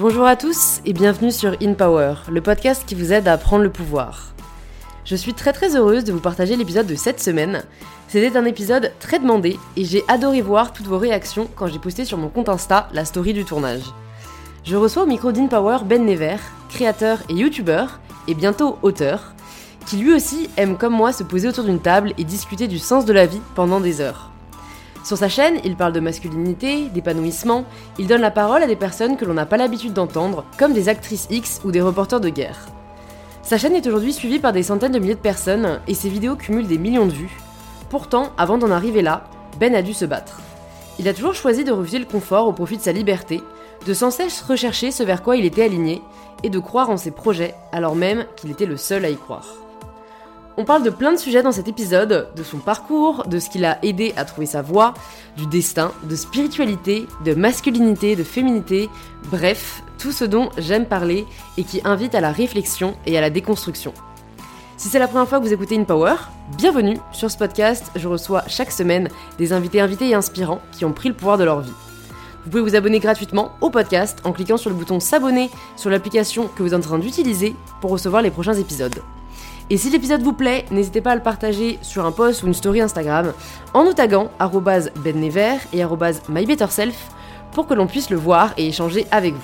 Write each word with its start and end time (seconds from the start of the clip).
Bonjour 0.00 0.26
à 0.28 0.36
tous 0.36 0.80
et 0.84 0.92
bienvenue 0.92 1.32
sur 1.32 1.56
In 1.60 1.74
Power, 1.74 2.14
le 2.30 2.40
podcast 2.40 2.84
qui 2.86 2.94
vous 2.94 3.12
aide 3.12 3.26
à 3.26 3.36
prendre 3.36 3.64
le 3.64 3.72
pouvoir. 3.72 4.32
Je 5.04 5.16
suis 5.16 5.34
très 5.34 5.52
très 5.52 5.74
heureuse 5.74 6.04
de 6.04 6.12
vous 6.12 6.20
partager 6.20 6.54
l'épisode 6.54 6.86
de 6.86 6.94
cette 6.94 7.20
semaine. 7.20 7.64
C'était 8.06 8.36
un 8.36 8.44
épisode 8.44 8.92
très 9.00 9.18
demandé 9.18 9.58
et 9.76 9.84
j'ai 9.84 10.04
adoré 10.06 10.40
voir 10.40 10.72
toutes 10.72 10.86
vos 10.86 10.98
réactions 10.98 11.48
quand 11.56 11.66
j'ai 11.66 11.80
posté 11.80 12.04
sur 12.04 12.16
mon 12.16 12.28
compte 12.28 12.48
Insta 12.48 12.88
la 12.92 13.04
story 13.04 13.32
du 13.32 13.44
tournage. 13.44 13.82
Je 14.62 14.76
reçois 14.76 15.02
au 15.02 15.06
micro 15.06 15.32
d'In 15.32 15.48
Power 15.48 15.78
Ben 15.84 16.06
Never, 16.06 16.36
créateur 16.68 17.18
et 17.28 17.34
youtubeur, 17.34 17.98
et 18.28 18.34
bientôt 18.34 18.78
auteur, 18.82 19.34
qui 19.84 19.96
lui 19.96 20.14
aussi 20.14 20.48
aime 20.56 20.76
comme 20.76 20.94
moi 20.94 21.12
se 21.12 21.24
poser 21.24 21.48
autour 21.48 21.64
d'une 21.64 21.80
table 21.80 22.12
et 22.18 22.24
discuter 22.24 22.68
du 22.68 22.78
sens 22.78 23.04
de 23.04 23.12
la 23.12 23.26
vie 23.26 23.42
pendant 23.56 23.80
des 23.80 24.00
heures. 24.00 24.30
Sur 25.08 25.16
sa 25.16 25.30
chaîne, 25.30 25.58
il 25.64 25.74
parle 25.74 25.94
de 25.94 26.00
masculinité, 26.00 26.90
d'épanouissement, 26.90 27.64
il 27.98 28.06
donne 28.06 28.20
la 28.20 28.30
parole 28.30 28.62
à 28.62 28.66
des 28.66 28.76
personnes 28.76 29.16
que 29.16 29.24
l'on 29.24 29.32
n'a 29.32 29.46
pas 29.46 29.56
l'habitude 29.56 29.94
d'entendre, 29.94 30.44
comme 30.58 30.74
des 30.74 30.90
actrices 30.90 31.26
X 31.30 31.62
ou 31.64 31.70
des 31.70 31.80
reporters 31.80 32.20
de 32.20 32.28
guerre. 32.28 32.66
Sa 33.42 33.56
chaîne 33.56 33.74
est 33.74 33.86
aujourd'hui 33.86 34.12
suivie 34.12 34.38
par 34.38 34.52
des 34.52 34.62
centaines 34.62 34.92
de 34.92 34.98
milliers 34.98 35.14
de 35.14 35.18
personnes 35.18 35.80
et 35.88 35.94
ses 35.94 36.10
vidéos 36.10 36.36
cumulent 36.36 36.66
des 36.66 36.76
millions 36.76 37.06
de 37.06 37.12
vues. 37.12 37.38
Pourtant, 37.88 38.32
avant 38.36 38.58
d'en 38.58 38.70
arriver 38.70 39.00
là, 39.00 39.24
Ben 39.58 39.74
a 39.74 39.80
dû 39.80 39.94
se 39.94 40.04
battre. 40.04 40.42
Il 40.98 41.08
a 41.08 41.14
toujours 41.14 41.34
choisi 41.34 41.64
de 41.64 41.72
refuser 41.72 42.00
le 42.00 42.04
confort 42.04 42.46
au 42.46 42.52
profit 42.52 42.76
de 42.76 42.82
sa 42.82 42.92
liberté, 42.92 43.40
de 43.86 43.94
sans 43.94 44.10
cesse 44.10 44.42
rechercher 44.42 44.90
ce 44.90 45.04
vers 45.04 45.22
quoi 45.22 45.36
il 45.36 45.46
était 45.46 45.64
aligné 45.64 46.02
et 46.42 46.50
de 46.50 46.58
croire 46.58 46.90
en 46.90 46.98
ses 46.98 47.12
projets 47.12 47.54
alors 47.72 47.96
même 47.96 48.26
qu'il 48.36 48.50
était 48.50 48.66
le 48.66 48.76
seul 48.76 49.06
à 49.06 49.08
y 49.08 49.16
croire. 49.16 49.46
On 50.60 50.64
parle 50.64 50.82
de 50.82 50.90
plein 50.90 51.12
de 51.12 51.18
sujets 51.18 51.44
dans 51.44 51.52
cet 51.52 51.68
épisode, 51.68 52.30
de 52.34 52.42
son 52.42 52.58
parcours, 52.58 53.28
de 53.28 53.38
ce 53.38 53.48
qui 53.48 53.58
l'a 53.58 53.78
aidé 53.84 54.12
à 54.16 54.24
trouver 54.24 54.48
sa 54.48 54.60
voie, 54.60 54.92
du 55.36 55.46
destin, 55.46 55.92
de 56.02 56.16
spiritualité, 56.16 57.06
de 57.24 57.32
masculinité, 57.32 58.16
de 58.16 58.24
féminité, 58.24 58.90
bref, 59.30 59.84
tout 59.98 60.10
ce 60.10 60.24
dont 60.24 60.48
j'aime 60.58 60.86
parler 60.86 61.26
et 61.58 61.62
qui 61.62 61.80
invite 61.84 62.16
à 62.16 62.20
la 62.20 62.32
réflexion 62.32 62.96
et 63.06 63.16
à 63.16 63.20
la 63.20 63.30
déconstruction. 63.30 63.94
Si 64.76 64.88
c'est 64.88 64.98
la 64.98 65.06
première 65.06 65.28
fois 65.28 65.38
que 65.38 65.44
vous 65.44 65.52
écoutez 65.52 65.78
In 65.78 65.84
Power, 65.84 66.16
bienvenue 66.56 66.98
sur 67.12 67.30
ce 67.30 67.38
podcast, 67.38 67.92
je 67.94 68.08
reçois 68.08 68.42
chaque 68.48 68.72
semaine 68.72 69.10
des 69.38 69.52
invités 69.52 69.80
invités 69.80 70.08
et 70.08 70.14
inspirants 70.14 70.60
qui 70.72 70.84
ont 70.84 70.92
pris 70.92 71.08
le 71.08 71.14
pouvoir 71.14 71.38
de 71.38 71.44
leur 71.44 71.60
vie. 71.60 71.72
Vous 72.42 72.50
pouvez 72.50 72.62
vous 72.64 72.74
abonner 72.74 72.98
gratuitement 72.98 73.52
au 73.60 73.70
podcast 73.70 74.18
en 74.24 74.32
cliquant 74.32 74.56
sur 74.56 74.70
le 74.70 74.76
bouton 74.76 74.98
s'abonner 74.98 75.50
sur 75.76 75.88
l'application 75.88 76.48
que 76.48 76.64
vous 76.64 76.70
êtes 76.74 76.80
en 76.80 76.80
train 76.80 76.98
d'utiliser 76.98 77.54
pour 77.80 77.92
recevoir 77.92 78.22
les 78.22 78.32
prochains 78.32 78.54
épisodes. 78.54 79.00
Et 79.70 79.76
si 79.76 79.90
l'épisode 79.90 80.22
vous 80.22 80.32
plaît, 80.32 80.64
n'hésitez 80.70 81.02
pas 81.02 81.12
à 81.12 81.14
le 81.14 81.22
partager 81.22 81.78
sur 81.82 82.06
un 82.06 82.12
post 82.12 82.42
ou 82.42 82.46
une 82.46 82.54
story 82.54 82.80
Instagram 82.80 83.34
en 83.74 83.84
nous 83.84 83.92
taguant 83.92 84.30
bennever 85.04 85.56
et 85.74 85.82
mybetterself 86.30 87.10
pour 87.52 87.66
que 87.66 87.74
l'on 87.74 87.86
puisse 87.86 88.08
le 88.08 88.16
voir 88.16 88.54
et 88.56 88.68
échanger 88.68 89.06
avec 89.10 89.34
vous. 89.34 89.40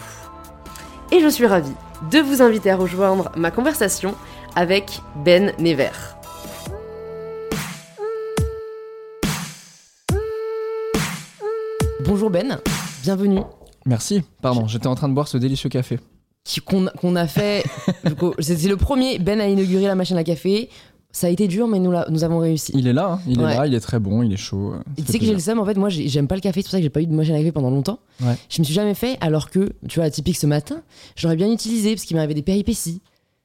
Et 1.12 1.20
je 1.20 1.28
suis 1.28 1.46
ravie 1.46 1.74
de 2.10 2.18
vous 2.20 2.40
inviter 2.40 2.70
à 2.70 2.76
rejoindre 2.76 3.30
ma 3.36 3.50
conversation 3.50 4.14
avec 4.56 5.00
Ben 5.24 5.52
Never. 5.58 5.90
Bonjour 12.06 12.30
Ben, 12.30 12.60
bienvenue. 13.02 13.40
Merci, 13.84 14.22
pardon, 14.40 14.66
j'étais 14.66 14.86
en 14.86 14.94
train 14.94 15.10
de 15.10 15.14
boire 15.14 15.28
ce 15.28 15.36
délicieux 15.36 15.68
café. 15.68 15.98
Qu'on 16.66 17.16
a 17.16 17.26
fait. 17.26 17.64
coup, 18.18 18.34
C'était 18.38 18.68
le 18.68 18.76
premier. 18.76 19.18
Ben 19.18 19.40
a 19.40 19.48
inauguré 19.48 19.84
la 19.86 19.94
machine 19.94 20.16
à 20.18 20.24
café. 20.24 20.68
Ça 21.10 21.28
a 21.28 21.30
été 21.30 21.46
dur, 21.46 21.68
mais 21.68 21.78
nous, 21.78 21.92
la- 21.92 22.06
nous 22.10 22.24
avons 22.24 22.38
réussi. 22.40 22.72
Il 22.74 22.88
est 22.88 22.92
là, 22.92 23.12
hein, 23.12 23.20
il 23.28 23.38
Ouais. 23.40 23.52
est 23.52 23.56
là, 23.56 23.66
il 23.68 23.74
est 23.74 23.78
très 23.80 24.00
bon, 24.00 24.24
il 24.24 24.32
est 24.32 24.36
chaud. 24.36 24.74
tu 24.96 25.04
sais 25.12 25.20
que 25.20 25.24
j'ai 25.24 25.32
le 25.32 25.38
seum, 25.38 25.60
en 25.60 25.64
fait, 25.64 25.76
moi 25.76 25.88
j'ai- 25.88 26.08
j'aime 26.08 26.26
pas 26.26 26.34
le 26.34 26.40
café, 26.40 26.60
c'est 26.60 26.64
pour 26.64 26.72
ça 26.72 26.78
que 26.78 26.82
j'ai 26.82 26.90
pas 26.90 27.00
eu 27.02 27.06
de 27.06 27.12
machine 27.14 27.36
à 27.36 27.38
café 27.38 27.52
pendant 27.52 27.70
longtemps. 27.70 28.00
Ouais. 28.20 28.34
Je 28.48 28.60
me 28.60 28.64
suis 28.64 28.74
jamais 28.74 28.94
fait, 28.94 29.16
alors 29.20 29.48
que, 29.50 29.70
tu 29.88 30.00
vois, 30.00 30.10
typique 30.10 30.36
ce 30.36 30.48
matin, 30.48 30.82
j'aurais 31.14 31.36
bien 31.36 31.48
utilisé 31.52 31.94
parce 31.94 32.04
qu'il 32.04 32.16
m'arrivait 32.16 32.34
des 32.34 32.42
péripéties. 32.42 33.00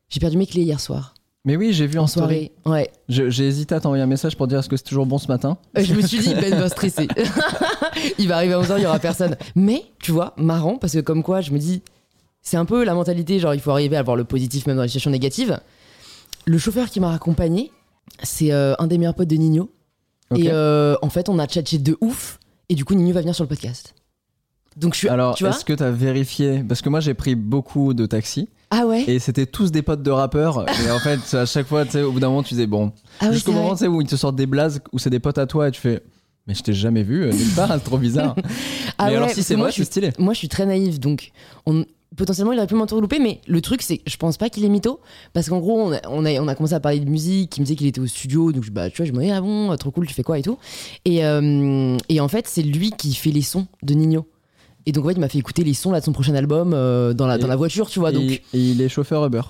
J'ai 0.10 0.20
perdu 0.20 0.38
mes 0.38 0.48
clés 0.48 0.64
hier 0.64 0.80
soir, 0.80 1.14
Mais 1.46 1.58
oui, 1.58 1.72
j'ai 1.72 1.86
vu 1.86 2.00
en, 2.00 2.04
en 2.06 2.08
story. 2.08 2.52
soirée. 2.66 2.80
Ouais. 2.82 2.90
J'ai 3.08 3.48
hésité 3.48 3.76
à 3.76 3.80
t'envoyer 3.80 4.04
un 4.04 4.08
message 4.08 4.36
pour 4.36 4.48
dire 4.48 4.58
est-ce 4.58 4.68
que 4.70 4.76
c'est 4.76 4.84
toujours 4.84 5.06
bon 5.06 5.20
ce 5.20 5.28
matin? 5.28 5.60
Euh, 5.78 5.84
Je 5.84 5.94
me 5.94 6.02
suis 6.02 6.18
dit, 6.18 6.34
Ben 6.42 6.56
va 6.56 6.70
stresser. 6.70 7.08
il 8.18 8.28
va 8.28 8.38
arriver 8.38 8.54
à 8.56 8.62
11h, 8.62 8.74
il 8.78 8.84
y 8.84 8.86
aura 8.88 8.98
personne. 8.98 9.36
Mais, 9.56 9.84
tu 10.02 10.12
vois, 10.12 10.34
marrant, 10.38 10.78
parce 10.78 10.94
que 10.94 11.00
comme 11.02 11.22
quoi, 11.22 11.42
je 11.42 11.52
me 11.52 11.60
dis, 11.60 11.84
c'est 12.42 12.58
un 12.58 12.66
peu 12.66 12.84
la 12.84 12.94
mentalité, 12.94 13.40
genre, 13.40 13.54
il 13.54 13.60
faut 13.62 13.72
arriver 13.72 13.98
à 13.98 14.04
voir 14.04 14.16
le 14.16 14.24
positif 14.24 14.66
même 14.68 14.76
dans 14.78 14.84
les 14.84 14.88
situations 14.88 15.12
négatives. 15.12 15.60
Le 16.46 16.58
chauffeur 16.58 16.90
qui 16.90 17.00
m'a 17.00 17.14
accompagné, 17.14 17.72
c'est 18.24 18.52
euh, 18.52 18.74
un 18.80 18.88
des 18.88 18.98
meilleurs 18.98 19.16
potes 19.16 19.28
de 19.28 19.36
Nino. 19.36 19.70
Et 20.36 20.50
euh, 20.52 20.96
en 21.02 21.10
fait, 21.10 21.28
on 21.30 21.40
a 21.40 21.48
tchatché 21.48 21.78
de 21.80 21.98
ouf. 22.02 22.40
Et 22.70 22.76
du 22.76 22.86
coup, 22.86 22.94
Nino 22.94 23.14
va 23.14 23.22
venir 23.22 23.34
sur 23.36 23.44
le 23.44 23.48
podcast. 23.50 23.96
Donc, 24.78 24.94
je 24.94 25.00
suis. 25.00 25.10
Alors, 25.10 25.36
tu 25.36 25.44
vois 25.44 25.54
est-ce 25.56 25.66
que 25.66 25.74
t'as 25.74 25.90
vérifié? 25.92 26.64
Parce 26.68 26.82
que 26.82 26.90
moi 26.90 27.00
j'ai 27.00 27.14
pris 27.16 27.36
beaucoup 27.36 27.94
de 27.96 28.06
taxis 28.06 28.48
Ah 28.70 28.86
ouais 28.86 29.04
et 29.10 29.18
c'était 29.20 29.48
tous 29.48 29.72
des 29.72 29.82
potes 29.82 30.04
de 30.04 30.12
rappeurs. 30.12 30.66
et 30.86 30.92
en 30.92 31.00
fait, 31.00 31.34
à 31.36 31.46
chaque 31.46 31.66
fois, 31.68 31.84
au 31.96 32.12
bout 32.12 32.20
d'un 32.20 32.30
moment, 32.30 32.44
tu 32.44 32.54
disais 32.54 32.68
bon. 32.68 32.94
Ah 33.20 33.26
oui, 33.28 33.34
Jusqu'au 33.34 33.52
c'est 33.52 33.58
moment 33.88 33.98
où 33.98 34.02
ils 34.02 34.08
te 34.08 34.16
sortent 34.16 34.36
des 34.36 34.46
blazes 34.46 34.80
où 34.94 35.00
c'est 35.00 35.10
des 35.10 35.20
potes 35.20 35.40
à 35.40 35.48
toi 35.48 35.68
et 35.68 35.72
tu 35.72 35.82
fais 35.82 36.02
mais 36.48 36.54
je 36.56 36.64
t'ai 36.64 36.74
jamais 36.74 37.04
vu 37.04 37.24
euh, 37.26 37.32
nulle 37.32 37.54
part, 37.54 37.70
c'est 37.74 37.80
trop 37.84 37.98
bizarre. 37.98 38.36
Ah 38.98 39.08
mais 39.10 39.16
alors 39.18 39.30
si 39.30 39.44
c'est 39.44 39.56
moi, 39.56 39.68
je 39.70 39.74
suis- 39.74 39.86
stylé. 39.86 40.12
Moi, 40.18 40.34
je 40.34 40.40
suis 40.40 40.50
très 40.50 40.66
naïve, 40.66 41.00
donc 41.00 41.32
on- 41.66 41.86
potentiellement, 42.16 42.52
il 42.52 42.58
aurait 42.58 42.68
pu 42.68 42.76
m'entourlouper, 42.76 43.20
mais 43.20 43.40
le 43.48 43.62
truc, 43.62 43.82
c'est 43.82 43.98
que 43.98 44.10
je 44.10 44.18
pense 44.18 44.38
pas 44.38 44.50
qu'il 44.50 44.66
est 44.66 44.70
mytho, 44.70 45.00
parce 45.34 45.50
qu'en 45.50 45.60
gros, 45.60 45.80
on 45.80 45.94
a, 45.94 46.00
on, 46.10 46.26
a, 46.26 46.32
on 46.42 46.48
a 46.48 46.56
commencé 46.56 46.74
à 46.74 46.80
parler 46.80 47.00
de 47.00 47.10
musique, 47.10 47.56
il 47.58 47.62
me 47.62 47.66
disait 47.66 47.76
qu'il 47.76 47.88
était 47.88 48.02
au 48.02 48.08
studio, 48.08 48.52
donc 48.52 48.64
je- 48.64 48.72
bah, 48.72 48.90
tu 48.90 48.98
vois, 48.98 49.06
je 49.06 49.12
me 49.14 49.22
dis, 49.24 49.30
ah 49.32 49.42
bon, 49.42 49.76
trop 49.78 49.92
cool, 49.92 50.08
tu 50.08 50.14
fais 50.14 50.24
quoi 50.24 50.38
et 50.40 50.42
tout. 50.42 50.58
Et, 51.06 51.24
euh, 51.26 51.98
et 52.10 52.20
en 52.20 52.28
fait, 52.28 52.48
c'est 52.48 52.62
lui 52.64 52.92
qui 52.92 53.14
fait 53.14 53.32
les 53.32 53.42
sons 53.42 53.68
de 53.84 53.94
Nino. 53.94 54.26
Et 54.86 54.92
donc, 54.92 55.06
en 55.06 55.10
fait, 55.10 55.14
il 55.16 55.20
m'a 55.20 55.30
fait 55.30 55.38
écouter 55.38 55.64
les 55.64 55.74
sons 55.74 55.92
là, 55.92 56.00
de 56.00 56.06
son 56.06 56.14
prochain 56.14 56.34
album 56.36 56.72
euh, 56.74 57.14
dans, 57.14 57.28
la, 57.28 57.36
Et- 57.36 57.40
dans 57.40 57.48
la 57.48 57.56
voiture, 57.56 57.90
tu 57.90 58.00
vois. 58.00 58.12
Donc, 58.12 58.24
Et, 58.24 58.42
et 58.54 58.60
il 58.72 58.82
est 58.82 58.90
chauffeur 58.90 59.26
Uber. 59.26 59.42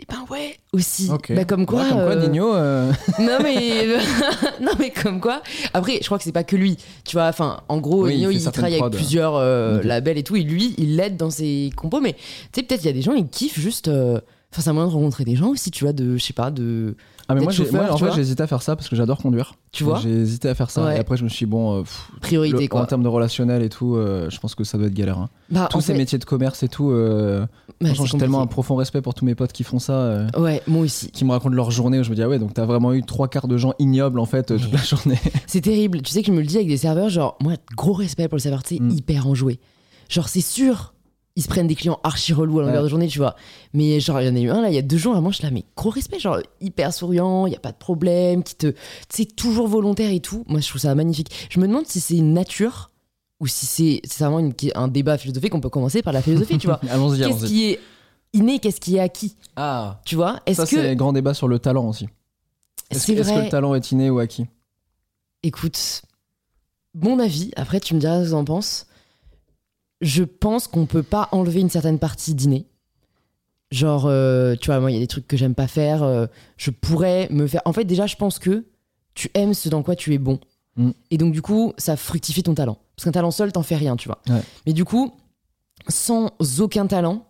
Et 0.00 0.06
ben 0.08 0.24
ouais, 0.30 0.56
aussi. 0.72 1.08
Bah, 1.08 1.44
comme 1.44 1.66
quoi. 1.66 1.82
Ouais, 1.82 1.88
comme 1.90 1.98
quoi, 1.98 2.12
euh, 2.12 2.28
Nino. 2.28 2.54
euh, 2.54 2.90
non 3.18 3.38
mais 3.42 3.86
non 4.60 4.72
mais 4.78 4.90
comme 4.90 5.20
quoi 5.20 5.42
après 5.74 5.98
je 6.00 6.06
crois 6.06 6.16
que 6.16 6.24
c'est 6.24 6.32
pas 6.32 6.44
que 6.44 6.56
lui 6.56 6.78
tu 7.04 7.16
vois 7.16 7.26
enfin 7.26 7.60
en 7.68 7.78
gros 7.78 8.06
Oui, 8.06 8.16
Nino 8.16 8.30
il, 8.30 8.42
travaille 8.42 8.80
avec 8.80 8.92
plusieurs 8.92 9.36
euh, 9.36 9.82
labels 9.82 10.16
et 10.16 10.22
tout 10.22 10.36
et 10.36 10.42
lui 10.42 10.74
il 10.78 10.96
l'aide 10.96 11.16
dans 11.16 11.30
ses 11.30 11.70
compos 11.76 12.00
mais 12.00 12.14
tu 12.14 12.20
sais 12.54 12.62
peut-être 12.62 12.82
il 12.82 12.86
y 12.86 12.90
a 12.90 12.94
des 12.94 13.02
gens 13.02 13.12
ils 13.12 13.28
kiffent 13.28 13.58
juste 13.60 13.88
euh, 13.88 14.20
enfin 14.52 14.62
c'est 14.62 14.70
un 14.70 14.72
moyen 14.72 14.88
de 14.88 14.94
rencontrer 14.94 15.24
des 15.24 15.36
gens 15.36 15.48
aussi 15.50 15.70
tu 15.70 15.84
vois 15.84 15.92
de 15.92 16.16
je 16.16 16.24
sais 16.24 16.32
pas 16.32 16.50
de 16.50 16.96
Ah 17.30 17.34
mais 17.34 17.40
moi, 17.42 17.52
chauffeur, 17.52 17.82
moi, 17.98 18.10
en 18.10 18.14
j'ai 18.14 18.20
hésité 18.20 18.42
à 18.42 18.46
faire 18.46 18.62
ça 18.62 18.76
parce 18.76 18.88
que 18.88 18.96
j'adore 18.96 19.18
conduire. 19.18 19.54
tu 19.72 19.84
vois 19.84 19.98
J'ai 20.02 20.10
hésité 20.10 20.48
à 20.48 20.54
faire 20.54 20.70
ça 20.70 20.84
Ouais. 20.84 20.96
et 20.96 20.98
après 21.00 21.16
je 21.16 21.24
me 21.24 21.28
suis 21.28 21.46
dit, 21.46 21.50
bon, 21.50 21.78
euh, 21.78 21.80
pff, 21.82 22.10
priorité 22.20 22.62
le- 22.62 22.68
quoi 22.68 22.80
en 22.82 22.86
termes 22.86 23.02
de 23.02 23.08
relationnel 23.08 23.62
et 23.62 23.68
tout, 23.68 23.94
euh, 23.96 24.28
je 24.30 24.38
pense 24.40 24.54
que 24.54 24.64
ça 24.64 24.76
doit 24.78 24.88
être 24.88 24.94
galère. 24.94 25.18
hein. 25.18 25.28
bah, 25.50 25.68
Tous 25.70 25.80
ces 25.80 25.92
fait, 25.92 25.98
métiers 25.98 26.18
de 26.18 26.24
commerce 26.24 26.62
et 26.62 26.68
tout, 26.68 26.90
euh, 26.90 27.46
bah, 27.80 27.90
j'ai 27.94 28.18
tellement 28.18 28.40
un 28.42 28.46
profond 28.46 28.74
respect 28.76 29.00
pour 29.00 29.14
tous 29.14 29.24
mes 29.24 29.34
potes 29.34 29.52
qui 29.52 29.62
font 29.64 29.78
ça, 29.78 30.26
ouais 30.36 30.62
moi 30.66 30.82
aussi 30.82 31.10
qui 31.10 31.24
me 31.24 31.30
racontent 31.30 31.54
leur 31.54 31.70
journée 31.70 32.00
où 32.00 32.02
je 32.02 32.10
me 32.10 32.14
dis, 32.16 32.22
ah 32.22 32.28
ouais, 32.28 32.38
donc 32.38 32.52
t'as 32.54 32.64
vraiment 32.66 32.92
eu 32.92 33.02
trois 33.02 33.28
quarts 33.28 33.48
de 33.48 33.56
gens 33.56 33.72
ignobles 33.78 34.18
en 34.18 34.26
fait 34.26 34.44
toute 34.58 34.72
la 34.72 34.78
journée. 34.82 35.18
c'est 35.46 35.60
terrible 35.60 36.02
tu 36.02 36.10
sais 36.12 36.20
que 36.22 36.26
je 36.28 36.32
me 36.32 36.40
le 36.40 36.46
dis 36.46 36.56
avec 36.56 36.68
des 36.68 36.76
serveurs 36.76 37.08
genre 37.08 37.36
moi 37.40 37.54
gros 37.76 37.92
respect 37.92 38.28
pour 38.28 38.36
le 38.36 38.40
serveur 38.42 38.62
tu 38.62 38.76
sais 38.76 38.80
Mm. 38.82 38.90
hyper 38.90 39.26
enjoué 39.26 39.60
genre 40.08 40.28
c'est 40.28 40.40
sûr 40.40 40.94
ils 41.36 41.42
se 41.42 41.48
prennent 41.48 41.66
des 41.68 41.74
clients 41.76 41.98
archi 42.02 42.32
relous 42.32 42.58
à 42.58 42.62
longueur 42.62 42.78
Ouais. 42.78 42.84
de 42.84 42.88
journée, 42.88 43.08
tu 43.08 43.18
vois. 43.18 43.36
Mais 43.72 44.00
genre, 44.00 44.20
il 44.20 44.26
y 44.26 44.30
en 44.30 44.36
a 44.36 44.40
eu 44.40 44.50
un 44.50 44.60
là, 44.62 44.68
il 44.68 44.74
y 44.74 44.78
a 44.78 44.82
deux 44.82 44.96
jours, 44.98 45.12
vraiment, 45.12 45.30
je 45.30 45.36
suis 45.36 45.44
là, 45.44 45.50
mais 45.50 45.64
gros 45.76 45.90
respect, 45.90 46.18
genre 46.18 46.38
hyper 46.60 46.92
souriant, 46.92 47.46
il 47.46 47.52
y 47.52 47.56
a 47.56 47.60
pas 47.60 47.72
de 47.72 47.76
problème, 47.78 48.42
qui 48.42 48.54
te. 48.56 48.66
Tu 48.68 48.76
sais, 49.10 49.24
toujours 49.26 49.68
volontaire 49.68 50.10
et 50.10 50.20
tout. 50.20 50.44
Moi, 50.48 50.60
je 50.60 50.68
trouve 50.68 50.80
ça 50.80 50.94
magnifique. 50.94 51.30
Je 51.50 51.60
me 51.60 51.66
demande 51.68 51.86
si 51.86 52.00
c'est 52.00 52.16
une 52.16 52.34
nature 52.34 52.90
ou 53.38 53.46
si 53.46 53.64
c'est 53.66 54.00
c'est 54.04 54.24
vraiment 54.24 54.40
une- 54.40 54.52
un 54.74 54.88
débat 54.88 55.16
philosophique. 55.18 55.54
On 55.54 55.60
peut 55.60 55.70
commencer 55.70 56.02
par 56.02 56.12
la 56.12 56.20
philosophie, 56.20 56.58
tu 56.58 56.66
vois. 56.66 56.80
allons-y, 56.90 57.20
Qu'est-ce 57.20 57.46
qui 57.46 57.70
est 57.70 57.80
inné, 58.32 58.58
qu'est-ce 58.58 58.80
qui 58.80 58.96
est 58.96 59.00
acquis, 59.00 59.36
Ah, 59.56 60.00
tu 60.04 60.16
vois 60.16 60.40
Est-ce 60.46 60.56
ça 60.60 60.66
c'est 60.66 60.76
que. 60.76 60.86
un 60.88 60.94
grand 60.94 61.12
débat 61.12 61.32
sur 61.34 61.48
le 61.48 61.58
talent 61.58 61.88
aussi. 61.88 62.06
Est-ce 62.90 63.06
C'est 63.06 63.12
est-ce 63.14 63.32
que 63.32 63.38
le 63.44 63.48
talent 63.48 63.74
est 63.74 63.92
inné 63.92 64.10
ou 64.10 64.18
acquis? 64.18 64.46
Écoute, 65.42 66.02
mon 66.94 67.18
avis, 67.18 67.50
après 67.56 67.80
tu 67.80 67.94
me 67.94 68.00
diras 68.00 68.18
ce 68.20 68.24
que 68.24 68.28
tu 68.30 68.34
en 68.34 68.44
penses. 68.44 68.86
Je 70.00 70.24
pense 70.24 70.66
qu'on 70.66 70.86
peut 70.86 71.02
pas 71.02 71.28
enlever 71.32 71.60
une 71.60 71.70
certaine 71.70 71.98
partie 71.98 72.34
d'inné. 72.34 72.66
Genre, 73.70 74.06
euh, 74.06 74.56
tu 74.60 74.66
vois, 74.66 74.80
moi, 74.80 74.90
il 74.90 74.94
y 74.94 74.96
a 74.96 75.00
des 75.00 75.06
trucs 75.06 75.28
que 75.28 75.36
j'aime 75.36 75.54
pas 75.54 75.68
faire. 75.68 76.02
euh, 76.02 76.26
je 76.56 76.70
pourrais 76.70 77.28
me 77.30 77.46
faire. 77.46 77.62
En 77.64 77.72
fait, 77.72 77.84
déjà, 77.84 78.06
je 78.06 78.16
pense 78.16 78.38
que 78.38 78.64
tu 79.14 79.30
aimes 79.34 79.54
ce 79.54 79.68
dans 79.68 79.82
quoi 79.82 79.94
tu 79.94 80.12
es 80.14 80.18
bon. 80.18 80.40
Mm. 80.76 80.90
Et 81.10 81.18
donc, 81.18 81.32
du 81.32 81.42
coup, 81.42 81.72
ça 81.78 81.96
fructifie 81.96 82.42
ton 82.42 82.54
talent. 82.54 82.78
Parce 82.96 83.04
qu'un 83.04 83.12
talent 83.12 83.30
seul, 83.30 83.52
t'en 83.52 83.62
fais 83.62 83.76
rien, 83.76 83.96
tu 83.96 84.08
vois. 84.08 84.18
Ouais. 84.28 84.40
Mais 84.66 84.72
du 84.72 84.84
coup, 84.84 85.12
sans 85.88 86.30
aucun 86.58 86.86
talent, 86.86 87.26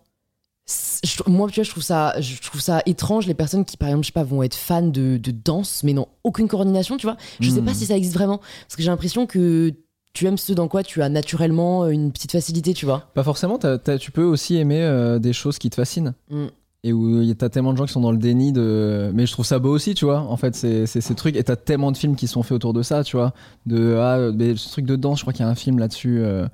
c'est- 0.65 1.05
je- 1.05 1.29
moi, 1.29 1.47
tu 1.49 1.55
vois, 1.55 1.63
je 1.63 1.69
trouve 1.69 1.83
ça, 1.83 2.19
je 2.19 2.39
trouve 2.41 2.61
ça 2.61 2.81
étrange 2.85 3.27
les 3.27 3.33
personnes 3.33 3.65
qui, 3.65 3.77
par 3.77 3.89
exemple, 3.89 4.03
je 4.05 4.07
sais 4.07 4.13
pas, 4.13 4.23
vont 4.23 4.41
être 4.43 4.55
fans 4.55 4.81
de, 4.87 5.17
de 5.17 5.31
danse, 5.31 5.83
mais 5.83 5.93
n'ont 5.93 6.07
aucune 6.23 6.47
coordination, 6.47 6.97
tu 6.97 7.05
vois. 7.05 7.17
Je 7.39 7.49
sais 7.49 7.61
Mm. 7.61 7.65
pas 7.65 7.73
si 7.73 7.85
ça 7.85 7.95
existe 7.97 8.15
vraiment, 8.15 8.37
parce 8.37 8.75
que 8.77 8.81
j'ai 8.83 8.89
l'impression 8.89 9.27
que 9.27 9.73
tu 10.13 10.25
aimes 10.27 10.37
ce 10.37 10.53
dans 10.53 10.67
quoi 10.67 10.83
tu 10.83 11.01
as 11.01 11.09
naturellement 11.09 11.87
une 11.87 12.11
petite 12.11 12.31
facilité, 12.31 12.73
tu 12.73 12.85
vois. 12.85 13.07
Pas 13.13 13.23
forcément, 13.23 13.57
t'as- 13.57 13.77
t'as- 13.77 13.97
tu 13.97 14.11
peux 14.11 14.23
aussi 14.23 14.57
aimer 14.57 14.81
euh, 14.81 15.19
des 15.19 15.33
choses 15.33 15.57
qui 15.57 15.69
te 15.69 15.75
fascinent. 15.75 16.13
Mm. 16.29 16.45
Et 16.83 16.93
où 16.93 17.19
a- 17.21 17.35
t'as 17.35 17.49
tellement 17.49 17.73
de 17.73 17.77
gens 17.77 17.85
qui 17.85 17.93
sont 17.93 18.01
dans 18.01 18.11
le 18.11 18.17
déni 18.17 18.51
de. 18.51 19.11
Mais 19.13 19.25
je 19.27 19.31
trouve 19.31 19.45
ça 19.45 19.59
beau 19.59 19.69
aussi, 19.69 19.93
tu 19.93 20.05
vois. 20.05 20.19
En 20.21 20.35
fait, 20.35 20.55
c'est 20.55 20.87
c'est 20.87 20.99
ces 21.01 21.13
trucs. 21.13 21.35
Et 21.35 21.43
t'as 21.43 21.55
tellement 21.55 21.91
de 21.91 21.97
films 21.97 22.15
qui 22.15 22.25
sont 22.27 22.41
faits 22.41 22.53
autour 22.53 22.73
de 22.73 22.81
ça, 22.81 23.03
tu 23.03 23.17
vois. 23.17 23.33
De. 23.67 23.95
Ah, 23.99 24.31
mais 24.33 24.55
ce 24.55 24.69
truc 24.71 24.85
de 24.85 24.95
danse, 24.95 25.19
je 25.19 25.23
crois 25.23 25.31
qu'il 25.33 25.45
y 25.45 25.47
a 25.47 25.51
un 25.51 25.55
film 25.55 25.77
là-dessus. 25.77 26.19
euh, 26.21 26.47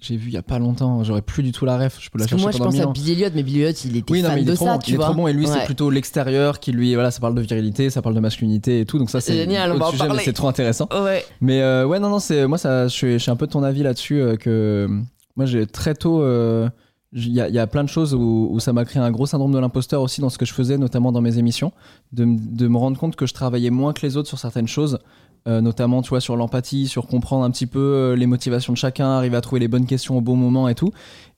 j'ai 0.00 0.16
vu 0.16 0.28
il 0.28 0.34
y 0.34 0.36
a 0.36 0.42
pas 0.42 0.58
longtemps, 0.58 1.02
j'aurais 1.02 1.22
plus 1.22 1.42
du 1.42 1.50
tout 1.50 1.64
la 1.64 1.78
ref, 1.78 1.96
je 1.98 2.10
peux 2.10 2.18
la 2.18 2.26
chercher 2.26 2.42
moi, 2.42 2.52
je 2.52 2.58
pense 2.58 2.78
à. 2.78 2.86
Billy 2.86 3.12
Elliot, 3.12 3.30
mais 3.34 3.42
Billy 3.42 3.62
Elliot, 3.62 3.74
il 3.86 3.96
était 3.96 4.12
Oui, 4.12 4.20
non, 4.22 4.28
mais 4.34 4.42
il 4.42 4.44
de 4.44 4.52
est 4.52 4.54
trop 4.54 4.66
ça, 4.66 4.72
bon. 4.74 4.78
tu 4.80 4.90
il 4.90 4.94
est 4.94 4.98
trop 4.98 5.14
bon. 5.14 5.26
Et 5.28 5.32
lui, 5.32 5.46
c'est 5.46 5.64
plutôt 5.64 5.88
l'extérieur 5.88 6.60
qui 6.60 6.72
lui, 6.72 6.92
voilà, 6.94 7.10
ça 7.10 7.20
parle 7.20 7.34
de 7.34 7.40
virilité, 7.40 7.88
ça 7.88 8.02
parle 8.02 8.14
de 8.14 8.20
masculinité 8.20 8.80
et 8.80 8.84
tout. 8.86 8.98
Donc 8.98 9.08
ça, 9.08 9.20
c'est 9.22 9.34
Génial, 9.34 9.72
on 9.72 9.90
sujet, 9.90 10.08
mais 10.08 10.18
c'est 10.24 10.32
trop 10.34 10.48
intéressant. 10.48 10.88
Ouais. 10.92 11.24
Mais 11.40 11.62
euh, 11.62 11.86
ouais, 11.86 11.98
non, 12.00 12.10
non, 12.10 12.18
c'est 12.18 12.46
moi, 12.46 12.58
ça, 12.58 12.86
je 12.86 12.92
suis, 12.92 13.12
je 13.14 13.18
suis 13.18 13.30
un 13.30 13.36
peu 13.36 13.46
de 13.46 13.52
ton 13.52 13.62
avis 13.62 13.82
là-dessus 13.82 14.20
euh, 14.20 14.36
que 14.36 14.88
moi, 15.36 15.46
j'ai 15.46 15.66
très 15.66 15.94
tôt. 15.94 16.22
euh, 16.22 16.68
Il 17.14 17.28
y, 17.28 17.40
a, 17.40 17.66
plein 17.66 17.84
de 17.84 17.90
choses 17.90 18.14
où, 18.14 18.58
ça 18.58 18.72
m'a 18.72 18.86
créé 18.86 19.02
un 19.02 19.10
gros 19.10 19.26
syndrome 19.26 19.52
de 19.52 19.58
l'imposteur 19.58 20.00
aussi 20.00 20.22
dans 20.22 20.30
ce 20.30 20.38
que 20.38 20.46
je 20.46 20.54
faisais, 20.54 20.78
notamment 20.78 21.12
dans 21.12 21.20
mes 21.20 21.36
émissions, 21.36 21.72
de, 22.12 22.24
me 22.24 22.76
rendre 22.78 22.98
compte 22.98 23.16
que 23.16 23.26
je 23.26 23.34
travaillais 23.34 23.68
moins 23.68 23.92
que 23.92 24.00
les 24.00 24.16
autres 24.16 24.28
sur 24.28 24.38
certaines 24.38 24.66
choses, 24.66 24.98
euh, 25.46 25.60
notamment 25.60 26.00
tu 26.00 26.08
vois 26.08 26.22
sur 26.22 26.36
l'empathie, 26.36 26.88
sur 26.88 27.06
comprendre 27.06 27.44
un 27.44 27.50
petit 27.50 27.66
peu 27.66 27.80
euh, 27.80 28.16
les 28.16 28.24
motivations 28.26 28.72
de 28.72 28.78
chacun, 28.78 29.10
arriver 29.10 29.36
à 29.36 29.42
trouver 29.42 29.60
les 29.60 29.68
bonnes 29.68 29.84
questions 29.84 30.16
au 30.16 30.22
bon 30.22 30.36
moment 30.36 30.68
et 30.68 30.74
tout. 30.74 30.90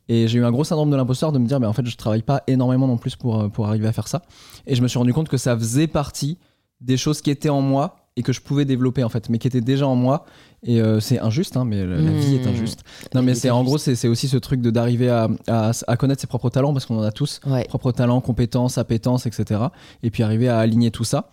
Et 0.09 0.29
j'ai 0.29 0.39
eu 0.39 0.45
un 0.45 0.53
gros 0.53 0.63
syndrome 0.63 0.91
de 0.91 0.97
l'imposteur 0.97 1.33
de 1.33 1.39
me 1.41 1.47
dire, 1.47 1.59
mais 1.59 1.67
en 1.67 1.73
fait, 1.73 1.85
je 1.85 1.97
travaille 1.97 2.23
pas 2.23 2.45
énormément 2.47 2.87
non 2.87 2.99
plus 2.99 3.17
pour, 3.17 3.41
euh, 3.41 3.49
pour 3.49 3.67
arriver 3.67 3.89
à 3.89 3.93
faire 3.93 4.07
ça. 4.07 4.23
Et 4.69 4.77
je 4.77 4.83
me 4.83 4.87
suis 4.87 4.99
rendu 4.99 5.13
compte 5.13 5.29
que 5.29 5.39
ça 5.39 5.57
faisait 5.59 5.89
partie 5.89 6.39
des 6.81 6.97
choses 6.97 7.21
qui 7.21 7.31
étaient 7.31 7.49
en 7.49 7.63
moi 7.63 8.04
et 8.17 8.23
que 8.23 8.33
je 8.33 8.41
pouvais 8.41 8.65
développer 8.65 9.03
en 9.03 9.09
fait, 9.09 9.29
mais 9.29 9.39
qui 9.39 9.49
étaient 9.49 9.61
déjà 9.61 9.87
en 9.87 9.97
moi. 9.97 10.25
Et 10.63 10.81
euh, 10.81 11.01
c'est 11.01 11.19
injuste, 11.19 11.57
hein, 11.57 11.65
mais 11.65 11.85
la, 11.85 11.97
vie 11.97 12.37
est 12.37 12.45
Mmh. 12.47 12.49
injuste. 12.49 12.81
Non, 13.15 13.23
mais 13.23 13.35
c'est 13.35 13.51
en 13.51 13.63
gros, 13.65 13.77
c'est 13.77 14.09
aussi 14.09 14.29
ce 14.29 14.37
truc 14.37 14.61
de 14.61 14.71
d'arriver 14.71 15.11
à, 15.11 15.29
à, 15.49 15.73
à 15.89 15.97
connaître 15.97 16.21
ses 16.21 16.27
propres 16.27 16.49
talents 16.49 16.73
parce 16.73 16.87
qu'on 16.87 16.99
en 16.99 17.03
a 17.03 17.13
tous, 17.13 17.41
Ouais. 17.47 17.65
propres 17.65 17.93
talents, 17.93 18.21
compétences, 18.21 18.79
appétences, 18.79 19.27
etc. 19.27 19.61
Et 20.03 20.11
puis 20.11 20.23
arriver 20.23 20.49
à 20.49 20.59
aligner 20.59 20.91
tout 20.91 21.05
ça. 21.05 21.29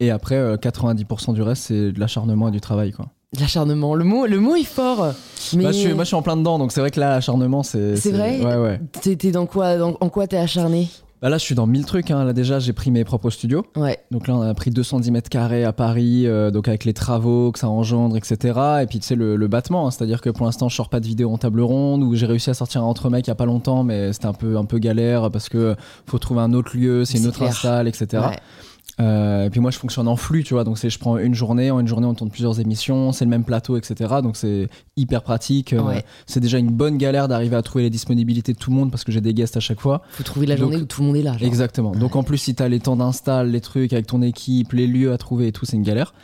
Et 0.00 0.10
après, 0.10 0.34
euh, 0.34 0.56
90% 0.56 1.32
du 1.34 1.42
reste, 1.42 1.62
c'est 1.64 1.92
de 1.92 2.00
l'acharnement 2.00 2.48
et 2.48 2.50
du 2.50 2.60
travail, 2.60 2.90
quoi. 2.92 3.06
L'acharnement. 3.40 3.94
Le 3.94 4.04
mot, 4.04 4.26
le 4.26 4.38
mot 4.38 4.54
est 4.54 4.64
fort. 4.64 5.12
Mais 5.56 5.64
Bah, 5.64 5.72
je 5.72 5.78
suis, 5.78 5.94
moi, 5.94 6.04
je 6.04 6.08
suis 6.08 6.16
en 6.16 6.22
plein 6.22 6.36
dedans, 6.36 6.58
donc 6.58 6.72
c'est 6.72 6.80
vrai 6.80 6.90
que 6.90 7.00
là, 7.00 7.10
l'acharnement, 7.10 7.62
c'est. 7.62 7.96
C'est 7.96 8.12
vrai 8.12 8.40
Ouais, 8.40 8.56
ouais. 8.56 8.80
t'es 9.16 9.30
dans 9.30 9.46
quoi 9.46 9.76
dans- 9.78 9.96
En 10.00 10.08
quoi 10.08 10.26
t'es 10.26 10.36
acharné? 10.36 10.88
Bah, 11.24 11.30
là, 11.30 11.38
je 11.38 11.42
suis 11.42 11.54
dans 11.54 11.66
mille 11.66 11.86
trucs. 11.86 12.10
Hein. 12.10 12.22
Là, 12.22 12.34
déjà, 12.34 12.58
j'ai 12.58 12.74
pris 12.74 12.90
mes 12.90 13.02
propres 13.02 13.30
studios. 13.30 13.64
Ouais. 13.76 13.98
Donc 14.10 14.28
là, 14.28 14.36
on 14.36 14.42
a 14.42 14.52
pris 14.52 14.70
210 14.70 15.10
mètres 15.10 15.30
carrés 15.30 15.64
à 15.64 15.72
Paris, 15.72 16.26
euh, 16.26 16.50
donc 16.50 16.68
avec 16.68 16.84
les 16.84 16.92
travaux 16.92 17.50
que 17.50 17.58
ça 17.58 17.66
engendre, 17.66 18.18
etc. 18.18 18.60
Et 18.82 18.86
puis, 18.86 18.98
tu 19.00 19.06
sais, 19.06 19.14
le, 19.14 19.36
le 19.36 19.48
battement, 19.48 19.86
hein, 19.86 19.90
c'est-à-dire 19.90 20.20
que 20.20 20.28
pour 20.28 20.44
l'instant, 20.44 20.68
je 20.68 20.76
sors 20.76 20.90
pas 20.90 21.00
de 21.00 21.06
vidéo 21.06 21.32
en 21.32 21.38
table 21.38 21.62
ronde, 21.62 22.02
ou 22.02 22.14
j'ai 22.14 22.26
réussi 22.26 22.50
à 22.50 22.54
sortir 22.54 22.82
un 22.82 22.84
entre 22.84 23.08
mecs 23.08 23.26
il 23.26 23.30
y 23.30 23.32
a 23.32 23.36
pas 23.36 23.46
longtemps, 23.46 23.84
mais 23.84 24.12
c'était 24.12 24.26
un 24.26 24.34
peu, 24.34 24.58
un 24.58 24.66
peu 24.66 24.78
galère 24.78 25.30
parce 25.30 25.48
que 25.48 25.74
faut 26.06 26.18
trouver 26.18 26.42
un 26.42 26.52
autre 26.52 26.76
lieu, 26.76 27.06
c'est 27.06 27.16
une 27.16 27.26
autre 27.26 27.42
install, 27.42 27.88
etc. 27.88 28.22
Ouais. 28.28 28.36
Euh, 29.00 29.46
et 29.46 29.50
puis 29.50 29.60
moi, 29.60 29.70
je 29.72 29.78
fonctionne 29.78 30.06
en 30.06 30.16
flux, 30.16 30.44
tu 30.44 30.54
vois. 30.54 30.62
Donc 30.64 30.78
c'est, 30.78 30.88
je 30.90 30.98
prends 30.98 31.18
une 31.18 31.34
journée, 31.34 31.70
en 31.70 31.80
une 31.80 31.88
journée, 31.88 32.06
on 32.06 32.14
tourne 32.14 32.30
plusieurs 32.30 32.60
émissions, 32.60 33.10
c'est 33.12 33.24
le 33.24 33.30
même 33.30 33.44
plateau, 33.44 33.76
etc. 33.76 34.14
Donc 34.22 34.36
c'est 34.36 34.68
hyper 34.96 35.22
pratique. 35.22 35.72
Euh, 35.72 35.82
Ouais. 35.82 36.04
C'est 36.26 36.40
déjà 36.40 36.58
une 36.58 36.70
bonne 36.70 36.96
galère 36.96 37.28
d'arriver 37.28 37.56
à 37.56 37.62
trouver 37.62 37.84
les 37.84 37.90
disponibilités 37.90 38.52
de 38.52 38.58
tout 38.58 38.70
le 38.70 38.76
monde 38.76 38.90
parce 38.90 39.04
que 39.04 39.12
j'ai 39.12 39.20
des 39.20 39.34
guests 39.34 39.56
à 39.56 39.60
chaque 39.60 39.80
fois. 39.80 40.02
Faut 40.10 40.22
trouver 40.22 40.46
la 40.46 40.54
Donc- 40.54 40.70
journée 40.70 40.76
où 40.82 40.86
tout 40.86 41.00
le 41.02 41.08
monde 41.08 41.16
est 41.16 41.22
là. 41.22 41.32
genre. 41.32 41.42
Exactement. 41.46 41.90
Donc 41.92 42.16
en 42.16 42.22
plus, 42.22 42.38
si 42.38 42.54
t'as 42.54 42.68
les 42.68 42.80
temps 42.80 42.96
d'install, 42.96 43.50
les 43.50 43.60
trucs 43.60 43.92
avec 43.92 44.06
ton 44.06 44.22
équipe, 44.22 44.72
les 44.72 44.86
lieux 44.86 45.12
à 45.12 45.18
trouver 45.18 45.48
et 45.48 45.52
tout, 45.52 45.66
c'est 45.66 45.76
une 45.76 45.82
galère. 45.82 46.14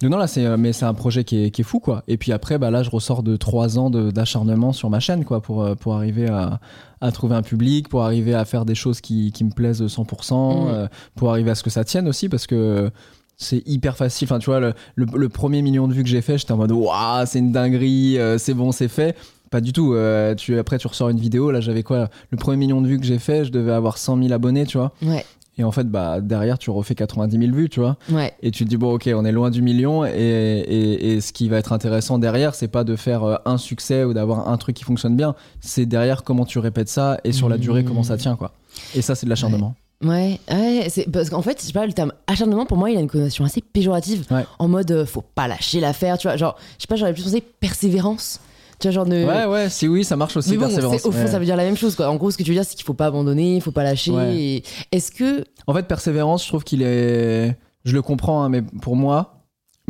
Donc 0.00 0.10
non, 0.12 0.16
là, 0.16 0.26
c'est, 0.26 0.46
euh, 0.46 0.56
mais 0.56 0.72
c'est 0.72 0.86
un 0.86 0.94
projet 0.94 1.24
qui 1.24 1.44
est, 1.44 1.50
qui 1.50 1.60
est 1.60 1.64
fou, 1.64 1.78
quoi. 1.80 2.02
Et 2.08 2.16
puis 2.16 2.32
après, 2.32 2.56
bah 2.58 2.70
là, 2.70 2.82
je 2.82 2.88
ressors 2.90 3.22
de 3.22 3.36
trois 3.36 3.78
ans 3.78 3.90
d'acharnement 3.90 4.72
sur 4.72 4.88
ma 4.88 4.98
chaîne, 5.00 5.24
quoi, 5.26 5.42
pour, 5.42 5.62
euh, 5.62 5.74
pour 5.74 5.94
arriver 5.94 6.26
à, 6.28 6.58
à 7.00 7.12
trouver 7.12 7.34
un 7.34 7.42
public, 7.42 7.88
pour 7.88 8.02
arriver 8.02 8.34
à 8.34 8.44
faire 8.44 8.64
des 8.64 8.74
choses 8.74 9.00
qui, 9.00 9.32
qui 9.32 9.44
me 9.44 9.50
plaisent 9.50 9.82
100%, 9.82 10.64
Mm. 10.64 10.68
euh, 10.68 10.86
pour 11.16 11.30
arriver 11.30 11.50
à 11.50 11.54
ce 11.54 11.62
que 11.62 11.70
ça 11.70 11.84
tienne 11.84 12.06
aussi, 12.08 12.28
parce 12.28 12.46
que 12.46 12.90
c'est 13.36 13.62
hyper 13.66 13.96
facile. 13.96 14.26
Enfin, 14.26 14.38
tu 14.38 14.46
vois, 14.50 14.60
le, 14.60 14.74
le- 14.96 15.06
le 15.14 15.28
premier 15.30 15.62
million 15.62 15.88
de 15.88 15.94
vues 15.94 16.02
que 16.02 16.08
j'ai 16.10 16.20
fait, 16.20 16.36
j'étais 16.38 16.52
en 16.52 16.58
mode, 16.58 16.72
waouh, 16.72 17.24
c'est 17.26 17.38
une 17.38 17.52
dinguerie, 17.52 18.18
euh, 18.18 18.36
c'est 18.36 18.52
bon, 18.54 18.70
c'est 18.72 18.88
fait. 18.88 19.16
Pas 19.50 19.60
du 19.60 19.72
tout. 19.72 19.94
Euh, 19.94 20.34
tu, 20.36 20.56
après, 20.58 20.78
tu 20.78 20.86
ressors 20.86 21.08
une 21.08 21.18
vidéo. 21.18 21.50
Là, 21.50 21.60
j'avais 21.60 21.82
quoi 21.82 22.08
Le 22.30 22.36
premier 22.36 22.56
million 22.58 22.80
de 22.80 22.86
vues 22.86 23.00
que 23.00 23.06
j'ai 23.06 23.18
fait, 23.18 23.44
je 23.44 23.50
devais 23.50 23.72
avoir 23.72 23.98
100 23.98 24.16
000 24.22 24.32
abonnés, 24.32 24.64
tu 24.66 24.78
vois. 24.78 24.92
Ouais. 25.02 25.24
Et 25.60 25.64
en 25.64 25.72
fait, 25.72 25.84
bah, 25.84 26.22
derrière, 26.22 26.58
tu 26.58 26.70
refais 26.70 26.94
90 26.94 27.38
000 27.38 27.52
vues, 27.54 27.68
tu 27.68 27.80
vois. 27.80 27.98
Ouais. 28.10 28.32
Et 28.42 28.50
tu 28.50 28.64
te 28.64 28.70
dis, 28.70 28.78
bon, 28.78 28.94
ok, 28.94 29.10
on 29.14 29.26
est 29.26 29.32
loin 29.32 29.50
du 29.50 29.60
million. 29.60 30.06
Et, 30.06 30.10
et, 30.10 31.12
et 31.12 31.20
ce 31.20 31.34
qui 31.34 31.50
va 31.50 31.58
être 31.58 31.74
intéressant 31.74 32.18
derrière, 32.18 32.54
c'est 32.54 32.68
pas 32.68 32.82
de 32.82 32.96
faire 32.96 33.24
euh, 33.24 33.36
un 33.44 33.58
succès 33.58 34.04
ou 34.04 34.14
d'avoir 34.14 34.48
un 34.48 34.56
truc 34.56 34.74
qui 34.74 34.84
fonctionne 34.84 35.16
bien. 35.16 35.34
C'est 35.60 35.84
derrière 35.84 36.22
comment 36.22 36.46
tu 36.46 36.58
répètes 36.58 36.88
ça 36.88 37.20
et 37.24 37.32
sur 37.32 37.50
la 37.50 37.58
durée, 37.58 37.84
comment 37.84 38.02
ça 38.02 38.16
tient, 38.16 38.36
quoi. 38.36 38.52
Et 38.94 39.02
ça, 39.02 39.14
c'est 39.14 39.26
de 39.26 39.30
l'acharnement. 39.30 39.74
Ouais, 40.02 40.40
ouais, 40.50 40.86
c'est 40.88 41.10
parce 41.10 41.28
qu'en 41.28 41.42
fait, 41.42 41.60
je 41.60 41.66
sais 41.66 41.72
pas, 41.74 41.84
le 41.84 41.92
terme 41.92 42.12
acharnement 42.26 42.64
pour 42.64 42.78
moi, 42.78 42.90
il 42.90 42.96
a 42.96 43.00
une 43.00 43.10
connotation 43.10 43.44
assez 43.44 43.60
péjorative. 43.60 44.24
Ouais. 44.30 44.46
En 44.58 44.66
mode, 44.66 44.90
euh, 44.92 45.04
faut 45.04 45.22
pas 45.34 45.46
lâcher 45.46 45.78
l'affaire, 45.78 46.16
tu 46.16 46.26
vois. 46.26 46.38
Genre, 46.38 46.56
je 46.78 46.82
sais 46.84 46.86
pas, 46.88 46.96
j'aurais 46.96 47.12
plus 47.12 47.24
pensé 47.24 47.42
persévérance. 47.42 48.40
Tu 48.80 48.88
vois, 48.88 48.92
genre 48.92 49.06
de. 49.06 49.24
Ouais, 49.24 49.44
ouais, 49.44 49.68
si 49.70 49.86
oui, 49.88 50.04
ça 50.04 50.16
marche 50.16 50.36
aussi, 50.36 50.50
Mais 50.52 50.56
bon, 50.56 50.62
persévérance. 50.66 51.04
au 51.06 51.12
fond, 51.12 51.18
Ouais. 51.20 51.26
ça 51.26 51.38
veut 51.38 51.44
dire 51.44 51.56
la 51.56 51.64
même 51.64 51.76
chose. 51.76 51.94
Quoi. 51.94 52.08
En 52.08 52.16
gros, 52.16 52.30
ce 52.30 52.38
que 52.38 52.42
tu 52.42 52.50
veux 52.50 52.54
dire, 52.56 52.64
c'est 52.64 52.74
qu'il 52.76 52.84
faut 52.84 52.94
pas 52.94 53.06
abandonner, 53.06 53.56
il 53.56 53.60
faut 53.62 53.72
pas 53.72 53.84
lâcher. 53.84 54.10
Ouais. 54.12 54.34
et 54.36 54.62
Est-ce 54.92 55.12
que. 55.12 55.44
En 55.66 55.74
fait, 55.74 55.82
persévérance, 55.86 56.42
je 56.44 56.48
trouve 56.48 56.64
qu'il 56.64 56.82
est. 56.82 57.56
Je 57.84 57.94
le 57.94 58.02
comprends, 58.02 58.42
hein, 58.42 58.48
mais 58.48 58.62
pour 58.62 58.96
moi. 58.96 59.39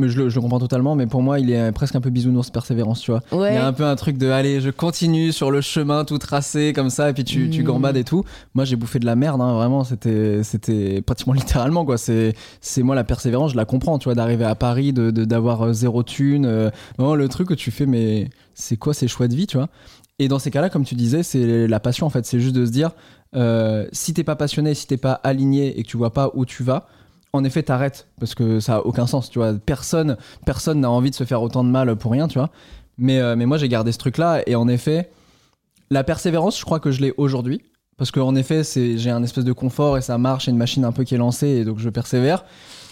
Mais 0.01 0.09
je 0.09 0.21
le, 0.23 0.29
je 0.29 0.35
le 0.35 0.41
comprends 0.41 0.59
totalement, 0.59 0.95
mais 0.95 1.07
pour 1.07 1.21
moi, 1.21 1.39
il 1.39 1.49
est 1.51 1.71
presque 1.71 1.95
un 1.95 2.01
peu 2.01 2.09
bisounours, 2.09 2.49
persévérance, 2.49 2.99
tu 3.01 3.11
vois. 3.11 3.21
Ouais. 3.31 3.51
Il 3.51 3.55
y 3.55 3.57
a 3.57 3.65
un 3.65 3.73
peu 3.73 3.85
un 3.85 3.95
truc 3.95 4.17
de 4.17 4.27
allez, 4.29 4.59
je 4.59 4.69
continue 4.69 5.31
sur 5.31 5.51
le 5.51 5.61
chemin 5.61 6.03
tout 6.05 6.17
tracé 6.17 6.73
comme 6.73 6.89
ça, 6.89 7.09
et 7.09 7.13
puis 7.13 7.23
tu, 7.23 7.49
tu 7.49 7.61
Mm. 7.61 7.65
gambades 7.65 7.97
et 7.97 8.03
tout. 8.03 8.23
Moi, 8.55 8.65
j'ai 8.65 8.75
bouffé 8.75 8.99
de 8.99 9.05
la 9.05 9.15
merde, 9.15 9.39
hein, 9.41 9.53
vraiment. 9.53 9.83
C'était, 9.83 10.43
c'était 10.43 11.01
pratiquement 11.01 11.33
littéralement 11.41 11.85
quoi. 11.85 11.97
C'est, 11.97 12.33
c'est 12.59 12.83
moi 12.83 12.95
la 12.95 13.03
persévérance, 13.03 13.51
je 13.51 13.57
la 13.57 13.65
comprends, 13.65 13.97
tu 13.99 14.05
vois, 14.05 14.15
d'arriver 14.15 14.45
à 14.45 14.55
Paris, 14.55 14.91
de, 14.93 15.11
de- 15.11 15.25
d'avoir 15.25 15.61
euh, 15.67 15.73
zéro 15.73 16.03
thune. 16.03 16.45
euh, 16.45 16.69
vraiment 16.97 17.15
le 17.15 17.27
truc 17.29 17.47
que 17.47 17.53
tu 17.53 17.71
fais, 17.71 17.85
mais 17.85 18.29
c'est 18.53 18.77
quoi 18.77 18.93
ces 18.93 19.07
choix 19.07 19.27
de 19.27 19.35
vie, 19.35 19.47
tu 19.47 19.57
vois? 19.57 19.69
Et 20.19 20.27
dans 20.27 20.39
ces 20.39 20.51
cas-là, 20.51 20.69
comme 20.69 20.83
tu 20.85 20.95
disais, 20.95 21.23
c'est 21.23 21.67
la 21.67 21.79
passion 21.79 22.05
en 22.05 22.09
fait. 22.09 22.25
C'est 22.25 22.39
juste 22.39 22.55
de 22.55 22.65
se 22.65 22.71
dire, 22.71 22.91
euh, 23.35 23.87
si 23.91 24.13
t'es 24.13 24.23
pas 24.23 24.35
passionné, 24.35 24.73
si 24.73 24.85
t'es 24.87 24.97
pas 24.97 25.13
aligné 25.23 25.79
et 25.79 25.83
que 25.83 25.87
tu 25.87 25.97
vois 25.97 26.13
pas 26.13 26.31
où 26.33 26.45
tu 26.45 26.63
vas. 26.63 26.87
En 27.33 27.43
effet, 27.43 27.63
t'arrêtes 27.63 28.07
parce 28.19 28.35
que 28.35 28.59
ça 28.59 28.75
a 28.77 28.79
aucun 28.81 29.07
sens, 29.07 29.29
tu 29.29 29.39
vois. 29.39 29.53
Personne, 29.53 30.17
personne 30.45 30.81
n'a 30.81 30.89
envie 30.91 31.11
de 31.11 31.15
se 31.15 31.23
faire 31.23 31.41
autant 31.41 31.63
de 31.63 31.69
mal 31.69 31.95
pour 31.95 32.11
rien, 32.11 32.27
tu 32.27 32.37
vois. 32.37 32.49
Mais, 32.97 33.19
euh, 33.19 33.35
mais 33.37 33.45
moi, 33.45 33.57
j'ai 33.57 33.69
gardé 33.69 33.91
ce 33.93 33.97
truc-là. 33.97 34.41
Et 34.47 34.55
en 34.55 34.67
effet, 34.67 35.09
la 35.89 36.03
persévérance, 36.03 36.59
je 36.59 36.65
crois 36.65 36.79
que 36.79 36.91
je 36.91 37.01
l'ai 37.01 37.13
aujourd'hui. 37.17 37.61
Parce 37.97 38.09
qu'en 38.11 38.35
effet, 38.35 38.63
c'est, 38.63 38.97
j'ai 38.97 39.11
un 39.11 39.21
espèce 39.21 39.43
de 39.45 39.53
confort 39.53 39.97
et 39.97 40.01
ça 40.01 40.17
marche, 40.17 40.47
et 40.47 40.51
une 40.51 40.57
machine 40.57 40.83
un 40.85 40.91
peu 40.91 41.03
qui 41.03 41.13
est 41.13 41.19
lancée, 41.19 41.47
et 41.47 41.65
donc 41.65 41.77
je 41.79 41.87
persévère. 41.89 42.43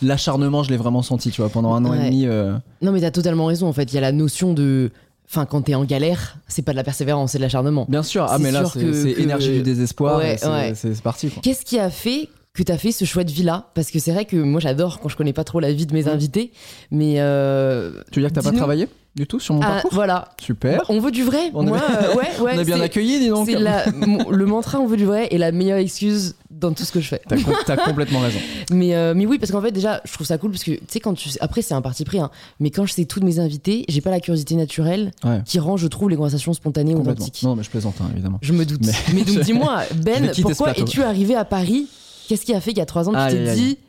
L'acharnement, 0.03 0.61
je 0.63 0.69
l'ai 0.69 0.77
vraiment 0.77 1.01
senti, 1.01 1.31
tu 1.31 1.41
vois, 1.41 1.49
pendant 1.49 1.73
un 1.73 1.83
an 1.85 1.93
et 1.93 2.05
demi. 2.05 2.25
euh, 2.27 2.53
Non, 2.81 2.91
mais 2.91 3.01
t'as 3.01 3.09
totalement 3.11 3.45
raison. 3.45 3.67
En 3.67 3.73
fait, 3.73 3.91
il 3.91 3.95
y 3.95 3.97
a 3.97 4.01
la 4.01 4.11
notion 4.11 4.53
de. 4.53 4.91
Enfin, 5.27 5.45
quand 5.45 5.63
t'es 5.63 5.75
en 5.75 5.83
galère, 5.83 6.37
c'est 6.47 6.61
pas 6.61 6.71
de 6.71 6.77
la 6.77 6.83
persévérance, 6.83 7.31
c'est 7.31 7.37
de 7.39 7.43
l'acharnement. 7.43 7.85
Bien 7.89 8.03
sûr, 8.03 8.25
ah, 8.29 8.37
mais 8.39 8.51
là, 8.51 8.65
c'est, 8.65 8.79
que- 8.79 8.93
c'est 8.93 9.13
que- 9.13 9.21
énergie 9.21 9.51
du 9.51 9.61
désespoir, 9.63 10.17
Ouais, 10.17 10.37
c'est, 10.37 10.47
ouais. 10.47 10.73
c'est- 10.75 10.93
c'est 10.93 11.03
parti, 11.03 11.29
quoi. 11.29 11.41
Qu'est-ce 11.41 11.65
qui 11.65 11.77
a 11.79 11.89
fait 11.89 12.29
que 12.53 12.63
t'as 12.63 12.77
fait 12.77 12.91
ce 12.91 13.05
choix 13.05 13.23
de 13.23 13.31
vie-là 13.31 13.69
Parce 13.75 13.91
que 13.91 13.99
c'est 13.99 14.11
vrai 14.11 14.25
que 14.25 14.35
moi, 14.35 14.59
j'adore 14.59 14.99
quand 14.99 15.09
je 15.09 15.15
connais 15.15 15.33
pas 15.33 15.43
trop 15.43 15.59
la 15.59 15.71
vie 15.71 15.85
de 15.85 15.93
mes 15.93 16.07
invités. 16.07 16.51
Mais. 16.91 17.15
euh, 17.19 17.91
Tu 18.11 18.19
veux 18.19 18.25
dire 18.27 18.29
que 18.33 18.39
t'as 18.41 18.49
pas 18.51 18.55
travaillé 18.55 18.87
du 19.15 19.25
tout 19.27 19.39
sur 19.39 19.55
mon 19.55 19.61
ah, 19.61 19.67
parcours? 19.67 19.91
voilà. 19.93 20.29
Super. 20.41 20.83
On 20.87 20.99
veut 20.99 21.11
du 21.11 21.23
vrai. 21.23 21.51
On 21.53 21.65
est- 21.67 21.71
euh, 21.71 22.15
ouais, 22.15 22.27
ouais. 22.41 22.51
On 22.55 22.59
a 22.59 22.63
bien 22.63 22.77
c'est- 22.77 22.83
accueilli, 22.83 23.19
dis 23.19 23.29
donc. 23.29 23.49
La- 23.51 23.85
le 24.29 24.45
mantra 24.45 24.79
on 24.79 24.87
veut 24.87 24.97
du 24.97 25.05
vrai 25.05 25.27
est 25.31 25.37
la 25.37 25.51
meilleure 25.51 25.77
excuse 25.79 26.35
dans 26.51 26.71
tout 26.73 26.83
ce 26.83 26.91
que 26.91 27.01
je 27.01 27.07
fais. 27.07 27.21
T'as, 27.27 27.35
com- 27.37 27.53
complètement 27.85 28.19
raison. 28.19 28.39
Mais, 28.71 28.93
euh, 28.95 29.13
mais 29.15 29.25
oui, 29.25 29.39
parce 29.39 29.51
qu'en 29.51 29.61
fait, 29.61 29.71
déjà, 29.71 29.99
je 30.05 30.13
trouve 30.13 30.27
ça 30.27 30.37
cool 30.37 30.51
parce 30.51 30.63
que, 30.63 30.71
tu 30.71 30.79
sais, 30.87 30.99
quand 30.99 31.13
tu. 31.15 31.29
Après, 31.41 31.61
c'est 31.61 31.73
un 31.73 31.81
parti 31.81 32.03
pris, 32.05 32.19
hein, 32.19 32.29
mais 32.59 32.69
quand 32.69 32.85
je 32.85 32.93
sais 32.93 33.05
tout 33.05 33.19
de 33.19 33.25
mes 33.25 33.39
invités, 33.39 33.83
j'ai 33.89 33.99
pas 34.01 34.11
la 34.11 34.19
curiosité 34.19 34.55
naturelle 34.55 35.11
Ouais. 35.23 35.41
qui 35.45 35.57
rend, 35.59 35.75
je 35.77 35.87
trouve, 35.87 36.09
les 36.11 36.15
conversations 36.15 36.53
spontanées 36.53 36.93
ou 36.93 37.01
authentiques. 37.01 37.41
Non, 37.43 37.55
mais 37.55 37.63
je 37.63 37.69
plaisante, 37.69 37.95
hein, 38.01 38.09
évidemment. 38.13 38.37
Je 38.41 38.53
me 38.53 38.63
doute. 38.65 38.81
Mais, 38.85 38.91
Mais- 39.13 39.23
donc, 39.23 39.39
dis-moi, 39.43 39.83
Ben, 40.03 40.31
pourquoi 40.41 40.77
es-tu 40.77 41.01
arrivé 41.01 41.35
à 41.35 41.45
Paris 41.45 41.87
Qu'est-ce 42.29 42.45
qui 42.45 42.53
a 42.53 42.61
fait 42.61 42.69
qu'il 42.71 42.77
y 42.77 42.81
a 42.81 42.85
trois 42.85 43.09
ans, 43.09 43.13
tu 43.13 43.17
Aïe, 43.17 43.33
t'es 43.33 43.55
dit, 43.55 43.79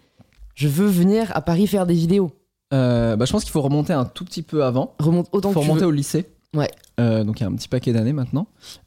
je 0.55 0.67
veux 0.67 0.87
venir 0.87 1.31
à 1.35 1.43
Paris 1.43 1.67
faire 1.67 1.85
des 1.85 1.93
vidéos 1.93 2.33
Euh, 2.73 3.15
bah, 3.15 3.27
je 3.27 3.33
pense 3.33 3.45
qu'il 3.45 3.53
faut 3.53 3.61
remonter 3.61 3.93
un 3.93 4.07
tout 4.07 4.25
petit 4.25 4.41
peu 4.43 4.65
avant. 4.65 4.95
Remonte 4.99 5.29
autant 5.33 5.51
Il 5.51 5.53
faut 5.53 5.61
que 5.61 5.65
tu 5.65 5.69
remonter 5.69 5.85
veux. 5.85 5.89
au 5.89 5.93
lycée. 5.93 6.25
Ouais. 6.57 6.71
Euh, 6.99 7.23
donc 7.23 7.39
il 7.39 7.43
y 7.43 7.47
a 7.47 7.49
un 7.51 7.55
petit 7.55 7.69
paquet 7.69 7.93
d'années 7.93 8.15
maintenant. 8.15 8.47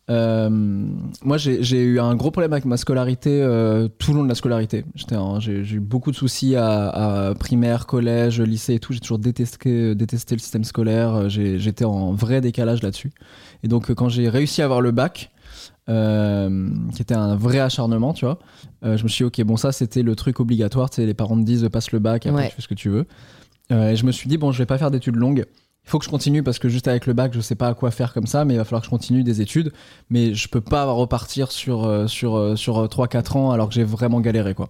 Euh, 0.10 0.50
moi 1.24 1.38
j'ai 1.38 1.82
eu 1.82 2.00
un 2.00 2.16
gros 2.16 2.30
problème 2.32 2.52
avec 2.52 2.66
ma 2.66 2.78
scolarité 2.78 3.42
euh, 3.42 3.88
tout 4.00 4.12
le 4.12 4.18
long 4.18 4.24
de 4.24 4.30
la 4.30 4.36
scolarité. 4.36 4.86
J'ai 5.40 5.62
eu 5.76 5.80
beaucoup 5.80 6.12
de 6.12 6.16
soucis 6.16 6.56
à, 6.56 6.90
à 7.30 7.36
primaire, 7.36 7.86
collège, 7.86 8.42
lycée 8.42 8.74
et 8.74 8.80
tout. 8.80 8.92
J'ai 8.92 9.00
toujours 9.00 9.20
détesté, 9.20 9.94
détesté 9.96 10.36
le 10.36 10.40
système 10.40 10.64
scolaire. 10.64 11.30
J'étais 11.30 11.86
en 11.86 12.12
vrai 12.14 12.42
décalage 12.42 12.82
là-dessus. 12.82 13.12
Et 13.64 13.68
donc 13.68 13.94
quand 13.94 14.10
j'ai 14.10 14.30
réussi 14.30 14.62
à 14.62 14.66
avoir 14.66 14.82
le 14.82 14.92
bac, 14.92 15.32
euh, 15.90 16.70
qui 16.96 17.02
était 17.02 17.16
un 17.16 17.36
vrai 17.36 17.60
acharnement, 17.60 18.14
tu 18.14 18.26
vois, 18.26 18.40
euh, 18.86 18.96
je 18.98 19.04
me 19.04 19.10
suis 19.10 19.24
dit, 19.26 19.42
ok, 19.42 19.46
bon 19.46 19.58
ça 19.58 19.72
c'était 19.72 20.02
le 20.04 20.16
truc 20.16 20.40
obligatoire. 20.40 20.90
Tu 20.90 20.98
sais, 20.98 21.06
les 21.06 21.14
parents 21.14 21.38
te 21.38 21.44
disent 21.46 21.68
passe 21.72 21.92
le 21.92 22.00
bac 22.00 22.26
et 22.26 22.30
après 22.30 22.44
Ouais. 22.44 22.50
tu 22.50 22.56
fais 22.56 22.62
ce 22.62 22.68
que 22.68 22.74
tu 22.74 22.90
veux. 22.90 23.06
Euh, 23.72 23.92
et 23.92 23.96
je 23.96 24.06
me 24.06 24.12
suis 24.12 24.30
dit, 24.30 24.38
bon, 24.38 24.52
je 24.52 24.58
vais 24.60 24.66
pas 24.66 24.78
faire 24.78 24.92
d'études 24.92 25.16
longues. 25.16 25.46
Il 25.86 25.90
faut 25.90 26.00
que 26.00 26.06
je 26.06 26.10
continue 26.10 26.44
parce 26.44 26.60
que 26.60 26.70
juste 26.70 26.88
avec 26.88 27.06
le 27.08 27.14
bac, 27.14 27.34
je 27.34 27.42
sais 27.42 27.56
pas 27.56 27.68
à 27.68 27.74
quoi 27.74 27.92
faire 27.92 28.14
comme 28.14 28.28
ça, 28.28 28.46
mais 28.46 28.54
il 28.54 28.58
va 28.58 28.64
falloir 28.64 28.82
que 28.82 28.86
je 28.86 28.90
continue 28.90 29.24
des 29.24 29.42
études. 29.42 29.74
Mais 30.10 30.34
je 30.34 30.48
peux 30.48 30.62
pas 30.62 30.86
repartir 30.86 31.52
sur, 31.52 32.10
sur, 32.10 32.58
sur 32.58 32.78
euh, 32.78 32.88
3-4 32.88 33.38
ans 33.38 33.52
alors 33.52 33.68
que 33.68 33.74
j'ai 33.74 33.84
vraiment 33.84 34.22
galéré, 34.22 34.54
quoi. 34.54 34.70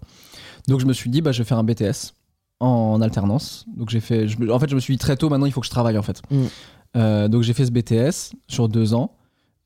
Donc 0.67 0.79
je 0.79 0.85
me 0.87 0.93
suis 0.93 1.11
dit, 1.11 1.21
bah, 1.21 1.31
je 1.31 1.43
vais 1.43 1.47
faire 1.47 1.59
un 1.59 1.63
BTS 1.63 2.13
en 2.59 3.01
alternance. 3.01 3.65
Donc 3.77 3.89
j'ai 3.89 3.99
fait, 3.99 4.27
je 4.27 4.37
en 4.49 4.57
fait, 4.57 4.69
je 4.69 4.75
me 4.75 4.79
suis 4.79 4.95
dit 4.95 4.97
très 4.97 5.15
tôt, 5.15 5.29
maintenant 5.29 5.45
il 5.45 5.51
faut 5.51 5.61
que 5.61 5.67
je 5.67 5.71
travaille, 5.71 5.97
en 5.97 6.03
fait. 6.03 6.21
Mm. 6.31 7.27
Donc 7.27 7.43
j'ai 7.43 7.53
fait 7.53 7.65
ce 7.65 7.71
BTS 7.71 8.35
sur 8.47 8.69
deux 8.69 8.93
ans. 8.95 9.11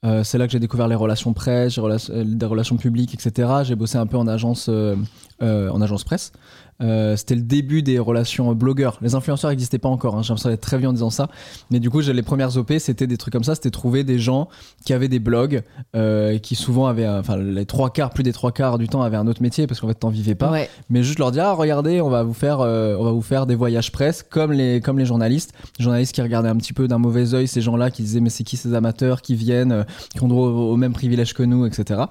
Euh, 0.06 0.24
c'est 0.24 0.38
là 0.38 0.46
que 0.46 0.52
j'ai 0.52 0.60
découvert 0.60 0.88
les 0.88 0.96
relations 0.96 1.34
presse, 1.34 1.80
euh, 1.80 2.24
des 2.24 2.46
relations 2.46 2.78
publiques, 2.78 3.14
etc. 3.14 3.50
J'ai 3.64 3.76
bossé 3.76 3.98
un 3.98 4.06
peu 4.06 4.18
en 4.18 4.28
agence, 4.28 4.70
euh, 4.70 4.96
en 5.40 5.82
agence 5.82 6.04
presse. 6.04 6.32
Euh, 6.82 7.16
c'était 7.16 7.36
le 7.36 7.42
début 7.42 7.82
des 7.82 7.98
relations 8.00 8.54
blogueurs. 8.54 8.98
Les 9.02 9.16
influenceurs 9.16 9.50
n'existaient 9.50 9.80
pas 9.80 9.90
encore. 9.90 10.16
Hein. 10.16 10.22
J'ai 10.22 10.30
l'impression 10.30 10.50
d'être 10.50 10.62
très 10.62 10.78
vieux 10.78 10.88
en 10.88 10.94
disant 10.94 11.10
ça. 11.10 11.28
Mais 11.72 11.80
du 11.80 11.90
coup, 11.90 12.02
j'ai 12.02 12.14
les 12.14 12.22
premières 12.22 12.56
OP, 12.58 12.74
c'était 12.80 13.08
des 13.08 13.18
trucs 13.18 13.34
comme 13.34 13.44
ça. 13.44 13.56
C'était 13.56 13.72
trouver 13.72 14.04
des 14.04 14.20
gens 14.20 14.48
qui 14.86 14.94
avaient 14.94 15.08
des 15.08 15.20
blogs, 15.20 15.64
euh, 15.96 16.38
qui 16.38 16.56
souvent 16.56 16.86
avaient, 16.88 17.08
enfin, 17.08 17.38
les 17.38 17.66
trois 17.66 17.90
quarts, 17.90 18.12
plus 18.12 18.24
des 18.24 18.34
trois 18.34 18.52
quarts 18.52 18.78
du 18.78 18.88
temps 18.88 19.02
avaient 19.02 19.18
un 19.18 19.28
autre 19.28 19.42
métier 19.42 19.66
parce 19.68 19.80
qu'en 19.80 19.88
fait, 19.88 19.96
t'en 19.96 20.10
vivais 20.10 20.36
pas 20.36 20.52
Ouais. 20.52 20.70
mais 20.90 21.04
juste 21.04 21.20
leur 21.20 21.32
dire 21.32 21.46
ah, 21.46 21.54
regardez 21.54 22.00
on 22.02 22.10
va 22.10 22.24
vous 22.24 22.34
faire 22.34 22.60
euh, 22.62 22.96
on 23.00 23.04
va 23.04 23.12
vous 23.12 23.22
faire 23.22 23.46
des 23.48 23.56
voyages 23.56 23.92
presse 23.92 24.24
comme 24.24 24.52
les 24.52 24.80
comme 24.82 24.98
les 25.00 25.06
journalistes 25.06 25.54
les 25.80 25.84
journalistes 25.84 26.14
qui 26.14 26.22
regardaient 26.22 26.50
un 26.50 26.56
petit 26.56 26.74
peu 26.74 26.88
d'un 26.88 26.98
mauvais 27.00 27.34
œil 27.34 27.48
ces 27.48 27.62
gens-là 27.62 27.92
qui 27.92 28.02
disaient 28.04 28.20
mais 28.20 28.30
c'est 28.30 28.44
qui 28.44 28.56
ces 28.58 28.74
amateurs 28.74 29.22
qui 29.22 29.36
viennent 29.36 29.86
qui 30.14 30.24
ont 30.24 30.28
droit 30.28 30.48
au, 30.48 30.72
au 30.72 30.78
même 30.78 30.94
privilège 30.94 31.34
que 31.34 31.44
nous 31.44 31.66
etc 31.66 32.02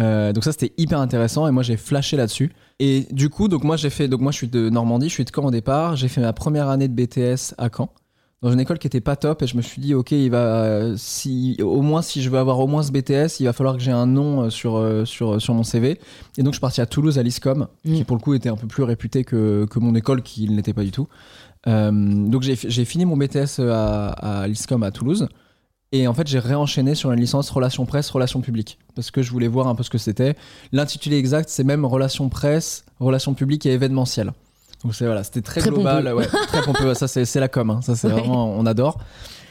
Euh, 0.00 0.32
donc 0.32 0.44
ça 0.44 0.52
c'était 0.52 0.72
hyper 0.78 0.98
intéressant 1.00 1.46
et 1.46 1.50
moi 1.50 1.62
j'ai 1.62 1.76
flashé 1.76 2.16
là-dessus. 2.16 2.52
Et 2.78 3.06
du 3.10 3.28
coup 3.28 3.48
donc 3.48 3.64
moi 3.64 3.76
j'ai 3.76 3.90
fait 3.90 4.08
donc 4.08 4.20
moi 4.20 4.32
je 4.32 4.38
suis 4.38 4.48
de 4.48 4.70
Normandie 4.70 5.08
je 5.08 5.14
suis 5.14 5.24
de 5.24 5.30
Caen 5.34 5.44
au 5.44 5.50
départ. 5.50 5.96
J'ai 5.96 6.08
fait 6.08 6.20
ma 6.20 6.32
première 6.32 6.68
année 6.68 6.88
de 6.88 6.94
BTS 6.94 7.54
à 7.58 7.68
Caen 7.74 7.90
dans 8.42 8.50
une 8.50 8.60
école 8.60 8.78
qui 8.78 8.86
était 8.86 9.02
pas 9.02 9.16
top 9.16 9.42
et 9.42 9.46
je 9.46 9.56
me 9.56 9.62
suis 9.62 9.82
dit 9.82 9.92
ok 9.94 10.12
il 10.12 10.30
va 10.30 10.96
si 10.96 11.58
au 11.62 11.82
moins 11.82 12.00
si 12.00 12.22
je 12.22 12.30
veux 12.30 12.38
avoir 12.38 12.58
au 12.60 12.66
moins 12.66 12.82
ce 12.82 12.90
BTS 12.90 13.40
il 13.40 13.44
va 13.44 13.52
falloir 13.52 13.76
que 13.76 13.82
j'ai 13.82 13.90
un 13.90 14.06
nom 14.06 14.44
euh, 14.44 14.50
sur 14.50 14.76
euh, 14.76 15.04
sur 15.04 15.40
sur 15.42 15.52
mon 15.52 15.62
CV 15.62 16.00
et 16.38 16.42
donc 16.42 16.54
je 16.54 16.56
suis 16.56 16.60
parti 16.60 16.80
à 16.80 16.86
Toulouse 16.86 17.18
à 17.18 17.22
l'ISCOM 17.22 17.68
qui 17.84 18.00
Mm. 18.00 18.04
pour 18.04 18.16
le 18.16 18.22
coup 18.22 18.32
était 18.32 18.48
un 18.48 18.56
peu 18.56 18.66
plus 18.66 18.82
réputé 18.82 19.24
que, 19.24 19.66
que 19.70 19.78
mon 19.78 19.94
école 19.94 20.22
qui 20.22 20.48
ne 20.48 20.56
l'était 20.56 20.72
pas 20.72 20.84
du 20.84 20.90
tout. 20.90 21.06
Euh, 21.66 21.90
donc 21.92 22.40
j'ai 22.40 22.56
j'ai 22.56 22.86
fini 22.86 23.04
mon 23.04 23.18
BTS 23.18 23.60
à, 23.60 24.08
à 24.42 24.48
l'ISCOM 24.48 24.82
à 24.82 24.90
Toulouse 24.90 25.28
et 25.92 26.06
en 26.06 26.14
fait 26.14 26.26
j'ai 26.26 26.38
réenchaîné 26.38 26.94
sur 26.94 27.10
une 27.12 27.20
licence 27.20 27.50
relations 27.50 27.84
presse 27.86 28.10
relations 28.10 28.40
publiques 28.40 28.78
parce 28.94 29.10
que 29.10 29.22
je 29.22 29.30
voulais 29.30 29.48
voir 29.48 29.66
un 29.68 29.74
peu 29.74 29.82
ce 29.82 29.90
que 29.90 29.98
c'était. 29.98 30.36
L'intitulé 30.72 31.16
exact 31.18 31.48
c'est 31.48 31.64
même 31.64 31.84
relations 31.84 32.28
presse 32.28 32.84
relations 33.00 33.34
publiques 33.34 33.66
et 33.66 33.72
événementiel. 33.72 34.32
Donc 34.84 34.94
c'est 34.94 35.04
voilà 35.04 35.24
c'était 35.24 35.42
très, 35.42 35.60
Très 35.60 35.70
global 35.70 36.14
ouais, 36.14 36.26
très 36.26 36.62
pompeux. 36.62 36.94
Ça 36.94 37.08
c'est 37.08 37.40
la 37.40 37.48
com 37.48 37.70
hein. 37.70 37.80
ça 37.82 37.96
c'est 37.96 38.06
Ouais. 38.08 38.14
vraiment 38.14 38.50
on 38.56 38.66
adore. 38.66 38.98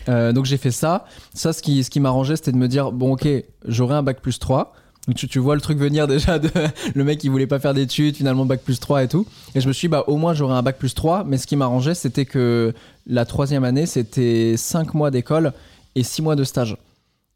Euh, 0.07 0.31
donc 0.31 0.45
j'ai 0.45 0.57
fait 0.57 0.71
ça. 0.71 1.05
Ça 1.33 1.53
ce 1.53 1.61
qui 1.61 1.83
ce 1.83 1.89
qui 1.89 1.99
m'arrangeait 1.99 2.35
c'était 2.35 2.51
de 2.53 2.57
me 2.57 2.67
dire 2.67 2.91
bon 2.91 3.13
ok 3.13 3.27
j'aurai 3.67 3.95
un 3.95 4.03
bac 4.03 4.21
plus 4.21 4.39
3 4.39 4.73
donc 5.07 5.15
tu, 5.15 5.27
tu 5.27 5.39
vois 5.39 5.55
le 5.55 5.61
truc 5.61 5.77
venir 5.79 6.07
déjà 6.07 6.37
de 6.39 6.49
le 6.95 7.03
mec 7.03 7.23
il 7.23 7.31
voulait 7.31 7.47
pas 7.47 7.59
faire 7.59 7.73
d'études 7.73 8.15
finalement 8.15 8.45
bac 8.45 8.61
plus 8.61 8.79
3 8.79 9.03
et 9.03 9.07
tout. 9.07 9.25
Et 9.55 9.61
je 9.61 9.67
me 9.67 9.73
suis 9.73 9.87
dit 9.87 9.91
bah 9.91 10.03
au 10.07 10.17
moins 10.17 10.33
j'aurai 10.33 10.53
un 10.53 10.61
bac 10.61 10.77
plus 10.77 10.93
3 10.95 11.23
mais 11.25 11.37
ce 11.37 11.47
qui 11.47 11.55
m'arrangeait 11.55 11.95
c'était 11.95 12.25
que 12.25 12.73
la 13.07 13.25
troisième 13.25 13.63
année 13.65 13.85
c'était 13.85 14.55
5 14.57 14.93
mois 14.93 15.11
d'école 15.11 15.53
et 15.99 16.03
6 16.03 16.21
mois 16.21 16.35
de 16.35 16.43
stage 16.43 16.75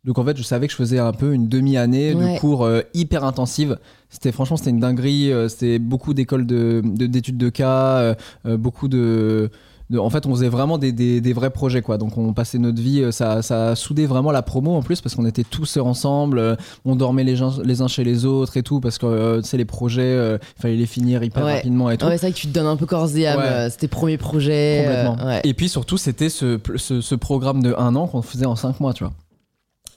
donc 0.05 0.17
en 0.17 0.25
fait 0.25 0.35
je 0.35 0.43
savais 0.43 0.67
que 0.67 0.71
je 0.73 0.77
faisais 0.77 0.99
un 0.99 1.13
peu 1.13 1.33
une 1.33 1.47
demi-année 1.47 2.13
Ouais. 2.13 2.33
de 2.35 2.39
cours 2.39 2.63
euh, 2.65 2.81
hyper 2.93 3.23
intensive 3.23 3.77
c'était 4.09 4.31
franchement 4.31 4.57
c'était 4.57 4.69
une 4.71 4.79
dinguerie 4.79 5.31
euh, 5.31 5.47
c'était 5.49 5.79
beaucoup 5.79 6.13
d'écoles 6.13 6.45
de 6.45 6.81
de- 6.83 7.05
d'études 7.07 7.37
de, 7.37 7.49
cas 7.49 8.15
euh, 8.45 8.57
beaucoup 8.57 8.87
de 8.87 9.49
de- 9.89 9.99
en 9.99 10.09
fait, 10.09 10.25
on 10.25 10.31
faisait 10.31 10.49
vraiment 10.49 10.77
des, 10.77 10.91
des- 10.91 11.21
des 11.21 11.33
vrais 11.33 11.49
projets, 11.49 11.81
quoi. 11.81 11.97
Donc, 11.97 12.17
on 12.17 12.33
passait 12.33 12.57
notre 12.57 12.81
vie, 12.81 13.01
euh, 13.01 13.11
ça, 13.11 13.41
ça 13.41 13.75
soudé 13.75 14.05
vraiment 14.05 14.31
la 14.31 14.41
promo 14.41 14.73
en 14.75 14.81
plus, 14.81 15.01
parce 15.01 15.15
qu'on 15.15 15.25
était 15.25 15.43
tous 15.43 15.77
ensemble, 15.77 16.39
euh, 16.39 16.55
on 16.85 16.95
dormait 16.95 17.23
les, 17.23 17.35
gens, 17.35 17.53
les 17.63 17.81
uns 17.81 17.87
chez 17.87 18.03
les 18.03 18.25
autres 18.25 18.57
et 18.57 18.63
tout, 18.63 18.79
parce 18.79 18.97
que, 18.97 19.05
euh, 19.05 19.41
tu 19.41 19.47
sais, 19.49 19.57
les 19.57 19.65
projets, 19.65 20.01
euh, 20.03 20.37
il 20.57 20.61
fallait 20.61 20.75
les 20.77 20.85
finir 20.85 21.23
hyper 21.23 21.43
Ouais. 21.45 21.55
rapidement 21.55 21.89
et 21.91 21.97
tout. 21.97 22.05
Ouais, 22.05 22.17
c'est 22.17 22.27
vrai 22.27 22.31
que 22.33 22.37
tu 22.37 22.47
te 22.47 22.53
donnes 22.53 22.67
un 22.67 22.75
peu 22.77 22.85
corps 22.85 23.15
et 23.15 23.27
âme. 23.27 23.39
Ouais. 23.39 23.69
C'était 23.69 23.87
premiers 23.87 24.17
projets. 24.17 24.85
Complètement. 24.85 25.27
ouais. 25.27 25.41
Et 25.43 25.53
puis 25.53 25.69
surtout, 25.69 25.97
c'était 25.97 26.29
ce, 26.29 26.59
ce, 26.77 27.01
ce 27.01 27.15
programme 27.15 27.61
de 27.61 27.75
un 27.77 27.95
an 27.95 28.07
qu'on 28.07 28.21
faisait 28.21 28.45
en 28.45 28.55
cinq 28.55 28.79
mois, 28.79 28.93
tu 28.93 29.03
vois. 29.03 29.13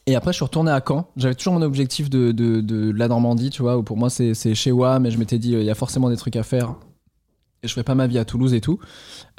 Et 0.08 0.14
après, 0.14 0.32
je 0.32 0.36
suis 0.36 0.44
retourné 0.44 0.70
à 0.70 0.80
Caen. 0.86 1.06
J'avais 1.16 1.34
toujours 1.34 1.54
mon 1.54 1.62
objectif 1.62 2.08
de, 2.08 2.30
de, 2.30 2.60
de 2.60 2.92
la 2.92 3.08
Normandie, 3.08 3.50
tu 3.50 3.62
vois, 3.62 3.76
où 3.76 3.82
pour 3.82 3.96
moi, 3.96 4.08
c'est 4.08 4.34
chez 4.54 4.70
WAM, 4.70 5.02
mais 5.02 5.10
je 5.10 5.18
m'étais 5.18 5.38
dit, 5.38 5.50
il 5.52 5.64
y 5.64 5.70
a 5.70 5.74
forcément 5.74 6.08
des 6.10 6.16
trucs 6.16 6.36
à 6.36 6.44
faire. 6.44 6.74
Je 7.66 7.72
ferai 7.72 7.84
pas 7.84 7.94
ma 7.94 8.06
vie 8.06 8.18
à 8.18 8.24
Toulouse 8.24 8.54
et 8.54 8.60
tout. 8.60 8.78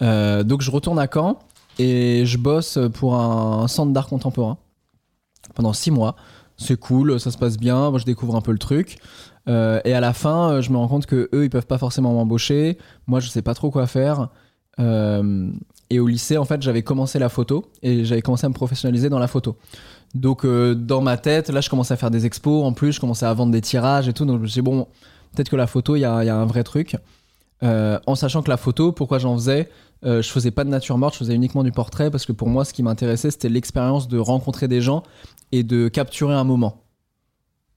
Euh, 0.02 0.44
donc, 0.44 0.62
je 0.62 0.72
retourne 0.72 1.00
à 1.00 1.08
Caen 1.12 1.40
et 1.80 2.26
je 2.26 2.38
bosse 2.38 2.80
pour 2.94 3.16
un, 3.16 3.68
centre 3.68 3.92
d'art 3.92 4.08
contemporain 4.08 4.58
pendant 5.56 5.74
six 5.74 5.92
mois. 5.92 6.16
C'est 6.58 6.80
cool, 6.80 7.20
ça 7.20 7.32
se 7.32 7.38
passe 7.38 7.58
bien. 7.58 7.90
Moi, 7.90 8.00
je 8.00 8.06
découvre 8.06 8.36
un 8.36 8.42
peu 8.42 8.52
le 8.52 8.58
truc. 8.58 8.98
Euh, 9.48 9.80
et 9.86 9.94
à 9.94 10.00
la 10.00 10.14
fin, 10.14 10.52
euh, 10.52 10.62
je 10.62 10.72
me 10.72 10.78
rends 10.78 10.88
compte 10.88 11.06
que 11.06 11.30
eux, 11.34 11.46
ils 11.46 11.50
peuvent 11.50 11.68
pas 11.68 11.78
forcément 11.78 12.14
m'embaucher. 12.14 12.78
Moi, 13.06 13.20
je 13.20 13.30
sais 13.30 13.42
pas 13.42 13.54
trop 13.54 13.72
quoi 13.72 13.88
faire. 13.88 14.30
Et 15.90 16.00
au 16.00 16.08
lycée, 16.08 16.38
en 16.38 16.46
fait, 16.46 16.62
j'avais 16.62 16.84
commencé 16.84 17.18
la 17.18 17.30
photo 17.30 17.72
et 17.82 18.04
j'avais 18.04 18.22
commencé 18.22 18.46
à 18.46 18.50
me 18.50 18.54
professionnaliser 18.54 19.10
dans 19.10 19.20
la 19.20 19.28
photo. 19.28 19.58
Donc, 20.14 20.46
dans 20.46 21.02
ma 21.02 21.18
tête, 21.18 21.50
là, 21.50 21.62
je 21.62 21.70
commençais 21.70 21.94
à 21.94 21.98
faire 21.98 22.12
des 22.12 22.26
expos. 22.26 22.66
En 22.66 22.74
plus, 22.74 22.92
je 22.92 23.00
commençais 23.00 23.26
à 23.26 23.34
vendre 23.34 23.52
des 23.52 23.62
tirages 23.62 24.08
et 24.08 24.14
tout. 24.14 24.26
Donc, 24.26 24.38
je 24.38 24.42
me 24.42 24.48
suis 24.48 24.62
dit, 24.62 24.66
bon, 24.66 24.88
peut-être 25.34 25.50
que 25.50 25.56
la 25.56 25.68
photo, 25.68 25.96
il 25.96 26.02
y 26.02 26.06
a 26.06 26.36
un 26.36 26.46
vrai 26.46 26.64
truc. 26.64 26.98
Euh, 27.64 28.00
en 28.06 28.16
sachant 28.16 28.44
que 28.44 28.50
la 28.50 28.58
photo, 28.58 28.92
pourquoi 28.92 29.18
j'en 29.18 29.36
faisais 29.36 29.70
euh, 30.06 30.22
Je 30.22 30.30
faisais 30.30 30.52
pas 30.52 30.64
de 30.64 30.70
nature 30.70 30.98
morte, 30.98 31.14
je 31.16 31.20
faisais 31.20 31.34
uniquement 31.34 31.64
du 31.64 31.72
portrait 31.72 32.12
parce 32.12 32.26
que 32.26 32.32
pour 32.32 32.48
moi, 32.50 32.66
ce 32.66 32.74
qui 32.74 32.84
m'intéressait, 32.84 33.32
c'était 33.32 33.50
l'expérience 33.50 34.08
de 34.08 34.20
rencontrer 34.20 34.68
des 34.68 34.82
gens 34.82 35.02
et 35.52 35.64
de 35.64 35.88
capturer 35.88 36.36
un 36.36 36.44
moment. 36.44 36.84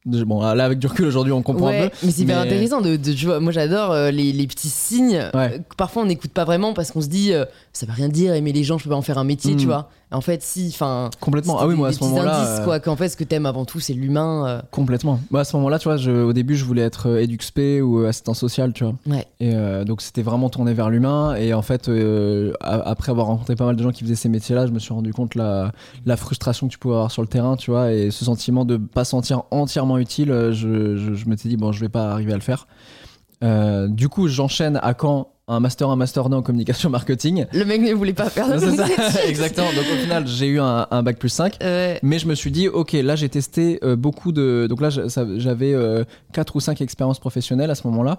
Bon, 0.06 0.40
là, 0.40 0.64
avec 0.64 0.78
du 0.78 0.86
recul, 0.86 1.04
aujourd'hui, 1.04 1.32
on 1.34 1.42
comprend 1.42 1.66
un 1.68 1.70
Ouais, 1.72 1.90
peu. 1.90 1.96
mais 2.06 2.10
c'est 2.10 2.22
hyper 2.22 2.38
mais- 2.40 2.46
intéressant 2.46 2.80
de, 2.80 2.96
de- 2.96 3.12
tu 3.12 3.26
vois, 3.26 3.38
moi 3.38 3.52
j'adore 3.52 3.92
euh, 3.92 4.10
les, 4.10 4.32
les 4.32 4.46
petits 4.46 4.70
signes 4.70 5.18
Ouais. 5.34 5.54
euh, 5.54 5.58
que 5.58 5.74
parfois 5.76 6.02
on 6.02 6.06
n'écoute 6.06 6.32
pas 6.32 6.44
vraiment 6.46 6.72
parce 6.72 6.90
qu'on 6.90 7.02
se 7.02 7.08
dit 7.08 7.34
euh, 7.34 7.44
ça 7.74 7.84
veut 7.84 7.92
rien 7.92 8.08
dire 8.08 8.32
aimer 8.34 8.52
les 8.52 8.64
gens 8.64 8.78
je 8.78 8.84
peux 8.84 8.90
pas 8.90 8.96
en 8.96 9.02
faire 9.02 9.18
un 9.18 9.24
métier 9.24 9.56
tu 9.56 9.66
vois 9.66 9.90
en 10.12 10.20
fait 10.20 10.42
si 10.42 10.68
enfin 10.72 11.10
Complètement. 11.20 11.58
Ah 11.60 11.66
oui, 11.66 11.74
moi, 11.76 11.88
à 11.88 11.92
ce 11.92 12.02
moment-là. 12.04 12.58
euh, 12.60 12.64
quoi 12.64 12.80
qu'en 12.80 12.96
fait 12.96 13.08
ce 13.08 13.16
que 13.16 13.24
t'aimes 13.24 13.46
avant 13.46 13.64
tout 13.64 13.80
c'est 13.80 13.92
l'humain 13.94 14.46
euh, 14.46 14.62
Complètement. 14.70 15.20
Moi, 15.30 15.40
à 15.40 15.44
ce 15.44 15.56
moment-là, 15.56 15.78
tu 15.78 15.88
vois, 15.88 15.96
je- 15.96 16.10
au 16.10 16.32
début, 16.32 16.56
je 16.56 16.64
voulais 16.64 16.82
être 16.82 17.08
EduxP 17.20 17.80
ou 17.82 18.00
euh, 18.00 18.08
assistant 18.08 18.34
social, 18.34 18.72
tu 18.72 18.84
vois. 18.84 18.94
ouais 19.06 19.26
Et 19.40 19.54
euh, 19.54 19.84
donc, 19.84 20.02
c'était 20.02 20.22
vraiment 20.22 20.48
tourné 20.50 20.74
vers 20.74 20.90
l'humain. 20.90 21.34
Et 21.36 21.54
en 21.54 21.62
fait, 21.62 21.88
euh, 21.88 22.52
après 22.60 23.10
avoir 23.12 23.26
rencontré 23.26 23.56
pas 23.56 23.66
mal 23.66 23.76
de 23.76 23.82
gens 23.82 23.90
qui 23.92 24.02
faisaient 24.04 24.14
ces 24.16 24.28
métiers-là, 24.28 24.66
je 24.66 24.72
me 24.72 24.78
suis 24.78 24.92
rendu 24.92 25.12
compte 25.12 25.34
la, 25.34 25.72
la 26.06 26.16
frustration 26.16 26.66
que 26.66 26.72
tu 26.72 26.78
pouvais 26.78 26.94
avoir 26.94 27.10
sur 27.10 27.22
le 27.22 27.28
terrain, 27.28 27.56
tu 27.56 27.70
vois, 27.70 27.92
et 27.92 28.10
ce 28.10 28.24
sentiment 28.24 28.64
de 28.64 28.76
pas 28.76 29.04
sentir 29.04 29.42
entièrement 29.50 29.98
utile. 29.98 30.28
Je, 30.52 30.96
je, 30.96 31.14
je 31.14 31.28
m'étais 31.28 31.48
dit, 31.48 31.56
bon, 31.56 31.72
je 31.72 31.80
vais 31.80 31.88
pas 31.88 32.10
arriver 32.12 32.32
à 32.32 32.36
le 32.36 32.42
faire. 32.42 32.66
Du 33.88 34.08
coup, 34.08 34.28
j'enchaîne 34.28 34.78
à 34.82 34.94
Caen 35.00 35.28
un 35.50 35.60
master, 35.60 35.88
un 35.90 35.96
master 35.96 36.28
2 36.28 36.36
en 36.36 36.42
communication 36.42 36.90
marketing. 36.90 37.46
le 37.52 37.64
mec 37.64 37.80
ne 37.80 37.92
voulait 37.92 38.12
pas 38.12 38.30
faire 38.30 38.48
de 38.48 38.58
C'est 38.58 38.76
ça, 38.76 39.24
exactement. 39.28 39.68
Donc, 39.68 39.84
au 39.92 39.96
final, 39.96 40.26
j'ai 40.26 40.46
eu 40.46 40.60
un, 40.60 40.86
un 40.90 41.02
bac 41.02 41.18
plus 41.18 41.28
5. 41.28 41.58
Ouais. 41.60 41.98
Mais 42.02 42.18
je 42.18 42.26
me 42.26 42.34
suis 42.34 42.50
dit, 42.50 42.68
ok, 42.68 42.92
là 42.92 43.16
j'ai 43.16 43.28
testé 43.28 43.78
euh, 43.82 43.96
beaucoup 43.96 44.32
de. 44.32 44.66
Donc 44.68 44.80
là, 44.80 44.88
j'avais 44.90 45.74
4 46.32 46.56
ou 46.56 46.60
5 46.60 46.80
expériences 46.80 47.18
professionnelles 47.18 47.70
à 47.70 47.74
ce 47.74 47.86
moment-là. 47.88 48.18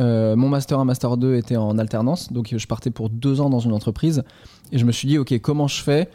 Euh, 0.00 0.36
mon 0.36 0.48
master 0.48 0.78
1, 0.78 0.84
master 0.84 1.16
2 1.16 1.36
était 1.36 1.56
en 1.56 1.78
alternance. 1.78 2.32
Donc 2.32 2.54
je 2.56 2.66
partais 2.66 2.90
pour 2.90 3.10
2 3.10 3.40
ans 3.40 3.50
dans 3.50 3.60
une 3.60 3.72
entreprise. 3.72 4.22
Et 4.72 4.78
je 4.78 4.84
me 4.84 4.92
suis 4.92 5.08
dit, 5.08 5.18
ok, 5.18 5.38
comment 5.40 5.68
je 5.68 5.82
fais 5.82 6.08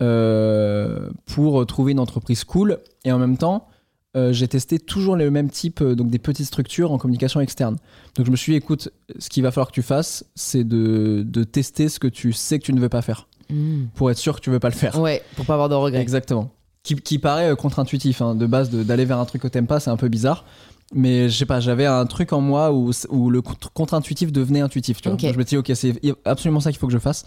euh, 0.00 1.08
pour 1.26 1.66
trouver 1.66 1.92
une 1.92 2.00
entreprise 2.00 2.44
cool 2.44 2.78
Et 3.04 3.12
en 3.12 3.18
même 3.18 3.36
temps, 3.36 3.68
euh, 4.16 4.32
j'ai 4.32 4.46
testé 4.48 4.78
toujours 4.78 5.16
les 5.16 5.28
mêmes 5.30 5.50
types, 5.50 5.80
euh, 5.80 5.94
donc 5.94 6.08
des 6.08 6.18
petites 6.18 6.46
structures 6.46 6.92
en 6.92 6.98
communication 6.98 7.40
externe. 7.40 7.76
Donc 8.16 8.26
je 8.26 8.30
me 8.30 8.36
suis 8.36 8.52
dit, 8.52 8.58
écoute, 8.58 8.90
ce 9.18 9.28
qu'il 9.28 9.42
va 9.42 9.50
falloir 9.50 9.68
que 9.68 9.74
tu 9.74 9.82
fasses, 9.82 10.24
c'est 10.34 10.64
de, 10.64 11.24
de 11.26 11.44
tester 11.44 11.88
ce 11.88 11.98
que 11.98 12.06
tu 12.06 12.32
sais 12.32 12.58
que 12.58 12.64
tu 12.64 12.72
ne 12.72 12.80
veux 12.80 12.88
pas 12.88 13.02
faire. 13.02 13.26
Mm. 13.50 13.86
Pour 13.94 14.10
être 14.10 14.18
sûr 14.18 14.36
que 14.36 14.40
tu 14.40 14.50
veux 14.50 14.60
pas 14.60 14.70
le 14.70 14.74
faire. 14.74 14.98
ouais 15.00 15.22
pour 15.36 15.44
pas 15.44 15.54
avoir 15.54 15.68
de 15.68 15.74
regrets 15.74 16.00
Exactement. 16.00 16.50
Qui, 16.82 16.96
qui 16.96 17.18
paraît 17.18 17.50
euh, 17.50 17.56
contre-intuitif, 17.56 18.22
hein, 18.22 18.34
de 18.34 18.46
base, 18.46 18.70
d'aller 18.70 19.04
vers 19.04 19.18
un 19.18 19.24
truc 19.24 19.42
que 19.42 19.48
t'aimes 19.48 19.66
pas, 19.66 19.80
c'est 19.80 19.90
un 19.90 19.96
peu 19.96 20.08
bizarre. 20.08 20.44
Mais 20.92 21.28
je 21.28 21.36
sais 21.36 21.46
pas, 21.46 21.58
j'avais 21.58 21.86
un 21.86 22.06
truc 22.06 22.32
en 22.32 22.40
moi 22.40 22.72
où, 22.72 22.90
où 23.08 23.30
le 23.30 23.42
contre- 23.42 23.72
contre-intuitif 23.72 24.30
devenait 24.32 24.60
intuitif. 24.60 25.00
Tu 25.00 25.08
vois. 25.08 25.14
Ok. 25.14 25.22
Donc 25.22 25.32
je 25.32 25.38
me 25.38 25.44
dis, 25.44 25.56
ok, 25.56 25.72
c'est 25.74 25.94
absolument 26.24 26.60
ça 26.60 26.70
qu'il 26.70 26.78
faut 26.78 26.86
que 26.86 26.92
je 26.92 26.98
fasse. 26.98 27.24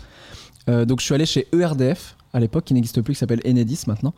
Euh, 0.69 0.85
donc 0.85 0.99
je 0.99 1.05
suis 1.05 1.13
allé 1.15 1.25
chez 1.25 1.47
ERDF 1.53 2.15
à 2.33 2.39
l'époque, 2.39 2.65
qui 2.65 2.73
n'existe 2.73 3.01
plus, 3.01 3.13
qui 3.13 3.19
s'appelle 3.19 3.41
Enedis 3.45 3.81
maintenant. 3.87 4.13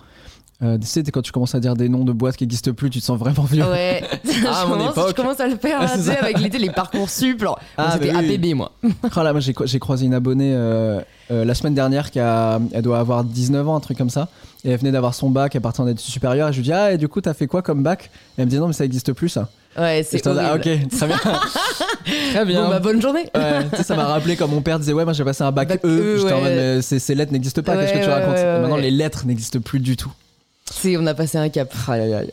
Euh, 0.61 0.77
tu 0.77 0.87
sais, 0.87 1.01
quand 1.03 1.21
tu 1.21 1.31
commences 1.31 1.55
à 1.55 1.61
dire 1.61 1.73
des 1.75 1.87
noms 1.87 2.03
de 2.03 2.11
boîtes 2.11 2.35
qui 2.35 2.43
n'existent 2.43 2.73
plus, 2.73 2.89
tu 2.89 2.99
te 2.99 3.05
sens 3.05 3.17
vraiment 3.17 3.43
vieux. 3.43 3.63
ouais 3.63 4.03
je, 4.25 4.45
Ah, 4.45 4.63
à 4.63 4.65
mon 4.65 4.73
commence, 4.73 4.91
époque. 4.91 5.07
je 5.09 5.13
commence 5.13 5.39
à 5.39 5.47
le 5.47 5.55
faire 5.55 5.79
Ah, 5.81 5.87
tu 5.97 6.09
avec 6.11 6.37
l'été 6.39 6.57
les 6.57 6.69
parcours 6.69 7.09
sup 7.09 7.45
Ah, 7.77 7.91
c'était 7.93 8.11
mais 8.11 8.19
oui. 8.27 8.35
APB 8.35 8.55
moi 8.57 8.71
Oh 9.15 9.23
là, 9.23 9.31
moi 9.31 9.39
j'ai 9.39 9.53
j'ai 9.63 9.79
croisé 9.79 10.05
une 10.05 10.13
abonnée 10.13 10.51
euh, 10.53 10.99
euh, 11.31 11.45
la 11.45 11.53
semaine 11.55 11.75
dernière 11.75 12.11
qui 12.11 12.19
a, 12.19 12.59
elle 12.73 12.81
doit 12.81 12.99
avoir 12.99 13.23
19 13.23 13.69
ans, 13.69 13.75
un 13.77 13.79
truc 13.79 13.97
comme 13.97 14.09
ça. 14.09 14.27
Et 14.65 14.71
elle 14.71 14.77
venait 14.79 14.91
d'avoir 14.91 15.13
son 15.13 15.29
bac, 15.29 15.55
elle 15.55 15.61
partait 15.61 15.79
en 15.79 15.87
études 15.87 15.99
supérieures. 16.01 16.49
Et 16.49 16.51
je 16.51 16.57
lui 16.57 16.63
dis, 16.65 16.73
ah, 16.73 16.91
et 16.91 16.97
du 16.97 17.07
coup, 17.07 17.21
t'as 17.21 17.33
fait 17.33 17.47
quoi 17.47 17.61
comme 17.61 17.81
bac? 17.81 18.09
Et 18.37 18.41
elle 18.41 18.45
me 18.45 18.49
dit, 18.49 18.57
non, 18.57 18.67
mais 18.67 18.73
ça 18.73 18.83
existe 18.83 19.13
plus 19.13 19.29
ça. 19.29 19.47
ouais 19.77 20.03
c'est 20.05 20.27
ah, 20.27 20.31
horrible 20.31 20.55
ok, 20.55 20.89
très 20.89 21.07
bien. 21.07 21.17
très 22.33 22.45
bien. 22.45 22.63
bon 22.63 22.69
bah 22.69 22.79
bonne 22.79 23.01
journée 23.01 23.29
Ouais, 23.33 23.69
tu 23.71 23.77
sais, 23.77 23.83
ça 23.83 23.95
m'a 23.95 24.05
rappelé 24.07 24.35
quand 24.35 24.47
mon 24.49 24.61
père 24.61 24.77
disait 24.79 24.91
ouais 24.93 25.05
moi 25.05 25.13
j'ai 25.13 25.23
passé 25.23 25.43
un 25.43 25.51
bac, 25.53 25.69
Bac 25.69 25.85
E, 25.85 25.87
E, 25.87 26.17
j'étais 26.17 26.33
en 26.33 26.37
ouais. 26.37 26.41
mode 26.43 26.51
mais 26.53 26.81
ces, 26.81 26.99
ces 26.99 27.15
lettres 27.15 27.31
n'existent 27.31 27.61
pas, 27.61 27.77
qu'est-ce 27.77 27.93
que 27.93 27.97
Ouais, 27.99 28.03
tu 28.03 28.09
ouais, 28.09 28.13
racontes? 28.13 28.35
ouais, 28.35 28.43
ouais, 28.43 28.59
Maintenant 28.59 28.75
ouais. 28.75 28.81
les 28.81 28.91
lettres 28.91 29.25
n'existent 29.25 29.59
plus 29.61 29.79
du 29.79 29.95
tout. 29.95 30.11
C'est 30.71 30.97
on 30.97 31.05
a 31.05 31.13
passé 31.13 31.38
un 31.38 31.49
cap 31.49 31.73
Aïe, 31.88 32.13
aïe. 32.13 32.31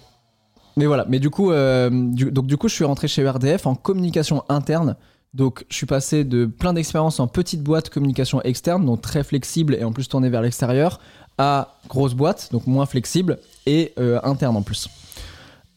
Mais 0.76 0.86
voilà, 0.86 1.06
mais 1.08 1.18
du 1.18 1.30
coup, 1.30 1.52
euh, 1.52 1.88
donc 1.90 2.46
du 2.46 2.56
coup 2.56 2.68
je 2.68 2.74
suis 2.74 2.84
rentré 2.84 3.08
chez 3.08 3.22
ERDF 3.22 3.66
en 3.66 3.74
communication 3.74 4.44
interne. 4.48 4.96
Donc, 5.34 5.66
je 5.68 5.76
suis 5.76 5.86
passé 5.86 6.24
de 6.24 6.46
plein 6.46 6.72
d'expériences 6.72 7.20
en 7.20 7.26
petite 7.26 7.62
boîte 7.62 7.90
communication 7.90 8.40
externe, 8.42 8.86
donc 8.86 9.02
très 9.02 9.22
flexible 9.22 9.74
et 9.74 9.84
en 9.84 9.92
plus 9.92 10.08
tournée 10.08 10.30
vers 10.30 10.40
l'extérieur, 10.40 10.98
à 11.36 11.76
grosse 11.88 12.14
boîte, 12.14 12.48
donc 12.52 12.66
moins 12.66 12.86
flexible 12.86 13.38
et 13.66 13.92
euh, 13.98 14.18
interne 14.22 14.56
en 14.56 14.62
plus. 14.62 14.88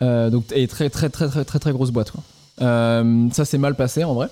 Euh, 0.01 0.29
donc, 0.29 0.45
et 0.55 0.65
très, 0.69 0.89
très, 0.89 1.09
très, 1.09 1.27
très, 1.27 1.43
très, 1.43 1.59
très 1.59 1.71
grosse 1.73 1.91
boîte. 1.91 2.13
Ça 2.57 3.45
s'est 3.45 3.57
mal 3.57 3.75
passé 3.75 4.05
en 4.05 4.13
vrai, 4.13 4.29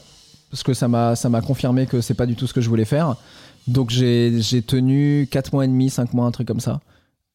parce 0.49 0.63
que 0.63 0.73
ça 0.73 0.87
m'a, 0.87 1.17
ça 1.17 1.27
m'a 1.27 1.41
confirmé 1.41 1.87
que 1.87 1.99
c'est 1.99 2.13
pas 2.13 2.25
du 2.25 2.35
tout 2.35 2.47
ce 2.47 2.53
que 2.53 2.61
je 2.61 2.69
voulais 2.69 2.85
faire. 2.85 3.17
Donc, 3.67 3.89
j'ai, 3.89 4.41
j'ai 4.41 4.61
tenu 4.61 5.27
4 5.29 5.51
mois 5.51 5.65
et 5.65 5.67
demi, 5.67 5.89
5 5.89 6.13
mois, 6.13 6.25
un 6.25 6.31
truc 6.31 6.47
comme 6.47 6.61
ça. 6.61 6.79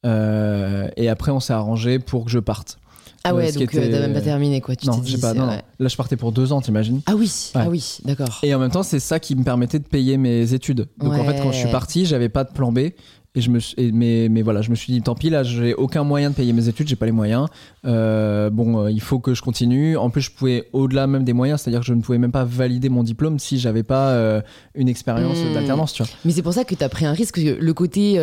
Euh, 0.05 0.89
et 0.97 1.09
après, 1.09 1.31
on 1.33 1.41
s'est 1.41 1.53
arrangé 1.53 1.99
pour 1.99 2.25
que 2.25 2.31
je 2.31 2.39
parte. 2.39 2.79
Ah 3.25 3.35
Ouais, 3.35 3.53
donc 3.53 3.63
euh, 3.63 3.65
était- 3.65 3.91
t'as 3.91 4.01
même 4.01 4.15
pas 4.15 4.21
terminé 4.21 4.61
quoi. 4.61 4.75
Tu 4.75 4.87
non, 4.89 4.99
dit, 4.99 5.17
pas. 5.17 5.33
Non, 5.33 5.47
non. 5.47 5.53
ouais. 5.53 5.63
Là, 5.79 5.89
je 5.89 5.97
partais 5.97 6.17
pour 6.17 6.33
deux 6.33 6.53
ans, 6.53 6.61
t'imagines? 6.61 7.03
Ah 7.07 7.15
oui, 7.15 7.33
ah 7.55 7.69
oui, 7.69 7.99
d'accord. 8.05 8.41
Et 8.43 8.53
en 8.53 8.59
même 8.59 8.71
temps, 8.73 8.83
c'est 8.83 8.99
ça 8.99 9.21
qui 9.21 9.37
me 9.37 9.45
permettait 9.45 9.79
de 9.79 9.87
payer 9.87 10.17
mes 10.17 10.55
études. 10.55 10.89
Donc 10.99 11.13
en 11.13 11.25
fait, 11.25 11.41
quand 11.41 11.53
je 11.53 11.59
suis 11.59 11.71
parti, 11.71 12.05
j'avais 12.05 12.29
pas 12.29 12.43
de 12.43 12.53
plan 12.53 12.73
B. 12.73 12.89
Et 13.35 13.41
je 13.41 13.49
me 13.49 13.61
suis, 13.61 13.75
et- 13.79 13.93
mais, 13.93 14.29
mais 14.31 14.43
voilà, 14.43 14.61
je 14.61 14.69
me 14.69 14.75
suis 14.75 14.93
dit, 14.93 15.01
tant 15.01 15.15
pis, 15.15 15.31
là, 15.31 15.43
j'ai 15.43 15.73
aucun 15.73 16.05
moyen 16.05 16.29
de 16.29 16.35
payer 16.35 16.53
mes 16.53 16.69
études, 16.69 16.87
j'ai 16.87 16.97
pas 16.97 17.07
les 17.07 17.13
moyens. 17.13 17.47
Euh, 17.87 18.51
bon, 18.51 18.85
euh, 18.85 18.91
il 18.91 19.01
faut 19.01 19.21
que 19.21 19.33
je 19.33 19.41
continue. 19.41 19.97
En 19.97 20.11
plus, 20.11 20.21
je 20.21 20.31
pouvais, 20.31 20.69
au-delà 20.75 21.07
même 21.07 21.25
des 21.25 21.33
moyens, 21.33 21.61
c'est-à-dire 21.63 21.81
que 21.81 21.87
je 21.87 21.95
ne 21.95 22.03
pouvais 22.03 22.19
même 22.19 22.31
pas 22.31 22.45
valider 22.45 22.91
mon 22.91 23.03
diplôme 23.03 23.39
si 23.39 23.59
j'avais 23.59 23.85
pas 23.85 24.11
euh, 24.11 24.43
une 24.75 24.89
expérience 24.89 25.39
Hmm. 25.39 25.55
d'alternance, 25.55 25.95
tu 25.95 26.03
vois. 26.03 26.13
Mais 26.27 26.33
c'est 26.33 26.43
pour 26.43 26.53
ça 26.53 26.65
que 26.65 26.75
t'as 26.75 26.91
pris 26.91 27.07
un 27.07 27.13
risque. 27.13 27.37
que 27.37 27.59
Le 27.59 27.75
côté 27.75 28.21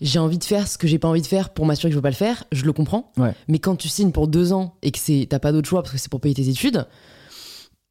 j'ai 0.00 0.18
envie 0.18 0.38
de 0.38 0.44
faire 0.44 0.66
ce 0.66 0.76
que 0.76 0.88
j'ai 0.88 0.98
pas 0.98 1.06
envie 1.08 1.22
de 1.22 1.26
faire 1.28 1.50
pour 1.50 1.64
m'assurer 1.64 1.90
que 1.90 1.92
je 1.92 1.98
veux 1.98 2.02
pas 2.02 2.10
le 2.10 2.14
faire, 2.16 2.42
je 2.50 2.64
le 2.64 2.72
comprends. 2.72 3.12
Ouais. 3.16 3.32
Mais 3.46 3.60
quand 3.60 3.76
tu 3.76 3.86
signes 3.88 4.10
pour 4.10 4.26
deux 4.26 4.52
ans 4.52 4.74
et 4.82 4.90
que 4.90 4.98
c'est 4.98 5.26
t'as 5.30 5.38
pas 5.38 5.52
d'autre 5.52 5.68
choix 5.68 5.82
parce 5.82 5.92
que 5.92 5.98
c'est 5.98 6.10
pour 6.10 6.20
payer 6.20 6.34
tes 6.34 6.48
études, 6.48 6.84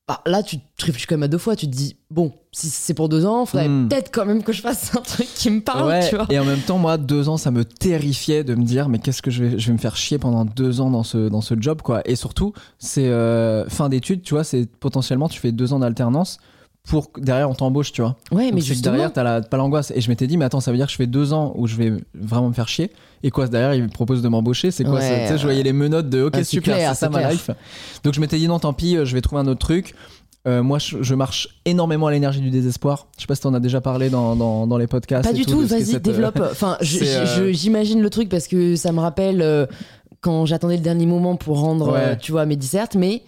bah, 0.08 0.22
là 0.26 0.42
tu 0.44 0.58
te 0.60 0.86
réfléchis 0.86 1.06
quand 1.08 1.16
même 1.16 1.24
à 1.24 1.28
deux 1.28 1.38
fois. 1.38 1.56
Tu 1.56 1.66
te 1.68 1.76
dis 1.76 1.98
bon, 2.10 2.32
si 2.54 2.70
c'est 2.70 2.94
pour 2.94 3.10
deux 3.10 3.26
ans, 3.26 3.46
faudrait 3.46 3.68
Hmm. 3.68 3.88
peut-être 3.90 4.10
quand 4.14 4.26
même 4.26 4.42
que 4.44 4.54
je 4.54 4.62
fasse 4.62 4.96
un 4.96 5.02
truc 5.02 5.28
qui 5.36 5.50
me 5.50 5.60
parle, 5.62 5.88
Ouais, 5.88 6.10
tu 6.10 6.16
vois. 6.16 6.26
et 6.30 6.40
en 6.40 6.46
même 6.46 6.62
temps, 6.62 6.78
moi, 6.78 6.98
deux 6.98 7.28
ans, 7.30 7.38
ça 7.38 7.52
me 7.52 7.66
terrifiait 7.66 8.44
de 8.44 8.56
me 8.56 8.64
dire, 8.64 8.88
mais 8.90 9.00
qu'est-ce 9.00 9.22
que 9.22 9.32
je 9.32 9.44
vais, 9.44 9.60
je 9.60 9.68
vais 9.68 9.74
me 9.74 9.78
faire 9.78 9.96
chier 9.98 10.18
pendant 10.18 10.46
deux 10.46 10.80
ans 10.82 10.90
dans 10.90 11.04
ce, 11.04 11.28
dans 11.30 11.42
ce 11.42 11.56
job, 11.60 11.82
quoi. 11.82 12.02
Et 12.06 12.16
surtout, 12.16 12.54
c'est 12.80 13.08
euh, 13.08 13.68
fin 13.70 13.90
d'études, 13.90 14.22
tu 14.22 14.34
vois, 14.34 14.44
c'est 14.44 14.66
potentiellement, 14.80 15.28
tu 15.30 15.40
fais 15.40 15.52
deux 15.52 15.74
ans 15.74 15.80
d'alternance 15.80 16.40
pour 16.88 17.10
derrière 17.18 17.50
on 17.50 17.54
t'embauche, 17.54 17.92
tu 17.92 18.02
vois. 18.02 18.16
Ouais, 18.32 18.46
mais 18.46 18.52
Donc, 18.52 18.62
justement. 18.62 18.94
derrière, 18.94 19.14
t'as 19.14 19.24
la- 19.24 19.42
pas 19.42 19.58
l'angoisse. 19.58 19.92
Et 19.96 20.02
je 20.02 20.10
m'étais 20.10 20.26
dit, 20.28 20.38
mais 20.38 20.46
attends, 20.46 20.62
ça 20.62 20.72
veut 20.72 20.78
dire 20.78 20.86
que 20.88 20.92
je 20.92 20.98
fais 20.98 21.08
deux 21.08 21.34
ans 21.34 21.54
où 21.56 21.68
je 21.68 21.76
vais 21.76 21.94
vraiment 22.16 22.48
me 22.50 22.54
faire 22.54 22.68
chier. 22.68 22.92
Et 23.24 23.30
quoi, 23.32 23.48
derrière, 23.48 23.74
il 23.74 23.84
me 23.84 23.90
propose 23.90 24.22
de 24.22 24.28
m'embaucher. 24.30 24.72
C'est 24.72 24.84
quoi 24.84 24.96
Ouais, 25.00 25.24
Tu 25.24 25.28
sais, 25.34 25.38
je 25.38 25.44
voyais 25.44 25.64
les 25.64 25.74
menottes 25.74 26.10
de, 26.10 26.24
ok, 26.24 26.34
Ah, 26.38 26.44
super, 26.44 26.90
c'est 26.96 26.96
ça 26.96 27.10
ma 27.10 27.32
life. 27.32 27.50
Donc 28.04 28.14
je 28.14 28.22
m'étais 28.22 28.38
dit, 28.38 28.48
non, 28.48 28.60
tant 28.60 28.74
pis, 28.74 28.96
euh, 28.96 29.06
je 29.06 29.14
vais 29.14 29.22
trouver 29.22 29.42
un 29.42 29.48
autre 29.48 29.60
truc. 29.60 29.96
Euh, 30.48 30.64
moi, 30.64 30.80
je, 30.80 31.02
je 31.04 31.14
marche 31.16 31.50
énormément 31.66 32.08
à 32.08 32.12
l'énergie 32.12 32.40
du 32.40 32.52
désespoir. 32.52 33.08
Je 33.18 33.22
sais 33.24 33.28
pas 33.28 33.36
si 33.36 33.42
t'en 33.42 33.54
as 33.54 33.60
déjà 33.60 33.82
parlé 33.82 34.10
dans, 34.10 34.36
dans, 34.38 34.66
dans 34.66 34.78
les 34.78 34.88
podcasts. 34.88 35.28
Pas 35.28 35.34
du 35.36 35.46
tout, 35.46 35.60
vas-y, 35.68 35.96
euh, 35.96 36.00
développe. 36.00 36.40
Enfin, 36.52 36.78
euh, 36.82 37.52
j'imagine 37.52 38.02
le 38.02 38.10
truc 38.10 38.30
parce 38.30 38.48
que 38.48 38.78
ça 38.78 38.94
me 38.94 39.00
rappelle 39.02 39.68
quand 40.22 40.46
j'attendais 40.46 40.78
le 40.78 40.84
dernier 40.84 41.06
moment 41.06 41.36
pour 41.36 41.60
rendre, 41.60 41.92
Ouais. 41.92 42.18
tu 42.18 42.32
vois, 42.32 42.46
mes 42.46 42.56
dissertes, 42.56 42.96
mais 42.96 43.24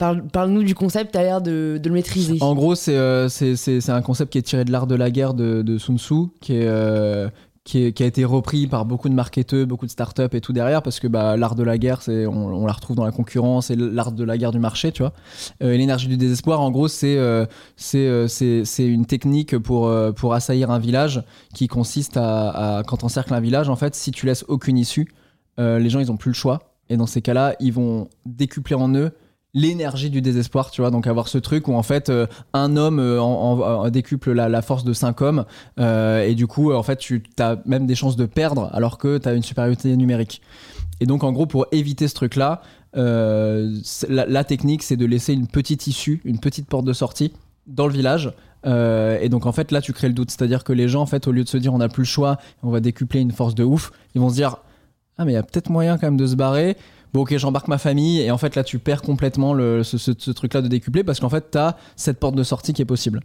parle- 0.00 0.22
parle-nous 0.26 0.64
du 0.64 0.74
concept, 0.74 1.12
t'as 1.12 1.22
l'air 1.22 1.40
de, 1.40 1.80
le 1.82 1.90
maîtriser. 1.90 2.38
En 2.40 2.54
gros, 2.54 2.74
c'est 2.74 2.96
euh, 2.96 3.28
c'est- 3.28 3.90
un 3.90 4.02
concept 4.02 4.32
qui 4.32 4.38
est 4.38 4.42
tiré 4.42 4.64
de 4.64 4.72
l'art 4.72 4.86
de 4.88 4.96
la 4.96 5.10
guerre 5.10 5.34
de, 5.34 5.78
Sun 5.78 5.98
Tzu, 5.98 6.14
euh, 6.50 7.28
qui, 7.64 7.84
a 7.84 8.06
été 8.06 8.24
repris 8.24 8.66
par 8.66 8.84
beaucoup 8.86 9.08
de 9.08 9.14
marketeurs, 9.14 9.66
beaucoup 9.66 9.86
de 9.86 9.90
startups 9.90 10.32
et 10.32 10.40
tout 10.40 10.52
derrière, 10.52 10.82
parce 10.82 10.98
que 10.98 11.06
bah, 11.06 11.36
l'art 11.36 11.54
de 11.54 11.62
la 11.62 11.76
guerre, 11.78 12.00
on, 12.08 12.66
la 12.66 12.72
retrouve 12.72 12.96
dans 12.96 13.04
la 13.04 13.12
concurrence, 13.12 13.70
et 13.70 13.76
l'art 13.76 14.12
de 14.12 14.24
la 14.24 14.38
guerre 14.38 14.52
du 14.52 14.58
marché, 14.58 14.90
tu 14.90 15.02
vois. 15.02 15.12
Euh, 15.62 15.76
l'énergie 15.76 16.08
du 16.08 16.16
désespoir, 16.16 16.60
en 16.60 16.70
gros, 16.70 16.88
c'est 16.88 17.16
une 18.78 19.06
technique 19.06 19.58
pour, 19.58 19.92
assaillir 20.32 20.70
un 20.70 20.78
village 20.78 21.22
qui 21.54 21.68
consiste 21.68 22.16
à, 22.16 22.78
à- 22.78 22.82
quand 22.82 23.04
on 23.04 23.08
cercle 23.08 23.34
un 23.34 23.40
village, 23.40 23.68
en 23.68 23.76
fait, 23.76 23.94
si 23.94 24.10
tu 24.10 24.26
laisses 24.26 24.44
aucune 24.48 24.78
issue, 24.78 25.12
les 25.58 25.90
gens, 25.90 26.00
ils 26.00 26.10
ont 26.10 26.16
plus 26.16 26.30
le 26.30 26.34
choix. 26.34 26.70
Et 26.88 26.96
dans 26.96 27.06
ces 27.06 27.20
cas-là, 27.22 27.54
ils 27.60 27.72
vont 27.72 28.08
décupler 28.26 28.74
en 28.74 28.92
eux 28.94 29.12
l'énergie 29.54 30.10
du 30.10 30.20
désespoir, 30.20 30.70
tu 30.70 30.80
vois. 30.80 30.90
Donc 30.90 31.06
avoir 31.06 31.28
ce 31.28 31.38
truc 31.38 31.68
où 31.68 31.74
en 31.74 31.82
fait 31.82 32.08
euh, 32.08 32.26
un 32.52 32.76
homme 32.76 32.98
euh, 32.98 33.20
en, 33.20 33.88
décuple 33.90 34.32
la, 34.32 34.62
force 34.62 34.84
de 34.84 34.92
cinq 34.92 35.20
hommes 35.20 35.44
euh, 35.78 36.24
et 36.24 36.34
du 36.34 36.46
coup 36.46 36.72
en 36.72 36.82
fait 36.82 36.96
tu 36.96 37.22
as 37.38 37.56
même 37.66 37.86
des 37.86 37.94
chances 37.94 38.16
de 38.16 38.26
perdre 38.26 38.70
alors 38.72 38.98
que 38.98 39.18
tu 39.18 39.28
as 39.28 39.34
une 39.34 39.42
supériorité 39.42 39.96
numérique. 39.96 40.42
Et 41.00 41.06
donc 41.06 41.24
en 41.24 41.32
gros 41.32 41.46
pour 41.46 41.66
éviter 41.72 42.08
ce 42.08 42.14
truc 42.14 42.36
là, 42.36 42.62
la, 42.94 43.66
la 44.08 44.44
technique 44.44 44.82
c'est 44.82 44.96
de 44.96 45.06
laisser 45.06 45.32
une 45.32 45.46
petite 45.46 45.86
issue, 45.86 46.20
une 46.24 46.38
petite 46.38 46.68
porte 46.68 46.84
de 46.84 46.92
sortie 46.92 47.32
dans 47.66 47.86
le 47.86 47.92
village. 47.92 48.32
Et 48.66 49.28
donc 49.30 49.46
en 49.46 49.52
fait 49.52 49.72
là 49.72 49.80
tu 49.80 49.92
crées 49.92 50.08
le 50.08 50.14
doute, 50.14 50.30
c'est-à-dire 50.30 50.62
que 50.62 50.72
les 50.72 50.88
gens 50.88 51.00
en 51.00 51.06
fait 51.06 51.26
au 51.26 51.32
lieu 51.32 51.42
de 51.42 51.48
se 51.48 51.56
dire 51.56 51.72
on 51.72 51.78
n'a 51.78 51.88
plus 51.88 52.02
le 52.02 52.08
choix, 52.08 52.38
on 52.62 52.70
va 52.70 52.80
décupler 52.80 53.20
une 53.20 53.32
force 53.32 53.54
de 53.54 53.64
ouf, 53.64 53.90
ils 54.14 54.20
vont 54.20 54.28
se 54.28 54.34
dire 54.34 54.56
ah 55.16 55.24
mais 55.24 55.32
il 55.32 55.34
y 55.34 55.38
a 55.38 55.42
peut-être 55.42 55.70
moyen 55.70 55.98
quand 55.98 56.06
même 56.06 56.16
de 56.16 56.26
se 56.26 56.36
barrer. 56.36 56.76
Bon 57.12 57.22
ok 57.22 57.36
j'embarque 57.38 57.68
ma 57.68 57.78
famille 57.78 58.20
et 58.20 58.30
en 58.30 58.38
fait 58.38 58.54
là 58.56 58.62
tu 58.64 58.78
perds 58.78 59.02
complètement 59.02 59.52
le, 59.52 59.82
ce, 59.82 59.98
ce- 59.98 60.12
ce 60.16 60.30
truc 60.30 60.54
là 60.54 60.62
de 60.62 60.68
décupler 60.68 61.02
parce 61.04 61.18
qu'en 61.20 61.28
fait 61.28 61.46
t'as 61.50 61.74
cette 61.96 62.18
porte 62.20 62.34
de 62.36 62.42
sortie 62.42 62.72
qui 62.72 62.82
est 62.82 62.86
possible. 62.86 63.20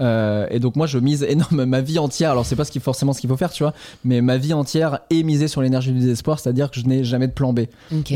Euh, 0.00 0.46
et 0.50 0.60
donc 0.60 0.76
moi 0.76 0.86
je 0.86 0.98
mise 0.98 1.24
énorme 1.24 1.64
ma 1.66 1.80
vie 1.80 1.98
entière 1.98 2.30
alors 2.30 2.46
c'est 2.46 2.54
pas 2.54 2.64
ce 2.64 2.70
qui 2.70 2.78
forcément 2.78 3.12
ce 3.12 3.20
qu'il 3.20 3.28
faut 3.28 3.36
faire 3.36 3.50
tu 3.50 3.64
vois 3.64 3.74
mais 4.04 4.20
ma 4.20 4.36
vie 4.36 4.52
entière 4.52 5.00
est 5.10 5.24
misée 5.24 5.48
sur 5.48 5.60
l'énergie 5.60 5.90
du 5.92 5.98
désespoir 5.98 6.38
c'est 6.38 6.48
à 6.48 6.52
dire 6.52 6.70
que 6.70 6.78
je 6.78 6.86
n'ai 6.86 7.02
jamais 7.02 7.26
de 7.26 7.32
plan 7.32 7.52
B. 7.52 7.60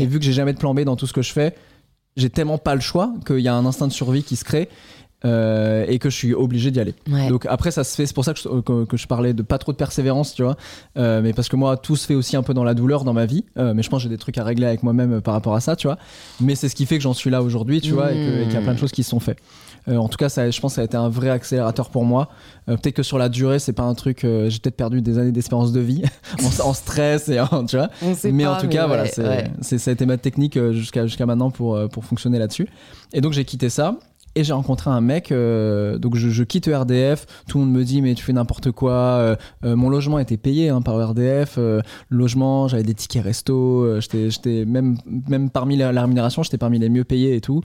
Et 0.01 0.05
vu 0.05 0.17
que 0.19 0.23
j'ai 0.25 0.31
jamais 0.33 0.53
de 0.53 0.57
plan 0.57 0.73
B 0.73 0.81
dans 0.81 0.95
tout 0.95 1.07
ce 1.07 1.13
que 1.13 1.21
je 1.21 1.31
fais 1.33 1.55
j'ai 2.15 2.29
tellement 2.29 2.57
pas 2.57 2.73
le 2.75 2.81
choix 2.81 3.11
qu'il 3.27 3.39
y 3.39 3.47
a 3.49 3.53
un 3.55 3.65
instinct 3.65 3.87
de 3.87 3.91
survie 3.93 4.23
qui 4.23 4.35
se 4.37 4.45
crée 4.45 4.69
euh, 5.25 5.85
et 5.87 5.99
que 5.99 6.09
je 6.09 6.15
suis 6.15 6.33
obligé 6.33 6.69
d'y 6.71 6.79
aller 6.79 6.93
Ouais. 7.09 7.29
donc 7.29 7.45
après 7.49 7.71
ça 7.71 7.83
se 7.83 7.95
fait 7.95 8.05
c'est 8.05 8.13
pour 8.13 8.25
ça 8.25 8.33
que 8.33 8.39
je, 8.39 8.47
que, 8.61 8.85
que 8.85 8.97
je 8.97 9.07
parlais 9.07 9.33
de 9.33 9.41
pas 9.41 9.57
trop 9.57 9.71
de 9.71 9.77
persévérance 9.77 10.33
tu 10.33 10.43
vois 10.43 10.55
Euh, 10.97 11.21
mais 11.23 11.33
parce 11.33 11.47
que 11.49 11.55
moi 11.55 11.77
tout 11.77 11.95
se 11.95 12.05
fait 12.05 12.15
aussi 12.15 12.35
un 12.35 12.43
peu 12.43 12.53
dans 12.53 12.63
la 12.63 12.73
douleur 12.73 13.03
dans 13.03 13.13
ma 13.13 13.25
vie 13.25 13.45
Euh, 13.57 13.73
mais 13.73 13.83
je 13.83 13.89
pense 13.89 13.99
que 13.99 14.03
j'ai 14.03 14.09
des 14.15 14.17
trucs 14.19 14.37
à 14.37 14.43
régler 14.43 14.65
avec 14.67 14.83
moi-même 14.83 15.21
par 15.21 15.33
rapport 15.33 15.55
à 15.55 15.59
ça 15.61 15.75
tu 15.75 15.87
vois 15.87 15.97
mais 16.41 16.55
c'est 16.55 16.69
ce 16.69 16.75
qui 16.75 16.85
fait 16.85 16.97
que 16.97 17.03
j'en 17.03 17.13
suis 17.13 17.29
là 17.29 17.41
aujourd'hui 17.41 17.79
tu 17.81 17.91
vois 17.91 18.11
et 18.11 18.15
qu'il 18.15 18.53
y 18.53 18.57
a 18.57 18.61
plein 18.61 18.73
de 18.73 18.79
choses 18.79 18.91
qui 18.91 19.03
se 19.03 19.09
sont 19.11 19.19
faites 19.19 19.39
en 19.87 20.07
tout 20.07 20.17
cas 20.17 20.29
ça, 20.29 20.49
je 20.49 20.59
pense 20.61 20.71
que 20.73 20.75
ça 20.75 20.81
a 20.81 20.85
été 20.85 20.95
un 20.95 21.09
vrai 21.09 21.29
accélérateur 21.29 21.89
pour 21.89 22.05
moi 22.05 22.29
peut-être 22.67 22.93
que 22.93 23.03
sur 23.03 23.17
la 23.17 23.27
durée 23.29 23.59
c'est 23.59 23.73
pas 23.73 23.83
un 23.83 23.93
truc 23.95 24.19
j'ai 24.21 24.59
peut-être 24.59 24.77
perdu 24.77 25.01
des 25.01 25.17
années 25.19 25.31
d'espérance 25.33 25.71
de 25.73 25.79
vie 25.81 26.03
en, 26.63 26.67
en 26.69 26.73
stress 26.73 27.27
et 27.29 27.39
en, 27.39 27.65
tu 27.65 27.75
vois 27.77 27.89
mais 28.31 28.43
pas, 28.45 28.57
en 28.57 28.61
tout 28.61 28.67
cas, 28.67 28.87
voilà, 28.87 29.05
c'est, 29.05 29.23
ouais. 29.23 29.51
ça 29.61 29.89
a 29.89 29.93
été 29.93 30.05
ma 30.05 30.17
technique 30.17 30.57
jusqu'à, 30.71 31.05
jusqu'à 31.05 31.25
maintenant 31.25 31.51
pour, 31.51 31.79
pour 31.89 32.05
fonctionner 32.05 32.39
là-dessus. 32.39 32.67
Et 33.13 33.21
donc, 33.21 33.33
j'ai 33.33 33.45
quitté 33.45 33.69
ça. 33.69 33.97
Et 34.35 34.43
j'ai 34.43 34.53
rencontré 34.53 34.89
un 34.89 35.01
mec, 35.01 35.31
euh, 35.31 35.99
donc 35.99 36.15
je, 36.15 36.29
je 36.29 36.43
quitte 36.43 36.67
ERDF, 36.67 37.27
tout 37.47 37.59
le 37.59 37.65
monde 37.65 37.73
me 37.75 37.83
dit 37.83 38.01
mais 38.01 38.15
tu 38.15 38.23
fais 38.23 38.33
n'importe 38.33 38.71
quoi, 38.71 38.91
euh, 38.91 39.35
euh, 39.63 39.75
mon 39.75 39.89
logement 39.89 40.17
était 40.17 40.37
payé 40.37 40.69
hein, 40.69 40.81
par 40.81 40.99
ERDF, 40.99 41.55
euh, 41.59 41.81
logement, 42.09 42.67
j'avais 42.67 42.81
des 42.81 42.95
tickets 42.95 43.23
resto, 43.23 43.99
j'étais, 43.99 44.65
même, 44.65 44.97
même 45.27 45.51
parmi 45.51 45.77
la, 45.77 45.91
la 45.91 46.01
rémunération, 46.01 46.41
j'étais 46.41 46.57
parmi 46.57 46.79
les 46.79 46.89
mieux 46.89 47.03
payés 47.03 47.35
et 47.35 47.41
tout. 47.41 47.61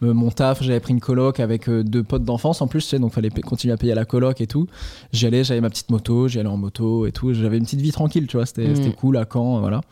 Mon 0.00 0.30
taf, 0.30 0.62
j'avais 0.62 0.80
pris 0.80 0.94
une 0.94 1.00
coloc 1.00 1.38
avec 1.38 1.68
deux 1.68 2.02
potes 2.02 2.24
d'enfance 2.24 2.62
en 2.62 2.66
plus, 2.66 2.82
tu 2.84 2.88
sais, 2.88 2.98
donc 2.98 3.12
fallait 3.12 3.28
continuer 3.28 3.74
à 3.74 3.76
payer 3.76 3.94
la 3.94 4.06
coloc 4.06 4.40
et 4.40 4.46
tout. 4.46 4.66
J'y 5.12 5.26
allais, 5.26 5.44
j'avais 5.44 5.60
ma 5.60 5.68
petite 5.68 5.90
moto, 5.90 6.28
j'y 6.28 6.38
allais 6.38 6.48
en 6.48 6.56
moto 6.56 7.04
et 7.06 7.12
tout, 7.12 7.34
j'avais 7.34 7.58
une 7.58 7.64
petite 7.64 7.82
vie 7.82 7.92
tranquille, 7.92 8.26
tu 8.26 8.38
vois, 8.38 8.46
c'était, 8.46 8.74
c'était 8.74 8.92
cool 8.92 9.18
à 9.18 9.26
Caen, 9.30 9.60
voilà. 9.60 9.82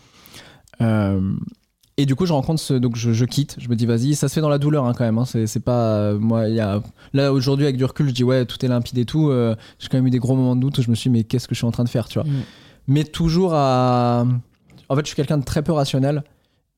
Et 1.96 2.06
du 2.06 2.16
coup, 2.16 2.26
je 2.26 2.32
rencontre 2.32 2.60
ce, 2.60 2.74
donc 2.74 2.96
je, 2.96 3.12
je 3.12 3.24
quitte. 3.24 3.56
Je 3.58 3.68
me 3.68 3.76
dis, 3.76 3.86
vas-y, 3.86 4.14
ça 4.16 4.28
se 4.28 4.34
fait 4.34 4.40
dans 4.40 4.48
la 4.48 4.58
douleur 4.58 4.84
hein, 4.84 4.94
quand 4.96 5.04
même. 5.04 5.18
hein. 5.18 5.24
C'est, 5.24 5.46
c'est 5.46 5.60
pas 5.60 5.96
euh, 5.96 6.18
moi. 6.18 6.48
Il 6.48 6.54
y 6.56 6.60
a 6.60 6.82
là 7.12 7.32
aujourd'hui 7.32 7.66
avec 7.66 7.76
du 7.76 7.84
recul, 7.84 8.08
je 8.08 8.12
dis 8.14 8.24
ouais, 8.24 8.44
tout 8.46 8.64
est 8.64 8.68
limpide 8.68 8.98
et 8.98 9.04
tout. 9.04 9.30
Euh, 9.30 9.54
j'ai 9.78 9.88
quand 9.88 9.98
même 9.98 10.06
eu 10.06 10.10
des 10.10 10.18
gros 10.18 10.34
moments 10.34 10.56
de 10.56 10.60
doute 10.60 10.78
où 10.78 10.82
je 10.82 10.90
me 10.90 10.96
suis, 10.96 11.08
dit, 11.08 11.18
mais 11.18 11.24
qu'est-ce 11.24 11.46
que 11.46 11.54
je 11.54 11.58
suis 11.60 11.66
en 11.66 11.70
train 11.70 11.84
de 11.84 11.88
faire, 11.88 12.08
tu 12.08 12.18
vois 12.18 12.28
Mm. 12.28 12.42
Mais 12.88 13.04
toujours 13.04 13.52
à. 13.54 14.26
En 14.88 14.96
fait, 14.96 15.02
je 15.02 15.06
suis 15.06 15.16
quelqu'un 15.16 15.38
de 15.38 15.44
très 15.44 15.62
peu 15.62 15.72
rationnel 15.72 16.24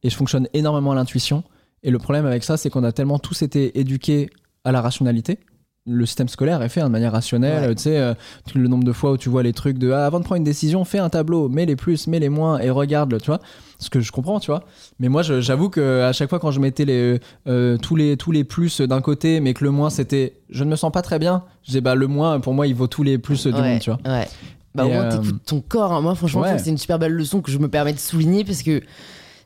et 0.03 0.11
je 0.11 0.17
fonctionne 0.17 0.49
énormément 0.53 0.93
à 0.93 0.95
l'intuition. 0.95 1.43
Et 1.83 1.91
le 1.91 1.99
problème 1.99 2.27
avec 2.27 2.45
ça, 2.45 2.57
c'est 2.57 2.69
qu'on 2.71 2.85
a 2.85 2.93
tellement 2.93 3.19
tous 3.19 3.43
été 3.43 3.79
éduqués 3.81 4.29
à 4.65 4.71
la 4.73 4.81
rationalité. 4.83 5.39
Le 5.87 6.05
système 6.05 6.29
scolaire 6.29 6.62
est 6.62 6.68
fait 6.68 6.81
hein, 6.81 6.87
de 6.87 6.92
manière 6.92 7.12
rationnelle. 7.12 7.68
Ouais. 7.68 7.75
Tu 7.77 7.83
sais, 7.85 7.99
euh, 7.99 8.14
le 8.55 8.66
nombre 8.66 8.85
de 8.85 8.92
fois 8.92 9.12
où 9.12 9.16
tu 9.16 9.29
vois 9.29 9.42
les 9.44 9.53
trucs 9.53 9.79
de 9.79 9.92
ah, 9.92 10.05
avant 10.05 10.18
de 10.18 10.25
prendre 10.25 10.38
une 10.38 10.44
décision, 10.44 10.85
fais 10.85 10.99
un 10.99 11.09
tableau, 11.09 11.49
mets 11.49 11.64
les 11.64 11.77
plus, 11.77 12.09
mets 12.09 12.18
les 12.18 12.29
moins 12.29 12.59
et 12.59 12.70
regarde, 12.70 13.20
tu 13.20 13.27
vois. 13.27 13.40
Ce 13.79 13.88
que 13.90 14.01
je 14.01 14.11
comprends, 14.11 14.40
tu 14.40 14.51
vois. 14.51 14.64
Mais 14.99 15.09
moi, 15.09 15.22
j'avoue 15.22 15.68
que 15.68 16.01
à 16.03 16.12
chaque 16.12 16.31
fois 16.31 16.38
quand 16.40 16.51
je 16.51 16.61
mettais 16.61 16.85
les, 16.85 17.20
euh, 17.46 17.77
tous, 17.77 17.94
les, 17.94 18.16
tous 18.16 18.33
les 18.33 18.42
plus 18.42 18.81
d'un 18.81 19.01
côté, 19.01 19.40
mais 19.40 19.55
que 19.55 19.62
le 19.62 19.70
moins 19.70 19.90
c'était 19.90 20.35
je 20.51 20.64
ne 20.64 20.70
me 20.70 20.77
sens 20.77 20.90
pas 20.90 21.03
très 21.03 21.18
bien, 21.18 21.44
je 21.62 21.72
dis 21.72 21.81
bah 21.81 21.94
le 21.94 22.07
moins 22.07 22.40
pour 22.40 22.55
moi 22.55 22.66
il 22.66 22.75
vaut 22.75 22.87
tous 22.87 23.03
les 23.03 23.18
plus 23.18 23.46
du 23.46 23.53
ouais, 23.53 23.72
monde, 23.72 23.81
tu 23.81 23.90
vois. 23.90 24.01
ouais. 24.12 24.27
Bah, 24.75 24.85
au 24.85 24.88
moins, 24.88 25.05
euh, 25.05 25.11
t'écoutes 25.11 25.44
ton 25.46 25.61
corps. 25.61 25.92
hein. 25.92 26.03
Moi, 26.03 26.14
franchement, 26.14 26.42
ouais. 26.42 26.59
c'est 26.59 26.68
une 26.70 26.77
super 26.79 26.99
belle 26.99 27.12
leçon 27.12 27.40
que 27.40 27.51
je 27.51 27.59
me 27.59 27.68
permets 27.68 27.94
de 27.94 27.99
souligner 27.99 28.44
parce 28.44 28.62
que 28.62 28.83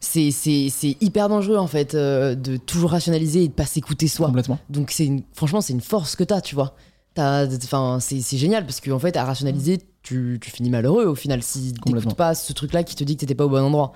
c'est, 0.00 0.96
hyper 1.00 1.28
dangereux, 1.28 1.56
en 1.58 1.66
fait, 1.66 1.94
euh, 1.94 2.34
de 2.34 2.56
toujours 2.56 2.90
rationaliser 2.90 3.44
et 3.44 3.48
de 3.48 3.52
pas 3.52 3.66
s'écouter 3.66 4.08
soi. 4.08 4.26
Complètement. 4.28 4.58
Donc, 4.70 4.90
c'est 4.90 5.10
franchement, 5.34 5.60
c'est 5.60 5.72
une 5.74 5.80
force 5.82 6.16
que 6.16 6.24
t'as, 6.24 6.40
tu 6.40 6.54
vois. 6.54 6.74
Enfin, 7.18 7.98
c'est, 8.00 8.20
génial 8.38 8.64
parce 8.64 8.80
qu'en 8.80 8.98
fait, 8.98 9.16
à 9.16 9.24
rationaliser, 9.24 9.78
tu, 10.02 10.38
tu 10.40 10.50
finis 10.50 10.70
malheureux 10.70 11.04
au 11.04 11.14
final 11.14 11.42
si 11.42 11.74
t'écoutes 11.74 12.14
pas 12.14 12.34
ce 12.34 12.52
truc-là 12.54 12.82
qui 12.84 12.96
te 12.96 13.04
dit 13.04 13.16
que 13.16 13.20
t'étais 13.20 13.34
pas 13.34 13.44
au 13.44 13.50
bon 13.50 13.62
endroit. 13.62 13.92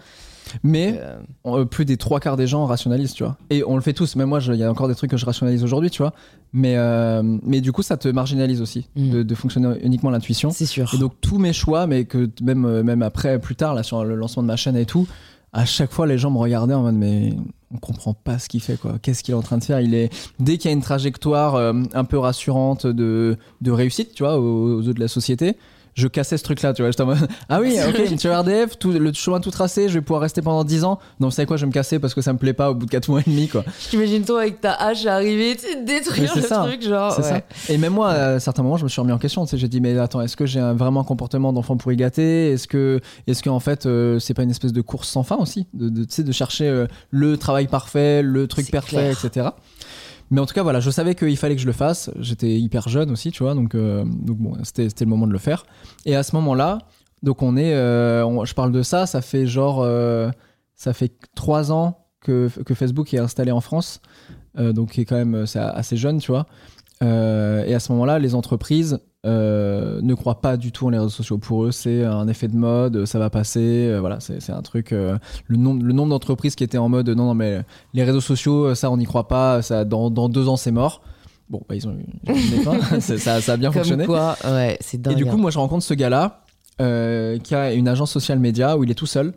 Mais 0.62 1.00
Euh, 1.00 1.16
on- 1.44 1.60
euh, 1.60 1.64
plus 1.64 1.86
des 1.86 1.96
trois 1.96 2.20
quarts 2.20 2.36
des 2.36 2.46
gens 2.46 2.66
rationalisent, 2.66 3.14
tu 3.14 3.24
vois. 3.24 3.38
Et 3.48 3.64
on 3.66 3.76
le 3.76 3.80
fait 3.80 3.94
tous. 3.94 4.14
Même 4.16 4.28
moi, 4.28 4.40
il 4.46 4.54
y 4.56 4.62
a 4.62 4.70
encore 4.70 4.88
des 4.88 4.94
trucs 4.94 5.10
que 5.10 5.16
je 5.16 5.24
rationalise 5.24 5.64
aujourd'hui, 5.64 5.88
tu 5.90 6.02
vois. 6.02 6.12
Mais, 6.52 6.76
euh, 6.76 7.22
mais 7.42 7.62
du 7.62 7.72
coup, 7.72 7.82
ça 7.82 7.96
te 7.96 8.08
marginalise 8.08 8.60
aussi 8.60 8.86
Mm. 8.94 9.10
de, 9.10 9.22
de 9.22 9.34
fonctionner 9.34 9.74
uniquement 9.82 10.10
l'intuition. 10.10 10.50
c'est 10.50 10.66
sûr. 10.66 10.92
Et 10.92 10.98
donc 10.98 11.14
tous 11.22 11.38
mes 11.38 11.54
choix, 11.54 11.86
mais 11.86 12.04
que 12.04 12.28
même, 12.42 12.82
même 12.82 13.00
après, 13.00 13.38
plus 13.38 13.56
tard, 13.56 13.72
là, 13.72 13.82
sur 13.82 14.04
le 14.04 14.14
lancement 14.16 14.42
de 14.42 14.48
ma 14.48 14.56
chaîne 14.56 14.76
et 14.76 14.84
tout, 14.84 15.08
à 15.54 15.64
chaque 15.64 15.92
fois, 15.92 16.06
les 16.06 16.18
gens 16.18 16.30
me 16.32 16.38
regardaient 16.38 16.74
en 16.74 16.82
mode, 16.82 16.96
mais 16.96 17.32
on 17.72 17.78
comprend 17.78 18.12
pas 18.12 18.40
ce 18.40 18.48
qu'il 18.48 18.60
fait, 18.60 18.76
quoi. 18.76 18.96
Qu'est-ce 19.00 19.22
qu'il 19.22 19.32
est 19.32 19.36
en 19.36 19.42
train 19.42 19.58
de 19.58 19.64
faire? 19.64 19.80
Il 19.80 19.94
est 19.94 20.12
dès 20.40 20.58
qu'il 20.58 20.68
y 20.68 20.74
a 20.74 20.76
une 20.76 20.82
trajectoire 20.82 21.54
euh, 21.54 21.72
un 21.94 22.04
peu 22.04 22.18
rassurante 22.18 22.86
de, 22.88 23.38
de 23.60 23.70
réussite, 23.70 24.14
tu 24.14 24.24
vois, 24.24 24.38
aux, 24.38 24.78
aux 24.78 24.82
yeux 24.82 24.94
de 24.94 25.00
la 25.00 25.08
société. 25.08 25.56
Je 25.94 26.08
cassais 26.08 26.36
ce 26.36 26.42
truc-là, 26.42 26.72
tu 26.72 26.82
vois. 26.82 26.90
J'étais 26.90 27.02
en 27.02 27.06
mode, 27.06 27.28
ah 27.48 27.60
oui, 27.60 27.76
ok, 27.88 28.16
tu 28.16 28.30
RDF, 28.30 28.78
tout, 28.78 28.90
le 28.92 29.12
chemin 29.12 29.40
tout 29.40 29.50
tracé, 29.50 29.88
je 29.88 29.94
vais 29.94 30.00
pouvoir 30.00 30.22
rester 30.22 30.42
pendant 30.42 30.64
10 30.64 30.84
ans. 30.84 30.98
Non, 31.20 31.28
vous 31.28 31.34
savez 31.34 31.46
quoi, 31.46 31.56
je 31.56 31.62
vais 31.62 31.68
me 31.68 31.72
casser 31.72 31.98
parce 31.98 32.14
que 32.14 32.20
ça 32.20 32.32
me 32.32 32.38
plaît 32.38 32.52
pas 32.52 32.70
au 32.70 32.74
bout 32.74 32.86
de 32.86 32.90
4 32.90 33.08
mois 33.08 33.20
et 33.20 33.30
demi, 33.30 33.48
quoi. 33.48 33.64
J'imagine 33.90 34.24
toi 34.24 34.40
avec 34.40 34.60
ta 34.60 34.72
hache 34.72 35.06
arriver, 35.06 35.56
tu 35.56 35.84
détruire 35.84 36.34
le 36.34 36.42
ça, 36.42 36.64
truc, 36.66 36.82
genre. 36.82 37.12
C'est 37.12 37.22
ouais. 37.22 37.44
ça. 37.56 37.72
Et 37.72 37.78
même 37.78 37.92
moi, 37.92 38.10
à 38.10 38.40
certains 38.40 38.62
moments, 38.62 38.76
je 38.76 38.84
me 38.84 38.88
suis 38.88 39.00
remis 39.00 39.12
en 39.12 39.18
question. 39.18 39.44
Tu 39.44 39.50
sais, 39.50 39.58
j'ai 39.58 39.68
dit, 39.68 39.80
mais 39.80 39.96
attends, 39.98 40.20
est-ce 40.20 40.36
que 40.36 40.46
j'ai 40.46 40.60
vraiment 40.60 41.00
un 41.00 41.04
comportement 41.04 41.52
d'enfant 41.52 41.76
pourri 41.76 41.96
gâté 41.96 42.50
Est-ce 42.52 42.66
que, 42.66 43.00
est-ce 43.26 43.42
que 43.42 43.50
en 43.50 43.60
fait, 43.60 43.86
euh, 43.86 44.18
c'est 44.18 44.34
pas 44.34 44.42
une 44.42 44.50
espèce 44.50 44.72
de 44.72 44.80
course 44.80 45.08
sans 45.08 45.22
fin 45.22 45.36
aussi, 45.36 45.66
de, 45.74 45.88
de, 45.88 46.04
tu 46.04 46.14
sais, 46.14 46.22
de 46.22 46.32
chercher 46.32 46.68
euh, 46.68 46.86
le 47.10 47.36
travail 47.36 47.66
parfait, 47.68 48.22
le 48.22 48.46
truc 48.46 48.70
parfait, 48.70 48.96
clair. 48.96 49.24
etc. 49.24 49.48
Mais 50.30 50.40
en 50.40 50.46
tout 50.46 50.54
cas, 50.54 50.62
voilà, 50.62 50.80
je 50.80 50.90
savais 50.90 51.14
qu'il 51.14 51.36
fallait 51.36 51.54
que 51.54 51.60
je 51.60 51.66
le 51.66 51.72
fasse. 51.72 52.10
J'étais 52.18 52.58
hyper 52.58 52.88
jeune 52.88 53.10
aussi, 53.10 53.30
tu 53.30 53.42
vois, 53.42 53.54
donc, 53.54 53.74
euh, 53.74 54.04
donc 54.04 54.38
bon, 54.38 54.56
c'était, 54.62 54.88
le 55.00 55.06
moment 55.06 55.26
de 55.26 55.32
le 55.32 55.38
faire. 55.38 55.66
Et 56.06 56.16
à 56.16 56.22
ce 56.22 56.34
moment-là, 56.36 56.78
donc 57.24 57.42
on 57.42 57.56
est, 57.56 57.74
euh, 57.74 58.44
je 58.44 58.54
parle 58.54 58.70
de 58.70 58.82
ça, 58.82 59.06
ça 59.06 59.22
fait 59.22 59.46
genre, 59.46 59.80
euh, 59.82 60.30
ça 60.76 60.92
fait 60.92 61.12
trois 61.34 61.72
ans 61.72 62.06
que, 62.20 62.48
que 62.64 62.74
Facebook 62.74 63.12
est 63.14 63.18
installé 63.18 63.50
en 63.50 63.60
France, 63.60 64.00
euh, 64.58 64.72
donc 64.72 64.90
qui 64.92 65.00
est 65.00 65.04
quand 65.04 65.16
même 65.16 65.46
assez 65.56 65.96
jeune, 65.96 66.20
tu 66.20 66.30
vois. 66.30 66.46
Et 67.00 67.74
à 67.74 67.80
ce 67.80 67.92
moment-là, 67.92 68.18
les 68.18 68.34
entreprises 68.34 68.98
euh, 69.24 70.00
ne 70.02 70.14
croient 70.14 70.40
pas 70.40 70.56
du 70.56 70.70
tout 70.72 70.86
en 70.86 70.90
les 70.90 70.98
réseaux 70.98 71.08
sociaux. 71.10 71.38
Pour 71.38 71.64
eux, 71.64 71.72
c'est 71.72 72.04
un 72.04 72.28
effet 72.28 72.48
de 72.48 72.56
mode, 72.56 73.04
ça 73.06 73.18
va 73.18 73.30
passer. 73.30 73.88
euh, 73.88 74.00
voilà, 74.00 74.18
c'est 74.20 74.50
un 74.50 74.62
truc. 74.62 74.92
euh, 74.92 75.18
le 75.46 75.56
nombre, 75.56 75.82
le 75.84 75.92
nombre 75.92 76.10
d'entreprises 76.10 76.54
qui 76.54 76.64
étaient 76.64 76.78
en 76.78 76.88
mode 76.88 77.08
non, 77.08 77.26
non, 77.26 77.34
mais 77.34 77.62
les 77.94 78.04
réseaux 78.04 78.20
sociaux, 78.20 78.74
ça, 78.74 78.90
on 78.90 78.96
n'y 78.96 79.06
croit 79.06 79.28
pas. 79.28 79.62
Ça, 79.62 79.84
dans, 79.84 80.10
dans 80.10 80.28
deux 80.28 80.48
ans, 80.48 80.56
c'est 80.56 80.72
mort. 80.72 81.02
Bon, 81.48 81.62
bah, 81.68 81.74
ils 81.74 81.86
ont 81.86 81.92
eu 81.92 82.06
ça, 83.00 83.40
ça 83.40 83.52
a 83.52 83.56
bien 83.56 83.70
Comme 83.70 83.80
fonctionné. 83.80 84.06
quoi, 84.06 84.36
ouais, 84.44 84.76
c'est 84.80 85.00
dingue. 85.00 85.12
Et 85.12 85.16
du 85.16 85.24
coup, 85.24 85.32
hein. 85.32 85.36
moi, 85.36 85.50
je 85.50 85.58
rencontre 85.58 85.84
ce 85.84 85.94
gars-là 85.94 86.40
qui 86.78 87.54
a 87.54 87.72
une 87.72 87.88
agence 87.88 88.10
social 88.10 88.38
média 88.38 88.76
où 88.76 88.84
il 88.84 88.90
est 88.90 88.94
tout 88.94 89.06
seul. 89.06 89.32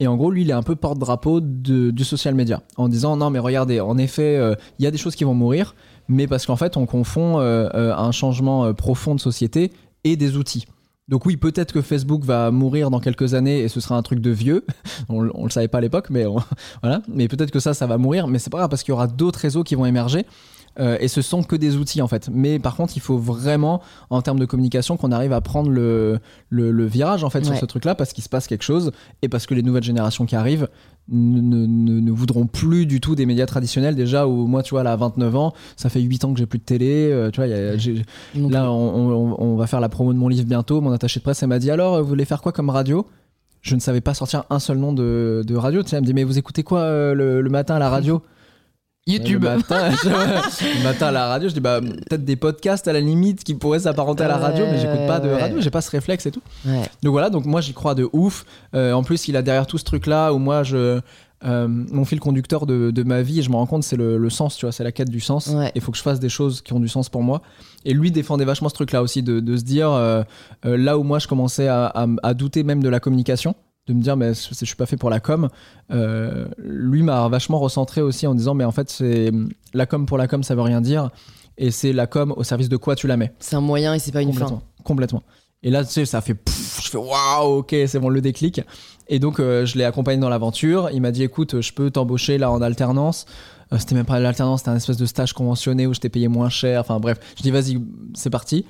Et 0.00 0.08
en 0.08 0.16
gros, 0.16 0.32
lui, 0.32 0.42
il 0.42 0.50
est 0.50 0.54
un 0.54 0.64
peu 0.64 0.74
porte-drapeau 0.74 1.40
du 1.40 2.04
social 2.04 2.34
média 2.34 2.62
en 2.76 2.88
disant 2.88 3.16
non, 3.16 3.30
mais 3.30 3.38
regardez, 3.38 3.78
en 3.78 3.98
effet, 3.98 4.36
euh, 4.36 4.56
il 4.80 4.84
y 4.84 4.88
a 4.88 4.90
des 4.90 4.98
choses 4.98 5.14
qui 5.14 5.22
vont 5.22 5.34
mourir, 5.34 5.76
mais 6.08 6.26
parce 6.26 6.46
qu'en 6.46 6.56
fait, 6.56 6.76
on 6.76 6.86
confond 6.86 7.38
euh, 7.38 7.68
euh, 7.74 7.94
un 7.94 8.12
changement 8.12 8.64
euh, 8.64 8.72
profond 8.72 9.14
de 9.14 9.20
société 9.20 9.72
et 10.04 10.16
des 10.16 10.36
outils. 10.36 10.66
Donc 11.08 11.26
oui, 11.26 11.36
peut-être 11.36 11.72
que 11.72 11.82
Facebook 11.82 12.24
va 12.24 12.50
mourir 12.50 12.90
dans 12.90 13.00
quelques 13.00 13.34
années 13.34 13.60
et 13.60 13.68
ce 13.68 13.80
sera 13.80 13.96
un 13.96 14.02
truc 14.02 14.20
de 14.20 14.30
vieux. 14.30 14.64
on, 15.08 15.28
on 15.34 15.44
le 15.44 15.50
savait 15.50 15.68
pas 15.68 15.78
à 15.78 15.80
l'époque, 15.80 16.10
mais 16.10 16.24
voilà. 16.82 17.02
Mais 17.08 17.28
peut-être 17.28 17.50
que 17.50 17.60
ça, 17.60 17.74
ça 17.74 17.86
va 17.86 17.98
mourir. 17.98 18.28
Mais 18.28 18.38
c'est 18.38 18.50
pas 18.50 18.58
grave 18.58 18.70
parce 18.70 18.82
qu'il 18.82 18.92
y 18.92 18.94
aura 18.94 19.06
d'autres 19.06 19.40
réseaux 19.40 19.64
qui 19.64 19.74
vont 19.74 19.86
émerger. 19.86 20.26
Euh, 20.80 20.96
et 21.00 21.08
ce 21.08 21.20
sont 21.20 21.42
que 21.42 21.54
des 21.54 21.76
outils 21.76 22.00
en 22.00 22.08
fait. 22.08 22.30
Mais 22.32 22.58
par 22.58 22.76
contre, 22.76 22.96
il 22.96 23.00
faut 23.00 23.18
vraiment, 23.18 23.82
en 24.08 24.22
termes 24.22 24.38
de 24.38 24.46
communication, 24.46 24.96
qu'on 24.96 25.12
arrive 25.12 25.32
à 25.34 25.40
prendre 25.42 25.70
le, 25.70 26.18
le, 26.48 26.70
le 26.70 26.84
virage 26.86 27.24
en 27.24 27.30
fait 27.30 27.40
sur 27.44 27.52
ce 27.60 27.66
truc-là 27.66 27.94
parce 27.94 28.12
qu'il 28.14 28.24
se 28.24 28.30
passe 28.30 28.46
quelque 28.46 28.62
chose 28.62 28.90
et 29.20 29.28
parce 29.28 29.44
que 29.46 29.52
les 29.54 29.62
nouvelles 29.62 29.82
générations 29.82 30.24
qui 30.24 30.34
arrivent 30.34 30.68
ne, 31.08 31.40
ne, 31.40 31.66
ne- 31.66 32.00
ne 32.00 32.10
voudront 32.10 32.46
plus 32.46 32.86
du 32.86 33.00
tout 33.00 33.14
des 33.14 33.26
médias 33.26 33.44
traditionnels. 33.46 33.96
Déjà, 33.96 34.26
où 34.26 34.46
moi, 34.46 34.62
tu 34.62 34.70
vois, 34.70 34.82
là, 34.82 34.92
à 34.92 34.96
29 34.96 35.36
ans, 35.36 35.52
ça 35.76 35.88
fait 35.90 36.00
8 36.00 36.24
ans 36.24 36.32
que 36.32 36.38
j'ai 36.38 36.46
plus 36.46 36.58
de 36.58 36.64
télé. 36.64 37.10
euh, 37.12 37.30
tu 37.30 37.40
vois, 37.40 37.48
y 37.48 37.52
a- 37.52 37.76
Là, 38.48 38.70
on, 38.72 39.10
on- 39.10 39.36
on 39.42 39.56
va 39.56 39.66
faire 39.66 39.80
la 39.80 39.88
promo 39.90 40.12
de 40.14 40.18
mon 40.18 40.28
livre 40.28 40.46
bientôt. 40.46 40.80
Mon 40.80 40.92
attaché 40.92 41.20
de 41.20 41.22
presse, 41.24 41.42
elle 41.42 41.48
m'a 41.50 41.58
dit 41.58 41.70
alors, 41.70 42.00
vous 42.02 42.08
voulez 42.08 42.24
faire 42.24 42.40
quoi 42.40 42.52
comme 42.52 42.70
radio? 42.70 43.06
Je 43.60 43.74
ne 43.74 43.80
savais 43.80 44.00
pas 44.00 44.14
sortir 44.14 44.44
un 44.50 44.58
seul 44.58 44.78
nom 44.78 44.92
de, 44.92 45.42
de 45.46 45.54
radio. 45.54 45.82
Tu 45.82 45.90
sais, 45.90 45.96
elle 45.96 46.02
me 46.02 46.06
dit 46.06 46.14
mais 46.14 46.24
vous 46.24 46.38
écoutez 46.38 46.62
quoi 46.62 46.80
euh, 46.80 47.14
le, 47.14 47.42
le 47.42 47.50
matin 47.50 47.74
à 47.74 47.78
la 47.78 47.90
radio? 47.90 48.22
YouTube. 49.06 49.42
Le 49.42 49.56
matin, 49.56 49.90
le 49.90 50.82
matin 50.84 51.06
à 51.08 51.10
la 51.10 51.26
radio, 51.26 51.48
je 51.48 51.54
dis 51.54 51.60
bah 51.60 51.80
peut-être 51.80 52.24
des 52.24 52.36
podcasts 52.36 52.86
à 52.86 52.92
la 52.92 53.00
limite 53.00 53.42
qui 53.42 53.54
pourraient 53.54 53.80
s'apparenter 53.80 54.22
à 54.24 54.28
la 54.28 54.36
radio, 54.36 54.64
mais 54.70 54.78
j'écoute 54.78 55.06
pas 55.08 55.18
de 55.18 55.28
Ouais. 55.28 55.40
radio. 55.40 55.60
J'ai 55.60 55.70
pas 55.70 55.80
ce 55.80 55.90
réflexe 55.90 56.26
et 56.26 56.30
tout. 56.30 56.42
Ouais. 56.64 56.82
Donc 57.02 57.10
voilà, 57.12 57.28
donc 57.30 57.44
moi 57.44 57.60
j'y 57.60 57.72
crois 57.72 57.94
de 57.96 58.08
ouf. 58.12 58.44
Euh, 58.74 58.92
en 58.92 59.02
plus, 59.02 59.26
il 59.28 59.36
a 59.36 59.42
derrière 59.42 59.66
tout 59.66 59.78
ce 59.78 59.84
truc-là 59.84 60.32
où 60.32 60.38
moi 60.38 60.62
je. 60.62 61.00
euh, 61.44 61.66
mon 61.68 62.04
fil 62.04 62.20
conducteur 62.20 62.66
de, 62.66 62.92
de 62.92 63.02
ma 63.02 63.22
vie, 63.22 63.40
et 63.40 63.42
je 63.42 63.50
me 63.50 63.56
rends 63.56 63.66
compte, 63.66 63.82
c'est 63.82 63.96
le, 63.96 64.16
le 64.16 64.30
sens, 64.30 64.56
tu 64.56 64.64
vois, 64.64 64.70
c'est 64.72 64.84
la 64.84 64.92
quête 64.92 65.10
du 65.10 65.18
sens. 65.18 65.48
Ouais. 65.48 65.72
Il 65.74 65.80
faut 65.80 65.90
que 65.90 65.98
je 65.98 66.02
fasse 66.04 66.20
des 66.20 66.28
choses 66.28 66.62
qui 66.62 66.72
ont 66.72 66.78
du 66.78 66.86
sens 66.86 67.08
pour 67.08 67.24
moi. 67.24 67.42
Et 67.84 67.94
lui 67.94 68.12
défendait 68.12 68.44
vachement 68.44 68.68
ce 68.68 68.74
truc-là 68.74 69.02
aussi, 69.02 69.24
de, 69.24 69.40
de 69.40 69.56
se 69.56 69.64
dire, 69.64 69.90
euh, 69.90 70.22
euh, 70.66 70.76
là 70.76 70.96
où 70.98 71.02
moi 71.02 71.18
je 71.18 71.26
commençais 71.26 71.66
à, 71.66 71.86
à- 71.86 72.06
à 72.22 72.34
douter 72.34 72.62
même 72.62 72.80
de 72.80 72.88
la 72.88 73.00
communication, 73.00 73.56
de 73.86 73.94
me 73.94 74.00
dire, 74.00 74.16
mais 74.16 74.32
je 74.34 74.64
suis 74.64 74.76
pas 74.76 74.86
fait 74.86 74.96
pour 74.96 75.10
la 75.10 75.20
com, 75.20 75.48
euh, 75.90 76.46
lui 76.58 77.02
m'a 77.02 77.28
vachement 77.28 77.58
recentré 77.58 78.00
aussi 78.00 78.26
en 78.26 78.34
disant, 78.34 78.54
mais 78.54 78.64
en 78.64 78.70
fait, 78.70 78.90
c'est 78.90 79.32
la 79.74 79.86
com 79.86 80.06
pour 80.06 80.18
la 80.18 80.28
com, 80.28 80.42
ça 80.42 80.54
veut 80.54 80.62
rien 80.62 80.80
dire. 80.80 81.10
Et 81.58 81.70
c'est 81.70 81.92
la 81.92 82.06
com 82.06 82.32
au 82.36 82.44
service 82.44 82.68
de 82.68 82.76
quoi 82.76 82.94
tu 82.94 83.06
la 83.06 83.16
mets. 83.16 83.32
C'est 83.38 83.56
un 83.56 83.60
moyen 83.60 83.94
et 83.94 83.98
c'est 83.98 84.12
pas 84.12 84.22
une 84.22 84.32
fin. 84.32 84.62
Complètement. 84.84 85.22
Et 85.62 85.70
là, 85.70 85.84
tu 85.84 85.92
sais, 85.92 86.04
ça 86.06 86.20
fait 86.20 86.36
je 86.82 86.90
fais 86.90 86.98
waouh, 86.98 87.58
ok, 87.58 87.74
c'est 87.86 87.98
bon, 87.98 88.08
le 88.08 88.20
déclic. 88.20 88.60
Et 89.08 89.18
donc, 89.18 89.38
euh, 89.38 89.66
je 89.66 89.78
l'ai 89.78 89.84
accompagné 89.84 90.20
dans 90.20 90.28
l'aventure. 90.28 90.90
Il 90.92 91.00
m'a 91.00 91.10
dit, 91.10 91.22
écoute, 91.22 91.60
je 91.60 91.72
peux 91.72 91.90
t'embaucher 91.90 92.38
là 92.38 92.50
en 92.50 92.62
alternance. 92.62 93.26
Euh, 93.72 93.78
c'était 93.78 93.94
même 93.94 94.06
pas 94.06 94.18
l'alternance, 94.20 94.60
c'était 94.60 94.70
un 94.70 94.76
espèce 94.76 94.96
de 94.96 95.06
stage 95.06 95.32
conventionné 95.32 95.86
où 95.86 95.94
je 95.94 96.00
t'ai 96.00 96.08
payé 96.08 96.28
moins 96.28 96.48
cher. 96.48 96.80
Enfin, 96.80 96.98
bref, 96.98 97.18
je 97.36 97.42
dis, 97.42 97.50
vas-y, 97.50 97.78
c'est 98.14 98.30
parti. 98.30 98.64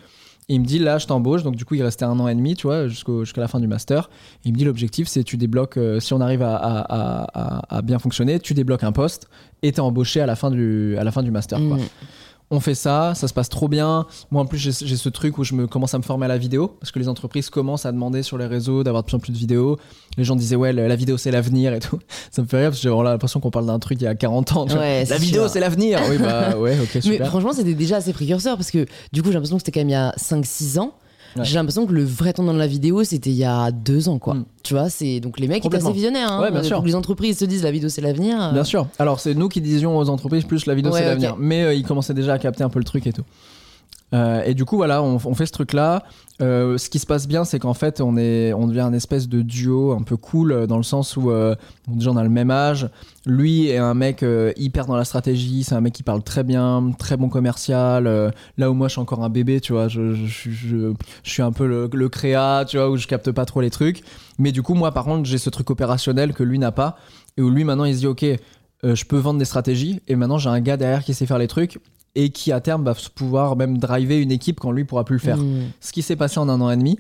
Et 0.53 0.57
il 0.57 0.61
me 0.61 0.67
dit, 0.67 0.79
là, 0.79 0.99
je 0.99 1.07
t'embauche. 1.07 1.43
Donc, 1.43 1.57
du 1.57 1.65
coup, 1.65 1.77
il 1.77 1.83
restait 1.83 2.05
un 2.05 2.21
an 2.21 2.29
et 2.29 2.35
demi, 2.35 2.55
tu 2.57 2.67
vois, 2.67 2.87
jusqu'à 2.89 3.41
la 3.41 3.49
fin 3.49 3.59
du 3.59 3.67
master. 3.67 4.11
Et 4.45 4.49
il 4.49 4.53
me 4.53 4.59
dit, 4.59 4.65
l'objectif, 4.65 5.09
c'est 5.09 5.25
tu 5.25 5.39
débloques, 5.39 5.79
euh, 5.79 5.99
si 5.99 6.13
on 6.13 6.21
arrive 6.21 6.43
à, 6.43 6.57
à- 6.57 6.81
à- 6.81 7.41
à- 7.69 7.77
à 7.79 7.83
bien 7.83 7.99
fonctionner, 7.99 8.39
tu 8.39 8.53
débloques 8.53 8.85
un 8.85 8.93
poste 8.93 9.29
et 9.63 9.73
t'es 9.73 9.81
embauché 9.81 10.21
à 10.21 10.27
la 10.27 10.37
fin 10.37 10.51
du, 10.51 10.95
à 10.99 11.05
la 11.05 11.11
fin 11.11 11.23
du 11.23 11.31
master. 11.31 11.59
quoi. 11.59 11.79
Mm. 11.79 11.81
On 12.51 12.61
fait 12.61 12.75
ça, 12.75 13.15
ça 13.15 13.29
se 13.29 13.33
passe 13.33 13.49
trop 13.49 13.67
bien. 13.67 14.05
Moi, 14.31 14.43
en 14.43 14.45
plus, 14.47 14.59
j'ai 14.59 14.73
j'ai 14.87 14.97
ce 14.97 15.09
truc 15.09 15.39
où 15.39 15.45
je 15.45 15.55
me 15.55 15.67
commence 15.67 15.95
à 15.95 15.99
me 15.99 16.03
former 16.03 16.27
à 16.27 16.29
la 16.29 16.37
vidéo 16.37 16.69
parce 16.81 16.93
que 16.93 16.99
les 16.99 17.09
entreprises 17.09 17.49
commencent 17.49 17.87
à 17.87 17.93
demander 17.93 18.23
sur 18.23 18.37
les 18.37 18.45
réseaux 18.45 18.85
d'avoir 18.85 19.05
de 19.05 19.07
plus 19.07 19.17
en 19.17 19.21
plus 19.21 19.33
de 19.33 19.39
vidéos. 19.39 19.79
Les 20.19 20.25
gens 20.25 20.37
disaient, 20.37 20.57
ouais, 20.57 20.73
la 20.73 20.97
vidéo, 20.97 21.17
c'est 21.17 21.31
l'avenir 21.31 21.73
et 21.73 21.81
tout. 21.81 21.99
Ça 22.31 22.43
me 22.43 22.47
fait 22.47 22.59
rire 22.59 22.71
parce 22.71 22.83
que 22.83 22.89
j'ai 22.89 23.03
l'impression 23.05 23.41
qu'on 23.41 23.51
parle 23.51 23.67
d'un 23.67 23.79
truc 23.79 23.99
il 24.01 24.05
y 24.05 24.07
a 24.07 24.15
40 24.15 24.57
ans. 24.57 24.67
Ouais, 24.69 25.05
la 25.07 25.17
vidéo, 25.17 25.49
c'est 25.49 25.61
l'avenir. 25.61 26.01
Oui, 26.11 26.19
bah 26.19 26.57
ouais, 26.59 26.79
ok, 26.79 26.91
Mais 26.97 27.01
super. 27.01 27.27
franchement, 27.29 27.53
c'était 27.53 27.75
déjà 27.75 27.97
assez 27.97 28.13
précurseur 28.13 28.57
parce 28.57 28.71
que 28.71 28.87
du 29.13 29.23
coup, 29.23 29.29
j'ai 29.29 29.35
l'impression 29.35 29.57
que 29.57 29.63
c'était 29.65 29.73
quand 29.73 29.81
même 29.81 29.89
il 29.89 29.93
y 29.93 29.95
a 29.95 30.13
5-6 30.19 30.79
ans. 30.81 30.93
Ouais. 31.37 31.45
J'ai 31.47 31.55
l'impression 31.55 31.87
que 31.87 31.93
le 31.93 32.05
vrai 32.05 32.35
temps 32.35 32.43
dans 32.43 32.53
la 32.53 32.67
vidéo, 32.67 33.05
c'était 33.05 33.31
il 33.31 33.37
y 33.37 33.45
a 33.45 33.71
deux 33.71 34.11
ans, 34.11 34.19
quoi. 34.19 34.35
Mm. 34.35 34.45
Tu 34.63 34.75
vois, 34.75 34.91
c'est 34.91 35.19
donc 35.21 35.41
les 35.41 35.49
mecs 35.49 35.65
étaient 35.65 35.77
assez 35.77 35.93
visionnaires. 35.93 36.31
Hein, 36.31 36.43
Ouais, 36.43 36.51
bien 36.51 36.61
Pour 36.61 36.67
sûr. 36.67 36.83
les 36.83 36.95
entreprises 36.95 37.39
se 37.39 37.47
disent 37.47 37.63
la 37.63 37.71
vidéo, 37.71 37.89
c'est 37.89 38.03
l'avenir. 38.03 38.53
Bien 38.53 38.65
sûr. 38.65 38.87
Alors, 38.99 39.19
c'est 39.19 39.33
nous 39.35 39.49
qui 39.49 39.63
disions 39.63 39.97
aux 39.97 40.11
entreprises 40.11 40.45
plus 40.45 40.67
la 40.67 40.75
vidéo, 40.75 40.93
Ouais, 40.93 41.01
c'est 41.01 41.07
l'avenir. 41.07 41.37
Mais 41.39 41.63
euh, 41.63 41.75
ils 41.75 41.85
commençaient 41.85 42.13
déjà 42.13 42.35
à 42.35 42.39
capter 42.39 42.65
un 42.65 42.69
peu 42.69 42.79
le 42.81 42.85
truc 42.85 43.07
et 43.07 43.13
tout. 43.15 43.25
Euh, 44.15 44.43
et 44.45 44.55
du 44.55 44.65
coup, 44.65 44.77
voilà, 44.77 45.03
on, 45.03 45.35
fait 45.35 45.47
ce 45.47 45.53
truc-là. 45.53 46.05
Euh, 46.41 46.77
ce 46.77 46.91
qui 46.91 46.99
se 46.99 47.07
passe 47.07 47.29
bien, 47.29 47.45
c'est 47.45 47.59
qu'en 47.59 47.75
fait, 47.75 48.01
on, 48.01 48.17
est, 48.17 48.53
on 48.53 48.67
devient 48.67 48.81
un 48.81 48.93
espèce 48.93 49.29
de 49.29 49.43
duo 49.43 49.93
un 49.93 50.03
peu 50.03 50.17
cool 50.17 50.53
euh, 50.53 50.67
dans 50.67 50.77
le 50.77 50.83
sens 50.83 51.17
où 51.17 51.31
euh, 51.31 51.55
déjà 51.87 52.11
on 52.11 52.17
a 52.17 52.23
le 52.23 52.31
même 52.31 52.51
âge. 52.51 52.89
Lui 53.27 53.69
est 53.69 53.79
un 53.79 53.95
mec 53.95 54.25
hyper 54.57 54.87
dans 54.87 54.97
la 54.97 55.05
stratégie. 55.05 55.63
C'est 55.63 55.75
un 55.75 55.81
mec 55.81 55.93
qui 55.93 56.03
parle 56.03 56.23
très 56.23 56.43
bien, 56.43 56.93
très 56.99 57.17
bon 57.17 57.29
commercial. 57.29 58.33
là 58.59 58.71
où 58.71 58.75
moi, 58.75 58.89
je 58.89 58.93
suis 58.93 59.01
encore 59.01 59.23
un 59.23 59.31
bébé, 59.31 59.61
tu 59.61 59.73
vois. 59.73 59.87
Je, 59.87 60.15
suis 61.23 61.43
un 61.43 61.53
peu 61.53 61.67
le, 61.67 61.89
le 61.93 62.09
créa, 62.09 62.65
tu 62.67 62.79
vois, 62.79 62.91
où 62.91 62.97
je 62.97 63.07
capte 63.07 63.31
pas 63.31 63.45
trop 63.45 63.61
les 63.61 63.71
trucs. 63.71 64.03
Mais 64.39 64.51
du 64.51 64.63
coup, 64.63 64.75
moi, 64.75 64.91
par 64.91 65.05
contre, 65.05 65.25
j'ai 65.25 65.39
ce 65.39 65.51
truc 65.51 65.71
opérationnel 65.71 66.33
que 66.35 66.43
lui 66.43 66.59
n'a 66.59 66.73
pas. 66.73 66.97
Et 67.37 67.43
où 67.43 67.51
lui, 67.51 67.63
maintenant, 67.63 67.85
il 67.85 67.95
se 67.95 68.01
dit, 68.01 68.07
OK, 68.09 68.25
je 68.83 69.05
peux 69.05 69.19
vendre 69.19 69.39
des 69.39 69.45
stratégies. 69.45 70.01
Et 70.09 70.17
maintenant, 70.17 70.39
j'ai 70.39 70.51
un 70.51 70.61
gars 70.61 70.77
derrière 70.77 71.05
qui 71.05 71.15
sait 71.15 71.27
faire 71.27 71.39
les 71.39 71.49
trucs 71.49 71.79
et 72.15 72.31
qui, 72.31 72.53
à 72.53 72.61
terme, 72.61 72.85
va 72.85 72.95
pouvoir 73.15 73.57
même 73.57 73.79
driver 73.79 74.21
une 74.21 74.33
équipe 74.33 74.61
quand 74.61 74.71
lui 74.73 74.85
pourra 74.85 75.05
plus 75.05 75.17
le 75.17 75.21
faire. 75.21 75.39
Mm. 75.39 75.71
Ce 75.81 75.93
qui 75.93 76.03
s'est 76.03 76.17
passé 76.17 76.39
en 76.39 76.49
un 76.49 76.61
an 76.61 76.71
et 76.71 76.77
demi, 76.77 76.99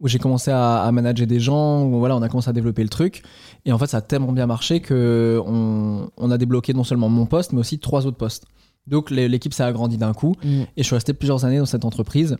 où 0.00 0.08
j'ai 0.08 0.18
commencé 0.18 0.50
à, 0.50 0.82
à 0.82 0.92
manager 0.92 1.26
des 1.26 1.40
gens, 1.40 1.84
où 1.84 1.98
voilà, 1.98 2.16
on 2.16 2.22
a 2.22 2.28
commencé 2.28 2.50
à 2.50 2.52
développer 2.52 2.82
le 2.82 2.88
truc. 2.88 3.22
Et 3.64 3.72
en 3.72 3.78
fait, 3.78 3.86
ça 3.86 3.98
a 3.98 4.00
tellement 4.00 4.32
bien 4.32 4.46
marché 4.46 4.80
que 4.80 5.40
on, 5.46 6.10
on 6.16 6.30
a 6.30 6.38
débloqué 6.38 6.74
non 6.74 6.84
seulement 6.84 7.08
mon 7.08 7.26
poste, 7.26 7.52
mais 7.52 7.60
aussi 7.60 7.78
trois 7.78 8.06
autres 8.06 8.16
postes. 8.16 8.46
Donc 8.86 9.10
l'équipe 9.10 9.52
s'est 9.52 9.62
agrandie 9.62 9.98
d'un 9.98 10.14
coup. 10.14 10.34
Mm. 10.44 10.62
Et 10.62 10.66
je 10.78 10.82
suis 10.82 10.94
resté 10.94 11.12
plusieurs 11.14 11.44
années 11.44 11.58
dans 11.58 11.66
cette 11.66 11.84
entreprise, 11.84 12.36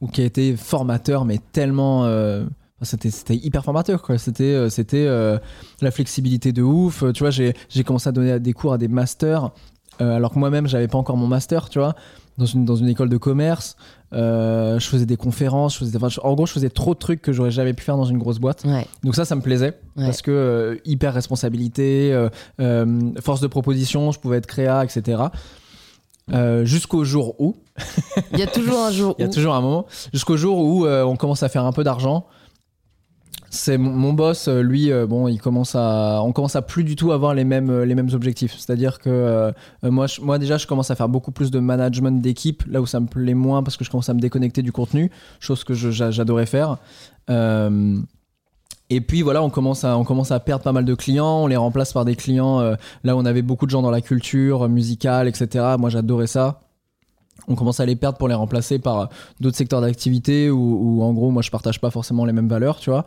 où 0.00 0.08
qui 0.08 0.20
a 0.20 0.24
été 0.24 0.56
formateur, 0.56 1.24
mais 1.24 1.38
tellement. 1.52 2.04
euh, 2.04 2.44
c'était, 2.82 3.34
hyper 3.34 3.64
formateur 3.64 4.02
quoi 4.02 4.18
c'était 4.18 4.44
euh, 4.44 4.68
c'était 4.68 5.06
euh, 5.06 5.38
la 5.80 5.90
flexibilité 5.90 6.52
de 6.52 6.60
ouf 6.60 7.04
tu 7.14 7.20
vois 7.20 7.30
j'ai, 7.30 7.54
commencé 7.86 8.06
à 8.10 8.12
donner 8.12 8.38
des 8.38 8.52
cours 8.52 8.74
à 8.74 8.76
des 8.76 8.86
masters 8.86 9.50
alors 10.00 10.32
que 10.32 10.38
moi-même 10.38 10.66
j'avais 10.66 10.88
pas 10.88 10.98
encore 10.98 11.16
mon 11.16 11.26
master 11.26 11.68
tu 11.68 11.78
vois 11.78 11.94
dans 12.38 12.44
une, 12.46 12.64
dans 12.66 12.76
une 12.76 12.88
école 12.88 13.08
de 13.08 13.16
commerce 13.16 13.76
euh, 14.12 14.78
je 14.78 14.86
faisais 14.86 15.04
des 15.06 15.16
conférences, 15.16 15.74
je 15.74 15.78
faisais, 15.80 15.96
enfin, 15.96 16.08
je- 16.08 16.20
en 16.20 16.32
gros, 16.34 16.46
je 16.46 16.52
faisais 16.52 16.68
trop 16.70 16.94
de 16.94 16.98
trucs 16.98 17.20
que 17.20 17.32
j'aurais 17.32 17.50
jamais 17.50 17.72
pu 17.74 17.82
faire 17.82 17.96
dans 17.96 18.04
une 18.04 18.18
grosse 18.18 18.38
boîte. 18.38 18.62
Ouais. 18.64 18.86
Donc 19.02 19.16
ça, 19.16 19.24
ça 19.24 19.34
me 19.34 19.40
plaisait 19.40 19.76
Ouais. 19.96 20.04
parce 20.04 20.22
que 20.22 20.30
euh, 20.30 20.76
hyper 20.84 21.12
responsabilité, 21.12 22.12
euh, 22.12 22.28
euh, 22.60 23.00
force 23.20 23.40
de 23.40 23.48
proposition, 23.48 24.12
je 24.12 24.20
pouvais 24.20 24.36
être 24.36 24.46
créa, 24.46 24.84
etc. 24.84 25.24
Euh, 26.32 26.64
Jusqu'au 26.64 27.04
jour 27.04 27.34
où, 27.40 27.56
Il 28.32 28.38
y 28.38 28.42
a 28.42 28.46
toujours 28.46 28.78
un 28.80 28.90
jour 28.92 29.14
il 29.18 29.22
y 29.22 29.24
a 29.24 29.28
où. 29.28 29.32
toujours 29.32 29.54
un 29.54 29.60
moment, 29.60 29.86
jusqu'au 30.12 30.36
jour 30.36 30.58
où 30.58 30.86
euh, 30.86 31.02
on 31.04 31.16
commence 31.16 31.42
à 31.42 31.48
faire 31.48 31.64
un 31.64 31.72
peu 31.72 31.82
d'argent. 31.84 32.26
C'est 33.50 33.78
mon, 33.78 34.12
boss, 34.12 34.48
euh, 34.48 34.60
lui, 34.60 34.90
euh, 34.92 35.06
bon, 35.06 35.28
il 35.28 35.40
commence 35.40 35.74
à, 35.74 36.20
on 36.22 36.32
commence 36.32 36.56
à 36.56 36.62
plus 36.62 36.84
du 36.84 36.96
tout 36.96 37.12
avoir 37.12 37.32
les 37.34 37.44
mêmes, 37.44 37.70
euh, 37.70 37.84
les 37.84 37.94
mêmes 37.94 38.10
objectifs. 38.12 38.54
C'est-à-dire 38.58 38.98
que 38.98 39.52
moi, 39.82 40.06
je- 40.06 40.20
moi 40.20 40.38
déjà, 40.38 40.56
je 40.58 40.66
commence 40.66 40.90
à 40.90 40.94
faire 40.96 41.08
beaucoup 41.08 41.30
plus 41.32 41.50
de 41.50 41.58
management 41.60 42.20
d'équipe, 42.20 42.64
là 42.68 42.80
où 42.80 42.86
ça 42.86 43.00
me 43.00 43.06
plaît 43.06 43.34
moins 43.34 43.62
parce 43.62 43.76
que 43.76 43.84
je 43.84 43.90
commence 43.90 44.08
à 44.08 44.14
me 44.14 44.20
déconnecter 44.20 44.62
du 44.62 44.72
contenu, 44.72 45.10
chose 45.40 45.64
que 45.64 45.74
j'adorais 45.74 46.46
faire. 46.46 46.78
Et 48.88 49.00
puis 49.00 49.22
voilà, 49.22 49.42
on 49.42 49.50
commence, 49.50 49.82
à, 49.84 49.98
on 49.98 50.04
commence 50.04 50.30
à 50.30 50.38
perdre 50.38 50.62
pas 50.62 50.72
mal 50.72 50.84
de 50.84 50.94
clients, 50.94 51.42
on 51.42 51.46
les 51.48 51.56
remplace 51.56 51.92
par 51.92 52.04
des 52.04 52.14
clients. 52.14 52.60
euh, 52.60 52.76
là, 53.02 53.16
où 53.16 53.18
on 53.18 53.24
avait 53.24 53.42
beaucoup 53.42 53.66
de 53.66 53.70
gens 53.70 53.82
dans 53.82 53.90
la 53.90 54.00
culture 54.00 54.68
musicale, 54.68 55.26
etc. 55.26 55.74
Moi, 55.78 55.90
j'adorais 55.90 56.28
ça. 56.28 56.60
On 57.48 57.54
commence 57.56 57.80
à 57.80 57.86
les 57.86 57.96
perdre 57.96 58.16
pour 58.16 58.28
les 58.28 58.34
remplacer 58.34 58.78
par 58.78 59.08
d'autres 59.40 59.56
secteurs 59.56 59.80
d'activité 59.80 60.50
où, 60.50 60.98
où, 60.98 61.02
en 61.02 61.12
gros, 61.12 61.30
moi, 61.30 61.42
je 61.42 61.50
partage 61.50 61.80
pas 61.80 61.90
forcément 61.90 62.24
les 62.24 62.32
mêmes 62.32 62.48
valeurs, 62.48 62.78
tu 62.78 62.90
vois. 62.90 63.04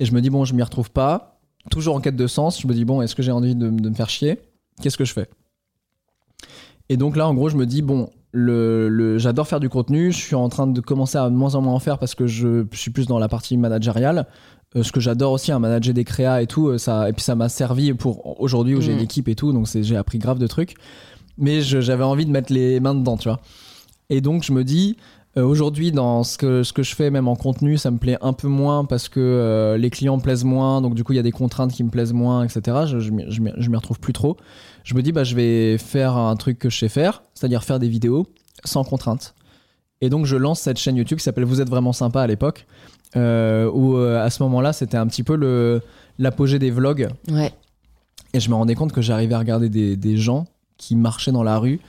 Et 0.00 0.04
je 0.04 0.12
me 0.12 0.20
dis, 0.20 0.30
bon, 0.30 0.44
je 0.44 0.54
m'y 0.54 0.62
retrouve 0.62 0.90
pas. 0.90 1.40
Toujours 1.70 1.96
en 1.96 2.00
quête 2.00 2.16
de 2.16 2.26
sens, 2.26 2.60
je 2.60 2.66
me 2.66 2.72
dis, 2.74 2.84
bon, 2.84 3.02
est-ce 3.02 3.14
que 3.14 3.22
j'ai 3.22 3.32
envie 3.32 3.54
de, 3.54 3.68
de 3.68 3.88
me 3.88 3.94
faire 3.94 4.08
chier? 4.08 4.38
Qu'est-ce 4.80 4.96
que 4.96 5.04
je 5.04 5.12
fais? 5.12 5.28
Et 6.88 6.96
donc 6.96 7.16
là, 7.16 7.28
en 7.28 7.34
gros, 7.34 7.48
je 7.48 7.56
me 7.56 7.66
dis, 7.66 7.82
bon, 7.82 8.08
le, 8.32 8.88
le- 8.88 9.18
j'adore 9.18 9.46
faire 9.48 9.60
du 9.60 9.68
contenu, 9.68 10.12
je 10.12 10.16
suis 10.18 10.34
en 10.34 10.48
train 10.48 10.66
de 10.66 10.80
commencer 10.80 11.18
à 11.18 11.28
de 11.28 11.34
moins 11.34 11.54
en 11.54 11.60
moins 11.62 11.74
en 11.74 11.78
faire 11.78 11.98
parce 11.98 12.14
que 12.14 12.26
je, 12.26 12.64
je 12.70 12.78
suis 12.78 12.90
plus 12.90 13.06
dans 13.06 13.18
la 13.18 13.28
partie 13.28 13.56
managériale. 13.56 14.26
Euh, 14.76 14.82
ce 14.82 14.92
que 14.92 15.00
j'adore 15.00 15.32
aussi, 15.32 15.50
hein, 15.50 15.58
manager 15.58 15.94
des 15.94 16.04
créas 16.04 16.42
et 16.42 16.46
tout, 16.46 16.68
euh, 16.68 16.78
ça, 16.78 17.08
et 17.08 17.12
puis 17.12 17.22
ça 17.22 17.34
m'a 17.34 17.48
servi 17.48 17.92
pour 17.94 18.40
aujourd'hui 18.40 18.74
où 18.74 18.80
j'ai 18.80 18.92
une 18.92 19.00
équipe 19.00 19.28
et 19.28 19.34
tout, 19.34 19.52
donc 19.52 19.66
j'ai 19.74 19.96
appris 19.96 20.18
grave 20.18 20.38
de 20.38 20.46
trucs. 20.46 20.74
Mais 21.38 21.60
j'avais 21.62 22.04
envie 22.04 22.26
de 22.26 22.30
mettre 22.30 22.52
les 22.52 22.80
mains 22.80 22.94
dedans, 22.94 23.16
tu 23.16 23.28
vois. 23.28 23.40
Et 24.10 24.20
donc 24.20 24.42
je 24.42 24.52
me 24.52 24.64
dis, 24.64 24.96
euh, 25.38 25.44
aujourd'hui, 25.44 25.92
dans 25.92 26.24
ce 26.24 26.36
que, 26.36 26.62
ce 26.62 26.72
que 26.72 26.82
je 26.82 26.94
fais, 26.94 27.10
même 27.10 27.28
en 27.28 27.36
contenu, 27.36 27.78
ça 27.78 27.90
me 27.90 27.98
plaît 27.98 28.18
un 28.20 28.32
peu 28.32 28.48
moins 28.48 28.84
parce 28.84 29.08
que 29.08 29.20
euh, 29.20 29.76
les 29.78 29.88
clients 29.90 30.16
me 30.16 30.22
plaisent 30.22 30.44
moins, 30.44 30.80
donc 30.82 30.94
du 30.94 31.04
coup 31.04 31.12
il 31.12 31.16
y 31.16 31.18
a 31.20 31.22
des 31.22 31.30
contraintes 31.32 31.72
qui 31.72 31.84
me 31.84 31.90
plaisent 31.90 32.12
moins, 32.12 32.44
etc. 32.44 32.76
Je, 32.86 32.98
je, 33.00 33.10
m'y- 33.10 33.24
je 33.28 33.40
je 33.56 33.70
m'y 33.70 33.76
retrouve 33.76 34.00
plus 34.00 34.12
trop. 34.12 34.36
Je 34.84 34.94
me 34.94 35.02
dis, 35.02 35.12
bah, 35.12 35.24
je 35.24 35.34
vais 35.34 35.78
faire 35.78 36.16
un 36.16 36.34
truc 36.36 36.58
que 36.58 36.68
je 36.70 36.78
sais 36.78 36.88
faire, 36.88 37.22
c'est-à-dire 37.34 37.62
faire 37.64 37.78
des 37.78 37.88
vidéos 37.88 38.26
sans 38.64 38.84
contraintes. 38.84 39.34
Et 40.00 40.10
donc 40.10 40.26
je 40.26 40.36
lance 40.36 40.60
cette 40.60 40.78
chaîne 40.78 40.96
YouTube 40.96 41.18
qui 41.18 41.24
s'appelle 41.24 41.44
Vous 41.44 41.60
êtes 41.60 41.68
vraiment 41.70 41.92
sympa 41.92 42.22
à 42.22 42.26
l'époque, 42.26 42.66
euh, 43.16 43.70
où 43.72 43.96
à 43.96 44.28
ce 44.30 44.42
moment-là 44.44 44.72
c'était 44.72 44.96
un 44.96 45.06
petit 45.06 45.22
peu 45.22 45.80
l'apogée 46.18 46.58
des 46.58 46.70
vlogs. 46.70 47.08
Ouais. 47.30 47.52
Et 48.34 48.40
je 48.40 48.48
me 48.50 48.54
rendais 48.54 48.74
compte 48.74 48.92
que 48.92 49.00
j'arrivais 49.02 49.34
à 49.34 49.38
regarder 49.38 49.68
des, 49.68 49.96
des 49.96 50.16
gens 50.16 50.46
qui 50.76 50.94
marchaient 50.96 51.32
dans 51.32 51.42
la 51.42 51.58
rue. 51.58 51.80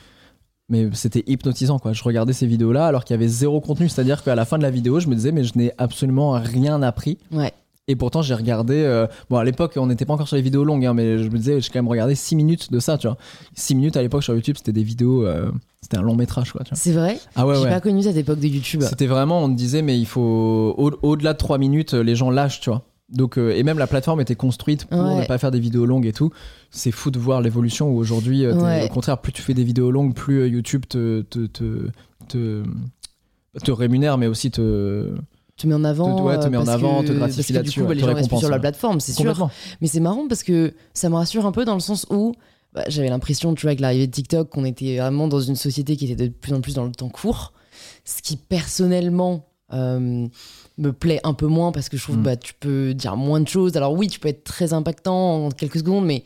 Mais 0.69 0.87
c'était 0.93 1.23
hypnotisant, 1.27 1.79
quoi. 1.79 1.93
Je 1.93 2.03
regardais 2.03 2.33
ces 2.33 2.45
vidéos-là 2.45 2.85
alors 2.85 3.03
qu'il 3.03 3.13
y 3.15 3.17
avait 3.17 3.27
zéro 3.27 3.59
contenu. 3.59 3.89
C'est-à-dire 3.89 4.23
qu'à 4.23 4.35
la 4.35 4.45
fin 4.45 4.57
de 4.57 4.63
la 4.63 4.69
vidéo, 4.71 4.99
je 4.99 5.07
me 5.07 5.15
disais, 5.15 5.31
mais 5.31 5.43
je 5.43 5.53
n'ai 5.57 5.71
absolument 5.77 6.31
rien 6.33 6.81
appris. 6.83 7.17
Ouais. 7.31 7.51
Et 7.87 7.95
pourtant, 7.95 8.21
j'ai 8.21 8.35
regardé. 8.35 8.75
euh, 8.75 9.07
Bon, 9.31 9.37
à 9.37 9.43
l'époque, 9.43 9.73
on 9.77 9.87
n'était 9.87 10.05
pas 10.05 10.13
encore 10.13 10.27
sur 10.27 10.35
les 10.35 10.43
vidéos 10.43 10.63
longues, 10.63 10.85
hein, 10.85 10.93
mais 10.93 11.17
je 11.17 11.23
me 11.29 11.37
disais, 11.37 11.59
j'ai 11.59 11.69
quand 11.71 11.79
même 11.79 11.87
regardé 11.87 12.13
6 12.13 12.35
minutes 12.35 12.71
de 12.71 12.79
ça, 12.79 12.99
tu 12.99 13.07
vois. 13.07 13.17
6 13.55 13.73
minutes 13.73 13.97
à 13.97 14.03
l'époque 14.03 14.23
sur 14.23 14.35
YouTube, 14.35 14.57
c'était 14.57 14.71
des 14.73 14.83
vidéos. 14.83 15.25
euh, 15.25 15.49
C'était 15.81 15.97
un 15.97 16.03
long 16.03 16.15
métrage, 16.15 16.51
quoi, 16.51 16.61
tu 16.63 16.69
vois. 16.69 16.77
C'est 16.77 16.91
vrai? 16.91 17.17
Ah 17.35 17.47
ouais, 17.47 17.55
J'ai 17.55 17.61
ouais. 17.63 17.69
pas 17.69 17.79
connu 17.81 18.03
cette 18.03 18.17
époque 18.17 18.39
de 18.39 18.47
YouTube. 18.47 18.81
C'était 18.83 19.07
vraiment, 19.07 19.43
on 19.43 19.49
te 19.49 19.55
disait, 19.55 19.81
mais 19.81 19.97
il 19.97 20.05
faut. 20.05 20.75
au- 20.77 20.91
Au-delà 21.01 21.33
de 21.33 21.39
3 21.39 21.57
minutes, 21.57 21.93
les 21.95 22.15
gens 22.15 22.29
lâchent, 22.29 22.59
tu 22.61 22.69
vois. 22.69 22.83
Donc, 23.11 23.37
euh, 23.37 23.51
et 23.55 23.63
même 23.63 23.79
la 23.79 23.87
plateforme 23.87 24.21
était 24.21 24.35
construite 24.35 24.85
pour 24.85 24.99
Ouais. 24.99 25.21
ne 25.21 25.25
pas 25.25 25.37
faire 25.37 25.49
des 25.51 25.59
vidéos 25.59 25.85
longues 25.85 26.05
et 26.05 26.13
tout. 26.13 26.31
C'est 26.69 26.91
fou 26.91 27.09
de 27.11 27.17
voir 27.19 27.41
l'évolution 27.41 27.89
où 27.89 27.97
aujourd'hui, 27.97 28.45
euh, 28.45 28.53
Ouais. 28.55 28.85
au 28.85 28.89
contraire, 28.93 29.17
plus 29.19 29.31
tu 29.33 29.41
fais 29.41 29.53
des 29.55 29.63
vidéos 29.63 29.89
longues, 29.91 30.13
plus 30.13 30.41
euh, 30.41 30.47
YouTube 30.47 30.85
te, 30.87 31.21
te, 31.21 31.47
te, 31.47 31.89
te, 32.27 32.63
te 33.63 33.71
rémunère, 33.71 34.17
mais 34.17 34.27
aussi 34.27 34.51
te. 34.51 35.15
te 35.57 35.67
met 35.67 35.73
en 35.73 35.83
avant. 35.83 36.15
Te- 36.17 36.21
ouais, 36.21 36.39
te 36.39 36.47
met 36.47 36.57
en 36.57 36.67
avant, 36.67 37.01
que- 37.01 37.07
te 37.07 37.13
gratifie 37.13 37.53
là-dessus, 37.53 37.79
Du 37.79 37.83
coup, 37.83 37.87
bah, 37.89 37.93
les 37.95 37.99
gens 38.01 38.05
restent 38.07 38.17
plus 38.19 38.23
récompense, 38.25 38.39
sur 38.41 38.49
la 38.49 38.59
plateforme, 38.59 38.99
c'est 38.99 39.13
sûr. 39.13 39.49
Mais 39.81 39.87
c'est 39.87 39.99
marrant 39.99 40.27
parce 40.27 40.43
que 40.43 40.73
ça 40.93 41.09
me 41.09 41.15
rassure 41.15 41.45
un 41.45 41.51
peu 41.51 41.65
dans 41.65 41.73
le 41.73 41.79
sens 41.79 42.05
où 42.11 42.33
bah, 42.73 42.83
j'avais 42.87 43.09
l'impression, 43.09 43.55
tu 43.55 43.63
vois, 43.63 43.69
avec 43.71 43.79
l'arrivée 43.79 44.05
de 44.05 44.11
TikTok, 44.11 44.49
qu'on 44.49 44.63
était 44.65 44.97
vraiment 44.99 45.27
dans 45.27 45.39
une 45.41 45.55
société 45.55 45.97
qui 45.97 46.11
était 46.11 46.27
de 46.27 46.33
plus 46.33 46.53
en 46.53 46.61
plus 46.61 46.75
dans 46.75 46.85
le 46.85 46.91
temps 46.91 47.09
court. 47.09 47.53
Ce 48.05 48.21
qui, 48.21 48.37
personnellement, 48.37 49.47
euh, 49.73 50.27
me 50.79 50.91
plaît 50.93 51.19
un 51.23 51.33
peu 51.33 51.45
moins 51.47 51.71
parce 51.71 51.89
que 51.89 51.97
je 51.97 52.03
trouve 52.03 52.17
Mm. 52.17 52.23
bah, 52.23 52.35
tu 52.37 52.53
peux 52.59 52.93
dire 52.93 53.15
moins 53.17 53.39
de 53.41 53.47
choses. 53.47 53.75
Alors 53.77 53.93
oui, 53.93 54.07
tu 54.07 54.19
peux 54.19 54.29
être 54.29 54.43
très 54.43 54.73
impactant 54.73 55.45
en 55.45 55.49
quelques 55.51 55.77
secondes, 55.79 56.05
mais 56.05 56.23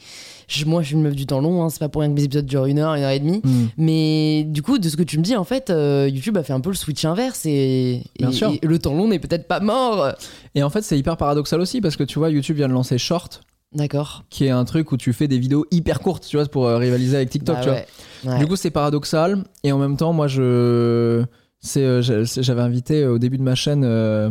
je- 0.47 0.65
moi, 0.65 0.81
je 0.81 0.87
suis 0.87 0.95
une 0.95 1.01
meuf 1.03 1.15
du 1.15 1.25
temps 1.25 1.39
long. 1.41 1.63
hein, 1.63 1.69
c'est 1.69 1.79
pas 1.79 1.89
pour 1.89 2.01
rien 2.01 2.09
que 2.09 2.15
mes 2.15 2.23
épisodes 2.23 2.45
durent 2.45 2.65
une 2.65 2.79
heure, 2.79 2.93
une 2.95 3.03
heure 3.03 3.09
et 3.09 3.19
demie. 3.19 3.41
Hmm. 3.43 3.67
Mais 3.77 4.43
du 4.47 4.61
coup, 4.61 4.77
de 4.77 4.87
ce 4.89 4.95
que 4.95 5.03
tu 5.03 5.17
me 5.17 5.23
dis, 5.23 5.35
en 5.35 5.43
fait, 5.43 5.69
euh, 5.69 6.09
YouTube 6.11 6.37
a 6.37 6.43
fait 6.43 6.53
un 6.53 6.59
peu 6.61 6.69
le 6.69 6.75
switch 6.75 7.03
inverse 7.05 7.45
et, 7.45 8.03
et- 8.19 8.59
le 8.67 8.79
temps 8.79 8.93
long 8.93 9.07
n'est 9.07 9.19
peut-être 9.19 9.47
pas 9.47 9.59
mort. 9.59 10.09
Et 10.55 10.63
en 10.63 10.69
fait, 10.69 10.81
c'est 10.83 10.97
hyper 10.97 11.17
paradoxal 11.17 11.59
aussi 11.59 11.81
parce 11.81 11.95
que 11.95 12.03
tu 12.03 12.19
vois, 12.19 12.29
YouTube 12.29 12.57
vient 12.57 12.67
de 12.67 12.73
lancer 12.73 12.97
Short, 12.97 13.41
D'accord. 13.73 14.23
qui 14.29 14.45
est 14.45 14.49
un 14.51 14.65
truc 14.65 14.91
où 14.91 14.97
tu 14.97 15.13
fais 15.13 15.27
des 15.27 15.39
vidéos 15.39 15.65
hyper 15.71 15.99
courtes, 15.99 16.25
tu 16.29 16.37
vois, 16.37 16.45
pour 16.45 16.67
euh, 16.67 16.77
rivaliser 16.77 17.15
avec 17.15 17.29
TikTok, 17.31 17.55
Bah 17.55 17.61
tu 17.63 17.69
vois. 17.69 18.33
Ouais. 18.33 18.39
Du 18.39 18.47
coup, 18.47 18.55
c'est 18.55 18.69
paradoxal. 18.69 19.43
Et 19.63 19.71
en 19.71 19.77
même 19.79 19.97
temps, 19.97 20.13
moi, 20.13 20.27
je. 20.27 21.23
C'est, 21.63 21.81
euh, 21.83 22.01
J'avais 22.25 22.61
invité 22.61 23.01
euh, 23.03 23.13
au 23.13 23.17
début 23.19 23.37
de 23.39 23.43
ma 23.43 23.55
chaîne 23.55 23.83
euh, 23.85 24.29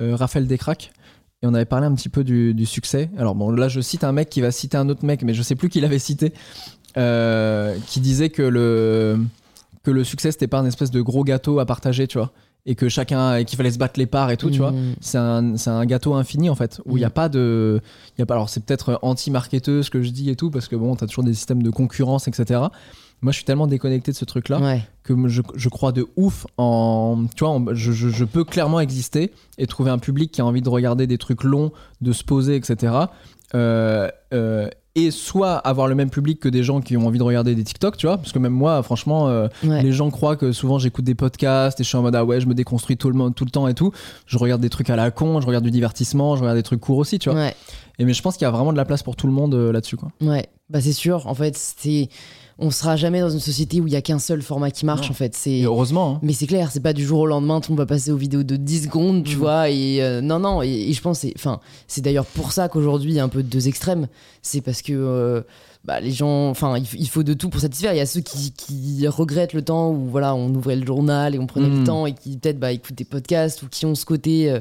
Raphaël 0.00 0.46
Descraques. 0.46 0.92
Et 1.42 1.46
on 1.46 1.54
avait 1.54 1.64
parlé 1.66 1.86
un 1.86 1.94
petit 1.94 2.08
peu 2.08 2.24
du, 2.24 2.52
du 2.54 2.66
succès. 2.66 3.10
Alors, 3.18 3.34
bon, 3.34 3.50
là, 3.50 3.68
je 3.68 3.80
cite 3.80 4.04
un 4.04 4.12
mec 4.12 4.28
qui 4.30 4.40
va 4.40 4.50
citer 4.50 4.76
un 4.76 4.88
autre 4.88 5.04
mec, 5.04 5.22
mais 5.22 5.32
je 5.34 5.42
sais 5.42 5.54
plus 5.54 5.68
qui 5.68 5.80
l'avait 5.80 5.98
cité. 5.98 6.32
euh, 6.96 7.76
qui 7.86 8.00
disait 8.00 8.30
que 8.30 8.42
le, 8.42 9.18
que 9.82 9.90
le 9.90 10.02
succès, 10.02 10.32
c'était 10.32 10.46
pas 10.46 10.58
un 10.58 10.64
espèce 10.66 10.90
de 10.90 11.00
gros 11.02 11.24
gâteau 11.24 11.58
à 11.60 11.66
partager, 11.66 12.06
tu 12.06 12.16
vois. 12.18 12.32
Et 12.68 12.74
que 12.74 12.88
chacun. 12.88 13.36
et 13.36 13.44
qu'il 13.44 13.56
fallait 13.58 13.70
se 13.70 13.78
battre 13.78 13.98
les 14.00 14.06
parts 14.06 14.30
et 14.30 14.36
tout, 14.38 14.50
tu 14.50 14.58
vois. 14.58 14.72
Mhm. 14.72 14.94
C'est 15.00 15.18
un, 15.18 15.56
c'est 15.56 15.70
un 15.70 15.84
gâteau 15.86 16.14
infini 16.14 16.48
en 16.50 16.54
fait, 16.56 16.80
où 16.86 16.96
il 16.96 17.00
n'y 17.00 17.04
a 17.04 17.08
Mm. 17.10 17.12
pas 17.12 17.28
de. 17.28 17.80
Y 18.18 18.22
a 18.22 18.26
pas, 18.26 18.34
alors 18.34 18.48
c'est 18.48 18.64
peut-être 18.64 18.98
anti-marketeur 19.02 19.84
ce 19.84 19.90
que 19.90 20.02
je 20.02 20.10
dis 20.10 20.30
et 20.30 20.36
tout, 20.36 20.50
parce 20.50 20.66
que 20.68 20.74
bon, 20.74 20.96
t'as 20.96 21.06
toujours 21.06 21.22
des 21.22 21.34
systèmes 21.34 21.62
de 21.62 21.70
concurrence, 21.70 22.26
etc. 22.28 22.60
Moi 23.22 23.32
je 23.32 23.36
suis 23.36 23.44
tellement 23.44 23.66
déconnecté 23.66 24.12
de 24.12 24.16
ce 24.16 24.24
truc-là 24.24 24.60
Ouais. 24.60 24.82
que 25.02 25.14
je, 25.26 25.42
je 25.54 25.68
crois 25.68 25.92
de 25.92 26.06
ouf 26.16 26.46
en. 26.58 27.24
Tu 27.34 27.44
vois, 27.44 27.52
en- 27.54 27.64
je, 27.74 27.92
je- 27.92 28.08
je 28.10 28.24
peux 28.24 28.44
clairement 28.44 28.78
exister 28.80 29.32
et 29.58 29.66
trouver 29.66 29.90
un 29.90 29.98
public 29.98 30.30
qui 30.30 30.40
a 30.40 30.44
envie 30.46 30.62
de 30.62 30.68
regarder 30.68 31.06
des 31.06 31.18
trucs 31.18 31.42
longs, 31.44 31.72
de 32.02 32.12
se 32.12 32.22
poser, 32.24 32.56
etc. 32.56 32.92
Euh, 33.54 34.08
euh, 34.34 34.68
et 34.98 35.10
soit 35.10 35.56
avoir 35.56 35.88
le 35.88 35.94
même 35.94 36.08
public 36.08 36.40
que 36.40 36.48
des 36.48 36.62
gens 36.64 36.80
qui 36.80 36.96
ont 36.96 37.06
envie 37.06 37.18
de 37.18 37.22
regarder 37.22 37.54
des 37.54 37.64
TikTok, 37.64 37.98
tu 37.98 38.06
vois, 38.06 38.16
parce 38.16 38.32
que 38.32 38.38
même 38.38 38.52
moi, 38.54 38.82
franchement. 38.82 39.28
euh, 39.28 39.46
Ouais. 39.62 39.82
les 39.82 39.92
gens 39.92 40.10
croient 40.10 40.36
que 40.36 40.52
souvent 40.52 40.78
j'écoute 40.78 41.04
des 41.04 41.14
podcasts 41.14 41.78
et 41.80 41.84
je 41.84 41.88
suis 41.88 41.98
en 41.98 42.02
mode 42.02 42.14
ah 42.14 42.24
ouais 42.24 42.40
je 42.40 42.46
me 42.46 42.54
déconstruis 42.54 42.96
tout 42.96 43.08
le, 43.10 43.14
monde- 43.14 43.34
tout 43.34 43.44
le 43.44 43.50
temps 43.50 43.68
et 43.68 43.74
tout. 43.74 43.92
Je 44.26 44.38
regarde 44.38 44.60
des 44.62 44.70
trucs 44.70 44.88
à 44.90 44.96
la 44.96 45.10
con, 45.10 45.40
je 45.42 45.46
regarde 45.46 45.64
du 45.64 45.70
divertissement, 45.70 46.34
je 46.36 46.40
regarde 46.40 46.56
des 46.56 46.62
trucs 46.62 46.80
courts 46.80 46.96
aussi, 46.98 47.18
tu 47.18 47.28
vois. 47.30 47.38
Ouais. 47.38 47.54
Et 47.98 48.04
mais 48.06 48.14
je 48.14 48.22
pense 48.22 48.36
qu'il 48.36 48.44
y 48.44 48.48
a 48.48 48.50
vraiment 48.50 48.72
de 48.72 48.76
la 48.78 48.84
place 48.86 49.02
pour 49.02 49.16
tout 49.16 49.26
le 49.26 49.32
monde 49.34 49.54
euh, 49.54 49.70
là-dessus 49.72 49.96
quoi. 49.96 50.08
Ouais, 50.22 50.46
bah 50.70 50.80
c'est 50.80 50.92
sûr. 50.92 51.26
En 51.26 51.34
fait, 51.34 51.56
c'est 51.58 52.08
on 52.58 52.70
sera 52.70 52.96
jamais 52.96 53.20
dans 53.20 53.28
une 53.28 53.40
société 53.40 53.80
où 53.82 53.86
il 53.86 53.92
y 53.92 53.96
a 53.96 54.00
qu'un 54.02 54.18
seul 54.18 54.40
format 54.40 54.70
qui 54.70 54.86
marche. 54.86 55.06
Non. 55.08 55.10
En 55.10 55.14
fait, 55.14 55.34
c'est 55.34 55.62
heureusement. 55.62 56.14
hein. 56.16 56.20
mais 56.22 56.32
c'est 56.32 56.46
clair, 56.46 56.70
c'est 56.72 56.80
pas 56.80 56.92
du 56.94 57.04
jour 57.04 57.20
au 57.20 57.26
lendemain, 57.26 57.60
monde 57.68 57.78
va 57.78 57.84
passer 57.86 58.10
aux 58.10 58.16
vidéos 58.16 58.42
de 58.44 58.56
10 58.56 58.84
secondes, 58.84 59.24
tu 59.24 59.34
Mhm. 59.34 59.38
vois. 59.38 59.68
Et 59.70 60.02
euh, 60.02 60.20
non, 60.22 60.38
non, 60.38 60.62
et, 60.62 60.68
et 60.70 60.92
je 60.94 61.02
pense, 61.02 61.18
c'est- 61.20 61.34
enfin, 61.36 61.60
c'est 61.86 62.00
d'ailleurs 62.00 62.24
pour 62.24 62.52
ça 62.52 62.68
qu'aujourd'hui 62.68 63.12
il 63.12 63.16
y 63.16 63.20
a 63.20 63.24
un 63.24 63.28
peu 63.28 63.42
deux 63.42 63.68
extrêmes. 63.68 64.08
C'est 64.42 64.62
parce 64.62 64.80
que 64.80 64.92
euh, 64.94 65.42
bah, 65.86 66.00
les 66.00 66.10
gens, 66.10 66.50
enfin, 66.50 66.76
il, 66.78 67.08
faut 67.08 67.22
de 67.22 67.32
tout 67.32 67.48
pour 67.48 67.60
satisfaire. 67.60 67.94
Il 67.94 67.96
y 67.98 68.00
a 68.00 68.06
ceux 68.06 68.20
qui, 68.20 68.50
qui 68.52 69.06
regrettent 69.06 69.52
le 69.52 69.62
temps 69.62 69.92
où 69.92 70.06
voilà, 70.08 70.34
on 70.34 70.52
ouvrait 70.52 70.74
le 70.74 70.84
journal 70.84 71.34
et 71.36 71.38
on 71.38 71.46
prenait 71.46 71.68
le 71.68 71.76
Mhm. 71.76 71.84
temps 71.84 72.06
et 72.06 72.12
qui 72.12 72.36
peut-être 72.36 72.58
bah, 72.58 72.72
écoutent 72.72 72.96
des 72.96 73.04
podcasts 73.04 73.62
ou 73.62 73.68
qui 73.68 73.86
ont 73.86 73.94
ce 73.94 74.04
côté 74.04 74.50
euh, 74.50 74.58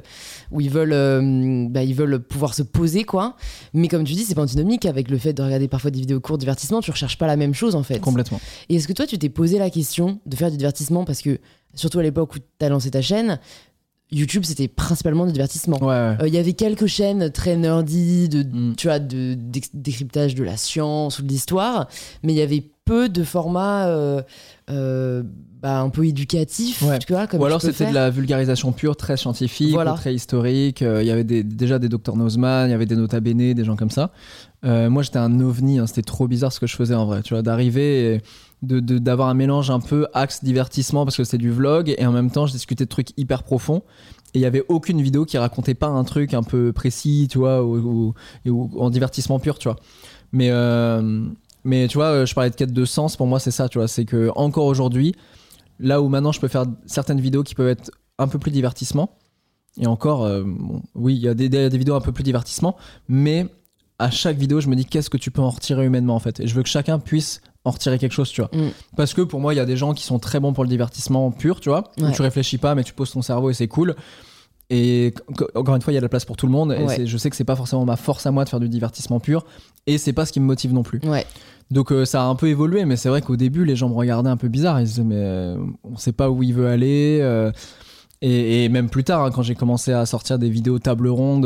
où 0.51 0.61
ils 0.61 0.69
veulent, 0.69 0.93
euh, 0.93 1.65
bah, 1.67 1.83
ils 1.83 1.95
veulent 1.95 2.19
pouvoir 2.19 2.53
se 2.53 2.61
poser, 2.61 3.03
quoi. 3.05 3.35
Mais 3.73 3.87
comme 3.87 4.03
tu 4.03 4.13
dis, 4.13 4.23
c'est 4.23 4.35
pas 4.35 4.43
antinomique 4.43 4.85
avec 4.85 5.09
le 5.09 5.17
fait 5.17 5.33
de 5.33 5.41
regarder 5.41 5.67
parfois 5.67 5.89
des 5.89 5.99
vidéos 5.99 6.19
courtes, 6.19 6.39
divertissement. 6.41 6.79
Tu 6.81 6.91
recherches 6.91 7.17
pas 7.17 7.27
la 7.27 7.37
même 7.37 7.55
chose 7.55 7.73
en 7.75 7.81
fait. 7.83 7.99
Complètement. 7.99 8.39
Et 8.69 8.75
est-ce 8.75 8.87
que 8.87 8.93
toi, 8.93 9.07
tu 9.07 9.17
t'es 9.17 9.29
posé 9.29 9.57
la 9.57 9.71
question 9.71 10.19
de 10.27 10.35
faire 10.35 10.51
du 10.51 10.57
divertissement 10.57 11.05
Parce 11.05 11.21
que, 11.23 11.39
surtout 11.73 11.99
à 11.99 12.03
l'époque 12.03 12.35
où 12.35 12.39
tu 12.39 12.65
as 12.65 12.69
lancé 12.69 12.91
ta 12.91 13.01
chaîne, 13.01 13.39
YouTube, 14.11 14.43
c'était 14.45 14.67
principalement 14.67 15.25
du 15.25 15.31
divertissement. 15.33 15.77
Ouais. 15.79 15.87
ouais. 15.87 16.17
Euh, 16.21 16.27
Il 16.27 16.33
y 16.33 16.37
avait 16.37 16.53
quelques 16.53 16.85
chaînes 16.85 17.31
très 17.31 17.57
nerdy, 17.57 18.29
de, 18.29 18.43
Mm. 18.43 18.75
tu 18.75 18.87
vois, 18.87 18.99
de 18.99 19.35
décryptage 19.73 20.35
de 20.35 20.43
la 20.43 20.57
science 20.57 21.19
ou 21.19 21.23
de 21.23 21.27
l'histoire, 21.27 21.87
mais 22.23 22.33
il 22.33 22.37
y 22.37 22.41
avait 22.41 22.63
peu 22.85 23.09
de 23.09 23.23
formats 23.23 23.87
euh, 23.87 24.21
euh, 24.69 25.23
bah, 25.59 25.79
un 25.79 25.89
peu 25.89 26.05
éducatifs, 26.05 26.83
Ouais. 26.83 26.99
tu 26.99 27.11
vois, 27.13 27.25
comme 27.25 27.39
Ou 27.41 27.45
alors 27.45 27.59
c'était 27.61 27.89
de 27.89 27.93
la 27.95 28.11
vulgarisation 28.11 28.71
pure, 28.71 28.95
très 28.95 29.17
scientifique, 29.17 29.73
Voilà. 29.73 29.93
ou 29.93 29.97
très 29.97 30.13
historique. 30.13 30.81
Il 30.81 31.05
y 31.07 31.09
avait 31.09 31.23
des- 31.23 31.43
déjà 31.43 31.79
des 31.79 31.89
Dr 31.89 32.15
Nozman, 32.15 32.67
il 32.67 32.71
y 32.71 32.75
avait 32.75 32.85
des 32.85 32.95
Nota 32.95 33.19
Bene, 33.19 33.53
des 33.55 33.63
gens 33.65 33.75
comme 33.75 33.89
ça. 33.89 34.11
Moi 34.63 35.01
j'étais 35.03 35.17
un 35.17 35.39
ovni, 35.41 35.79
hein, 35.79 35.87
c'était 35.87 36.01
trop 36.03 36.27
bizarre 36.27 36.51
ce 36.53 36.59
que 36.59 36.67
je 36.67 36.75
faisais 36.75 36.95
en 36.95 37.05
vrai. 37.05 37.21
Tu 37.23 37.33
vois, 37.33 37.41
d'arriver 37.41 38.15
et, 38.15 38.21
de 38.61 38.79
d'avoir 38.79 39.29
un 39.29 39.33
mélange 39.33 39.69
un 39.69 39.79
peu 39.79 40.07
axe 40.13 40.43
divertissement 40.43 41.05
parce 41.05 41.17
que 41.17 41.23
c'est 41.23 41.37
du 41.37 41.51
vlog 41.51 41.93
et 41.97 42.05
en 42.05 42.11
même 42.11 42.31
temps 42.31 42.47
je 42.47 42.53
discutais 42.53 42.85
de 42.85 42.89
trucs 42.89 43.09
hyper 43.17 43.43
profonds. 43.43 43.83
Et 44.33 44.39
il 44.39 44.41
y 44.41 44.45
avait 44.45 44.63
aucune 44.67 45.01
vidéo 45.01 45.25
qui 45.25 45.37
racontait 45.37 45.75
pas 45.75 45.87
un 45.87 46.03
truc 46.03 46.33
un 46.33 46.43
peu 46.43 46.73
précis 46.73 47.27
tu 47.29 47.37
vois 47.37 47.63
ou, 47.63 48.13
en 48.45 48.89
divertissement 48.89 49.39
pur 49.39 49.59
tu 49.59 49.67
vois. 49.67 49.77
Mais 50.31 50.49
euh, 50.51 51.25
mais 51.63 51.87
tu 51.87 51.97
vois 51.97 52.25
je 52.25 52.33
parlais 52.33 52.49
de 52.49 52.55
quête 52.55 52.73
de 52.73 52.85
sens 52.85 53.15
pour 53.17 53.27
moi 53.27 53.39
c'est 53.39 53.51
ça 53.51 53.69
tu 53.69 53.77
vois. 53.77 53.87
C'est 53.87 54.05
que 54.05 54.31
encore 54.35 54.65
aujourd'hui 54.65 55.15
là 55.79 56.01
où 56.01 56.09
maintenant 56.09 56.31
je 56.31 56.39
peux 56.39 56.47
faire 56.47 56.65
certaines 56.85 57.21
vidéos 57.21 57.43
qui 57.43 57.55
peuvent 57.55 57.67
être 57.67 57.91
un 58.17 58.27
peu 58.27 58.39
plus 58.39 58.51
divertissement 58.51 59.17
et 59.77 59.87
encore 59.87 60.23
euh, 60.23 60.43
oui 60.95 61.15
il 61.15 61.21
y 61.21 61.27
a 61.27 61.33
des, 61.33 61.49
des, 61.49 61.69
des 61.69 61.77
vidéos 61.77 61.95
un 61.95 62.01
peu 62.01 62.13
plus 62.13 62.23
divertissement 62.23 62.77
mais 63.09 63.47
à 63.99 64.11
chaque 64.11 64.37
vidéo 64.37 64.59
je 64.59 64.67
me 64.69 64.75
dis 64.75 64.85
qu'est-ce 64.85 65.09
que 65.09 65.17
tu 65.17 65.31
peux 65.31 65.41
en 65.41 65.49
retirer 65.49 65.85
humainement 65.85 66.15
en 66.15 66.19
fait? 66.19 66.39
Et 66.39 66.47
je 66.47 66.55
veux 66.55 66.63
que 66.63 66.69
chacun 66.69 66.99
puisse 66.99 67.41
en 67.65 67.71
retirer 67.71 67.97
quelque 67.99 68.13
chose 68.13 68.29
tu 68.31 68.41
vois 68.41 68.49
Mm. 68.53 68.69
parce 68.95 69.13
que 69.13 69.21
pour 69.21 69.39
moi 69.41 69.53
il 69.53 69.57
y 69.57 69.59
a 69.59 69.65
des 69.65 69.75
gens 69.77 69.93
qui 69.93 70.03
sont 70.05 70.19
très 70.19 70.39
bons 70.39 70.53
pour 70.53 70.63
le 70.63 70.69
divertissement 70.69 71.29
pur 71.31 71.59
tu 71.59 71.69
vois 71.69 71.83
où 72.01 72.09
tu 72.11 72.21
réfléchis 72.21 72.57
pas 72.57 72.73
mais 72.75 72.83
tu 72.83 72.93
poses 72.93 73.11
ton 73.11 73.21
cerveau 73.21 73.49
et 73.49 73.53
c'est 73.53 73.67
cool 73.67 73.95
et 74.69 75.13
encore 75.55 75.75
une 75.75 75.81
fois 75.81 75.91
il 75.93 75.95
y 75.95 75.97
a 75.97 76.01
de 76.01 76.05
la 76.05 76.09
place 76.09 76.25
pour 76.25 76.37
tout 76.37 76.45
le 76.47 76.51
monde 76.51 76.71
et 76.73 76.83
Ouais. 76.83 77.05
je 77.05 77.17
sais 77.17 77.29
que 77.29 77.35
c'est 77.35 77.43
pas 77.43 77.55
forcément 77.55 77.85
ma 77.85 77.97
force 77.97 78.25
à 78.25 78.31
moi 78.31 78.43
de 78.45 78.49
faire 78.49 78.59
du 78.59 78.69
divertissement 78.69 79.19
pur 79.19 79.45
et 79.85 79.97
c'est 79.97 80.13
pas 80.13 80.25
ce 80.25 80.31
qui 80.31 80.39
me 80.39 80.45
motive 80.45 80.73
non 80.73 80.81
plus 80.83 80.99
Ouais. 81.03 81.25
donc 81.71 81.91
euh, 81.91 82.05
ça 82.05 82.23
a 82.23 82.25
un 82.25 82.35
peu 82.35 82.47
évolué, 82.47 82.85
mais 82.85 82.95
c'est 82.95 83.09
vrai 83.09 83.21
qu'au 83.21 83.35
début, 83.35 83.65
les 83.65 83.75
gens 83.75 83.89
me 83.89 83.93
regardaient 83.95 84.29
un 84.29 84.37
peu 84.37 84.47
bizarre. 84.47 84.79
Ils 84.81 84.87
se 84.87 84.91
disaient, 84.93 85.03
mais 85.03 85.15
euh, 85.17 85.57
on 85.83 85.97
sait 85.97 86.11
pas 86.13 86.29
où 86.31 86.41
il 86.43 86.53
veut 86.53 86.67
aller. 86.67 87.19
euh, 87.21 87.51
et, 88.21 88.63
et 88.65 88.69
même 88.69 88.89
plus 88.89 89.03
tard, 89.03 89.23
hein, 89.23 89.29
quand 89.31 89.43
j'ai 89.43 89.53
commencé 89.55 89.91
à 89.93 90.05
sortir 90.07 90.39
des 90.39 90.49
vidéos 90.49 90.79
table 90.79 91.07
ronde 91.07 91.45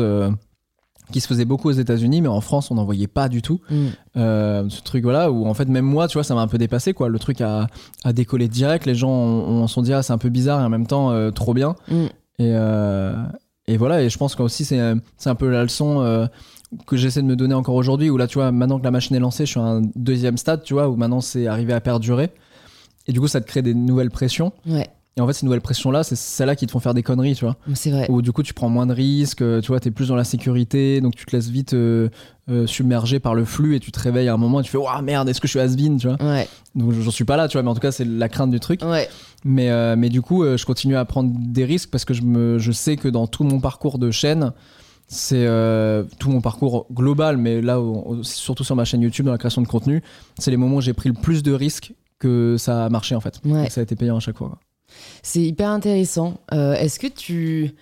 qui 1.10 1.20
se 1.20 1.26
faisaient 1.28 1.44
beaucoup 1.44 1.68
aux 1.68 1.72
États-Unis, 1.72 2.20
mais 2.22 2.28
en 2.28 2.40
France, 2.40 2.70
on 2.70 2.74
n'en 2.76 2.84
voyait 2.84 3.06
pas 3.06 3.28
du 3.28 3.42
tout. 3.42 3.60
Mm. 3.70 3.86
Euh, 4.16 4.64
ce 4.68 4.80
truc 4.82 5.02
voilà 5.04 5.30
où 5.30 5.46
en 5.46 5.54
fait 5.54 5.68
même 5.68 5.84
moi 5.84 6.08
tu 6.08 6.14
vois 6.14 6.24
ça 6.24 6.34
m'a 6.34 6.40
un 6.40 6.48
peu 6.48 6.58
dépassé 6.58 6.92
quoi 6.94 7.08
le 7.08 7.18
truc 7.18 7.40
a, 7.40 7.68
a 8.04 8.12
décollé 8.12 8.48
direct 8.48 8.86
les 8.86 8.94
gens 8.96 9.10
ont 9.10 9.66
sont 9.68 9.82
dit 9.82 9.92
ah, 9.92 10.02
c'est 10.02 10.12
un 10.12 10.18
peu 10.18 10.30
bizarre 10.30 10.60
et 10.60 10.64
en 10.64 10.68
même 10.68 10.86
temps 10.86 11.10
euh, 11.12 11.30
trop 11.30 11.54
bien 11.54 11.76
Mm. 11.88 11.94
et, 11.94 12.08
euh, 12.40 13.12
et 13.68 13.76
voilà 13.76 14.02
et 14.02 14.08
je 14.10 14.18
pense 14.18 14.34
que 14.34 14.42
aussi 14.42 14.64
c'est 14.64 14.80
c'est 15.16 15.30
un 15.30 15.34
peu 15.36 15.48
la 15.48 15.62
leçon 15.62 16.28
que 16.86 16.96
j'essaie 16.96 17.22
de 17.22 17.26
me 17.26 17.36
donner 17.36 17.54
encore 17.54 17.74
aujourd'hui 17.76 18.10
où 18.10 18.16
là 18.16 18.26
tu 18.26 18.38
vois 18.38 18.50
maintenant 18.52 18.78
que 18.80 18.84
la 18.84 18.90
machine 18.90 19.14
est 19.16 19.20
lancée 19.20 19.46
je 19.46 19.50
suis 19.52 19.60
à 19.60 19.64
un 19.64 19.82
deuxième 19.94 20.36
stade 20.36 20.62
tu 20.64 20.74
vois 20.74 20.88
où 20.88 20.96
maintenant 20.96 21.20
c'est 21.20 21.46
arrivé 21.46 21.72
à 21.72 21.80
perdurer 21.80 22.30
et 23.06 23.12
du 23.12 23.20
coup 23.20 23.28
ça 23.28 23.40
te 23.40 23.46
crée 23.46 23.62
des 23.62 23.74
nouvelles 23.74 24.10
pressions 24.10 24.52
Ouais. 24.66 24.88
Et 25.16 25.20
en 25.20 25.26
fait 25.26 25.32
ces 25.32 25.44
nouvelles 25.44 25.60
pressions 25.60 25.90
là 25.90 26.04
c'est 26.04 26.14
celles-là 26.16 26.54
qui 26.56 26.66
te 26.66 26.70
font 26.72 26.78
faire 26.78 26.94
des 26.94 27.02
conneries 27.02 27.34
tu 27.34 27.44
vois 27.44 27.56
C'est 27.74 27.90
vrai. 27.90 28.06
où 28.08 28.22
du 28.22 28.30
coup 28.32 28.42
tu 28.42 28.54
prends 28.54 28.68
moins 28.68 28.86
de 28.86 28.92
risques, 28.94 29.42
euh, 29.42 29.60
tu 29.60 29.68
vois, 29.68 29.80
t'es 29.80 29.90
plus 29.90 30.08
dans 30.08 30.16
la 30.16 30.24
sécurité, 30.24 31.00
donc 31.00 31.16
tu 31.16 31.26
te 31.26 31.34
laisses 31.34 31.48
vite 31.48 31.74
euh, 31.74 32.08
euh, 32.48 32.66
submerger 32.66 33.18
par 33.20 33.34
le 33.34 33.44
flux 33.44 33.74
et 33.76 33.80
tu 33.80 33.90
te 33.92 33.98
réveilles 34.00 34.28
à 34.28 34.34
un 34.34 34.36
moment 34.36 34.60
et 34.60 34.62
tu 34.62 34.70
fais 34.70 34.78
Waouh 34.78 35.02
merde, 35.02 35.28
est-ce 35.28 35.40
que 35.40 35.48
je 35.48 35.50
suis 35.52 35.60
has-been, 35.60 35.98
tu 35.98 36.06
vois 36.08 36.16
Ouais. 36.24 36.48
Donc 36.74 36.92
j'en 36.92 37.10
suis 37.10 37.24
pas 37.24 37.36
là, 37.36 37.48
tu 37.48 37.54
vois, 37.56 37.62
mais 37.62 37.70
en 37.70 37.74
tout 37.74 37.80
cas 37.80 37.92
c'est 37.92 38.04
la 38.04 38.28
crainte 38.28 38.50
du 38.50 38.60
truc. 38.60 38.82
Ouais. 38.84 39.08
Mais, 39.44 39.70
euh, 39.70 39.96
mais 39.96 40.08
du 40.10 40.22
coup, 40.22 40.44
je 40.44 40.64
continue 40.64 40.96
à 40.96 41.04
prendre 41.04 41.32
des 41.34 41.64
risques 41.64 41.90
parce 41.90 42.04
que 42.04 42.14
je, 42.14 42.22
me, 42.22 42.58
je 42.58 42.72
sais 42.72 42.96
que 42.96 43.08
dans 43.08 43.26
tout 43.26 43.42
mon 43.44 43.58
parcours 43.60 43.98
de 43.98 44.10
chaîne, 44.10 44.52
c'est 45.08 45.44
euh, 45.46 46.04
tout 46.20 46.30
mon 46.30 46.40
parcours 46.40 46.86
global, 46.92 47.36
mais 47.36 47.60
là, 47.60 47.80
surtout 48.22 48.62
sur 48.62 48.76
ma 48.76 48.84
chaîne 48.84 49.00
YouTube, 49.00 49.26
dans 49.26 49.32
la 49.32 49.38
création 49.38 49.60
de 49.62 49.66
contenu, 49.66 50.02
c'est 50.38 50.52
les 50.52 50.56
moments 50.56 50.76
où 50.76 50.80
j'ai 50.80 50.92
pris 50.92 51.08
le 51.08 51.14
plus 51.16 51.42
de 51.42 51.52
risques 51.52 51.94
que 52.20 52.56
ça 52.58 52.84
a 52.84 52.88
marché 52.90 53.14
en 53.16 53.20
fait. 53.20 53.40
Ouais. 53.44 53.66
Et 53.66 53.70
ça 53.70 53.80
a 53.80 53.82
été 53.82 53.96
payant 53.96 54.16
à 54.18 54.20
chaque 54.20 54.36
fois. 54.36 54.58
C'est 55.22 55.42
hyper 55.42 55.68
intéressant. 55.70 56.38
Euh, 56.52 56.74
est-ce 56.74 56.98
que 56.98 57.06
tu, 57.06 57.72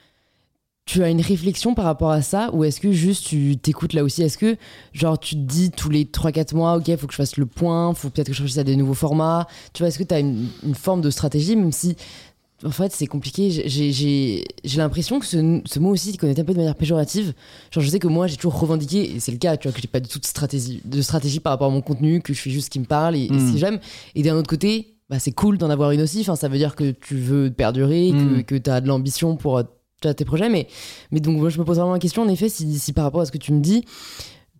tu 0.87 1.03
as 1.03 1.11
une 1.11 1.21
réflexion 1.21 1.75
par 1.75 1.85
rapport 1.85 2.11
à 2.11 2.23
ça 2.23 2.51
ou 2.55 2.65
est-ce 2.65 2.81
que 2.81 2.93
juste 2.93 3.27
tu 3.27 3.57
t'écoutes 3.59 3.93
là 3.93 4.03
aussi? 4.05 4.23
Est-ce 4.23 4.39
que 4.39 4.57
genre 4.93 5.19
tu 5.19 5.35
te 5.35 5.41
dis 5.41 5.71
tous 5.71 5.91
les 5.91 6.05
3-4 6.07 6.55
mois, 6.55 6.77
ok, 6.77 6.97
faut 6.97 7.07
que 7.07 7.13
je 7.13 7.19
fasse 7.19 7.37
le 7.37 7.47
point, 7.47 7.93
faut 7.95 8.09
peut-être 8.11 8.29
que 8.29 8.33
je 8.33 8.39
réfléchisse 8.39 8.59
à 8.59 8.65
des 8.65 8.77
nouveaux 8.77 8.95
formats 8.95 9.47
Tu 9.75 9.83
vois, 9.83 9.89
est-ce 9.89 9.99
que 9.99 10.05
tu 10.05 10.15
as 10.15 10.21
une, 10.21 10.49
une 10.65 10.75
forme 10.75 11.01
de 11.03 11.11
stratégie, 11.11 11.57
même 11.57 11.73
si 11.73 11.95
en 12.65 12.71
fait 12.71 12.91
c'est 12.93 13.07
compliqué 13.07 13.51
J'ai- 13.51 13.69
J'ai 13.69 13.93
j'ai- 13.93 14.45
j'ai 14.65 14.79
l'impression 14.79 15.21
que 15.21 15.27
ce, 15.27 15.61
ce 15.65 15.79
mot 15.79 15.91
aussi, 15.91 16.11
tu 16.13 16.19
connais 16.19 16.41
un 16.41 16.45
peu 16.45 16.55
de 16.55 16.59
manière 16.59 16.75
péjorative. 16.75 17.35
Genre, 17.71 17.85
je 17.85 17.89
sais 17.91 17.99
que 17.99 18.09
moi 18.09 18.27
j'ai 18.27 18.37
toujours 18.37 18.59
revendiqué, 18.59 19.15
et 19.15 19.21
c'est 19.21 19.31
le 19.31 19.39
cas, 19.39 19.57
tu 19.59 19.69
vois, 19.69 19.73
que 19.75 19.81
j'ai 19.83 19.87
pas 19.89 20.01
du 20.01 20.09
tout 20.09 20.19
de 20.19 20.25
stratégie, 20.27 20.81
de 20.87 21.03
stratégie 21.03 21.39
par 21.41 21.53
rapport 21.53 21.69
à 21.69 21.71
mon 21.71 21.83
contenu, 21.83 22.21
que 22.23 22.33
je 22.33 22.41
fais 22.41 22.51
juste 22.51 22.65
ce 22.67 22.71
qui 22.71 22.81
me 22.81 22.87
parle 22.87 23.15
et, 23.15 23.27
et 23.27 23.31
Mm. 23.31 23.53
si 23.53 23.59
j'aime. 23.59 23.79
Et 24.15 24.23
d'un 24.23 24.35
autre 24.37 24.49
côté, 24.49 24.95
bah, 25.11 25.19
c'est 25.19 25.33
cool 25.33 25.59
d'en 25.59 25.71
avoir 25.71 25.91
une 25.91 26.03
aussi. 26.03 26.21
Enfin, 26.21 26.37
ça 26.37 26.49
veut 26.49 26.59
dire 26.59 26.77
que 26.77 26.91
tu 26.91 27.17
veux 27.17 27.51
perdurer, 27.51 28.13
Mm. 28.13 28.45
que, 28.45 28.55
tu 28.57 28.71
as 28.71 28.81
de 28.81 28.89
l'ambition 28.89 29.37
pour 29.37 29.59
euh, 29.59 29.63
as 30.05 30.15
tes 30.15 30.25
projets. 30.25 30.49
Mais, 30.49 30.69
mais 31.11 31.21
donc, 31.21 31.39
moi, 31.39 31.49
je 31.49 31.59
me 31.59 31.65
pose 31.65 31.79
vraiment 31.79 31.93
la 31.93 31.99
question, 31.99 32.23
en 32.23 32.29
effet, 32.29 32.49
si, 32.49 32.79
si 32.79 32.93
par 32.93 33.05
rapport 33.05 33.21
à 33.23 33.27
ce 33.27 33.33
que 33.33 33.39
tu 33.39 33.53
me 33.53 33.61
dis, 33.61 33.85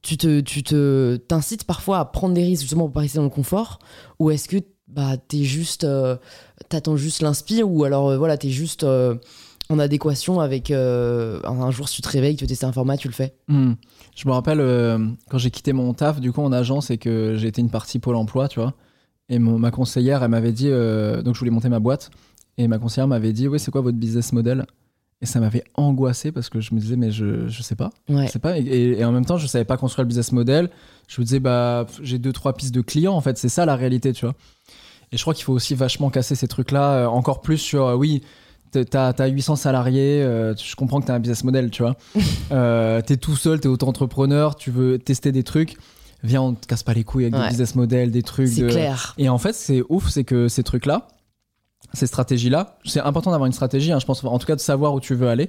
tu 0.03 0.17
te, 0.17 0.41
tu 0.41 0.63
te 0.63 1.17
t'incites 1.17 1.65
parfois 1.65 1.99
à 1.99 2.05
prendre 2.05 2.35
des 2.35 2.43
risques 2.43 2.63
justement 2.63 2.85
pour 2.85 2.93
pas 2.93 3.01
rester 3.01 3.19
dans 3.19 3.25
le 3.25 3.31
confort, 3.31 3.79
ou 4.19 4.31
est-ce 4.31 4.49
que 4.49 4.59
bah 4.89 5.17
t'es 5.17 5.45
juste, 5.45 5.85
euh, 5.85 6.17
t'attends 6.69 6.97
juste 6.97 7.21
l'inspire, 7.21 7.71
ou 7.71 7.85
alors 7.85 8.09
euh, 8.09 8.17
voilà, 8.17 8.39
t'es 8.39 8.49
juste 8.51 8.85
euh, 8.85 9.17
en 9.69 9.79
adéquation 9.79 10.41
avec 10.41 10.71
euh, 10.71 11.41
un, 11.45 11.71
jour 11.71 11.89
si 11.89 11.97
tu 11.97 12.03
te 12.03 12.09
réveilles, 12.09 12.37
tu 12.37 12.45
veux 12.45 12.49
tester 12.49 12.65
un 12.65 12.73
format, 12.73 12.97
tu 12.97 13.09
le 13.09 13.13
fais? 13.13 13.35
Hmm. 13.49 13.75
Je 14.17 14.27
me 14.27 14.33
rappelle 14.33 14.59
quand 15.29 15.39
j'ai 15.39 15.51
quitté 15.51 15.73
mon 15.73 15.93
taf, 15.93 16.21
du 16.21 16.33
coup 16.33 16.41
en 16.41 16.53
agence, 16.53 16.91
et 16.91 16.99
que 16.99 17.37
j'ai 17.37 17.49
été 17.49 17.61
une 17.61 17.71
partie 17.71 17.99
Pôle 17.99 18.17
emploi, 18.17 18.49
tu 18.49 18.61
vois. 18.61 18.75
Et 19.29 19.39
mon- 19.39 19.59
ma 19.59 19.71
conseillère, 19.71 20.23
elle 20.23 20.31
m'avait 20.31 20.53
dit, 20.53 20.69
euh, 20.69 21.23
donc 21.23 21.35
je 21.35 21.39
voulais 21.41 21.51
monter 21.51 21.69
ma 21.69 21.81
boîte, 21.81 22.11
et 22.57 22.67
ma 22.69 22.79
conseillère 22.79 23.09
m'avait 23.09 23.33
dit, 23.33 23.47
oui, 23.49 23.59
c'est 23.61 23.71
quoi 23.71 23.81
votre 23.83 23.99
business 23.99 24.33
model? 24.33 24.65
Et 25.21 25.27
ça 25.27 25.41
m'avait 25.41 25.65
angoissé 25.75 26.31
parce 26.31 26.49
que 26.49 26.61
je 26.61 26.73
me 26.75 26.81
disais, 26.81 26.95
mais 26.97 27.11
je, 27.11 27.49
je 27.49 27.63
sais 27.63 27.75
pas. 27.75 27.91
Ouais. 28.09 28.27
Je 28.29 28.33
sais 28.33 28.39
pas. 28.39 28.57
Et, 28.59 28.63
et- 28.63 29.01
et 29.01 29.05
en 29.05 29.11
même 29.13 29.25
temps, 29.25 29.37
je 29.37 29.47
savais 29.49 29.65
pas 29.65 29.77
construire 29.77 30.05
le 30.05 30.09
business 30.09 30.31
model. 30.31 30.71
Je 31.09 31.21
me 31.21 31.25
disais, 31.25 31.41
bah, 31.41 31.87
j'ai 32.03 32.19
deux, 32.19 32.33
trois 32.33 32.53
pistes 32.53 32.73
de 32.75 32.81
clients, 32.83 33.15
en 33.15 33.21
fait, 33.21 33.37
c'est 33.37 33.49
ça 33.49 33.67
la 33.67 33.75
réalité, 33.75 34.13
tu 34.13 34.25
vois. 34.25 34.35
Et 35.11 35.17
je 35.17 35.23
crois 35.23 35.35
qu'il 35.35 35.45
faut 35.45 35.53
aussi 35.55 35.75
vachement 35.75 36.09
casser 36.11 36.35
ces 36.37 36.47
trucs-là, 36.49 36.93
euh, 36.93 37.07
encore 37.07 37.41
plus 37.41 37.59
sur, 37.59 37.87
euh, 37.87 37.95
oui, 37.97 38.23
t'as 38.71 39.09
as 39.19 39.27
800 39.27 39.57
salariés, 39.57 40.23
euh, 40.23 40.55
je 40.57 40.77
comprends 40.77 41.01
que 41.01 41.07
t'as 41.07 41.15
un 41.15 41.21
business 41.21 41.43
model, 41.45 41.71
tu 41.71 41.83
vois. 41.83 41.97
Euh, 42.53 43.01
t'es 43.03 43.17
tout 43.19 43.37
seul, 43.37 43.61
t'es 43.61 43.69
auto-entrepreneur, 43.69 44.55
tu 44.57 44.71
veux 44.71 44.99
tester 44.99 45.33
des 45.33 45.43
trucs. 45.43 45.77
Viens, 46.23 46.43
on 46.43 46.55
te 46.55 46.67
casse 46.67 46.83
pas 46.83 46.95
les 46.95 47.05
couilles 47.05 47.25
avec 47.25 47.35
Ouais. 47.35 47.43
des 47.45 47.49
business 47.51 47.75
models, 47.75 48.11
des 48.11 48.23
trucs. 48.23 48.49
C'est 48.49 48.63
de- 48.63 48.69
clair. 48.71 49.15
Et 49.19 49.29
en 49.29 49.39
fait, 49.39 49.53
c'est 49.55 49.83
ouf, 49.89 50.09
c'est 50.09 50.25
que 50.25 50.49
ces 50.49 50.63
trucs-là, 50.65 51.09
ces 51.95 52.07
stratégies-là, 52.07 52.79
c'est 52.85 53.01
important 53.01 53.31
d'avoir 53.31 53.47
une 53.47 53.53
stratégie, 53.53 53.93
hein, 53.93 53.99
je 54.01 54.07
pense, 54.07 54.25
en 54.25 54.39
tout 54.39 54.47
cas 54.47 54.57
de 54.57 54.61
savoir 54.61 54.95
où 54.95 55.01
tu 55.01 55.15
veux 55.15 55.29
aller, 55.29 55.49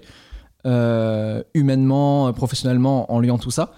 euh, 0.65 1.43
humainement, 1.53 2.27
euh, 2.27 2.31
professionnellement, 2.33 3.11
en 3.11 3.19
liant 3.19 3.37
tout 3.37 3.51
ça. 3.51 3.73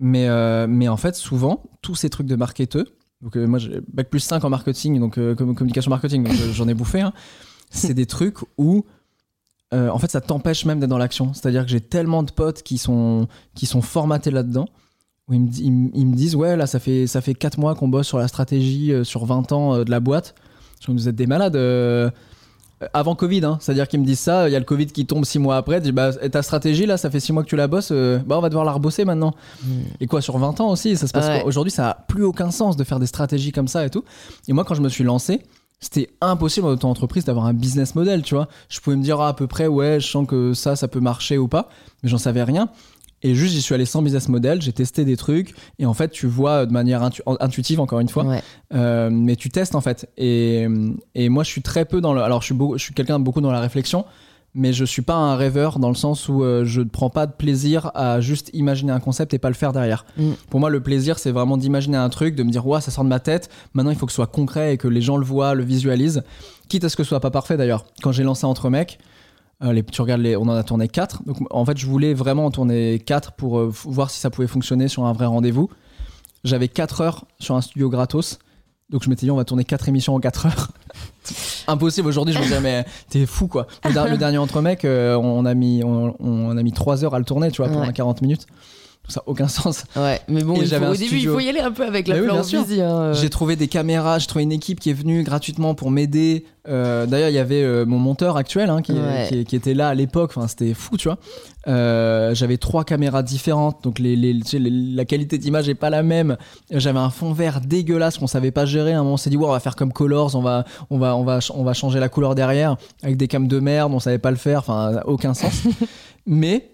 Mais, 0.00 0.28
euh, 0.28 0.66
mais 0.68 0.86
en 0.88 0.96
fait, 0.96 1.14
souvent, 1.16 1.62
tous 1.82 1.94
ces 1.94 2.10
trucs 2.10 2.26
de 2.26 2.36
marketeux, 2.36 2.86
donc 3.20 3.36
euh, 3.36 3.46
moi 3.48 3.58
j'ai 3.58 3.80
bac 3.92 4.08
plus 4.10 4.20
5 4.20 4.44
en 4.44 4.50
marketing, 4.50 5.00
donc 5.00 5.14
communication 5.36 5.90
marketing, 5.90 6.22
donc 6.24 6.34
j'en 6.52 6.68
ai 6.68 6.74
bouffé, 6.74 7.00
hein. 7.00 7.12
c'est 7.70 7.94
des 7.94 8.06
trucs 8.06 8.36
où 8.58 8.84
en 9.72 9.98
fait 9.98 10.10
ça 10.10 10.20
t'empêche 10.20 10.64
même 10.66 10.78
d'être 10.80 10.88
dans 10.90 10.98
l'action. 10.98 11.34
C'est-à-dire 11.34 11.64
que 11.64 11.70
j'ai 11.70 11.80
tellement 11.80 12.22
de 12.22 12.30
potes 12.30 12.62
qui 12.62 12.78
sont, 12.78 13.26
qui 13.54 13.66
sont 13.66 13.82
formatés 13.82 14.30
là-dedans, 14.30 14.68
où 15.28 15.34
ils 15.34 15.40
me, 15.40 15.48
di- 15.48 15.64
ils 15.64 15.72
me- 15.72 15.90
ils 15.94 16.06
me 16.06 16.14
disent 16.14 16.34
ouais 16.36 16.56
là 16.56 16.66
ça 16.66 16.78
fait, 16.78 17.06
ça 17.06 17.20
fait 17.20 17.34
4 17.34 17.58
mois 17.58 17.74
qu'on 17.74 17.88
bosse 17.88 18.06
sur 18.06 18.18
la 18.18 18.28
stratégie, 18.28 18.92
euh, 18.92 19.04
sur 19.04 19.24
20 19.24 19.52
ans 19.52 19.74
euh, 19.74 19.84
de 19.84 19.90
la 19.90 20.00
boîte. 20.00 20.34
Je 20.86 20.90
vous 20.92 21.08
êtes 21.08 21.16
des 21.16 21.26
malades. 21.26 21.56
euh, 21.56 22.10
avant 22.92 23.16
Covid, 23.16 23.44
hein. 23.44 23.58
c'est-à-dire 23.60 23.88
qu'ils 23.88 23.98
me 23.98 24.04
disent 24.04 24.20
ça, 24.20 24.48
il 24.48 24.52
y 24.52 24.54
a 24.54 24.58
le 24.60 24.64
Covid 24.64 24.86
qui 24.86 25.04
tombe 25.04 25.24
6 25.24 25.40
mois 25.40 25.56
après, 25.56 25.80
dis, 25.80 25.90
bah, 25.90 26.10
et 26.22 26.30
ta 26.30 26.42
stratégie 26.42 26.86
là, 26.86 26.96
ça 26.96 27.10
fait 27.10 27.18
6 27.18 27.32
mois 27.32 27.42
que 27.42 27.48
tu 27.48 27.56
la 27.56 27.66
bosses, 27.66 27.88
euh, 27.90 28.20
bah 28.24 28.38
on 28.38 28.40
va 28.40 28.50
devoir 28.50 28.64
la 28.64 28.70
rebosser 28.70 29.04
maintenant. 29.04 29.34
Et 30.00 30.06
quoi, 30.06 30.20
sur 30.20 30.38
20 30.38 30.60
ans 30.60 30.70
aussi, 30.70 30.96
ça 30.96 31.08
se 31.08 31.12
passe 31.12 31.26
Ouais. 31.26 31.38
quoi 31.40 31.48
Aujourd'hui, 31.48 31.72
ça 31.72 31.90
a 31.90 31.94
plus 31.94 32.22
aucun 32.22 32.52
sens 32.52 32.76
de 32.76 32.84
faire 32.84 33.00
des 33.00 33.06
stratégies 33.06 33.50
comme 33.50 33.66
ça 33.66 33.84
et 33.84 33.90
tout. 33.90 34.04
Et 34.46 34.52
moi, 34.52 34.62
quand 34.64 34.74
je 34.74 34.80
me 34.82 34.88
suis 34.88 35.02
lancé, 35.02 35.42
c'était 35.80 36.08
impossible 36.20 36.66
en 36.68 36.70
auto-entreprise 36.70 37.24
d'avoir 37.24 37.46
un 37.46 37.52
business 37.52 37.96
model, 37.96 38.22
tu 38.22 38.36
vois. 38.36 38.46
Je 38.68 38.78
pouvais 38.78 38.94
me 38.94 39.02
dire 39.02 39.20
ah, 39.20 39.26
à 39.28 39.34
peu 39.34 39.48
près, 39.48 39.66
ouais, 39.66 39.98
je 39.98 40.06
sens 40.06 40.24
que 40.28 40.54
ça, 40.54 40.76
ça 40.76 40.86
peut 40.86 41.00
marcher 41.00 41.36
ou 41.36 41.48
pas, 41.48 41.68
mais 42.04 42.08
j'en 42.08 42.18
savais 42.18 42.44
rien. 42.44 42.68
Et 43.22 43.34
juste, 43.34 43.52
j'y 43.54 43.62
suis 43.62 43.74
allé 43.74 43.84
sans 43.84 44.00
business 44.02 44.28
model, 44.28 44.62
j'ai 44.62 44.72
testé 44.72 45.04
des 45.04 45.16
trucs, 45.16 45.54
et 45.78 45.86
en 45.86 45.94
fait, 45.94 46.10
tu 46.10 46.26
vois 46.26 46.66
de 46.66 46.72
manière 46.72 47.02
intu- 47.02 47.22
intuitive, 47.40 47.80
encore 47.80 47.98
une 48.00 48.08
fois, 48.08 48.24
Ouais. 48.24 48.42
euh, 48.74 49.10
mais 49.10 49.34
tu 49.36 49.48
testes 49.50 49.74
en 49.74 49.80
fait. 49.80 50.08
Et, 50.16 50.66
et 51.14 51.28
moi, 51.28 51.42
je 51.44 51.48
suis 51.50 51.62
très 51.62 51.84
peu 51.84 52.00
dans 52.00 52.12
le. 52.14 52.22
Alors, 52.22 52.40
je 52.42 52.46
suis, 52.46 52.54
beau- 52.54 52.78
je 52.78 52.82
suis 52.84 52.94
quelqu'un 52.94 53.18
beaucoup 53.18 53.40
dans 53.40 53.50
la 53.50 53.60
réflexion, 53.60 54.04
mais 54.54 54.72
je 54.72 54.84
suis 54.84 55.02
pas 55.02 55.14
un 55.14 55.34
rêveur 55.36 55.78
dans 55.80 55.88
le 55.88 55.94
sens 55.94 56.28
où 56.28 56.42
euh, 56.42 56.64
je 56.64 56.80
ne 56.80 56.88
prends 56.88 57.10
pas 57.10 57.26
de 57.26 57.32
plaisir 57.32 57.90
à 57.94 58.20
juste 58.20 58.50
imaginer 58.54 58.92
un 58.92 59.00
concept 59.00 59.34
et 59.34 59.38
pas 59.38 59.48
le 59.48 59.54
faire 59.54 59.72
derrière. 59.72 60.06
Mm. 60.16 60.30
Pour 60.48 60.60
moi, 60.60 60.70
le 60.70 60.80
plaisir, 60.82 61.18
c'est 61.18 61.32
vraiment 61.32 61.56
d'imaginer 61.56 61.96
un 61.96 62.08
truc, 62.08 62.34
de 62.36 62.42
me 62.44 62.50
dire, 62.50 62.66
ouais, 62.66 62.80
ça 62.80 62.90
sort 62.90 63.04
de 63.04 63.08
ma 63.08 63.20
tête. 63.20 63.50
Maintenant, 63.74 63.90
il 63.90 63.96
faut 63.98 64.06
que 64.06 64.12
ce 64.12 64.16
soit 64.16 64.26
concret 64.26 64.74
et 64.74 64.76
que 64.78 64.88
les 64.88 65.02
gens 65.02 65.16
le 65.16 65.24
voient, 65.24 65.54
le 65.54 65.64
visualisent. 65.64 66.22
Quitte 66.68 66.84
à 66.84 66.88
ce 66.88 66.96
que 66.96 67.02
ce 67.02 67.08
soit 67.10 67.20
pas 67.20 67.30
parfait 67.30 67.56
d'ailleurs. 67.56 67.84
Quand 68.02 68.12
j'ai 68.12 68.22
lancé 68.22 68.46
Entre 68.46 68.70
Mecs, 68.70 68.98
les, 69.60 69.82
tu 69.82 70.00
regardes, 70.02 70.20
les, 70.20 70.36
on 70.36 70.42
en 70.42 70.50
a 70.50 70.62
tourné 70.62 70.88
4. 70.88 71.24
Donc, 71.24 71.38
en 71.50 71.64
fait, 71.64 71.76
je 71.76 71.86
voulais 71.86 72.14
vraiment 72.14 72.46
en 72.46 72.50
tourner 72.50 72.98
4 73.00 73.32
pour 73.32 73.58
euh, 73.58 73.68
voir 73.84 74.10
si 74.10 74.20
ça 74.20 74.30
pouvait 74.30 74.46
fonctionner 74.48 74.88
sur 74.88 75.04
un 75.04 75.12
vrai 75.12 75.26
rendez-vous. 75.26 75.68
J'avais 76.44 76.68
4 76.68 77.00
heures 77.00 77.24
sur 77.40 77.56
un 77.56 77.60
studio 77.60 77.88
gratos. 77.90 78.38
Donc 78.90 79.02
je 79.02 79.10
m'étais 79.10 79.26
dit, 79.26 79.30
on 79.30 79.36
va 79.36 79.44
tourner 79.44 79.64
4 79.64 79.88
émissions 79.88 80.14
en 80.14 80.20
4 80.20 80.46
heures. 80.46 80.68
Impossible 81.66 82.08
aujourd'hui, 82.08 82.32
je 82.32 82.38
me 82.38 82.44
disais, 82.44 82.60
mais 82.60 82.86
t'es 83.10 83.26
fou 83.26 83.46
quoi. 83.48 83.66
Le, 83.84 83.92
der- 83.92 84.08
le 84.08 84.16
dernier 84.16 84.38
entre 84.38 84.62
mecs, 84.62 84.84
euh, 84.86 85.14
on, 85.16 85.44
a 85.44 85.52
mis, 85.54 85.82
on, 85.84 86.14
on 86.20 86.56
a 86.56 86.62
mis 86.62 86.72
3 86.72 87.04
heures 87.04 87.14
à 87.14 87.18
le 87.18 87.24
tourner, 87.26 87.50
tu 87.50 87.60
vois, 87.60 87.70
pour 87.70 87.82
Ouais. 87.82 87.86
un 87.88 87.92
40 87.92 88.22
minutes. 88.22 88.46
Ça 89.08 89.20
n'a 89.20 89.24
aucun 89.30 89.48
sens. 89.48 89.84
Ouais, 89.96 90.20
mais 90.28 90.42
bon, 90.44 90.54
il 90.60 90.68
faut- 90.68 90.84
au 90.84 90.94
début, 90.94 91.16
il 91.16 91.28
faut 91.28 91.40
y 91.40 91.48
aller 91.48 91.60
un 91.60 91.72
peu 91.72 91.84
avec 91.86 92.06
la 92.08 92.16
oui, 92.20 92.28
hein, 92.30 92.42
euh. 92.80 93.14
J'ai 93.14 93.30
trouvé 93.30 93.56
des 93.56 93.68
caméras, 93.68 94.18
j'ai 94.18 94.26
trouvé 94.26 94.42
une 94.44 94.52
équipe 94.52 94.80
qui 94.80 94.90
est 94.90 94.94
venue 94.94 95.22
gratuitement 95.22 95.74
pour 95.74 95.90
m'aider. 95.90 96.44
Euh, 96.68 97.06
D'ailleurs, 97.06 97.30
il 97.30 97.34
y 97.34 97.38
avait 97.38 97.62
euh, 97.62 97.86
mon 97.86 97.98
monteur 97.98 98.36
actuel 98.36 98.68
hein, 98.68 98.82
qui, 98.82 98.92
Ouais. 98.92 99.26
qui- 99.28 99.44
qui 99.46 99.56
était 99.56 99.72
là 99.72 99.88
à 99.88 99.94
l'époque. 99.94 100.32
Enfin, 100.36 100.46
c'était 100.48 100.74
fou, 100.74 100.98
tu 100.98 101.08
vois. 101.08 101.16
Euh, 101.66 102.34
J'avais 102.34 102.58
trois 102.58 102.84
caméras 102.84 103.22
différentes, 103.22 103.82
donc 103.84 103.98
les, 103.98 104.16
les- 104.16 104.38
tu 104.40 104.46
sais, 104.46 104.58
les- 104.58 104.70
la 104.70 105.04
qualité 105.06 105.38
d'image 105.38 105.68
est 105.70 105.74
pas 105.74 105.88
la 105.90 106.02
même. 106.02 106.36
J'avais 106.70 106.98
un 106.98 107.08
fond 107.10 107.32
vert 107.32 107.60
dégueulasse 107.62 108.18
qu'on 108.18 108.26
savait 108.26 108.50
pas 108.50 108.66
gérer. 108.66 108.92
À 108.92 108.96
un 108.98 109.02
moment, 109.02 109.14
on 109.14 109.16
s'est 109.16 109.30
dit, 109.30 109.36
ouais, 109.38 109.46
on 109.46 109.50
va 109.52 109.60
faire 109.60 109.76
comme 109.76 109.92
Colors, 109.92 110.34
on 110.34 110.42
va, 110.42 110.64
on 110.90 110.98
va, 110.98 111.16
on 111.16 111.24
va, 111.24 111.38
on 111.54 111.64
va 111.64 111.72
changer 111.72 112.00
la 112.00 112.10
couleur 112.10 112.34
derrière 112.34 112.76
avec 113.02 113.16
des 113.16 113.28
cams 113.28 113.48
de 113.48 113.60
merde. 113.60 113.92
On 113.94 114.00
savait 114.00 114.18
pas 114.18 114.30
le 114.30 114.36
faire. 114.36 114.58
Enfin, 114.60 115.00
aucun 115.06 115.32
sens. 115.32 115.62
Mais 116.26 116.70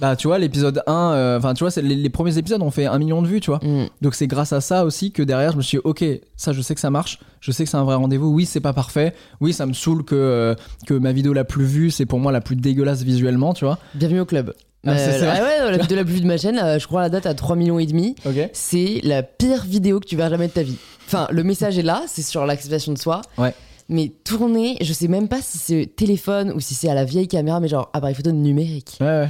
bah, 0.00 0.16
tu 0.16 0.26
vois, 0.28 0.38
l'épisode 0.38 0.82
1, 0.86 0.92
euh, 0.92 1.38
enfin, 1.38 1.54
tu 1.54 1.64
vois, 1.64 1.72
les, 1.82 1.96
les 1.96 2.10
premiers 2.10 2.38
épisodes 2.38 2.62
ont 2.62 2.70
fait 2.70 2.86
un 2.86 2.98
million 2.98 3.22
de 3.22 3.26
vues, 3.26 3.40
tu 3.40 3.50
vois. 3.50 3.60
Mm. 3.62 3.86
Donc 4.00 4.14
c'est 4.14 4.26
grâce 4.26 4.52
à 4.52 4.60
ça 4.60 4.84
aussi 4.84 5.12
que 5.12 5.22
derrière 5.22 5.52
je 5.52 5.56
me 5.56 5.62
suis 5.62 5.78
dit 5.78 5.82
ok 5.84 6.04
ça 6.36 6.52
je 6.52 6.60
sais 6.60 6.74
que 6.74 6.80
ça 6.80 6.90
marche, 6.90 7.18
je 7.40 7.50
sais 7.52 7.64
que 7.64 7.70
c'est 7.70 7.76
un 7.76 7.84
vrai 7.84 7.96
rendez-vous, 7.96 8.28
oui 8.28 8.46
c'est 8.46 8.60
pas 8.60 8.72
parfait, 8.72 9.14
oui 9.40 9.52
ça 9.52 9.66
me 9.66 9.72
saoule 9.72 10.04
que, 10.04 10.14
euh, 10.14 10.54
que 10.86 10.94
ma 10.94 11.12
vidéo 11.12 11.32
la 11.32 11.44
plus 11.44 11.64
vue 11.64 11.90
c'est 11.90 12.06
pour 12.06 12.18
moi 12.18 12.32
la 12.32 12.40
plus 12.40 12.56
dégueulasse 12.56 13.02
visuellement 13.02 13.54
tu 13.54 13.64
vois. 13.64 13.78
Bienvenue 13.94 14.20
au 14.20 14.26
club. 14.26 14.54
Ah, 14.86 14.92
Euh, 14.92 15.32
ah 15.32 15.42
ouais, 15.42 15.70
la 15.72 15.78
vidéo 15.78 15.96
la 15.96 16.04
plus 16.04 16.14
vue 16.14 16.20
de 16.20 16.26
ma 16.26 16.36
chaîne, 16.36 16.60
je 16.78 16.86
crois 16.86 17.00
la 17.02 17.08
date 17.08 17.26
à 17.26 17.34
3 17.34 17.56
millions 17.56 17.78
et 17.78 17.86
demi. 17.86 18.14
Ok. 18.24 18.50
C'est 18.52 19.00
la 19.02 19.22
pire 19.24 19.64
vidéo 19.64 19.98
que 20.00 20.06
tu 20.06 20.16
verras 20.16 20.30
jamais 20.30 20.46
de 20.46 20.52
ta 20.52 20.62
vie. 20.62 20.76
Enfin, 21.06 21.26
le 21.30 21.42
message 21.42 21.78
est 21.78 21.82
là, 21.82 22.02
c'est 22.06 22.22
sur 22.22 22.46
l'acceptation 22.46 22.92
de 22.92 22.98
soi. 22.98 23.22
Ouais. 23.38 23.52
Mais 23.88 24.12
tourner, 24.22 24.76
je 24.80 24.92
sais 24.92 25.08
même 25.08 25.28
pas 25.28 25.40
si 25.42 25.58
c'est 25.58 25.90
téléphone 25.96 26.52
ou 26.52 26.60
si 26.60 26.74
c'est 26.74 26.88
à 26.88 26.94
la 26.94 27.04
vieille 27.04 27.26
caméra, 27.28 27.58
mais 27.58 27.68
genre 27.68 27.90
appareil 27.92 28.14
photo 28.14 28.30
numérique. 28.30 28.98
Ouais, 29.00 29.06
ouais. 29.06 29.28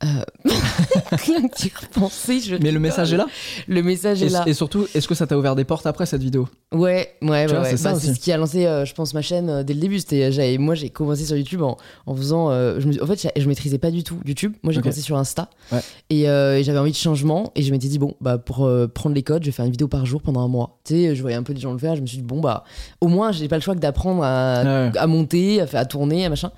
Rien 0.00 1.48
que 1.48 1.56
d'y 1.56 1.72
repenser, 1.80 2.40
je 2.40 2.56
Mais 2.56 2.70
le 2.70 2.78
message 2.80 3.12
est 3.12 3.16
là. 3.16 3.26
Le 3.66 3.82
message 3.82 4.22
est 4.22 4.26
Et, 4.26 4.30
là. 4.30 4.44
et 4.46 4.54
surtout, 4.54 4.86
est-ce 4.94 5.08
que 5.08 5.14
ça 5.14 5.26
t'a 5.26 5.36
ouvert 5.36 5.56
des 5.56 5.64
portes 5.64 5.86
après 5.86 6.06
cette 6.06 6.22
vidéo? 6.22 6.48
Ouais, 6.72 7.14
ouais, 7.22 7.28
ouais. 7.28 7.46
ouais. 7.52 7.76
c'est 7.76 7.82
Bah, 7.82 7.98
ce 7.98 8.12
qui 8.18 8.30
a 8.32 8.36
lancé, 8.36 8.66
euh, 8.66 8.84
je 8.84 8.94
pense, 8.94 9.14
ma 9.14 9.22
chaîne 9.22 9.48
euh, 9.48 9.62
dès 9.62 9.74
le 9.74 9.80
début. 9.80 9.98
C'était, 9.98 10.56
moi, 10.58 10.74
j'ai 10.74 10.90
commencé 10.90 11.24
sur 11.24 11.36
YouTube 11.36 11.62
en, 11.62 11.76
en 12.06 12.14
faisant. 12.14 12.50
euh, 12.50 12.78
je 12.78 12.86
me- 12.88 13.02
en 13.02 13.06
fait, 13.06 13.28
je 13.36 13.48
maîtrisais 13.48 13.78
pas 13.78 13.90
du 13.90 14.04
tout 14.04 14.18
YouTube. 14.24 14.52
Moi, 14.62 14.72
j'ai 14.72 14.80
commencé 14.80 15.00
sur 15.00 15.16
Insta. 15.16 15.50
Ouais. 15.72 15.80
Et, 16.10 16.28
euh, 16.28 16.58
et 16.58 16.64
j'avais 16.64 16.78
envie 16.78 16.92
de 16.92 16.96
changement. 16.96 17.52
Et 17.56 17.62
je 17.62 17.72
m'étais 17.72 17.88
dit, 17.88 17.98
bon, 17.98 18.14
bah, 18.20 18.38
pour 18.38 18.66
euh, 18.66 18.86
prendre 18.86 19.14
les 19.14 19.22
codes, 19.22 19.42
je 19.42 19.48
vais 19.48 19.52
faire 19.52 19.64
une 19.64 19.70
vidéo 19.72 19.88
par 19.88 20.06
jour 20.06 20.22
pendant 20.22 20.40
un 20.40 20.48
mois. 20.48 20.78
Tu 20.84 20.94
sais, 20.94 21.16
je 21.16 21.22
voyais 21.22 21.36
un 21.36 21.42
peu 21.42 21.54
des 21.54 21.60
gens 21.60 21.72
le 21.72 21.78
faire. 21.78 21.96
Je 21.96 22.02
me 22.02 22.06
suis 22.06 22.18
dit, 22.18 22.22
bon, 22.24 22.40
bah, 22.40 22.64
au 23.00 23.08
moins, 23.08 23.32
j'ai 23.32 23.48
pas 23.48 23.56
le 23.56 23.62
choix 23.62 23.74
que 23.74 23.80
d'apprendre 23.80 24.22
à, 24.22 24.62
Ouais. 24.62 24.92
à 24.96 25.06
monter, 25.06 25.60
à, 25.60 25.66
à 25.72 25.84
tourner, 25.84 26.24
à 26.26 26.28
machin. 26.28 26.50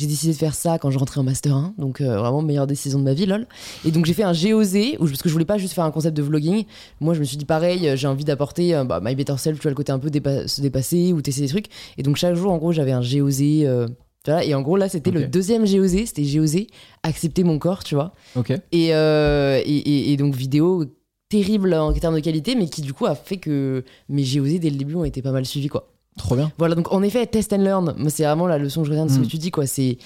J'ai 0.00 0.06
décidé 0.06 0.32
de 0.32 0.38
faire 0.38 0.54
ça 0.54 0.78
quand 0.78 0.90
je 0.90 0.98
rentrais 0.98 1.20
en 1.20 1.24
Master 1.24 1.54
1, 1.54 1.74
donc 1.76 2.00
euh, 2.00 2.16
vraiment 2.18 2.40
meilleure 2.40 2.66
décision 2.66 2.98
de 2.98 3.04
ma 3.04 3.12
vie, 3.12 3.26
lol. 3.26 3.46
Et 3.84 3.90
donc 3.90 4.06
j'ai 4.06 4.14
fait 4.14 4.22
un 4.22 4.32
GOZ, 4.32 4.74
où, 4.98 5.04
parce 5.06 5.20
que 5.20 5.28
je 5.28 5.32
voulais 5.34 5.44
pas 5.44 5.58
juste 5.58 5.74
faire 5.74 5.84
un 5.84 5.90
concept 5.90 6.16
de 6.16 6.22
vlogging. 6.22 6.64
Moi 7.00 7.12
je 7.12 7.20
me 7.20 7.24
suis 7.24 7.36
dit 7.36 7.44
pareil, 7.44 7.92
j'ai 7.96 8.06
envie 8.06 8.24
d'apporter 8.24 8.74
euh, 8.74 8.84
bah, 8.84 9.00
My 9.04 9.14
Better 9.14 9.34
Self, 9.36 9.58
tu 9.58 9.62
vois, 9.64 9.70
le 9.72 9.74
côté 9.76 9.92
un 9.92 9.98
peu 9.98 10.08
dépa- 10.08 10.48
se 10.48 10.62
dépasser 10.62 11.12
ou 11.12 11.20
tester 11.20 11.42
des 11.42 11.48
trucs. 11.48 11.66
Et 11.98 12.02
donc 12.02 12.16
chaque 12.16 12.34
jour, 12.34 12.50
en 12.50 12.56
gros, 12.56 12.72
j'avais 12.72 12.92
un 12.92 13.02
GOZ. 13.02 13.42
euh, 13.42 13.88
voilà, 14.26 14.42
et 14.44 14.54
en 14.54 14.62
gros, 14.62 14.76
là, 14.78 14.88
c'était 14.88 15.10
le 15.20 15.26
deuxième 15.28 15.64
GOZ, 15.66 16.04
c'était 16.06 16.22
GOZ, 16.22 16.60
accepter 17.02 17.44
mon 17.44 17.58
corps, 17.58 17.84
tu 17.84 17.94
vois. 17.94 18.14
Ok. 18.36 18.52
Et, 18.72 18.94
euh, 18.94 19.60
et, 19.64 19.76
et- 19.76 20.12
et 20.12 20.16
donc 20.16 20.34
vidéo 20.34 20.84
terrible 21.28 21.74
en 21.74 21.92
termes 21.92 22.16
de 22.16 22.20
qualité, 22.20 22.54
mais 22.56 22.68
qui 22.68 22.80
du 22.82 22.92
coup 22.92 23.06
a 23.06 23.14
fait 23.14 23.36
que 23.36 23.84
mes 24.08 24.22
GOZ 24.24 24.58
dès 24.60 24.70
le 24.70 24.76
début 24.76 24.94
ont 24.96 25.04
été 25.04 25.22
pas 25.22 25.30
mal 25.32 25.46
suivis, 25.46 25.68
quoi. 25.68 25.89
Trop 26.16 26.36
bien. 26.36 26.50
Voilà, 26.58 26.74
donc 26.74 26.92
en 26.92 27.02
effet, 27.02 27.26
test 27.26 27.52
and 27.52 27.58
learn, 27.58 28.08
c'est 28.10 28.24
vraiment 28.24 28.46
la 28.46 28.58
leçon 28.58 28.82
que 28.82 28.86
je 28.88 28.92
retiens 28.92 29.06
de 29.06 29.10
ce 29.10 29.18
Mm. 29.18 29.22
que 29.22 29.26
tu 29.28 29.38
dis, 29.38 29.50
quoi. 29.50 29.66
C'est, 29.66 29.98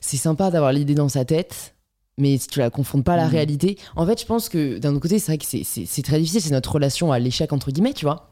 c'est 0.00 0.16
sympa 0.16 0.50
d'avoir 0.50 0.72
l'idée 0.72 0.94
dans 0.94 1.08
sa 1.08 1.24
tête, 1.24 1.74
mais 2.18 2.38
si 2.38 2.46
tu 2.48 2.58
la 2.60 2.70
confrontes 2.70 3.04
pas 3.04 3.14
à 3.14 3.16
la 3.16 3.26
Mm. 3.26 3.30
réalité. 3.30 3.78
En 3.96 4.06
fait, 4.06 4.20
je 4.20 4.26
pense 4.26 4.48
que 4.48 4.78
d'un 4.78 4.92
autre 4.92 5.00
côté, 5.00 5.18
c'est 5.18 5.26
vrai 5.32 5.38
que 5.38 5.44
c'est, 5.44 6.02
très 6.02 6.18
difficile, 6.18 6.40
c'est 6.40 6.50
notre 6.52 6.72
relation 6.72 7.12
à 7.12 7.18
l'échec, 7.18 7.52
entre 7.52 7.70
guillemets, 7.70 7.92
tu 7.92 8.04
vois. 8.04 8.30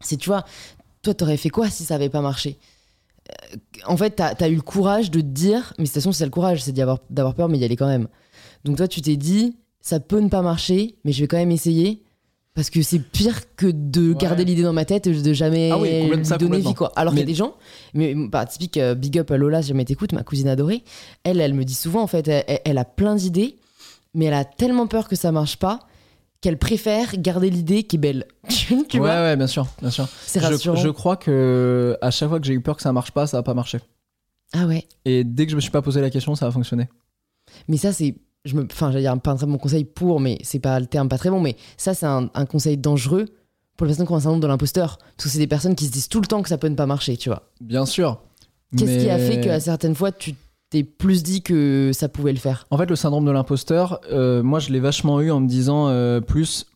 C'est, 0.00 0.16
tu 0.16 0.28
vois, 0.28 0.44
toi, 1.02 1.14
t'aurais 1.14 1.36
fait 1.36 1.50
quoi 1.50 1.68
si 1.70 1.84
ça 1.84 1.94
avait 1.96 2.08
pas 2.10 2.20
marché? 2.20 2.58
Euh, 3.30 3.56
En 3.86 3.96
fait, 3.96 4.10
t'as, 4.10 4.34
t'as 4.34 4.48
eu 4.48 4.54
le 4.56 4.62
courage 4.62 5.10
de 5.10 5.20
te 5.20 5.26
dire, 5.26 5.72
mais 5.78 5.84
de 5.84 5.88
toute 5.88 5.94
façon, 5.94 6.12
c'est 6.12 6.24
le 6.24 6.30
courage, 6.30 6.62
c'est 6.62 6.72
d'avoir 6.72 7.00
peur, 7.34 7.48
mais 7.48 7.58
y 7.58 7.64
aller 7.64 7.76
quand 7.76 7.86
même. 7.88 8.08
Donc 8.64 8.76
toi, 8.76 8.86
tu 8.88 9.00
t'es 9.00 9.16
dit, 9.16 9.56
ça 9.80 9.98
peut 10.00 10.20
ne 10.20 10.28
pas 10.28 10.42
marcher, 10.42 10.96
mais 11.04 11.12
je 11.12 11.20
vais 11.22 11.26
quand 11.28 11.38
même 11.38 11.50
essayer. 11.50 12.02
Parce 12.60 12.68
que 12.68 12.82
c'est 12.82 12.98
pire 12.98 13.54
que 13.56 13.64
de 13.72 14.10
Ouais. 14.10 14.16
garder 14.18 14.44
l'idée 14.44 14.60
dans 14.62 14.74
ma 14.74 14.84
tête 14.84 15.06
et 15.06 15.14
de 15.14 15.32
jamais 15.32 15.70
Ah 15.72 15.78
oui, 15.78 15.88
complètement- 16.02 16.16
lui 16.18 16.24
ça, 16.26 16.36
donner 16.36 16.58
vie 16.58 16.74
quoi. 16.74 16.92
Alors 16.94 17.14
qu'il 17.14 17.20
y 17.20 17.22
a 17.22 17.26
des 17.26 17.34
gens, 17.34 17.54
mais 17.94 18.14
bah, 18.14 18.44
typique 18.44 18.76
euh, 18.76 18.94
big 18.94 19.18
up 19.18 19.30
à 19.30 19.38
Lola 19.38 19.62
si 19.62 19.68
jamais 19.68 19.86
t'écoutes, 19.86 20.12
ma 20.12 20.22
cousine 20.24 20.46
adorée, 20.46 20.84
elle, 21.24 21.40
elle 21.40 21.54
me 21.54 21.64
dit 21.64 21.72
souvent 21.72 22.02
en 22.02 22.06
fait, 22.06 22.28
elle, 22.28 22.76
a 22.76 22.84
plein 22.84 23.14
d'idées, 23.16 23.56
mais 24.12 24.26
elle 24.26 24.34
a 24.34 24.44
tellement 24.44 24.86
peur 24.88 25.08
que 25.08 25.16
ça 25.16 25.32
marche 25.32 25.56
pas 25.56 25.78
qu'elle 26.42 26.58
préfère 26.58 27.16
garder 27.16 27.48
l'idée 27.48 27.84
qui 27.84 27.96
est 27.96 27.98
belle. 27.98 28.26
tu 28.50 28.74
ouais, 28.74 28.98
vois 28.98 29.08
ouais, 29.08 29.36
bien 29.38 29.46
sûr, 29.46 29.66
bien 29.80 29.90
sûr. 29.90 30.06
C'est 30.26 30.40
Je, 30.40 30.44
rassurant. 30.46 30.76
je 30.76 30.88
crois 30.90 31.16
que 31.16 31.96
à 32.02 32.10
chaque 32.10 32.28
fois 32.28 32.40
que 32.40 32.46
j'ai 32.46 32.52
eu 32.52 32.60
peur 32.60 32.76
que 32.76 32.82
ça 32.82 32.92
marche 32.92 33.12
pas, 33.12 33.26
ça 33.26 33.38
a 33.38 33.42
pas 33.42 33.54
marché. 33.54 33.78
Ah 34.52 34.66
ouais. 34.66 34.86
Et 35.06 35.24
dès 35.24 35.46
que 35.46 35.50
je 35.52 35.56
me 35.56 35.62
suis 35.62 35.70
pas 35.70 35.80
posé 35.80 36.02
la 36.02 36.10
question, 36.10 36.34
ça 36.34 36.46
a 36.46 36.50
fonctionné. 36.50 36.90
Mais 37.68 37.78
ça, 37.78 37.94
c'est. 37.94 38.16
Je 38.44 38.56
me, 38.56 38.64
enfin, 38.64 38.90
j'allais 38.90 39.04
dire 39.04 39.20
pas 39.20 39.32
un 39.32 39.36
très 39.36 39.46
bon 39.46 39.58
conseil 39.58 39.84
pour, 39.84 40.20
mais 40.20 40.38
c'est 40.42 40.60
pas 40.60 40.80
le 40.80 40.86
terme 40.86 41.08
pas 41.08 41.18
très 41.18 41.30
bon, 41.30 41.40
mais 41.40 41.56
ça, 41.76 41.94
c'est 41.94 42.06
un, 42.06 42.30
un 42.34 42.46
conseil 42.46 42.78
dangereux 42.78 43.26
pour 43.76 43.86
les 43.86 43.90
personnes 43.90 44.06
qui 44.06 44.12
ont 44.12 44.16
un 44.16 44.20
syndrome 44.20 44.40
de 44.40 44.46
l'imposteur. 44.46 44.98
Parce 45.16 45.24
que 45.24 45.28
c'est 45.30 45.38
des 45.38 45.46
personnes 45.46 45.74
qui 45.74 45.86
se 45.86 45.90
disent 45.92 46.08
tout 46.08 46.20
le 46.20 46.26
temps 46.26 46.42
que 46.42 46.48
ça 46.48 46.58
peut 46.58 46.68
ne 46.68 46.74
pas 46.74 46.86
marcher, 46.86 47.16
tu 47.16 47.28
vois. 47.28 47.50
Bien 47.60 47.86
sûr. 47.86 48.20
Qu'est-ce 48.76 49.04
qui 49.04 49.10
a 49.10 49.18
fait 49.18 49.40
qu'à 49.40 49.58
certaines 49.60 49.94
fois, 49.94 50.12
tu 50.12 50.34
t'es 50.70 50.84
plus 50.84 51.22
dit 51.22 51.42
que 51.42 51.90
ça 51.92 52.08
pouvait 52.08 52.32
le 52.32 52.38
faire? 52.38 52.66
En 52.70 52.78
fait, 52.78 52.86
le 52.86 52.96
syndrome 52.96 53.24
de 53.24 53.30
l'imposteur, 53.30 54.00
euh, 54.12 54.42
moi, 54.42 54.58
je 54.58 54.70
l'ai 54.70 54.80
vachement 54.80 55.20
eu 55.20 55.30
en 55.30 55.40
me 55.40 55.48
disant 55.48 55.88
euh, 55.88 56.20
plus 56.20 56.66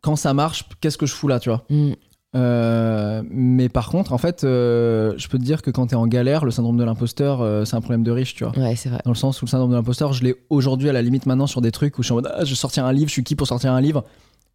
quand 0.00 0.16
ça 0.16 0.32
marche, 0.32 0.68
qu'est-ce 0.80 0.96
que 0.96 1.06
je 1.06 1.14
fous 1.14 1.28
là, 1.28 1.40
tu 1.40 1.50
vois? 1.50 1.64
Hmm. 1.68 1.92
Euh, 2.36 3.22
mais 3.28 3.68
par 3.68 3.88
contre, 3.88 4.12
en 4.12 4.18
fait, 4.18 4.44
euh, 4.44 5.14
je 5.16 5.26
peux 5.28 5.38
te 5.38 5.42
dire 5.42 5.62
que 5.62 5.70
quand 5.70 5.88
t'es 5.88 5.96
en 5.96 6.06
galère, 6.06 6.44
le 6.44 6.50
syndrome 6.52 6.76
de 6.76 6.84
l'imposteur, 6.84 7.40
euh, 7.40 7.64
c'est 7.64 7.74
un 7.76 7.80
problème 7.80 8.04
de 8.04 8.10
riche, 8.12 8.34
tu 8.34 8.44
vois. 8.44 8.56
Ouais, 8.56 8.76
c'est 8.76 8.88
vrai. 8.88 9.00
Dans 9.04 9.10
le 9.10 9.16
sens 9.16 9.42
où 9.42 9.46
le 9.46 9.50
syndrome 9.50 9.70
de 9.70 9.76
l'imposteur, 9.76 10.12
je 10.12 10.22
l'ai 10.22 10.36
aujourd'hui 10.48 10.88
à 10.88 10.92
la 10.92 11.02
limite 11.02 11.26
maintenant 11.26 11.48
sur 11.48 11.60
des 11.60 11.72
trucs 11.72 11.98
où 11.98 12.02
je 12.02 12.06
suis 12.06 12.12
en 12.12 12.16
mode, 12.16 12.30
ah, 12.32 12.44
je 12.44 12.50
vais 12.50 12.56
sortir 12.56 12.84
un 12.84 12.92
livre, 12.92 13.08
je 13.08 13.14
suis 13.14 13.24
qui 13.24 13.34
pour 13.34 13.46
sortir 13.48 13.72
un 13.72 13.80
livre? 13.80 14.04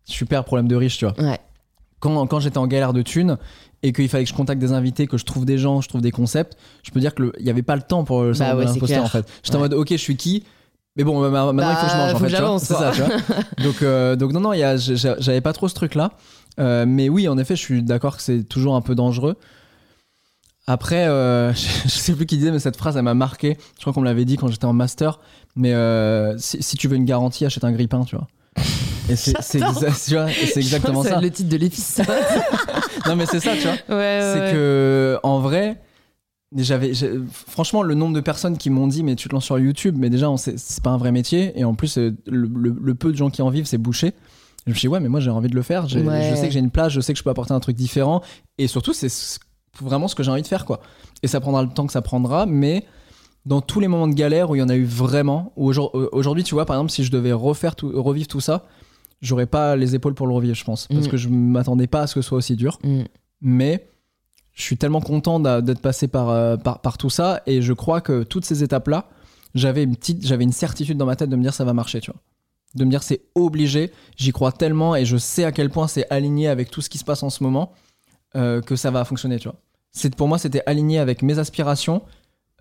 Super 0.06 0.46
problème 0.46 0.68
de 0.68 0.76
riche, 0.76 0.98
tu 0.98 1.06
vois. 1.06 1.16
Ouais. 1.22 1.40
Quand, 2.00 2.28
quand 2.28 2.40
j'étais 2.40 2.58
en 2.60 2.68
galère 2.68 2.94
de 2.94 3.02
thunes 3.02 3.38
et 3.84 3.92
qu'il 3.92 4.08
fallait 4.08 4.24
que 4.24 4.30
je 4.30 4.36
contacte 4.36 4.62
des 4.62 4.72
invités, 4.72 5.08
que 5.08 5.18
je 5.18 5.26
trouve 5.26 5.46
des 5.46 5.58
gens, 5.58 5.82
je 5.82 5.90
trouve 5.90 6.02
des 6.02 6.12
concepts, 6.12 6.56
je 6.84 6.92
peux 6.92 7.00
dire 7.00 7.14
qu'il 7.16 7.32
n'y 7.42 7.50
avait 7.50 7.62
pas 7.64 7.76
le 7.76 7.82
temps 7.82 8.04
pour 8.04 8.22
le 8.24 8.30
Bah 8.30 8.36
syndrome 8.36 8.60
ouais, 8.60 8.66
de 8.66 8.70
l'imposteur, 8.72 9.04
en 9.04 9.08
fait. 9.08 9.26
J'étais 9.44 9.56
en 9.58 9.60
Ouais. 9.62 9.70
mode, 9.70 9.74
ok, 9.78 9.88
je 9.92 9.96
suis 9.98 10.16
qui? 10.16 10.44
Mais 10.98 11.04
bon, 11.04 11.20
bah, 11.20 11.52
maintenant 11.52 11.72
il 11.72 11.76
faut 11.76 11.86
que 11.88 11.92
je 11.92 11.98
Bah, 11.98 12.06
mange 12.06 12.14
en 12.14 12.18
fait. 12.20 12.24
que 12.24 12.30
tu 12.30 12.36
vois. 12.36 12.40
j'avance, 12.40 12.64
C'est 12.64 12.74
ça, 12.74 12.92
tu 12.94 13.02
vois. 13.02 13.10
donc, 13.66 14.18
donc 14.20 14.32
non, 14.34 14.40
non, 14.40 14.78
j'avais 15.20 15.42
pas 15.42 15.52
trop 15.54 15.68
ce 15.68 15.74
truc-là. 15.76 16.12
Euh, 16.60 16.86
mais 16.88 17.10
oui, 17.10 17.28
en 17.28 17.38
effet, 17.38 17.56
je 17.56 17.62
suis 17.62 17.84
d'accord 17.84 18.18
que 18.18 18.24
c'est 18.24 18.44
toujours 18.44 18.76
un 18.76 18.82
peu 18.82 18.96
dangereux. 18.96 19.36
Après, 20.68 21.06
euh, 21.08 21.54
je 21.54 21.90
sais 21.90 22.14
plus 22.14 22.26
qui 22.26 22.38
disait, 22.38 22.52
mais 22.52 22.60
cette 22.60 22.78
phrase, 22.78 22.98
elle 22.98 23.04
m'a 23.04 23.14
marqué. 23.14 23.58
Je 23.76 23.82
crois 23.82 23.94
qu'on 23.94 24.02
me 24.02 24.06
l'avait 24.06 24.26
dit 24.26 24.38
quand 24.38 24.48
j'étais 24.48 24.66
en 24.66 24.74
master. 24.74 25.20
Mais 25.56 25.74
euh, 25.74 26.38
si, 26.38 26.62
si 26.64 26.76
tu 26.78 26.88
veux 26.88 26.96
une 26.96 27.06
garantie, 27.06 27.46
achète 27.46 27.64
un 27.64 27.72
grille-pain, 27.72 28.04
tu 28.06 28.16
vois. 28.16 28.28
Et 29.08 29.16
c'est 29.16 29.32
exactement 30.60 31.04
ça. 31.04 31.16
C'est 31.16 31.22
le 31.22 31.32
titre 31.32 31.50
de 31.50 31.58
l'épisode. 31.58 32.08
Non, 33.08 33.16
mais 33.16 33.28
c'est 33.28 33.40
ça, 33.40 33.52
tu 33.56 33.62
vois. 33.62 33.98
ouais, 33.98 34.20
c'est 34.34 34.40
ouais. 34.40 34.52
que, 34.54 35.20
en 35.22 35.40
vrai, 35.40 35.80
j'avais, 36.56 36.92
franchement, 37.48 37.84
le 37.84 37.94
nombre 37.94 38.16
de 38.16 38.20
personnes 38.22 38.58
qui 38.58 38.72
m'ont 38.72 38.88
dit, 38.88 39.04
mais 39.04 39.16
tu 39.16 39.30
te 39.30 39.36
lances 39.36 39.46
sur 39.46 39.60
YouTube, 39.60 39.96
mais 40.00 40.10
déjà, 40.10 40.28
c'est 40.38 40.82
pas 40.82 40.90
un 40.90 40.98
vrai 40.98 41.12
métier. 41.12 41.52
Et 41.56 41.64
en 41.66 41.76
plus, 41.76 41.98
le, 42.00 42.16
le- 42.26 42.76
le 42.82 42.96
peu 42.96 43.12
de 43.12 43.18
gens 43.18 43.30
qui 43.30 43.44
en 43.44 43.50
vivent, 43.50 43.66
c'est 43.68 43.78
bouché. 43.78 44.14
Je 44.66 44.72
me 44.72 44.76
suis 44.76 44.82
dit, 44.82 44.88
ouais, 44.88 45.00
mais 45.00 45.10
moi, 45.10 45.20
j'ai 45.20 45.30
envie 45.30 45.48
de 45.50 45.56
le 45.56 45.62
faire. 45.62 45.84
Ouais. 45.84 46.30
Je 46.32 46.36
sais 46.36 46.48
que 46.48 46.54
j'ai 46.54 46.60
une 46.60 46.72
place, 46.72 46.92
je 46.92 47.00
sais 47.02 47.14
que 47.14 47.20
je 47.20 47.24
peux 47.24 47.30
apporter 47.30 47.54
un 47.54 47.60
truc 47.60 47.76
différent. 47.76 48.22
Et 48.58 48.68
surtout, 48.68 48.94
c'est 48.94 49.10
ce- 49.10 49.38
vraiment 49.82 50.08
ce 50.08 50.16
que 50.16 50.24
j'ai 50.24 50.32
envie 50.32 50.42
de 50.42 50.48
faire, 50.48 50.66
quoi. 50.66 50.80
Et 51.24 51.28
ça 51.28 51.40
prendra 51.40 51.62
le 51.64 51.70
temps 51.70 51.86
que 51.86 51.94
ça 51.94 52.02
prendra, 52.02 52.46
mais 52.46 52.86
dans 53.46 53.62
tous 53.62 53.80
les 53.80 53.88
moments 53.88 54.08
de 54.08 54.14
galère 54.16 54.50
où 54.50 54.56
il 54.56 54.60
y 54.60 54.64
en 54.64 54.70
a 54.70 54.76
eu 54.76 54.86
vraiment, 54.86 55.54
aujourd- 55.56 55.92
euh, 55.96 56.10
aujourd'hui, 56.12 56.44
tu 56.44 56.56
vois, 56.56 56.66
par 56.66 56.78
exemple, 56.78 56.92
si 56.92 57.04
je 57.04 57.12
devais 57.12 57.32
refaire 57.34 57.76
tout, 57.76 57.92
revivre 58.02 58.28
tout 58.28 58.40
ça, 58.42 58.66
j'aurais 59.22 59.46
pas 59.46 59.76
les 59.76 59.94
épaules 59.96 60.16
pour 60.16 60.26
le 60.28 60.34
revivre, 60.34 60.56
je 60.56 60.64
pense. 60.64 60.88
Parce 60.88 61.06
Mm. 61.08 61.10
que 61.10 61.18
je 61.18 61.30
m'attendais 61.30 61.88
pas 61.88 62.02
à 62.02 62.08
ce 62.08 62.16
que 62.16 62.22
ce 62.22 62.28
soit 62.30 62.38
aussi 62.40 62.56
dur 62.56 62.80
Hmm. 62.84 63.04
mais 63.42 63.88
je 64.54 64.62
suis 64.64 64.78
tellement 64.78 65.02
content 65.02 65.40
d'être 65.40 65.80
passé 65.82 66.08
par, 66.08 66.30
euh, 66.30 66.58
par, 66.58 66.80
par 66.82 66.98
tout 66.98 67.10
ça 67.10 67.42
et 67.46 67.62
je 67.62 67.74
crois 67.74 68.02
que 68.02 68.24
toutes 68.24 68.46
ces 68.46 68.64
étapes 68.64 68.88
là 68.88 69.10
j'avais 69.54 69.84
une 69.84 69.96
petite 69.96 70.26
j'avais 70.26 70.44
une 70.46 70.52
certitude 70.54 70.98
dans 70.98 71.06
ma 71.06 71.16
tête 71.18 71.30
de 71.30 71.36
me 71.36 71.42
dire 71.42 71.54
ça 71.54 71.66
va 71.66 71.74
marcher 71.74 72.00
tu 72.00 72.12
vois 72.12 72.22
de 72.76 72.86
me 72.86 72.90
dire 72.90 73.04
c'est 73.04 73.22
obligé 73.36 73.92
j'y 74.18 74.32
crois 74.32 74.52
tellement 74.52 74.96
et 74.96 75.06
je 75.06 75.18
sais 75.18 75.44
à 75.44 75.52
quel 75.52 75.70
point 75.70 75.88
c'est 75.88 76.10
aligné 76.10 76.48
avec 76.48 76.70
tout 76.70 76.82
ce 76.82 76.90
qui 76.90 76.98
se 76.98 77.06
passe 77.06 77.24
en 77.24 77.30
ce 77.30 77.44
moment 77.44 77.72
euh, 78.36 78.62
que 78.62 78.76
ça 78.76 78.92
va 78.92 79.04
fonctionner 79.06 79.40
tu 79.40 79.48
vois 79.48 79.58
c'est 79.92 80.14
pour 80.16 80.28
moi 80.28 80.38
c'était 80.38 80.64
aligné 80.66 81.00
avec 81.00 81.22
mes 81.22 81.40
aspirations 81.40 82.04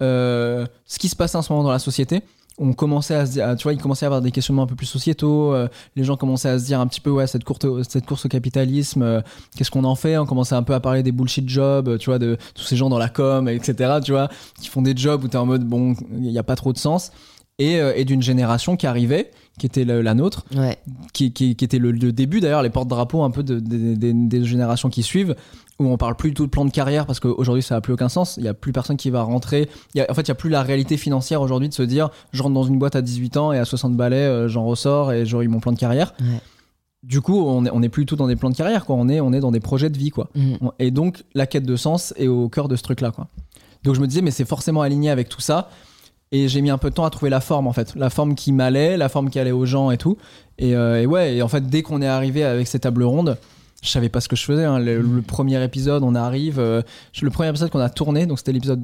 euh, 0.00 0.66
ce 0.86 0.98
qui 0.98 1.08
se 1.08 1.16
passait 1.16 1.36
en 1.36 1.42
ce 1.42 1.52
moment 1.52 1.64
dans 1.64 1.72
la 1.72 1.78
société 1.78 2.22
on 2.56 2.72
commençait 2.72 3.16
à 3.16 3.26
se 3.26 3.56
tu 3.56 3.62
vois, 3.64 3.72
il 3.72 3.80
commençait 3.80 4.06
à 4.06 4.08
avoir 4.08 4.22
des 4.22 4.30
questionnements 4.30 4.62
un 4.62 4.68
peu 4.68 4.76
plus 4.76 4.86
sociétaux. 4.86 5.52
euh, 5.52 5.66
les 5.96 6.04
gens 6.04 6.16
commençaient 6.16 6.50
à 6.50 6.58
se 6.60 6.66
dire 6.66 6.78
un 6.78 6.86
petit 6.86 7.00
peu, 7.00 7.10
ouais, 7.10 7.26
cette, 7.26 7.42
cette 7.88 8.06
course 8.06 8.26
au 8.26 8.28
capitalisme, 8.28 9.24
qu'est-ce 9.56 9.72
qu'on 9.72 9.82
en 9.82 9.96
fait? 9.96 10.18
On 10.18 10.24
commençait 10.24 10.54
un 10.54 10.62
peu 10.62 10.72
à 10.72 10.78
parler 10.78 11.02
des 11.02 11.10
bullshit 11.10 11.48
jobs, 11.48 11.98
tu 11.98 12.10
vois, 12.10 12.20
de 12.20 12.38
tous 12.54 12.62
ces 12.62 12.76
gens 12.76 12.88
dans 12.88 12.98
la 12.98 13.08
com, 13.08 13.48
etc., 13.48 13.94
tu 14.04 14.12
vois, 14.12 14.28
qui 14.60 14.68
font 14.68 14.82
des 14.82 14.96
jobs 14.96 15.24
où 15.24 15.26
t'es 15.26 15.36
en 15.36 15.46
mode, 15.46 15.64
bon, 15.64 15.96
il 16.12 16.20
n'y 16.20 16.38
a 16.38 16.44
pas 16.44 16.54
trop 16.54 16.72
de 16.72 16.78
sens. 16.78 17.10
Et, 17.58 17.80
euh, 17.80 17.92
et 17.96 18.04
d'une 18.04 18.22
génération 18.22 18.76
qui 18.76 18.86
arrivait, 18.86 19.30
qui 19.58 19.66
était 19.66 19.84
la 19.84 20.14
nôtre, 20.14 20.44
Ouais. 20.56 20.76
qui, 21.12 21.32
qui- 21.32 21.54
qui 21.54 21.64
était 21.64 21.78
le, 21.78 21.92
le 21.92 22.12
début 22.12 22.40
d'ailleurs, 22.40 22.62
les 22.62 22.70
porte-drapeaux 22.70 23.22
un 23.22 23.30
peu 23.30 23.42
de- 23.44 23.60
de- 23.60 23.94
des- 23.94 24.44
générations 24.44 24.88
qui 24.90 25.02
suivent, 25.04 25.36
où 25.78 25.86
on 25.86 25.96
parle 25.96 26.16
plus 26.16 26.30
du 26.30 26.34
tout 26.34 26.46
de 26.46 26.50
plan 26.50 26.64
de 26.64 26.70
carrière 26.70 27.06
parce 27.06 27.20
qu'aujourd'hui 27.20 27.62
ça 27.62 27.74
n'a 27.76 27.80
plus 27.80 27.92
aucun 27.92 28.08
sens. 28.08 28.36
Il 28.38 28.44
y 28.44 28.48
a 28.48 28.54
plus 28.54 28.72
personne 28.72 28.96
qui 28.96 29.10
va 29.10 29.22
rentrer. 29.22 29.68
Il 29.94 29.98
y 29.98 30.00
a- 30.00 30.06
en 30.10 30.14
fait, 30.14 30.22
il 30.22 30.28
y 30.28 30.30
a 30.32 30.34
plus 30.36 30.50
la 30.50 30.62
réalité 30.62 30.96
financière 30.96 31.40
aujourd'hui 31.42 31.68
de 31.68 31.74
se 31.74 31.82
dire 31.82 32.10
je 32.32 32.42
rentre 32.42 32.54
dans 32.54 32.64
une 32.64 32.78
boîte 32.78 32.96
à 32.96 33.02
18 33.02 33.36
ans 33.36 33.52
et 33.52 33.58
à 33.58 33.64
60 33.64 33.96
balais 33.96 34.16
euh, 34.16 34.48
j'en 34.48 34.64
ressors 34.64 35.12
et 35.12 35.24
j'aurai 35.26 35.44
eu 35.44 35.48
mon 35.48 35.60
plan 35.60 35.72
de 35.72 35.78
carrière. 35.78 36.14
Ouais. 36.20 36.40
Du 37.04 37.20
coup, 37.20 37.38
on 37.44 37.66
est, 37.66 37.70
on 37.72 37.82
est 37.82 37.88
plus 37.90 38.02
du 38.04 38.06
tout 38.06 38.16
dans 38.16 38.26
des 38.28 38.34
plans 38.36 38.48
de 38.50 38.56
carrière, 38.56 38.86
quoi. 38.86 38.96
On 38.96 39.08
est, 39.10 39.20
on 39.20 39.32
est 39.34 39.40
dans 39.40 39.50
des 39.52 39.60
projets 39.60 39.90
de 39.90 39.98
vie, 39.98 40.08
quoi. 40.10 40.30
Mhm. 40.34 40.70
Et 40.78 40.90
donc, 40.90 41.22
la 41.34 41.46
quête 41.46 41.66
de 41.66 41.76
sens 41.76 42.14
est 42.16 42.28
au 42.28 42.48
cœur 42.48 42.66
de 42.66 42.76
ce 42.76 42.82
truc-là, 42.82 43.10
quoi. 43.10 43.28
Donc, 43.82 43.94
je 43.94 44.00
me 44.00 44.06
disais, 44.06 44.22
mais 44.22 44.30
c'est 44.30 44.46
forcément 44.46 44.80
aligné 44.80 45.10
avec 45.10 45.28
tout 45.28 45.42
ça. 45.42 45.68
Et 46.34 46.48
j'ai 46.48 46.60
mis 46.62 46.70
un 46.70 46.78
peu 46.78 46.90
de 46.90 46.94
temps 46.94 47.04
à 47.04 47.10
trouver 47.10 47.30
la 47.30 47.40
forme, 47.40 47.66
en 47.68 47.72
fait. 47.72 47.94
La 47.94 48.10
forme 48.10 48.34
qui 48.34 48.50
m'allait, 48.52 48.96
la 48.96 49.08
forme 49.08 49.30
qui 49.30 49.38
allait 49.38 49.52
aux 49.52 49.66
gens 49.66 49.90
et 49.92 49.98
tout. 49.98 50.16
Et, 50.58 50.74
euh, 50.74 51.00
et 51.00 51.06
ouais, 51.06 51.36
et 51.36 51.42
en 51.42 51.48
fait, 51.48 51.66
dès 51.68 51.82
qu'on 51.82 52.02
est 52.02 52.06
arrivé 52.08 52.42
avec 52.42 52.66
ces 52.66 52.80
tables 52.80 53.04
rondes, 53.04 53.38
je 53.82 53.88
savais 53.88 54.08
pas 54.08 54.20
ce 54.20 54.28
que 54.28 54.34
je 54.34 54.42
faisais. 54.44 54.64
hein. 54.64 54.78
Le, 54.80 55.00
le 55.00 55.22
premier 55.22 55.62
épisode, 55.62 56.02
on 56.02 56.14
arrive. 56.16 56.58
euh, 56.58 56.82
le 57.22 57.30
premier 57.30 57.50
épisode 57.50 57.70
qu'on 57.70 57.78
a 57.78 57.88
tourné, 57.90 58.26
donc 58.26 58.38
c'était 58.38 58.52
l'épisode 58.52 58.82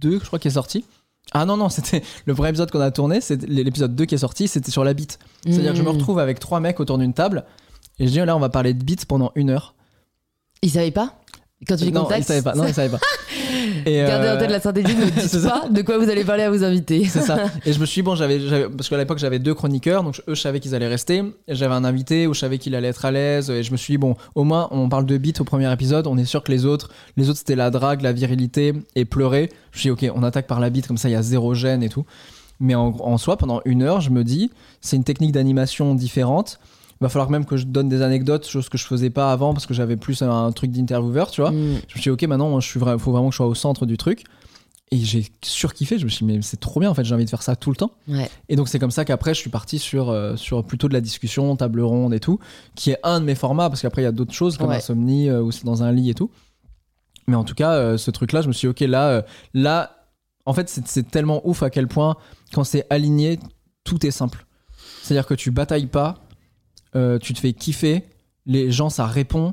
2, 0.00 0.18
je 0.20 0.24
crois, 0.26 0.38
qui 0.40 0.48
est 0.48 0.52
sorti. 0.52 0.84
Ah 1.32 1.44
non, 1.44 1.56
non, 1.56 1.68
c'était 1.68 2.02
le 2.24 2.34
premier 2.34 2.48
épisode 2.50 2.70
qu'on 2.70 2.80
a 2.80 2.90
tourné, 2.90 3.20
c'est 3.20 3.42
l'épisode 3.48 3.94
2 3.94 4.04
qui 4.04 4.14
est 4.16 4.18
sorti, 4.18 4.48
c'était 4.48 4.70
sur 4.72 4.82
la 4.84 4.94
bite. 4.94 5.18
C'est-à-dire 5.44 5.70
que 5.72 5.78
je 5.78 5.82
me 5.82 5.88
Mhm. 5.90 5.96
retrouve 5.96 6.18
avec 6.18 6.40
trois 6.40 6.60
mecs 6.60 6.80
autour 6.80 6.98
d'une 6.98 7.14
table 7.14 7.44
et 7.98 8.06
je 8.06 8.12
dis 8.12 8.18
là, 8.18 8.36
on 8.36 8.40
va 8.40 8.48
parler 8.48 8.74
de 8.74 8.82
beats 8.84 9.04
pendant 9.08 9.30
une 9.36 9.50
heure. 9.50 9.74
Ils 10.62 10.70
savaient 10.70 10.90
pas? 10.90 11.14
Quand 11.66 11.76
tu 11.76 11.86
les 11.86 11.90
non, 11.90 12.06
ils 12.14 12.22
savaient 12.22 12.42
pas. 12.42 12.54
Non, 12.54 12.66
ils 12.66 12.74
savaient 12.74 12.90
pas. 12.90 13.00
Et, 13.86 13.96
Gardez 13.96 14.28
en 14.28 14.38
tête 14.38 14.50
la 14.50 14.58
stratégie, 14.58 14.94
ne 14.94 15.04
dites 15.10 15.20
ça. 15.20 15.60
pas 15.62 15.68
de 15.68 15.82
quoi 15.82 15.96
vous 15.96 16.08
allez 16.10 16.24
parler 16.24 16.42
à 16.42 16.50
vos 16.50 16.62
invités. 16.62 17.04
C'est 17.06 17.22
ça. 17.22 17.46
Et 17.64 17.72
je 17.72 17.80
me 17.80 17.86
suis 17.86 18.00
dit, 18.00 18.04
bon, 18.04 18.14
j'avais, 18.14 18.68
parce 18.68 18.88
qu'à 18.88 18.98
l'époque, 18.98 19.18
j'avais 19.18 19.38
deux 19.38 19.54
chroniqueurs, 19.54 20.02
donc 20.02 20.20
eux, 20.28 20.34
je 20.34 20.40
savais 20.40 20.60
qu'ils 20.60 20.74
allaient 20.74 20.86
rester. 20.86 21.22
J'avais 21.48 21.74
un 21.74 21.84
invité 21.84 22.26
où 22.26 22.34
je 22.34 22.40
savais 22.40 22.58
qu'il 22.58 22.74
allait 22.74 22.88
être 22.88 23.04
à 23.04 23.10
l'aise. 23.10 23.48
Et 23.50 23.62
je 23.62 23.72
me 23.72 23.76
suis 23.76 23.94
dit, 23.94 23.98
bon, 23.98 24.16
au 24.34 24.44
moins, 24.44 24.68
on 24.70 24.88
parle 24.88 25.06
de 25.06 25.16
beats 25.16 25.40
au 25.40 25.44
premier 25.44 25.72
épisode. 25.72 26.06
On 26.06 26.18
est 26.18 26.24
sûr 26.26 26.42
que 26.42 26.52
les 26.52 26.66
autres, 26.66 26.90
les 27.16 27.30
autres, 27.30 27.38
c'était 27.38 27.56
la 27.56 27.70
drague, 27.70 28.02
la 28.02 28.12
virilité 28.12 28.74
et 28.94 29.04
pleurer. 29.04 29.50
Je 29.72 29.78
me 29.78 29.80
suis 29.80 29.94
dit, 29.94 30.10
ok, 30.10 30.16
on 30.16 30.22
attaque 30.22 30.46
par 30.46 30.60
la 30.60 30.68
bite, 30.68 30.86
comme 30.86 30.98
ça, 30.98 31.08
il 31.08 31.12
y 31.12 31.16
a 31.16 31.22
zéro 31.22 31.54
gêne 31.54 31.82
et 31.82 31.88
tout. 31.88 32.04
Mais 32.60 32.74
en, 32.74 32.94
en 33.00 33.18
soi, 33.18 33.36
pendant 33.36 33.62
une 33.64 33.82
heure, 33.82 34.00
je 34.00 34.10
me 34.10 34.24
dis, 34.24 34.50
c'est 34.80 34.96
une 34.96 35.04
technique 35.04 35.32
d'animation 35.32 35.94
différente. 35.94 36.58
Il 37.00 37.04
va 37.04 37.08
falloir 37.08 37.28
même 37.30 37.44
que 37.44 37.56
je 37.56 37.64
donne 37.66 37.88
des 37.88 38.00
anecdotes, 38.02 38.46
chose 38.48 38.68
que 38.68 38.78
je 38.78 38.86
faisais 38.86 39.10
pas 39.10 39.30
avant 39.30 39.52
parce 39.52 39.66
que 39.66 39.74
j'avais 39.74 39.96
plus 39.96 40.22
un 40.22 40.50
truc 40.52 40.70
d'intervieweur, 40.70 41.30
tu 41.30 41.42
vois. 41.42 41.50
Mhm. 41.50 41.80
Je 41.88 41.94
me 41.96 42.00
suis 42.00 42.00
dit, 42.00 42.10
ok, 42.10 42.22
maintenant, 42.22 42.58
suis 42.60 42.80
vra- 42.80 42.98
faut 42.98 43.12
vraiment 43.12 43.28
que 43.28 43.32
je 43.34 43.36
sois 43.36 43.46
au 43.46 43.54
centre 43.54 43.84
du 43.86 43.96
truc. 43.98 44.24
Et 44.92 44.98
j'ai 44.98 45.26
surkiffé. 45.42 45.98
Je 45.98 46.04
me 46.04 46.08
suis 46.08 46.24
dit, 46.24 46.32
mais 46.32 46.42
c'est 46.42 46.58
trop 46.60 46.78
bien, 46.80 46.88
en 46.88 46.94
fait, 46.94 47.04
j'ai 47.04 47.14
envie 47.14 47.24
de 47.24 47.30
faire 47.30 47.42
ça 47.42 47.56
tout 47.56 47.70
le 47.70 47.76
temps. 47.76 47.90
Ouais. 48.08 48.30
Et 48.48 48.54
donc, 48.56 48.68
c'est 48.68 48.78
comme 48.78 48.92
ça 48.92 49.04
qu'après, 49.04 49.34
je 49.34 49.40
suis 49.40 49.50
parti 49.50 49.78
sur, 49.78 50.10
euh, 50.10 50.36
sur 50.36 50.64
plutôt 50.64 50.86
de 50.88 50.92
la 50.94 51.00
discussion, 51.00 51.54
table 51.56 51.80
ronde 51.80 52.14
et 52.14 52.20
tout, 52.20 52.38
qui 52.76 52.92
est 52.92 52.98
un 53.02 53.18
de 53.20 53.24
mes 53.24 53.34
formats, 53.34 53.68
parce 53.68 53.82
qu'après, 53.82 54.02
il 54.02 54.04
y 54.04 54.08
a 54.08 54.12
d'autres 54.12 54.32
choses 54.32 54.56
comme 54.56 54.68
Ouais. 54.68 54.76
Insomnie, 54.76 55.28
euh, 55.28 55.42
où 55.42 55.50
c'est 55.50 55.64
dans 55.64 55.82
un 55.82 55.90
lit 55.92 56.10
et 56.10 56.14
tout. 56.14 56.30
Mais 57.26 57.34
en 57.34 57.42
tout 57.44 57.54
cas, 57.56 57.72
euh, 57.72 57.98
ce 57.98 58.10
truc-là, 58.12 58.40
je 58.42 58.48
me 58.48 58.52
suis 58.52 58.68
dit, 58.68 58.70
ok, 58.70 58.80
là, 58.88 59.24
là 59.52 59.90
en 60.44 60.52
fait, 60.54 60.68
c'est 60.68 60.86
c'est 60.86 61.10
tellement 61.10 61.40
ouf 61.46 61.64
à 61.64 61.70
quel 61.70 61.88
point, 61.88 62.14
quand 62.52 62.62
c'est 62.62 62.86
aligné, 62.88 63.40
tout 63.82 64.06
est 64.06 64.12
simple. 64.12 64.46
C'est-à-dire 65.02 65.26
que 65.26 65.34
tu 65.34 65.50
batailles 65.50 65.88
pas, 65.88 66.14
euh, 66.96 67.18
tu 67.18 67.34
te 67.34 67.38
fais 67.38 67.52
kiffer, 67.52 68.02
les 68.46 68.70
gens, 68.72 68.88
ça 68.90 69.06
répond. 69.06 69.52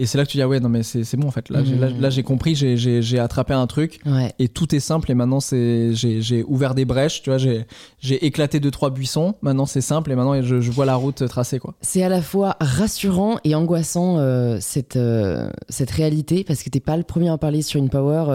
Et 0.00 0.06
c'est 0.06 0.16
là 0.16 0.24
que 0.24 0.30
tu 0.30 0.36
dis, 0.36 0.42
ah 0.42 0.46
ouais, 0.48 0.60
non, 0.60 0.68
mais 0.68 0.84
c'est 0.84 1.02
c'est 1.02 1.16
bon, 1.16 1.26
en 1.26 1.32
fait. 1.32 1.48
Là, 1.50 1.64
j'ai- 1.64 1.74
là, 1.76 2.08
j'ai 2.08 2.22
compris, 2.22 2.54
j'ai- 2.54 2.76
j'ai 2.76 3.02
j'ai 3.02 3.18
attrapé 3.18 3.52
un 3.52 3.66
truc 3.66 3.98
Ouais. 4.06 4.32
et 4.38 4.46
tout 4.46 4.72
est 4.72 4.78
simple 4.78 5.10
et 5.10 5.14
maintenant 5.14 5.40
c'est 5.40 5.92
j'ai 5.92 6.22
j'ai 6.22 6.44
ouvert 6.44 6.76
des 6.76 6.84
brèches 6.84 7.20
tu 7.20 7.30
vois 7.30 7.38
j'ai 7.38 7.66
j'ai 7.98 8.24
éclaté 8.24 8.60
deux 8.60 8.70
trois 8.70 8.90
buissons 8.90 9.34
maintenant 9.42 9.66
c'est 9.66 9.80
simple 9.80 10.12
et 10.12 10.14
maintenant 10.14 10.40
je, 10.40 10.60
je 10.60 10.70
vois 10.70 10.86
la 10.86 10.94
route 10.94 11.26
tracée 11.26 11.58
quoi 11.58 11.74
C'est 11.80 12.04
à 12.04 12.08
la 12.08 12.22
fois 12.22 12.56
rassurant 12.60 13.38
et 13.42 13.56
angoissant 13.56 14.18
euh, 14.18 14.58
cette, 14.60 14.94
euh, 14.94 15.50
cette 15.68 15.90
réalité 15.90 16.44
parce 16.44 16.62
que 16.62 16.70
t'es 16.70 16.78
pas 16.78 16.96
le 16.96 17.02
premier 17.02 17.28
à 17.30 17.32
en 17.32 17.38
parler 17.38 17.62
sur 17.62 17.80
une 17.80 17.90
power. 17.90 18.26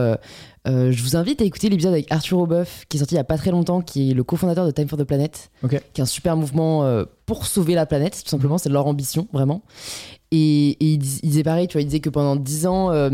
Euh, 0.68 0.92
je 0.92 1.04
vous 1.04 1.16
invite 1.18 1.42
à 1.42 1.46
écouter 1.46 1.70
l'épisode 1.70 1.94
avec 1.94 2.10
Arthur 2.12 2.40
Aubeuf 2.40 2.86
qui 2.88 2.98
est 2.98 3.00
sorti 3.00 3.16
il 3.16 3.18
y 3.18 3.22
a 3.22 3.24
pas 3.26 3.38
très 3.38 3.52
longtemps, 3.52 3.82
qui 3.82 4.12
est 4.12 4.14
le 4.14 4.24
cofondateur 4.24 4.66
de 4.66 4.72
Time 4.72 4.88
for 4.88 4.98
the 4.98 5.04
Planet, 5.04 5.52
qui 5.94 6.02
est 6.02 6.04
un 6.04 6.06
super 6.08 6.36
mouvement 6.38 6.84
euh, 6.84 7.04
pour 7.26 7.46
sauver 7.46 7.74
la 7.76 7.86
planète, 7.86 8.22
tout 8.24 8.30
simplement, 8.30 8.58
c'est 8.58 8.70
leur 8.70 8.88
ambition 8.88 9.28
vraiment. 9.34 9.62
Et, 10.32 10.70
et 10.72 10.94
il, 10.94 10.98
dis- 10.98 11.20
il 11.22 11.30
disait 11.30 11.44
pareil, 11.44 11.68
tu 11.68 11.74
vois, 11.74 11.82
il 11.82 11.86
disait 11.86 12.00
que 12.00 12.10
pendant 12.10 12.36
10 12.36 12.66
ans, 12.66 12.92
euh, 12.92 13.10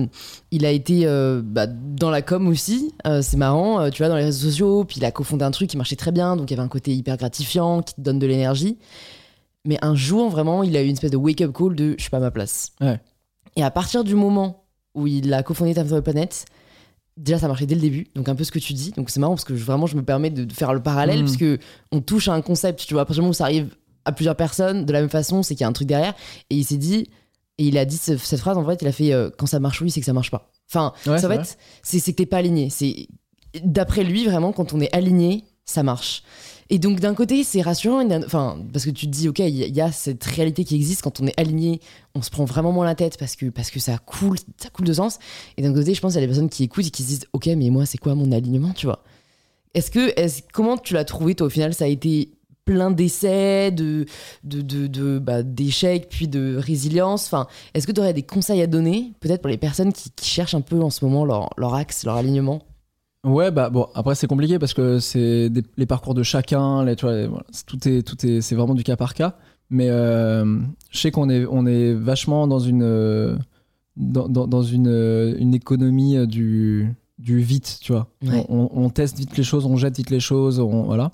il 0.51 0.65
a 0.65 0.71
été 0.71 1.05
bah, 1.43 1.67
dans 1.67 2.09
la 2.09 2.21
com 2.21 2.47
aussi. 2.47 2.93
C'est 3.21 3.35
marrant, 3.37 3.89
tu 3.89 4.01
vois, 4.01 4.07
dans 4.09 4.15
les 4.15 4.23
réseaux 4.23 4.47
sociaux. 4.49 4.85
Puis 4.85 4.97
il 4.99 5.05
a 5.05 5.11
cofondé 5.11 5.43
un 5.43 5.51
truc 5.51 5.69
qui 5.69 5.75
marchait 5.77 5.97
très 5.97 6.11
bien, 6.13 6.37
donc 6.37 6.49
il 6.49 6.53
y 6.53 6.57
avait 6.57 6.65
un 6.65 6.69
côté 6.69 6.93
hyper 6.95 7.17
gratifiant 7.17 7.81
qui 7.81 7.93
te 7.95 8.01
donne 8.01 8.19
de 8.19 8.25
l'énergie. 8.27 8.77
Mais 9.65 9.77
un 9.81 9.95
jour, 9.95 10.29
vraiment, 10.29 10.63
il 10.63 10.77
a 10.77 10.81
eu 10.81 10.85
une 10.85 10.93
espèce 10.93 11.11
de 11.11 11.17
wake-up 11.17 11.51
call 11.55 11.75
de 11.75 11.95
je 11.97 12.01
suis 12.01 12.09
pas 12.09 12.17
à 12.17 12.21
ma 12.21 12.31
place. 12.31 12.71
Ouais. 12.79 12.99
Et 13.57 13.63
à 13.63 13.69
partir 13.71 14.05
du 14.05 14.15
moment 14.15 14.63
où 14.95 15.05
il 15.05 15.33
a 15.33 15.43
cofondé 15.43 15.73
Time 15.73 15.87
for 15.87 15.97
the 15.99 16.03
Planet, 16.03 16.45
déjà 17.19 17.37
ça 17.37 17.47
marchait 17.47 17.65
dès 17.65 17.75
le 17.75 17.81
début, 17.81 18.07
donc 18.15 18.27
un 18.29 18.35
peu 18.35 18.43
ce 18.43 18.51
que 18.51 18.59
tu 18.59 18.73
dis. 18.73 18.91
Donc 18.91 19.09
c'est 19.09 19.19
marrant 19.19 19.33
parce 19.35 19.43
que 19.45 19.55
je- 19.55 19.63
vraiment 19.63 19.85
je 19.87 19.95
me 19.95 20.03
permets 20.03 20.29
de 20.29 20.43
de 20.45 20.53
faire 20.53 20.73
le 20.73 20.81
parallèle 20.81 21.19
Mhm. 21.19 21.25
parce 21.25 21.37
que 21.37 21.59
on 21.91 21.99
touche 22.01 22.27
à 22.29 22.33
un 22.33 22.41
concept, 22.41 22.85
tu 22.87 22.93
vois. 22.93 23.01
À 23.03 23.05
partir 23.05 23.21
du 23.21 23.25
moment 23.25 23.31
où 23.31 23.33
ça 23.33 23.43
arrive 23.43 23.75
à 24.05 24.11
plusieurs 24.13 24.35
personnes 24.35 24.85
de 24.85 24.93
la 24.93 25.01
même 25.01 25.09
façon, 25.09 25.43
c'est 25.43 25.53
qu'il 25.55 25.61
y 25.61 25.65
a 25.65 25.67
un 25.67 25.73
truc 25.73 25.87
derrière. 25.87 26.15
Et 26.49 26.55
il 26.55 26.63
s'est 26.63 26.77
dit, 26.77 27.09
et 27.57 27.65
il 27.67 27.77
a 27.77 27.83
dit 27.85 27.97
ce- 27.97 28.17
cette 28.17 28.39
phrase 28.39 28.57
en 28.57 28.65
fait, 28.65 28.81
il 28.81 28.87
a 28.87 28.91
fait 28.93 29.11
euh, 29.13 29.29
quand 29.37 29.45
ça 29.45 29.59
marche 29.59 29.81
oui, 29.81 29.91
c'est 29.91 29.99
que 29.99 30.05
ça 30.05 30.13
marche 30.13 30.31
pas. 30.31 30.49
Enfin, 30.71 30.93
Ouais, 31.05 31.17
ça, 31.19 31.29
c'est 31.83 31.99
c'est 31.99 32.11
que 32.13 32.17
t'es 32.17 32.25
pas 32.25 32.37
aligné. 32.37 32.69
C'est 32.69 33.07
d'après 33.63 34.03
lui 34.03 34.25
vraiment 34.25 34.51
quand 34.51 34.73
on 34.73 34.79
est 34.79 34.93
aligné, 34.95 35.43
ça 35.65 35.83
marche. 35.83 36.23
Et 36.71 36.77
donc 36.77 36.99
d'un 36.99 37.15
côté 37.15 37.43
c'est 37.43 37.61
rassurant, 37.61 38.07
enfin 38.25 38.59
parce 38.71 38.85
que 38.85 38.91
tu 38.91 39.07
te 39.07 39.11
dis 39.11 39.27
ok 39.27 39.39
il 39.39 39.49
y, 39.57 39.63
a- 39.81 39.87
il 39.87 39.93
cette 39.93 40.23
réalité 40.23 40.63
qui 40.63 40.75
existe 40.75 41.01
quand 41.01 41.19
on 41.19 41.25
est 41.25 41.39
aligné, 41.39 41.79
on 42.13 42.21
se 42.21 42.29
prend 42.29 42.45
vraiment 42.45 42.71
moins 42.71 42.85
la 42.85 42.93
tête 42.95 43.17
parce 43.17 43.35
que 43.35 43.47
parce 43.47 43.71
que 43.71 43.79
ça 43.79 43.97
coule, 43.97 44.37
ça 44.57 44.69
coule 44.69 44.85
de 44.85 44.93
sens. 44.93 45.17
Et 45.57 45.63
d'un 45.63 45.73
côté 45.73 45.93
je 45.95 46.01
pense 46.01 46.13
qu'il 46.13 46.21
y 46.21 46.23
a 46.23 46.27
des 46.27 46.31
personnes 46.31 46.49
qui 46.49 46.63
écoutent 46.63 46.85
et 46.85 46.91
qui 46.91 47.01
se 47.03 47.07
disent 47.07 47.25
ok 47.33 47.47
mais 47.57 47.69
moi 47.71 47.85
c'est 47.87 47.97
quoi 47.97 48.13
mon 48.13 48.31
alignement 48.31 48.71
tu 48.73 48.85
vois? 48.85 49.03
Est-ce 49.73 49.89
que 49.91 50.13
est 50.19 50.43
comment 50.53 50.77
tu 50.77 50.93
l'as 50.93 51.05
trouvé 51.05 51.33
toi 51.35 51.47
au 51.47 51.49
final? 51.49 51.73
Ça 51.73 51.85
a 51.85 51.87
été 51.87 52.31
plein 52.65 52.91
d'essais, 52.91 53.71
de, 53.71 54.05
de, 54.43 54.61
de, 54.61 54.85
de- 54.85 55.17
bah, 55.17 55.41
d'échecs, 55.41 56.07
puis 56.07 56.27
de 56.27 56.55
résilience. 56.55 57.25
Enfin, 57.25 57.47
est-ce 57.73 57.87
que 57.87 57.91
tu 57.91 57.99
aurais 57.99 58.13
des 58.13 58.21
conseils 58.21 58.61
à 58.61 58.67
donner, 58.67 59.13
peut-être 59.21 59.41
pour 59.41 59.49
les 59.49 59.57
personnes 59.57 59.91
qui, 59.91 60.11
qui 60.11 60.27
cherchent 60.29 60.53
un 60.53 60.61
peu 60.61 60.79
en 60.79 60.91
ce 60.91 61.03
moment 61.03 61.25
leur, 61.25 61.49
leur 61.57 61.73
axe, 61.73 62.03
leur 62.05 62.15
alignement? 62.15 62.61
Ouais 63.23 63.51
bah 63.51 63.69
bon 63.69 63.87
après 63.95 64.15
c'est 64.15 64.27
compliqué 64.27 64.59
parce 64.59 64.73
que 64.73 64.99
c'est 64.99 65.49
des- 65.49 65.63
les 65.77 65.85
parcours 65.85 66.13
de 66.13 66.23
chacun 66.23 66.83
les, 66.85 66.95
tu 66.95 67.05
vois, 67.05 67.15
les- 67.15 67.27
voilà, 67.27 67.45
c'est- 67.51 67.65
tout 67.65 67.87
est 67.87 68.01
tout 68.03 68.25
est 68.25 68.41
c'est 68.41 68.55
vraiment 68.55 68.75
du 68.75 68.83
cas 68.83 68.95
par 68.95 69.13
cas. 69.13 69.35
Mais 69.71 69.89
euh, 69.89 70.57
je 70.89 70.97
sais 70.99 71.11
qu'on 71.11 71.29
est 71.29 71.45
on 71.45 71.65
est 71.67 71.93
vachement 71.93 72.47
dans 72.47 72.59
une 72.59 72.81
euh, 72.83 73.37
dans, 73.97 74.27
dans, 74.29 74.47
dans 74.47 74.63
une, 74.63 74.87
euh, 74.87 75.35
une 75.37 75.53
économie 75.53 76.25
du 76.27 76.93
du 77.19 77.39
vite 77.39 77.79
tu 77.81 77.91
vois. 77.91 78.07
Ouais. 78.25 78.45
on, 78.49 78.69
on 78.73 78.89
teste 78.89 79.17
vite 79.17 79.35
les 79.37 79.43
choses 79.43 79.65
on 79.65 79.75
jette 79.75 79.97
vite 79.97 80.09
les 80.09 80.21
choses 80.21 80.59
on, 80.59 80.83
voilà. 80.83 81.11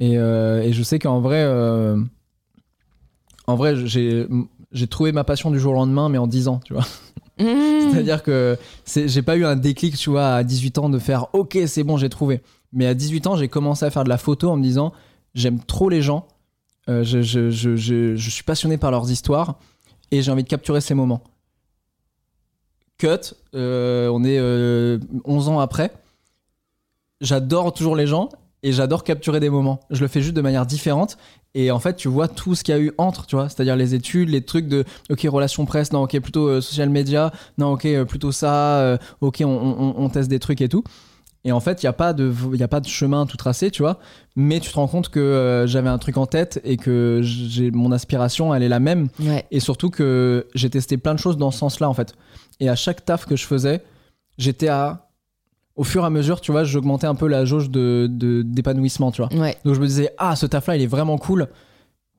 Et, 0.00 0.18
euh, 0.18 0.62
et 0.62 0.72
je 0.72 0.82
sais 0.82 0.98
qu'en 0.98 1.20
vrai 1.20 1.42
euh, 1.44 1.98
en 3.46 3.54
vrai 3.56 3.76
j'ai 3.86 4.26
j'ai 4.72 4.86
trouvé 4.88 5.12
ma 5.12 5.22
passion 5.22 5.50
du 5.52 5.60
jour 5.60 5.72
au 5.72 5.76
lendemain 5.76 6.08
mais 6.08 6.18
en 6.18 6.26
10 6.26 6.48
ans 6.48 6.60
tu 6.64 6.72
vois 6.74 6.84
Mmh. 7.38 7.90
c'est-à-dire 7.90 8.22
que 8.22 8.56
j'ai 8.86 9.22
pas 9.22 9.36
eu 9.36 9.44
un 9.44 9.56
déclic, 9.56 9.96
tu 9.96 10.10
vois, 10.10 10.34
à 10.34 10.44
18 10.44 10.78
ans 10.78 10.88
de 10.88 10.98
faire 11.00 11.26
OK, 11.34 11.58
c'est 11.66 11.82
bon, 11.82 11.96
j'ai 11.96 12.08
trouvé. 12.08 12.40
Mais 12.72 12.86
à 12.86 12.94
18 12.94 13.26
ans, 13.26 13.36
j'ai 13.36 13.48
commencé 13.48 13.84
à 13.84 13.90
faire 13.90 14.04
de 14.04 14.08
la 14.08 14.18
photo 14.18 14.50
en 14.50 14.56
me 14.56 14.62
disant 14.62 14.92
j'aime 15.34 15.58
trop 15.60 15.88
les 15.88 16.00
gens, 16.02 16.26
euh, 16.88 17.02
je, 17.02 17.22
je- 17.22 17.50
je- 17.50 17.74
je- 17.76 18.14
je 18.14 18.30
suis 18.30 18.44
passionné 18.44 18.76
par 18.78 18.90
leurs 18.92 19.10
histoires 19.10 19.58
et 20.12 20.22
j'ai 20.22 20.30
envie 20.30 20.44
de 20.44 20.48
capturer 20.48 20.80
ces 20.80 20.94
moments. 20.94 21.22
Cut, 22.98 23.34
euh, 23.54 24.08
on 24.08 24.22
est 24.22 24.38
euh, 24.38 24.98
11 25.24 25.48
ans 25.48 25.58
après. 25.58 25.92
J'adore 27.20 27.72
toujours 27.72 27.96
les 27.96 28.06
gens 28.06 28.28
et 28.64 28.72
j'adore 28.72 29.04
capturer 29.04 29.38
des 29.38 29.50
moments. 29.50 29.78
Je 29.90 30.00
le 30.00 30.08
fais 30.08 30.20
juste 30.22 30.34
de 30.34 30.40
manière 30.40 30.66
différente 30.66 31.16
et 31.54 31.70
en 31.70 31.78
fait, 31.78 31.94
tu 31.94 32.08
vois 32.08 32.26
tout 32.26 32.56
ce 32.56 32.64
qu'il 32.64 32.74
y 32.74 32.78
a 32.78 32.80
eu 32.80 32.92
entre, 32.98 33.26
tu 33.26 33.36
vois, 33.36 33.48
c'est-à-dire 33.48 33.76
les 33.76 33.94
études, 33.94 34.28
les 34.30 34.42
trucs 34.42 34.66
de 34.66 34.82
OK, 35.10 35.24
relations 35.30 35.64
presse, 35.66 35.92
non, 35.92 36.02
OK, 36.02 36.18
plutôt 36.18 36.48
euh, 36.48 36.60
social 36.60 36.88
media, 36.90 37.30
non, 37.58 37.72
OK, 37.74 37.84
euh, 37.84 38.04
plutôt 38.04 38.32
ça, 38.32 38.78
euh, 38.80 38.96
OK, 39.20 39.42
on, 39.44 39.46
on- 39.46 39.94
on 39.96 40.08
teste 40.08 40.28
des 40.28 40.40
trucs 40.40 40.60
et 40.62 40.68
tout. 40.68 40.82
Et 41.46 41.52
en 41.52 41.60
fait, 41.60 41.82
il 41.82 41.86
n'y 41.86 41.90
a, 41.90 41.92
pas 41.92 42.14
de- 42.14 42.32
y 42.54 42.62
a 42.62 42.68
pas 42.68 42.80
de 42.80 42.88
chemin 42.88 43.26
tout 43.26 43.36
tracé, 43.36 43.70
tu 43.70 43.82
vois, 43.82 43.98
mais 44.34 44.58
tu 44.60 44.70
te 44.70 44.74
rends 44.76 44.88
compte 44.88 45.10
que 45.10 45.64
j'avais 45.68 45.90
un 45.90 45.98
truc 45.98 46.16
en 46.16 46.24
tête 46.26 46.58
et 46.64 46.78
que 46.78 47.20
j'ai 47.22 47.70
mon 47.70 47.92
aspiration, 47.92 48.54
elle 48.54 48.62
est 48.62 48.68
la 48.70 48.80
même. 48.80 49.08
Ouais. 49.20 49.44
Et 49.50 49.60
surtout 49.60 49.90
que 49.90 50.46
j'ai 50.54 50.70
testé 50.70 50.96
plein 50.96 51.12
de 51.14 51.18
choses 51.20 51.36
dans 51.36 51.50
ce 51.50 51.58
sens-là, 51.58 51.88
en 51.88 51.94
fait. 51.94 52.14
Et 52.60 52.68
à 52.70 52.74
chaque 52.76 53.04
taf 53.04 53.26
que 53.26 53.36
je 53.36 53.44
faisais, 53.46 53.82
j'étais 54.38 54.68
à. 54.68 55.02
Au 55.76 55.82
fur 55.84 56.02
et 56.02 56.06
à 56.06 56.10
mesure, 56.10 56.40
tu 56.40 56.52
vois, 56.52 56.62
j'augmentais 56.64 57.06
un 57.08 57.14
peu 57.16 57.26
la 57.26 57.44
jauge 57.44 57.68
de- 57.70 58.06
de- 58.10 58.42
d'épanouissement, 58.42 59.10
tu 59.10 59.22
vois. 59.22 59.32
Ouais. 59.34 59.56
Donc 59.64 59.74
je 59.74 59.80
me 59.80 59.86
disais, 59.86 60.10
ah, 60.18 60.36
ce 60.36 60.46
taf-là, 60.46 60.76
il 60.76 60.82
est 60.82 60.86
vraiment 60.86 61.18
cool. 61.18 61.48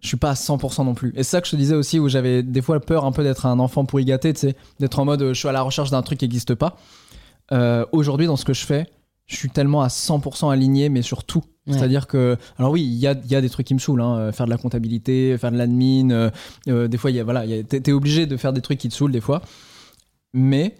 Je 0.02 0.08
suis 0.10 0.18
pas 0.18 0.32
à 0.32 0.34
100% 0.36 0.84
non 0.84 0.94
plus. 0.94 1.12
Et 1.16 1.24
c'est 1.24 1.32
ça 1.32 1.42
que 1.42 1.48
je 1.48 1.52
te 1.52 1.56
disais 1.56 1.74
aussi, 1.76 1.98
où 2.00 2.10
j'avais 2.10 2.44
des 2.44 2.62
fois 2.62 2.80
peur 2.82 3.06
un 3.06 3.12
peu 3.14 3.24
d'être 3.24 3.46
un 3.46 3.58
enfant 3.60 3.86
pourri 3.86 4.04
gâté, 4.06 4.34
tu 4.34 4.42
sais, 4.42 4.56
d'être 4.80 5.00
en 5.00 5.06
mode, 5.06 5.22
euh, 5.22 5.34
je 5.34 5.40
suis 5.40 5.48
à 5.48 5.52
la 5.54 5.62
recherche 5.62 5.90
d'un 5.90 6.02
truc 6.02 6.20
qui 6.20 6.26
n'existe 6.26 6.54
pas. 6.54 6.76
Euh, 7.54 7.86
Aujourd'hui, 7.94 8.28
dans 8.28 8.36
ce 8.36 8.44
que 8.46 8.54
je 8.54 8.66
fais, 8.66 8.88
je 9.26 9.36
suis 9.38 9.50
tellement 9.50 9.82
à 9.82 9.88
100% 9.88 10.50
aligné, 10.52 10.90
mais 10.90 11.02
sur 11.02 11.24
tout. 11.24 11.42
Ouais. 11.66 11.74
C'est-à-dire 11.74 12.06
que, 12.08 12.38
alors 12.60 12.72
oui, 12.72 12.84
il 12.84 12.94
y 13.00 13.08
a, 13.08 13.16
y 13.28 13.36
a 13.36 13.42
des 13.42 13.50
trucs 13.50 13.66
qui 13.66 13.74
me 13.74 13.80
saoulent, 13.80 14.02
hein, 14.02 14.18
euh, 14.18 14.32
faire 14.32 14.46
de 14.46 14.52
la 14.52 14.58
comptabilité, 14.58 15.36
faire 15.40 15.52
de 15.52 15.58
l'admin, 15.58 16.12
euh, 16.12 16.30
euh, 16.68 16.88
des 16.88 16.98
fois, 16.98 17.10
y 17.10 17.20
a, 17.20 17.24
voilà, 17.24 17.46
il 17.46 17.52
y 17.56 17.58
a- 17.60 17.64
t'es 17.64 17.80
t'es 17.80 17.92
obligé 17.94 18.26
de 18.28 18.36
faire 18.38 18.54
des 18.54 18.62
trucs 18.62 18.78
qui 18.80 18.90
te 18.90 18.94
saoulent 18.94 19.12
des 19.14 19.22
fois. 19.22 19.42
Mais 20.34 20.76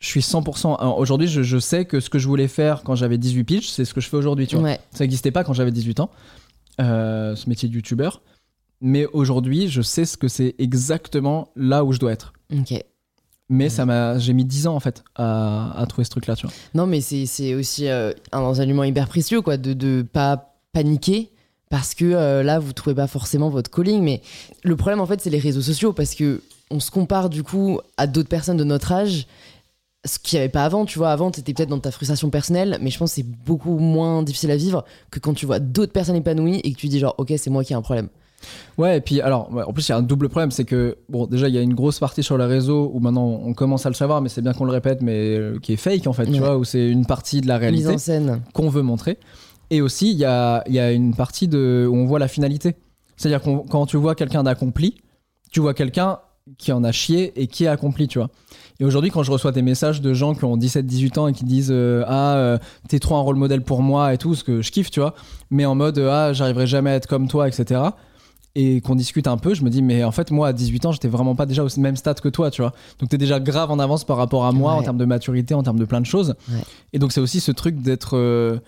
je 0.00 0.06
suis 0.06 0.20
100%. 0.20 0.78
alors, 0.78 0.98
Aujourd'hui, 0.98 1.28
je, 1.28 1.42
je 1.42 1.58
sais 1.58 1.84
que 1.84 2.00
ce 2.00 2.08
que 2.10 2.18
je 2.18 2.28
voulais 2.28 2.48
faire 2.48 2.82
quand 2.84 2.94
j'avais 2.94 3.18
18 3.18 3.44
piges, 3.44 3.70
c'est 3.70 3.84
ce 3.84 3.94
que 3.94 4.00
je 4.00 4.08
fais 4.08 4.16
aujourd'hui, 4.16 4.46
tu 4.46 4.56
vois. 4.56 4.64
Ouais. 4.64 4.80
Ça 4.92 5.04
n'existait 5.04 5.30
pas 5.30 5.44
quand 5.44 5.52
j'avais 5.52 5.72
18 5.72 6.00
ans, 6.00 6.10
euh, 6.80 7.34
ce 7.34 7.48
métier 7.48 7.68
de 7.68 7.74
youtubeur. 7.74 8.22
Mais 8.80 9.06
aujourd'hui, 9.06 9.68
je 9.68 9.82
sais 9.82 10.04
ce 10.04 10.16
que 10.16 10.28
c'est 10.28 10.54
exactement 10.58 11.48
là 11.56 11.84
où 11.84 11.92
je 11.92 11.98
dois 11.98 12.12
être. 12.12 12.32
Ok. 12.56 12.74
Mais 13.50 13.70
ça 13.70 13.86
m'a, 13.86 14.18
j'ai 14.18 14.34
mis 14.34 14.44
10 14.44 14.66
ans 14.66 14.76
en 14.76 14.80
fait 14.80 15.02
à, 15.16 15.72
à 15.80 15.86
trouver 15.86 16.04
ce 16.04 16.10
truc-là, 16.10 16.36
tu 16.36 16.46
vois. 16.46 16.54
Non, 16.74 16.86
mais 16.86 17.00
c'est 17.00 17.24
c'est 17.24 17.54
aussi 17.54 17.88
euh, 17.88 18.12
un 18.30 18.40
enseignement 18.40 18.84
hyper 18.84 19.08
précieux, 19.08 19.40
quoi, 19.40 19.56
de 19.56 19.72
ne 19.72 20.02
pas 20.02 20.54
paniquer 20.72 21.30
parce 21.70 21.94
que 21.94 22.04
euh, 22.04 22.42
là, 22.42 22.58
vous 22.58 22.72
trouvez 22.72 22.94
pas 22.94 23.06
forcément 23.06 23.48
votre 23.48 23.70
calling. 23.70 24.02
Mais 24.02 24.22
le 24.62 24.76
problème, 24.76 25.00
en 25.00 25.06
fait, 25.06 25.20
c'est 25.20 25.30
les 25.30 25.38
réseaux 25.38 25.62
sociaux 25.62 25.92
parce 25.92 26.14
que 26.14 26.42
on 26.70 26.80
se 26.80 26.90
compare 26.90 27.30
du 27.30 27.42
coup 27.42 27.80
à 27.96 28.06
d'autres 28.06 28.28
personnes 28.28 28.58
de 28.58 28.64
notre 28.64 28.92
âge. 28.92 29.26
Ce 30.08 30.18
qu'il 30.18 30.36
n'y 30.38 30.40
avait 30.44 30.48
pas 30.50 30.64
avant, 30.64 30.84
tu 30.86 30.98
vois, 30.98 31.10
avant, 31.10 31.30
t'étais 31.30 31.52
peut-être 31.54 31.68
dans 31.68 31.78
ta 31.78 31.90
frustration 31.90 32.30
personnelle, 32.30 32.78
mais 32.80 32.90
je 32.90 32.98
pense 32.98 33.10
que 33.10 33.16
c'est 33.16 33.26
beaucoup 33.44 33.78
moins 33.78 34.22
difficile 34.22 34.50
à 34.50 34.56
vivre 34.56 34.84
que 35.10 35.20
quand 35.20 35.34
tu 35.34 35.44
vois 35.46 35.58
d'autres 35.60 35.92
personnes 35.92 36.16
épanouies 36.16 36.60
et 36.64 36.72
que 36.72 36.78
tu 36.78 36.88
dis 36.88 36.98
genre, 36.98 37.14
ok, 37.18 37.32
c'est 37.36 37.50
moi 37.50 37.62
qui 37.62 37.72
ai 37.72 37.76
un 37.76 37.82
problème. 37.82 38.08
Ouais, 38.78 38.98
et 38.98 39.00
puis 39.00 39.20
alors, 39.20 39.50
en 39.66 39.72
plus, 39.72 39.88
il 39.88 39.90
y 39.90 39.94
a 39.94 39.98
un 39.98 40.02
double 40.02 40.28
problème, 40.28 40.50
c'est 40.52 40.64
que, 40.64 40.96
bon, 41.08 41.26
déjà, 41.26 41.48
il 41.48 41.54
y 41.54 41.58
a 41.58 41.60
une 41.60 41.74
grosse 41.74 41.98
partie 41.98 42.22
sur 42.22 42.38
les 42.38 42.44
réseaux 42.44 42.90
où 42.94 43.00
maintenant 43.00 43.26
on 43.44 43.52
commence 43.52 43.84
à 43.84 43.88
le 43.88 43.94
savoir, 43.96 44.22
mais 44.22 44.28
c'est 44.28 44.42
bien 44.42 44.52
qu'on 44.52 44.64
le 44.64 44.70
répète, 44.72 45.02
mais 45.02 45.36
euh, 45.36 45.58
qui 45.60 45.72
est 45.72 45.76
fake 45.76 46.06
en 46.06 46.12
fait, 46.12 46.24
tu 46.26 46.38
vois, 46.38 46.56
où 46.56 46.64
c'est 46.64 46.88
une 46.88 47.04
partie 47.04 47.40
de 47.40 47.48
la 47.48 47.58
réalité 47.58 47.88
qu'on 48.54 48.68
veut 48.68 48.82
montrer. 48.82 49.18
Et 49.70 49.82
aussi, 49.82 50.12
il 50.12 50.16
y 50.16 50.24
a, 50.24 50.62
y 50.68 50.78
a 50.78 50.92
une 50.92 51.14
partie 51.14 51.48
de, 51.48 51.86
où 51.90 51.96
on 51.96 52.06
voit 52.06 52.20
la 52.20 52.28
finalité. 52.28 52.76
C'est-à-dire 53.16 53.42
qu'on- 53.42 53.58
quand 53.68 53.86
tu 53.86 53.96
vois 53.96 54.14
quelqu'un 54.14 54.44
d'accompli, 54.44 54.94
tu 55.50 55.58
vois 55.60 55.74
quelqu'un 55.74 56.20
qui 56.56 56.70
en 56.72 56.84
a 56.84 56.92
chié 56.92 57.32
et 57.40 57.48
qui 57.48 57.64
est 57.64 57.68
accompli, 57.68 58.06
tu 58.08 58.18
vois. 58.20 58.30
Et 58.80 58.84
aujourd'hui, 58.84 59.10
quand 59.10 59.22
je 59.24 59.32
reçois 59.32 59.50
des 59.50 59.62
messages 59.62 60.00
de 60.00 60.14
gens 60.14 60.34
qui 60.34 60.44
ont 60.44 60.56
17-18 60.56 61.18
ans 61.18 61.26
et 61.26 61.32
qui 61.32 61.44
disent 61.44 61.72
euh, 61.72 62.04
Ah, 62.06 62.36
euh, 62.36 62.58
t'es 62.88 63.00
trop 63.00 63.16
un 63.16 63.20
rôle 63.20 63.36
modèle 63.36 63.62
pour 63.62 63.82
moi 63.82 64.14
et 64.14 64.18
tout, 64.18 64.34
ce 64.34 64.44
que 64.44 64.62
je 64.62 64.70
kiffe, 64.70 64.90
tu 64.90 65.00
vois, 65.00 65.14
mais 65.50 65.64
en 65.64 65.74
mode 65.74 65.98
euh, 65.98 66.10
Ah, 66.10 66.32
j'arriverai 66.32 66.66
jamais 66.66 66.90
à 66.90 66.94
être 66.94 67.08
comme 67.08 67.26
toi, 67.26 67.48
etc. 67.48 67.80
Et 68.54 68.80
qu'on 68.80 68.94
discute 68.94 69.26
un 69.26 69.36
peu, 69.36 69.54
je 69.54 69.62
me 69.62 69.70
dis, 69.70 69.82
mais 69.82 70.04
en 70.04 70.12
fait, 70.12 70.30
moi, 70.30 70.48
à 70.48 70.52
18 70.52 70.86
ans, 70.86 70.92
j'étais 70.92 71.08
vraiment 71.08 71.34
pas 71.34 71.46
déjà 71.46 71.64
au 71.64 71.68
même 71.78 71.96
stade 71.96 72.20
que 72.20 72.28
toi, 72.28 72.50
tu 72.50 72.62
vois. 72.62 72.72
Donc, 72.98 73.08
t'es 73.08 73.18
déjà 73.18 73.40
grave 73.40 73.70
en 73.70 73.78
avance 73.78 74.04
par 74.04 74.16
rapport 74.16 74.46
à 74.46 74.52
moi 74.52 74.72
en 74.72 74.82
termes 74.82 74.98
de 74.98 75.04
maturité, 75.04 75.54
en 75.54 75.62
termes 75.62 75.78
de 75.78 75.84
plein 75.84 76.00
de 76.00 76.06
choses. 76.06 76.34
Ouais. 76.48 76.60
Et 76.92 76.98
donc, 76.98 77.12
c'est 77.12 77.20
aussi 77.20 77.40
ce 77.40 77.52
truc 77.52 77.80
d'être 77.82 78.60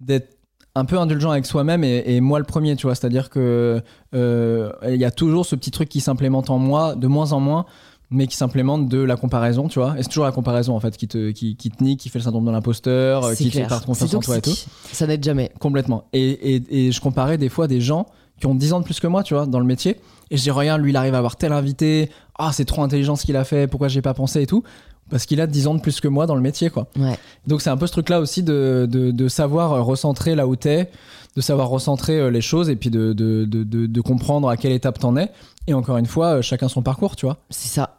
d'être 0.00 0.36
un 0.74 0.84
peu 0.84 0.98
indulgent 0.98 1.30
avec 1.30 1.44
soi-même 1.44 1.84
et, 1.84 2.02
et 2.06 2.20
moi 2.20 2.38
le 2.38 2.44
premier, 2.44 2.76
tu 2.76 2.86
vois. 2.86 2.94
C'est-à-dire 2.94 3.30
que 3.30 3.82
euh, 4.14 4.72
il 4.88 4.96
y 4.96 5.04
a 5.04 5.10
toujours 5.10 5.44
ce 5.44 5.54
petit 5.54 5.70
truc 5.70 5.88
qui 5.88 6.00
s'implémente 6.00 6.50
en 6.50 6.58
moi, 6.58 6.94
de 6.94 7.06
moins 7.06 7.32
en 7.32 7.40
moins, 7.40 7.66
mais 8.12 8.26
qui 8.26 8.36
s'implémente 8.36 8.88
de 8.88 8.98
la 8.98 9.16
comparaison, 9.16 9.68
tu 9.68 9.78
vois. 9.78 9.94
Et 9.98 10.02
c'est 10.02 10.08
toujours 10.08 10.24
la 10.24 10.32
comparaison, 10.32 10.76
en 10.76 10.80
fait, 10.80 10.96
qui 10.96 11.08
te, 11.08 11.30
qui, 11.30 11.56
qui 11.56 11.70
te 11.70 11.82
nique, 11.82 12.00
qui 12.00 12.08
fait 12.08 12.18
le 12.18 12.24
syndrome 12.24 12.44
de 12.44 12.50
l'imposteur, 12.50 13.24
euh, 13.24 13.34
qui 13.34 13.48
te 13.48 13.56
fait 13.56 13.66
perdre 13.66 13.86
confiance 13.86 14.14
en 14.14 14.20
toi 14.20 14.38
et 14.38 14.42
tout. 14.42 14.54
Ça 14.92 15.06
n'aide 15.06 15.24
jamais. 15.24 15.50
Complètement. 15.58 16.04
Et, 16.12 16.54
et, 16.54 16.86
et 16.86 16.92
je 16.92 17.00
comparais 17.00 17.38
des 17.38 17.48
fois 17.48 17.66
des 17.66 17.80
gens 17.80 18.06
qui 18.38 18.46
ont 18.46 18.54
10 18.54 18.72
ans 18.74 18.80
de 18.80 18.84
plus 18.84 19.00
que 19.00 19.06
moi, 19.06 19.22
tu 19.22 19.34
vois, 19.34 19.46
dans 19.46 19.60
le 19.60 19.64
métier. 19.64 19.96
Et 20.30 20.36
je 20.36 20.42
dis, 20.42 20.50
regarde, 20.50 20.80
lui, 20.82 20.90
il 20.90 20.96
arrive 20.96 21.14
à 21.14 21.18
avoir 21.18 21.36
tel 21.36 21.52
invité. 21.52 22.10
Ah, 22.38 22.52
c'est 22.52 22.64
trop 22.64 22.82
intelligent 22.82 23.16
ce 23.16 23.24
qu'il 23.24 23.36
a 23.36 23.44
fait. 23.44 23.66
Pourquoi 23.66 23.88
j'ai 23.88 24.02
pas 24.02 24.14
pensé 24.14 24.42
et 24.42 24.46
tout 24.46 24.62
Parce 25.12 25.26
qu'il 25.26 25.40
a 25.40 25.46
10 25.46 25.66
ans 25.68 25.74
de 25.74 25.80
plus 25.80 26.00
que 26.00 26.08
moi 26.08 26.26
dans 26.26 26.34
le 26.34 26.40
métier, 26.40 26.70
quoi. 26.70 26.88
Ouais. 26.98 27.16
Donc 27.46 27.60
c'est 27.62 27.70
un 27.70 27.76
peu 27.76 27.86
ce 27.86 27.92
truc-là 27.92 28.18
aussi 28.18 28.42
de, 28.42 28.88
de, 28.90 29.10
de 29.12 29.28
savoir 29.28 29.72
euh, 29.72 29.82
recentrer 29.82 30.34
là 30.34 30.46
où 30.48 30.56
t'es, 30.56 30.90
de 31.36 31.40
savoir 31.40 31.68
recentrer 31.68 32.18
euh, 32.18 32.30
les 32.30 32.40
choses 32.40 32.68
et 32.70 32.76
puis 32.76 32.90
de, 32.90 33.12
de, 33.12 34.00
comprendre 34.00 34.48
à 34.48 34.56
quelle 34.56 34.72
étape 34.72 34.98
t'en 34.98 35.16
es. 35.16 35.30
Et 35.66 35.74
encore 35.74 35.98
une 35.98 36.06
fois, 36.06 36.38
euh, 36.38 36.42
chacun 36.42 36.68
son 36.68 36.82
parcours, 36.82 37.14
tu 37.14 37.26
vois. 37.26 37.36
C'est 37.50 37.68
ça. 37.68 37.98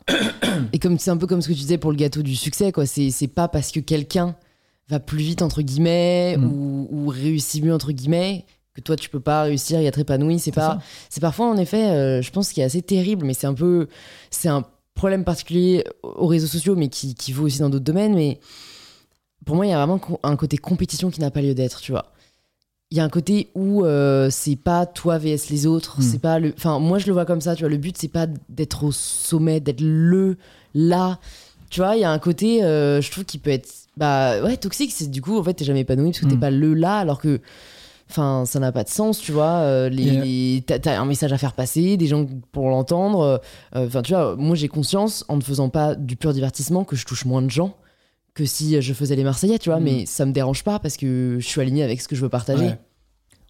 Et 0.74 0.80
comme 0.80 1.00
c'est 1.00 1.12
un 1.12 1.18
peu 1.18 1.28
comme 1.28 1.42
ce 1.42 1.48
que 1.48 1.54
tu 1.54 1.60
disais 1.60 1.78
pour 1.78 1.92
le 1.92 1.98
gâteau 1.98 2.24
du 2.24 2.36
succès, 2.36 2.72
quoi. 2.72 2.86
C'est 2.86 3.28
pas 3.28 3.48
parce 3.48 3.72
que 3.72 3.80
quelqu'un 3.80 4.36
va 4.90 5.00
plus 5.00 5.20
vite 5.20 5.42
entre 5.42 5.62
guillemets 5.62 6.36
Mm. 6.38 6.46
ou, 6.46 6.88
ou 6.92 7.08
réussit 7.08 7.64
mieux 7.64 7.74
entre 7.74 7.92
guillemets 7.92 8.46
que 8.74 8.82
toi 8.82 8.96
tu 8.96 9.10
peux 9.10 9.20
pas 9.20 9.44
réussir 9.44 9.80
et 9.80 9.86
être 9.86 10.00
épanoui. 10.00 10.40
C'est 10.40 10.52
pas. 10.52 10.80
C'est 11.10 11.22
parfois 11.22 11.48
en 11.48 11.58
effet, 11.58 11.92
euh, 11.92 12.22
je 12.24 12.32
pense 12.32 12.52
qu'il 12.52 12.64
est 12.64 12.66
assez 12.66 12.82
terrible, 12.82 13.26
mais 13.26 13.34
c'est 13.34 13.46
un 13.48 13.54
peu, 13.54 13.88
c'est 14.32 14.50
un 14.50 14.64
problème 14.96 15.24
particulier 15.24 15.84
aux 16.04 16.28
réseaux 16.28 16.48
sociaux, 16.48 16.76
mais 16.76 16.88
qui, 16.90 17.16
qui 17.16 17.32
vaut 17.34 17.46
aussi 17.46 17.60
dans 17.60 17.70
d'autres 17.70 17.84
domaines. 17.86 18.16
Mais 18.16 18.40
pour 19.46 19.56
moi, 19.56 19.66
il 19.66 19.70
y 19.70 19.74
a 19.74 19.78
vraiment 19.86 20.00
un 20.24 20.36
côté 20.36 20.58
compétition 20.58 21.10
qui 21.10 21.20
n'a 21.20 21.32
pas 21.32 21.42
lieu 21.42 21.54
d'être, 21.54 21.82
tu 21.82 21.92
vois. 21.92 22.12
Il 22.92 22.98
y 22.98 23.00
a 23.00 23.04
un 23.04 23.10
côté 23.10 23.50
où 23.56 23.84
euh, 23.84 24.30
c'est 24.30 24.56
pas 24.56 24.86
toi 24.86 25.18
vs 25.18 25.50
les 25.50 25.66
autres, 25.66 25.96
Hmm. 26.00 26.02
c'est 26.04 26.20
pas 26.20 26.38
le. 26.40 26.54
Enfin, 26.56 26.78
moi 26.80 27.00
je 27.00 27.08
le 27.08 27.14
vois 27.14 27.26
comme 27.26 27.42
ça, 27.42 27.56
tu 27.56 27.64
vois. 27.64 27.70
Le 27.70 27.78
but 27.78 27.98
c'est 27.98 28.08
pas 28.08 28.28
d'être 28.50 28.84
au 28.84 28.92
sommet, 28.92 29.60
d'être 29.60 29.82
le 29.82 30.38
là. 30.76 31.20
Tu 31.72 31.80
vois, 31.80 31.96
il 31.96 32.02
y 32.02 32.04
a 32.04 32.12
un 32.12 32.20
côté, 32.20 32.64
euh, 32.64 33.02
je 33.02 33.10
trouve, 33.10 33.26
qui 33.26 33.40
peut 33.40 33.50
être 33.50 33.68
bah 33.98 34.44
ouais 34.44 34.58
toxique. 34.58 34.92
C'est 34.94 35.10
du 35.10 35.24
coup 35.24 35.40
en 35.40 35.44
fait 35.44 35.56
t'es 35.56 35.66
jamais 35.66 35.80
épanoui 35.80 36.12
parce 36.12 36.20
que 36.20 36.26
t'es 36.28 36.36
Hmm. 36.36 36.40
pas 36.40 36.52
le 36.52 36.76
là, 36.76 36.98
alors 37.00 37.20
que 37.20 37.42
Enfin, 38.14 38.46
ça 38.46 38.60
n'a 38.60 38.72
pas 38.72 38.84
de 38.84 38.90
sens, 38.90 39.18
tu 39.20 39.32
vois. 39.32 39.62
euh, 39.62 39.90
les, 39.90 40.08
Et, 40.08 40.18
euh, 40.20 40.24
les- 40.24 40.64
t'as, 40.68 40.78
t'as 40.78 41.00
un 41.02 41.06
message 41.06 41.34
à 41.34 41.38
faire 41.40 41.54
passer, 41.54 41.98
des 41.98 42.06
gens 42.06 42.28
pour 42.52 42.70
l'entendre. 42.70 43.42
euh, 43.76 43.88
Enfin, 43.88 44.04
tu 44.04 44.14
vois, 44.14 44.36
moi 44.36 44.56
j'ai 44.56 44.68
conscience, 44.68 45.26
en 45.30 45.38
ne 45.38 45.42
faisant 45.42 45.70
pas 45.70 45.96
du 45.96 46.16
pur 46.16 46.32
divertissement, 46.32 46.84
que 46.84 46.96
je 46.96 47.06
touche 47.06 47.26
moins 47.26 47.42
de 47.42 47.50
gens 47.50 47.76
que 48.36 48.46
si 48.46 48.80
je 48.82 48.94
faisais 48.94 49.16
les 49.16 49.24
Marseillais, 49.24 49.58
tu 49.60 49.70
vois. 49.70 49.80
Mm. 49.80 49.84
Mais 49.84 50.06
ça 50.06 50.26
me 50.28 50.32
dérange 50.32 50.64
pas 50.64 50.78
parce 50.80 50.96
que 50.98 51.38
je 51.40 51.48
suis 51.48 51.60
aligné 51.62 51.84
avec 51.84 52.02
ce 52.02 52.08
que 52.08 52.16
je 52.16 52.22
veux 52.22 52.30
partager. 52.30 52.66
Ouais. 52.66 52.80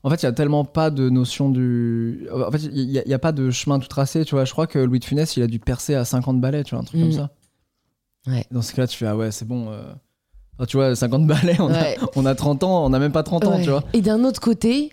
En 0.03 0.09
fait, 0.09 0.21
il 0.21 0.25
y 0.25 0.29
a 0.29 0.33
tellement 0.33 0.65
pas 0.65 0.89
de 0.89 1.09
notion 1.09 1.49
du. 1.49 2.27
En 2.33 2.51
fait, 2.51 2.63
il 2.63 2.87
n'y 2.89 2.99
a, 2.99 3.03
il 3.05 3.09
y 3.09 3.13
a 3.13 3.19
pas 3.19 3.31
de 3.31 3.49
chemin 3.51 3.79
tout 3.79 3.87
tracé, 3.87 4.25
tu 4.25 4.35
vois. 4.35 4.43
Je 4.45 4.51
crois 4.51 4.67
que 4.67 4.79
Louis 4.79 4.99
de 4.99 5.05
Funès, 5.05 5.37
il 5.37 5.43
a 5.43 5.47
dû 5.47 5.59
percer 5.59 5.95
à 5.95 6.03
50 6.05 6.39
balais, 6.41 6.63
tu 6.63 6.71
vois, 6.75 6.81
un 6.81 6.85
truc 6.85 6.99
Mm. 6.99 7.03
comme 7.03 7.11
ça. 7.13 7.29
Ouais. 8.27 8.45
Dans 8.51 8.61
ce 8.61 8.73
cas-là, 8.73 8.87
tu 8.87 8.97
fais, 8.97 9.07
ah 9.07 9.15
ouais, 9.17 9.31
c'est 9.31 9.47
bon. 9.47 9.69
euh. 9.71 9.83
Enfin, 10.57 10.65
tu 10.67 10.77
vois, 10.77 10.95
50 10.95 11.25
balais, 11.27 11.59
on, 11.59 11.67
Ouais. 11.67 11.97
a, 11.99 12.05
on 12.15 12.25
a 12.25 12.35
30 12.35 12.63
ans, 12.63 12.85
on 12.85 12.89
n'a 12.89 12.99
même 12.99 13.11
pas 13.11 13.23
30 13.23 13.45
ans, 13.45 13.55
Ouais. 13.57 13.63
tu 13.63 13.69
vois. 13.69 13.83
Et 13.93 14.01
d'un 14.01 14.23
autre 14.23 14.39
côté, 14.39 14.91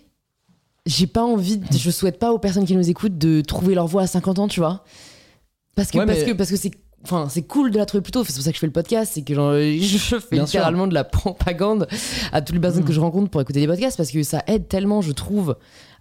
j'ai 0.85 1.05
pas 1.07 1.23
envie, 1.23 1.57
de- 1.57 1.77
je 1.77 1.91
souhaite 1.91 2.17
pas 2.19 2.31
aux 2.31 2.39
personnes 2.39 2.65
qui 2.65 2.75
nous 2.75 2.89
écoutent 2.89 3.17
de 3.17 3.41
trouver 3.41 3.75
leur 3.75 3.87
voie 3.87 4.01
à 4.03 4.07
50 4.07 4.39
ans, 4.39 4.47
tu 4.47 4.59
vois. 4.59 4.83
Parce 5.75 5.91
que, 5.91 5.97
Ouais, 5.99 6.05
parce 6.05 6.19
mais- 6.19 6.25
que, 6.25 6.31
parce 6.33 6.49
que 6.49 6.57
c'est. 6.57 6.71
Enfin, 7.03 7.27
c'est 7.29 7.41
cool 7.41 7.71
de 7.71 7.79
la 7.79 7.87
trouver 7.87 8.01
plus 8.03 8.11
tôt. 8.11 8.23
C'est 8.23 8.33
pour 8.33 8.43
ça 8.43 8.51
que 8.51 8.55
je 8.55 8.59
fais 8.59 8.67
le 8.67 8.71
podcast. 8.73 9.11
C'est 9.15 9.23
que 9.23 9.33
genre, 9.33 9.53
je 9.55 10.19
fais 10.19 10.35
Bien 10.35 10.45
sûr. 10.45 10.59
littéralement 10.59 10.85
de 10.87 10.93
la 10.93 11.03
propagande 11.03 11.87
à 12.31 12.41
toutes 12.43 12.55
les 12.55 12.61
personnes 12.61 12.83
Mm. 12.83 12.85
que 12.87 12.93
je 12.93 12.99
rencontre 12.99 13.29
pour 13.31 13.41
écouter 13.41 13.59
des 13.59 13.65
podcasts 13.67 13.97
parce 13.97 14.11
que 14.11 14.21
ça 14.21 14.43
aide 14.47 14.67
tellement, 14.67 15.01
je 15.01 15.11
trouve, 15.11 15.55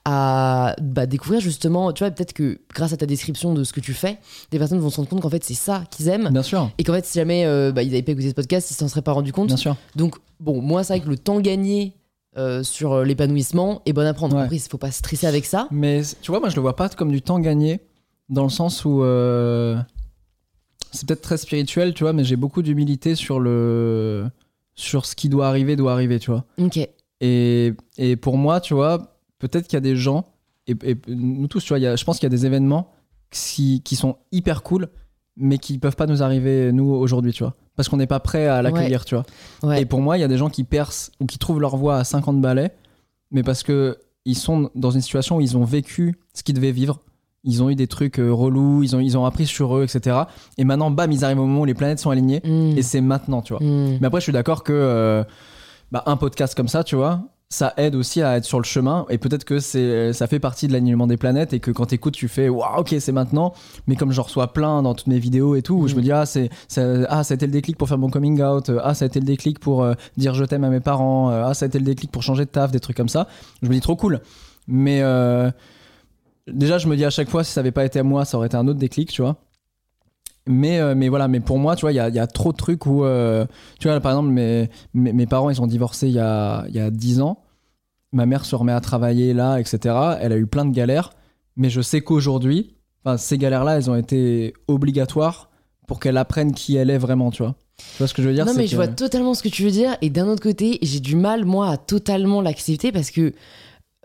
à 0.05 0.74
bah, 0.80 1.07
découvrir 1.07 1.40
justement. 1.40 1.92
Tu 1.92 2.03
vois, 2.05 2.11
peut-être 2.11 2.32
que 2.32 2.59
grâce 2.74 2.92
à 2.92 2.96
ta 2.96 3.07
description 3.07 3.53
de 3.55 3.64
ce 3.64 3.72
que 3.72 3.80
tu 3.80 3.92
fais, 3.92 4.18
des 4.51 4.59
personnes 4.59 4.78
vont 4.80 4.90
se 4.90 4.96
rendre 4.96 5.09
compte 5.09 5.20
qu'en 5.20 5.30
fait, 5.30 5.44
c'est 5.44 5.55
ça 5.55 5.84
qu'ils 5.90 6.09
aiment. 6.09 6.30
Bien 6.30 6.42
sûr, 6.42 6.70
Et 6.78 6.84
qu'en 6.84 6.94
fait, 6.94 7.05
si 7.05 7.18
jamais 7.18 7.44
euh, 7.44 7.72
bah, 7.72 7.82
ils 7.82 7.90
avaient 7.90 8.03
pas 8.03 8.12
écouté 8.12 8.28
ce 8.30 8.34
podcast, 8.34 8.70
ils 8.70 8.74
s'en 8.74 8.88
seraient 8.88 9.03
pas 9.03 9.12
rendu 9.12 9.32
compte. 9.32 9.48
bien 9.48 9.57
sûr. 9.57 9.76
Donc, 9.96 10.16
bon, 10.38 10.61
moi, 10.62 10.84
c'est 10.84 10.94
vrai 10.96 11.05
que 11.05 11.11
le 11.11 11.18
temps 11.18 11.40
gagné 11.40 11.94
euh, 12.36 12.62
sur 12.62 12.92
euh, 12.92 13.05
l'épanouissement 13.05 13.82
est 13.86 13.92
bon 13.92 14.07
à 14.07 14.14
prendre. 14.14 14.36
Ouais. 14.36 14.42
Après, 14.42 14.57
il 14.57 14.61
faut 14.61 14.78
pas 14.78 14.90
stresser 14.92 15.26
avec 15.26 15.44
ça. 15.44 15.66
Mais 15.70 16.03
tu 16.22 16.30
vois, 16.30 16.40
moi, 16.40 16.48
je 16.48 16.57
le 16.57 16.62
vois 16.62 16.76
pas 16.76 16.88
comme 16.88 17.11
du 17.11 17.22
temps 17.22 17.38
gagné, 17.40 17.80
dans 18.28 18.44
le 18.44 18.51
sens 18.51 18.84
où 18.84 19.03
euh, 19.03 19.76
c'est 20.92 21.07
peut-être 21.07 21.22
très 21.22 21.36
spirituel, 21.36 21.92
tu 21.94 22.05
vois, 22.05 22.12
mais 22.12 22.24
j'ai 22.24 22.36
beaucoup 22.36 22.62
d'humilité 22.62 23.14
sur 23.14 23.40
le 23.40 24.26
sur 24.76 25.05
ce 25.05 25.14
qui 25.14 25.28
doit 25.28 25.46
arriver, 25.48 25.76
doit 25.76 25.92
arriver, 25.92 26.18
tu 26.18 26.30
vois. 26.30 26.44
Ok. 26.59 26.78
Et, 27.20 27.74
et 27.98 28.16
pour 28.16 28.38
moi, 28.38 28.61
tu 28.61 28.72
vois, 28.72 29.10
peut-être 29.41 29.66
qu'il 29.66 29.76
y 29.76 29.78
a 29.78 29.80
des 29.80 29.97
gens, 29.97 30.26
et, 30.68 30.76
et 30.84 30.97
nous 31.09 31.49
tous, 31.49 31.64
tu 31.64 31.70
vois, 31.70 31.78
il 31.80 31.82
y 31.82 31.86
a- 31.88 31.97
je 31.97 32.05
pense 32.05 32.18
qu'il 32.20 32.26
y 32.26 32.32
a 32.32 32.36
des 32.36 32.47
événements 32.47 32.93
qui, 33.32 33.82
qui 33.82 33.97
sont 33.97 34.16
hyper 34.30 34.62
cool, 34.62 34.88
mais 35.36 35.59
qui 35.59 35.78
peuvent 35.78 35.97
pas 35.97 36.07
nous 36.07 36.22
arriver, 36.22 36.70
nous, 36.72 36.91
aujourd'hui, 36.93 37.32
tu 37.32 37.43
vois. 37.43 37.55
Parce 37.76 37.88
qu'on 37.88 37.97
n'est 37.97 38.07
pas 38.07 38.20
prêt 38.20 38.47
à 38.47 38.61
l'accueillir, 38.62 39.05
tu 39.05 39.14
vois. 39.14 39.24
Ouais. 39.62 39.82
Et 39.82 39.86
pour 39.86 40.01
moi, 40.01 40.18
il 40.18 40.20
y 40.20 40.24
a 40.24 40.28
des 40.28 40.36
gens 40.36 40.51
qui 40.51 40.64
percent 40.64 41.11
ou 41.20 41.26
qui 41.26 41.38
trouvent 41.38 41.61
leur 41.61 41.76
voie 41.76 41.97
à 41.97 42.05
50 42.05 42.41
balais, 42.41 42.74
mais 43.30 43.43
parce 43.43 43.62
que 43.62 43.97
ils 44.26 44.36
sont 44.36 44.70
dans 44.74 44.91
une 44.91 45.01
situation 45.01 45.36
où 45.38 45.41
ils 45.41 45.57
ont 45.57 45.64
vécu 45.64 46.14
ce 46.34 46.43
qu'ils 46.43 46.55
devaient 46.55 46.72
vivre. 46.72 47.01
Ils 47.43 47.62
ont 47.62 47.70
eu 47.70 47.74
des 47.74 47.86
trucs 47.86 48.18
euh, 48.18 48.30
relous, 48.30 48.82
ils 48.82 48.95
ont, 48.95 49.01
ils 49.01 49.16
ont 49.16 49.24
appris 49.24 49.47
sur 49.47 49.74
eux, 49.78 49.84
etc. 49.84 50.24
Et 50.59 50.64
maintenant, 50.64 50.91
bam, 50.91 51.11
ils 51.11 51.24
arrivent 51.24 51.38
au 51.38 51.47
moment 51.47 51.62
où 51.62 51.64
les 51.64 51.72
planètes 51.72 51.99
sont 52.01 52.11
alignées. 52.11 52.43
Mm. 52.45 52.76
Et 52.76 52.82
c'est 52.82 53.01
maintenant, 53.01 53.41
tu 53.41 53.55
vois. 53.55 53.62
Mm. 53.62 53.97
Mais 53.99 54.07
après, 54.09 54.20
je 54.20 54.24
suis 54.24 54.32
d'accord 54.32 54.62
que 54.62 54.74
euh, 54.74 55.24
bah, 55.91 56.03
un 56.05 56.18
podcast 56.18 56.55
comme 56.55 56.68
ça, 56.68 56.84
tu 56.84 56.97
vois, 56.97 57.22
ça 57.53 57.74
aide 57.76 57.96
aussi 57.96 58.22
à 58.22 58.36
être 58.36 58.44
sur 58.44 58.59
le 58.59 58.64
chemin. 58.64 59.07
Et 59.11 59.18
peut-être 59.18 59.44
que 59.44 59.59
c'est, 59.59 60.12
ça 60.12 60.28
fait 60.28 60.38
partie 60.38 60.68
de 60.68 60.72
l'alignement 60.72 61.09
des 61.09 61.16
planètes 61.16 61.53
et 61.53 61.59
que 61.59 61.72
quand 61.72 61.86
t'écoutes, 61.86 62.14
tu 62.14 62.28
fais 62.28 62.48
waouh, 62.48 62.78
ok, 62.80 62.94
c'est 63.01 63.11
maintenant. 63.11 63.53
Mais 63.88 63.96
comme 63.96 64.12
j'en 64.12 64.22
reçois 64.22 64.53
plein 64.53 64.82
dans 64.82 64.94
toutes 64.94 65.09
mes 65.09 65.18
vidéos 65.18 65.57
et 65.57 65.62
tout, 65.62 65.74
où 65.74 65.88
je 65.88 65.94
Mm. 65.94 65.96
me 65.98 66.03
dis 66.03 66.12
ah, 66.12 66.26
c'est, 66.26 66.48
ça, 66.68 66.82
ah, 67.09 67.24
ça 67.24 67.34
a 67.34 67.36
été 67.36 67.46
le 67.46 67.53
déclic 67.53 67.76
pour 67.76 67.88
faire 67.88 67.98
mon 67.98 68.09
coming 68.09 68.40
out. 68.40 68.70
Ah, 68.84 68.94
ça 68.94 69.05
a 69.05 69.07
été 69.07 69.18
le 69.18 69.26
déclic 69.26 69.59
pour 69.59 69.82
euh, 69.82 69.94
dire 70.16 70.32
je 70.34 70.44
t'aime 70.44 70.62
à 70.62 70.70
mes 70.70 70.78
parents. 70.80 71.30
Euh, 71.30 71.42
Ah, 71.44 71.55
ça 71.55 71.64
a 71.64 71.68
été 71.68 71.80
le 71.80 71.84
déclic 71.84 72.12
pour 72.12 72.22
changer 72.22 72.44
de 72.44 72.51
taf, 72.51 72.70
des 72.70 72.78
trucs 72.80 72.96
comme 72.96 73.09
ça. 73.09 73.26
Je 73.62 73.68
me 73.68 73.74
dis 73.74 73.80
trop 73.80 73.96
cool. 73.96 74.20
Mais 74.68 75.01
euh, 75.03 75.51
déjà, 76.46 76.78
je 76.78 76.86
me 76.86 76.96
dis 76.96 77.05
à 77.05 77.11
chaque 77.11 77.28
fois, 77.28 77.42
si 77.42 77.51
ça 77.53 77.59
avait 77.61 77.72
pas 77.72 77.84
été 77.84 77.98
à 77.98 78.05
moi, 78.05 78.24
ça 78.24 78.36
aurait 78.36 78.46
été 78.46 78.57
un 78.57 78.68
autre 78.68 78.78
déclic, 78.78 79.11
tu 79.11 79.22
vois. 79.22 79.36
Mais, 80.51 80.80
euh, 80.80 80.94
mais 80.94 81.09
voilà, 81.09 81.28
mais 81.28 81.40
pour 81.40 81.59
moi, 81.59 81.76
tu 81.76 81.82
vois, 81.82 81.92
il 81.92 81.96
y 81.96 82.01
a, 82.01 82.09
il 82.09 82.14
y 82.14 82.18
a 82.18 82.26
trop 82.26 82.53
de 82.53 82.57
trucs 82.57 82.84
où, 82.86 83.05
euh, 83.05 83.46
tu 83.78 83.88
vois, 83.88 83.98
par 84.01 84.12
exemple, 84.12 84.30
mes, 84.30 84.68
mes, 84.94 85.12
mes 85.12 85.26
parents, 85.26 85.48
ils 85.51 85.57
sont 85.57 85.66
divorcés 85.66 86.09
il 86.09 86.14
y 86.14 86.18
a, 86.18 86.64
il 86.68 86.74
y 86.74 86.80
a 86.80 86.90
10 86.90 87.20
ans. 87.20 87.38
ma 88.12 88.26
mère 88.26 88.44
se 88.44 88.57
remet 88.57 88.72
à 88.72 88.80
travailler 88.80 89.32
là, 89.34 89.59
etc. 89.61 89.94
Elle 90.20 90.32
a 90.32 90.36
eu 90.36 90.46
plein 90.46 90.64
de 90.64 90.74
galères, 90.74 91.11
mais 91.57 91.70
je 91.70 91.80
sais 91.80 92.01
qu'aujourd'hui, 92.01 92.74
ces 93.16 93.38
galères-là, 93.38 93.76
elles 93.76 93.88
ont 93.90 93.96
été 93.96 94.53
obligatoires 94.68 95.48
pour 95.86 96.01
qu'elle 96.01 96.16
apprenne 96.16 96.53
qui 96.53 96.76
elle 96.76 96.90
est 96.90 96.98
vraiment, 96.98 97.30
tu 97.30 97.42
vois. 97.42 97.55
Tu 97.78 97.98
vois 97.98 98.07
ce 98.09 98.14
que 98.14 98.22
je 98.22 98.28
veux 98.28 98.34
dire? 98.34 98.44
Non, 98.46 98.53
mais 98.55 98.66
je 98.66 98.72
que- 98.72 98.76
vois 98.76 98.88
totalement 98.88 99.32
ce 99.34 99.42
que 99.42 99.48
tu 99.48 99.62
veux 99.62 99.70
dire. 99.70 99.96
Et 100.03 100.11
d'un 100.11 100.26
autre 100.28 100.42
côté, 100.42 100.78
j'ai 100.82 101.01
du 101.01 101.16
mal, 101.16 101.44
moi, 101.44 101.70
à 101.70 101.76
totalement 101.78 102.42
l'accepter 102.42 102.92
parce 102.92 103.11
que 103.11 103.32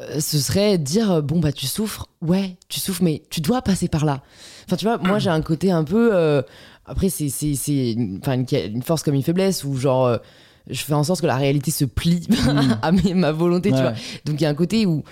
euh, 0.02 0.20
ce 0.20 0.40
serait 0.40 0.78
dire 0.78 1.12
euh, 1.12 1.22
bon, 1.22 1.40
bah, 1.40 1.52
tu 1.52 1.68
souffres. 1.68 2.08
Ouais, 2.22 2.58
tu 2.70 2.80
souffres, 2.80 3.04
mais 3.04 3.24
tu 3.30 3.42
dois 3.42 3.62
passer 3.62 3.88
par 3.88 4.06
là. 4.06 4.22
Enfin, 4.66 4.76
tu 4.76 4.86
vois, 4.86 4.98
moi, 4.98 5.20
j'ai 5.20 5.30
un 5.30 5.42
côté 5.42 5.72
un 5.72 5.84
peu. 5.84 6.10
euh, 6.14 6.42
après, 6.86 7.10
c'est 7.10 7.30
c'est- 7.30 7.94
une, 7.94 8.20
enfin, 8.22 8.34
une, 8.38 8.84
force 8.84 9.04
comme 9.04 9.14
une 9.16 9.24
faiblesse 9.24 9.64
où, 9.64 9.76
genre. 9.78 10.06
euh, 10.06 10.18
je 10.68 10.82
fais 10.82 10.94
en 10.96 11.04
sorte 11.04 11.22
que 11.22 11.28
la 11.28 11.36
réalité 11.36 11.70
se 11.70 11.86
plie 11.86 12.28
à 12.82 12.92
mes- 12.92 13.14
ma 13.14 13.32
volonté, 13.32 13.70
tu 13.70 13.78
vois. 13.78 13.94
Donc 14.26 14.40
il 14.40 14.42
y 14.42 14.46
a 14.48 14.50
un 14.50 14.56
côté 14.56 14.88
où 14.88 15.04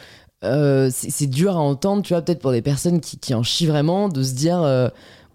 c'est 0.42 1.28
dur 1.28 1.56
à 1.56 1.60
entendre, 1.60 2.02
tu 2.02 2.14
vois, 2.14 2.22
peut-être 2.24 2.40
pour 2.40 2.52
des 2.52 2.62
personnes 2.64 3.00
qui, 3.00 3.18
qui 3.18 3.34
en 3.34 3.44
chient 3.44 3.68
vraiment, 3.68 4.10
de 4.10 4.24
se 4.24 4.34
dire 4.34 4.62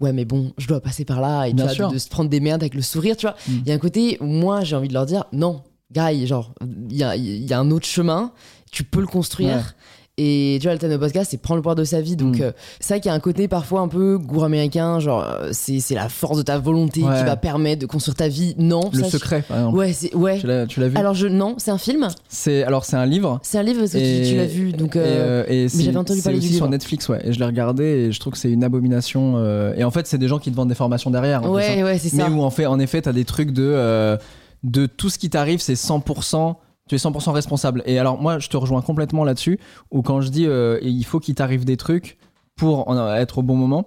ouais 0.01 0.13
mais 0.13 0.25
bon, 0.25 0.51
je 0.57 0.67
dois 0.67 0.81
passer 0.81 1.03
par 1.05 1.19
là 1.21 1.45
et 1.45 1.51
tu 1.51 1.61
vois, 1.61 1.73
de, 1.89 1.93
de 1.93 1.97
se 1.99 2.09
prendre 2.09 2.29
des 2.29 2.39
merdes 2.41 2.61
avec 2.61 2.75
le 2.75 2.81
sourire, 2.81 3.15
tu 3.17 3.25
vois. 3.27 3.35
Mm. 3.47 3.51
Il 3.63 3.67
y 3.67 3.71
a 3.71 3.75
un 3.75 3.79
côté 3.79 4.17
où 4.19 4.25
moi 4.25 4.63
j'ai 4.65 4.75
envie 4.75 4.87
de 4.89 4.93
leur 4.93 5.05
dire 5.05 5.23
non, 5.33 5.61
guy, 5.91 6.27
genre 6.27 6.53
il 6.89 6.97
y 6.97 7.03
a, 7.03 7.15
il 7.15 7.45
y 7.49 7.53
a 7.53 7.59
un 7.59 7.71
autre 7.71 7.87
chemin, 7.87 8.31
tu 8.71 8.83
peux 8.83 9.01
le 9.01 9.07
construire. 9.07 9.55
Ouais. 9.55 9.61
Et 10.21 10.57
tu 10.59 10.67
vois, 10.67 10.73
le 10.73 10.79
thème 10.79 10.91
de 10.91 10.97
podcast, 10.97 11.31
c'est 11.31 11.37
prendre 11.37 11.55
le 11.55 11.61
pouvoir 11.61 11.75
de 11.77 11.85
sa 11.85 12.01
vie. 12.01 12.17
Donc, 12.17 12.39
Mm. 12.39 12.41
euh, 12.41 12.51
c'est 12.81 12.93
vrai 12.95 12.99
qu'il 12.99 13.07
y 13.07 13.11
a 13.13 13.15
un 13.15 13.21
côté 13.21 13.47
parfois 13.47 13.79
un 13.79 13.87
peu 13.87 14.17
goût 14.17 14.43
américain, 14.43 14.99
genre, 14.99 15.23
euh, 15.23 15.47
c'est 15.53 15.79
c'est 15.79 15.95
la 15.95 16.09
force 16.09 16.37
de 16.37 16.41
ta 16.41 16.57
volonté 16.59 17.01
Ouais. 17.03 17.17
qui 17.19 17.23
va 17.23 17.37
permettre 17.37 17.79
de 17.79 17.85
construire 17.85 18.15
ta 18.15 18.27
vie. 18.27 18.53
Non, 18.57 18.89
Le 18.91 18.99
ça, 18.99 19.05
je- 19.05 19.11
secret, 19.11 19.43
par 19.47 19.57
exemple. 19.59 19.77
Ouais, 19.77 19.93
c'est 19.93 20.13
ouais. 20.13 20.37
Tu 20.39 20.45
l'as 20.47 20.67
tu 20.67 20.81
l'as 20.81 20.89
vu? 20.89 20.97
Alors 20.97 21.13
je 21.13 21.25
non, 21.27 21.55
c'est 21.57 21.71
un 21.71 21.77
film, 21.77 22.09
C'est 22.27 22.63
alors 22.63 22.83
c'est 22.83 22.97
un 22.97 23.05
livre. 23.05 23.39
c'est 23.43 23.59
un 23.59 23.63
livre 23.63 23.79
parce 23.79 23.93
que 23.93 23.97
tu- 23.97 24.03
Et- 24.03 24.29
tu, 24.29 24.35
l'as 24.35 24.45
vu, 24.45 24.73
donc 24.73 24.97
et, 24.97 24.99
euh, 24.99 25.03
euh, 25.03 25.45
et 25.47 25.69
c'est- 25.69 25.83
j'avais 25.83 25.95
entendu 25.95 26.21
parler 26.21 26.39
du 26.39 26.45
aussi 26.47 26.53
sur 26.55 26.65
livre. 26.65 26.71
Netflix, 26.71 27.07
ouais. 27.07 27.21
Et 27.23 27.31
je 27.31 27.39
l'ai 27.39 27.45
regardé 27.45 27.85
et 27.85 28.11
je 28.11 28.19
trouve 28.19 28.33
que 28.33 28.39
c'est 28.39 28.51
une 28.51 28.65
abomination. 28.65 29.41
et 29.77 29.85
en 29.85 29.91
fait, 29.91 30.05
c'est 30.05 30.17
des 30.17 30.27
gens 30.27 30.39
qui 30.39 30.51
te 30.51 30.55
vendent 30.57 30.67
des 30.67 30.75
formations 30.75 31.11
derrière. 31.11 31.39
plus, 31.43 31.49
hein. 31.49 31.53
ouais, 31.53 31.83
ouais, 31.83 31.97
c'est 31.97 32.11
Mais 32.17 32.23
ça. 32.23 32.29
où 32.29 32.41
en 32.43 32.49
fait, 32.49 32.65
en 32.65 32.77
effet, 32.79 33.01
t'as 33.01 33.13
des 33.13 33.23
trucs 33.23 33.51
de 33.51 34.17
de 34.65 34.85
tout 34.85 35.09
ce 35.09 35.17
qui 35.17 35.29
t'arrive, 35.29 35.61
c'est 35.61 35.75
100%. 35.77 36.57
Tu 36.89 36.95
es 36.95 36.97
100% 36.97 37.31
responsable. 37.31 37.83
Et 37.85 37.97
alors 37.99 38.19
moi, 38.21 38.39
je 38.39 38.49
te 38.49 38.57
rejoins 38.57 38.81
complètement 38.81 39.23
là-dessus. 39.23 39.59
Où 39.91 40.01
quand 40.01 40.19
je 40.19 40.29
dis 40.29 40.45
euh, 40.47 40.77
il 40.81 41.05
faut 41.05 41.19
qu'il 41.21 41.35
t'arrive 41.35 41.63
des 41.63 41.77
trucs 41.77 42.17
pour 42.57 42.89
en 42.89 43.13
être 43.15 43.37
au 43.37 43.41
bon 43.43 43.55
moment, 43.55 43.85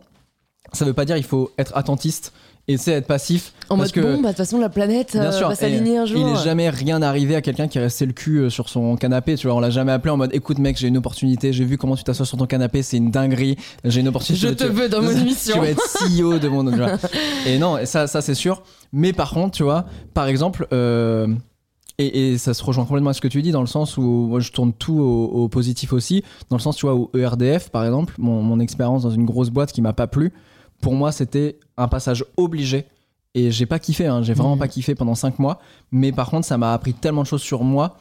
ça 0.72 0.84
veut 0.86 0.94
pas 0.94 1.04
dire 1.04 1.16
il 1.18 1.24
faut 1.24 1.50
être 1.58 1.72
attentiste 1.76 2.32
et 2.68 2.76
c'est 2.76 2.92
être 2.92 3.08
passif. 3.08 3.52
En 3.68 3.76
parce 3.76 3.94
mode 3.94 4.04
que 4.04 4.12
bon, 4.14 4.22
bah 4.22 4.28
de 4.28 4.28
toute 4.28 4.36
façon 4.36 4.58
la 4.58 4.68
planète 4.68 5.12
Bien 5.14 5.24
euh, 5.24 5.32
sûr, 5.32 5.48
va 5.48 5.56
s'aligner 5.56 5.98
un 5.98 6.06
jour. 6.06 6.16
Il 6.20 6.32
est 6.32 6.44
jamais 6.44 6.70
rien 6.70 7.02
arrivé 7.02 7.34
à 7.34 7.42
quelqu'un 7.42 7.66
qui 7.66 7.76
est 7.78 7.80
resté 7.80 8.06
le 8.06 8.12
cul 8.12 8.38
euh, 8.38 8.50
sur 8.50 8.68
son 8.68 8.94
canapé. 8.96 9.34
Tu 9.34 9.48
vois, 9.48 9.56
on 9.56 9.60
l'a 9.60 9.68
jamais 9.70 9.90
appelé 9.90 10.12
en 10.12 10.16
mode 10.16 10.32
écoute 10.32 10.58
mec, 10.58 10.76
j'ai 10.78 10.86
une 10.86 10.96
opportunité, 10.96 11.52
j'ai 11.52 11.64
vu 11.64 11.76
comment 11.76 11.96
tu 11.96 12.04
t'assois 12.04 12.24
sur 12.24 12.38
ton 12.38 12.46
canapé, 12.46 12.82
c'est 12.82 12.98
une 12.98 13.10
dinguerie, 13.10 13.56
j'ai 13.84 14.00
une 14.00 14.08
opportunité. 14.08 14.46
Je 14.46 14.52
tu- 14.52 14.56
te 14.58 14.64
veux 14.64 14.88
dans 14.88 15.02
mon 15.02 15.10
tu 15.12 15.18
émission. 15.18 15.60
vas 15.60 15.70
être 15.70 15.82
CEO 15.82 16.38
de 16.38 16.46
mon. 16.48 16.64
tu 16.70 17.48
et 17.48 17.58
non, 17.58 17.78
ça, 17.84 18.06
ça 18.06 18.22
c'est 18.22 18.36
sûr. 18.36 18.62
Mais 18.92 19.12
par 19.12 19.30
contre, 19.32 19.56
tu 19.56 19.64
vois, 19.64 19.84
par 20.14 20.28
exemple. 20.28 20.68
euh, 20.72 21.26
et, 21.98 22.32
et 22.32 22.38
ça 22.38 22.54
se 22.54 22.62
rejoint 22.64 22.84
complètement 22.84 23.10
à 23.10 23.14
ce 23.14 23.20
que 23.20 23.28
tu 23.28 23.42
dis 23.42 23.50
dans 23.52 23.60
le 23.60 23.66
sens 23.66 23.96
où 23.98 24.02
moi 24.02 24.40
je 24.40 24.50
tourne 24.52 24.72
tout 24.72 24.98
au, 24.98 25.24
au 25.26 25.48
positif 25.48 25.92
aussi. 25.92 26.22
Dans 26.50 26.56
le 26.56 26.62
sens 26.62 26.76
tu 26.76 26.86
vois 26.86 26.94
où 26.94 27.10
ERDF 27.14 27.70
par 27.70 27.84
exemple 27.84 28.14
mon, 28.18 28.42
mon 28.42 28.60
expérience 28.60 29.02
dans 29.02 29.10
une 29.10 29.24
grosse 29.26 29.50
boîte 29.50 29.72
qui 29.72 29.82
m'a 29.82 29.92
pas 29.92 30.06
plu 30.06 30.32
pour 30.80 30.94
moi 30.94 31.12
c'était 31.12 31.58
un 31.76 31.88
passage 31.88 32.24
obligé. 32.36 32.86
Et 33.34 33.50
j'ai 33.50 33.64
pas 33.66 33.78
kiffé 33.78 34.06
hein, 34.06 34.22
j'ai 34.22 34.34
vraiment 34.34 34.54
Mhm. 34.54 34.58
pas 34.60 34.68
kiffé 34.68 34.94
pendant 34.94 35.14
5 35.14 35.38
mois. 35.38 35.58
Mais 35.90 36.12
par 36.12 36.28
contre 36.30 36.46
ça 36.46 36.58
m'a 36.58 36.72
appris 36.74 36.92
tellement 36.94 37.22
de 37.22 37.26
choses 37.26 37.42
sur 37.42 37.62
moi. 37.64 37.96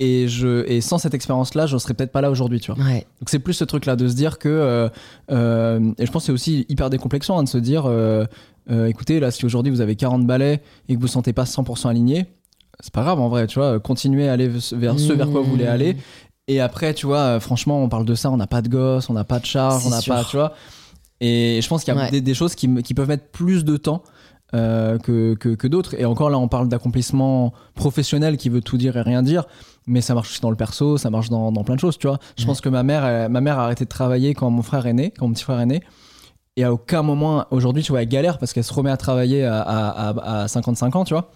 Et 0.00 0.28
je 0.28 0.64
et 0.70 0.80
sans 0.80 0.98
cette 0.98 1.14
expérience 1.14 1.54
là 1.54 1.66
je 1.66 1.76
serais 1.78 1.94
peut-être 1.94 2.12
pas 2.12 2.20
là 2.20 2.30
aujourd'hui 2.30 2.60
tu 2.60 2.70
vois. 2.72 2.84
Ouais. 2.84 3.04
donc 3.20 3.28
c'est 3.30 3.40
plus 3.40 3.54
ce 3.54 3.64
truc 3.64 3.84
là 3.86 3.96
de 3.96 4.06
se 4.06 4.14
dire 4.14 4.38
que 4.38 4.48
euh, 4.48 4.88
euh, 5.32 5.92
et 5.98 6.06
je 6.06 6.12
pense 6.12 6.22
que 6.22 6.26
c'est 6.26 6.32
aussi 6.32 6.66
hyper 6.68 6.88
décomplexant 6.90 7.36
hein, 7.38 7.42
de 7.42 7.48
se 7.48 7.58
dire 7.58 7.84
euh, 7.86 8.24
écoutez 8.86 9.18
là 9.18 9.30
si 9.32 9.44
aujourd'hui 9.44 9.72
vous 9.72 9.80
avez 9.80 9.96
40 9.96 10.24
balais 10.26 10.62
et 10.88 10.94
que 10.94 11.00
vous 11.00 11.08
sentez 11.08 11.32
pas 11.32 11.44
100% 11.44 11.88
aligné 11.88 12.26
c'est 12.80 12.92
pas 12.92 13.02
grave 13.02 13.20
en 13.20 13.28
vrai 13.28 13.46
tu 13.46 13.58
vois 13.58 13.78
continuez 13.80 14.28
à 14.28 14.32
aller 14.32 14.48
vers 14.48 14.62
ce 14.62 14.74
vers 15.12 15.28
quoi 15.30 15.40
vous 15.40 15.50
voulez 15.50 15.64
Mmh. 15.64 15.68
aller 15.68 15.96
et 16.46 16.60
après 16.60 16.94
tu 16.94 17.06
vois 17.06 17.18
euh, 17.18 17.40
franchement 17.40 17.82
on 17.82 17.88
parle 17.88 18.04
de 18.04 18.14
ça 18.14 18.30
on 18.30 18.36
n'a 18.36 18.46
pas 18.46 18.62
de 18.62 18.68
gosse 18.68 19.10
on 19.10 19.14
n'a 19.14 19.24
pas 19.24 19.38
de 19.40 19.46
charge 19.46 19.84
on 19.86 19.90
n'a 19.90 20.00
pas 20.02 20.24
tu 20.24 20.36
vois. 20.36 20.52
Et 21.20 21.58
je 21.62 21.68
pense 21.68 21.82
qu'il 21.82 21.92
y 21.92 21.98
a 21.98 22.00
Ouais. 22.00 22.10
des, 22.12 22.20
des 22.20 22.34
choses 22.34 22.54
qui, 22.54 22.72
qui 22.82 22.94
peuvent 22.94 23.08
mettre 23.08 23.26
plus 23.32 23.64
de 23.64 23.76
temps 23.76 24.04
euh, 24.54 24.98
que, 24.98 25.34
que, 25.34 25.48
que 25.56 25.66
d'autres. 25.66 25.94
Et 25.98 26.04
encore 26.04 26.30
là 26.30 26.38
on 26.38 26.46
parle 26.46 26.68
d'accomplissement 26.68 27.52
professionnel 27.74 28.36
qui 28.36 28.48
veut 28.48 28.60
tout 28.60 28.76
dire 28.78 28.96
et 28.96 29.02
rien 29.02 29.22
dire 29.22 29.44
mais 29.86 30.00
ça 30.00 30.14
marche 30.14 30.30
aussi 30.30 30.40
dans 30.40 30.50
le 30.50 30.56
perso 30.56 30.96
ça 30.96 31.10
marche 31.10 31.28
dans, 31.28 31.50
dans 31.50 31.64
plein 31.64 31.74
de 31.74 31.80
choses 31.80 31.98
tu 31.98 32.06
vois. 32.06 32.18
Je 32.36 32.42
Ouais. 32.42 32.46
pense 32.46 32.60
que 32.60 32.68
ma 32.68 32.82
mère 32.84 33.04
elle- 33.04 33.28
ma 33.30 33.40
mère 33.40 33.58
a 33.58 33.64
arrêté 33.64 33.84
de 33.84 33.88
travailler 33.90 34.34
quand 34.34 34.48
mon 34.50 34.62
frère 34.62 34.86
est 34.86 34.92
né 34.92 35.10
quand 35.18 35.26
mon 35.26 35.34
petit 35.34 35.42
frère 35.44 35.58
est 35.60 35.66
né. 35.66 35.82
Et 36.56 36.62
à 36.64 36.72
aucun 36.72 37.02
moment 37.02 37.46
aujourd'hui 37.50 37.82
tu 37.82 37.90
vois 37.92 38.02
elle 38.02 38.08
galère 38.08 38.38
parce 38.38 38.52
qu'elle 38.52 38.64
se 38.64 38.72
remet 38.72 38.90
à 38.90 38.96
travailler 38.96 39.44
à, 39.44 39.60
à, 39.60 40.08
à- 40.10 40.42
à 40.44 40.48
55 40.48 40.94
ans 40.96 41.04
tu 41.04 41.14
vois 41.14 41.30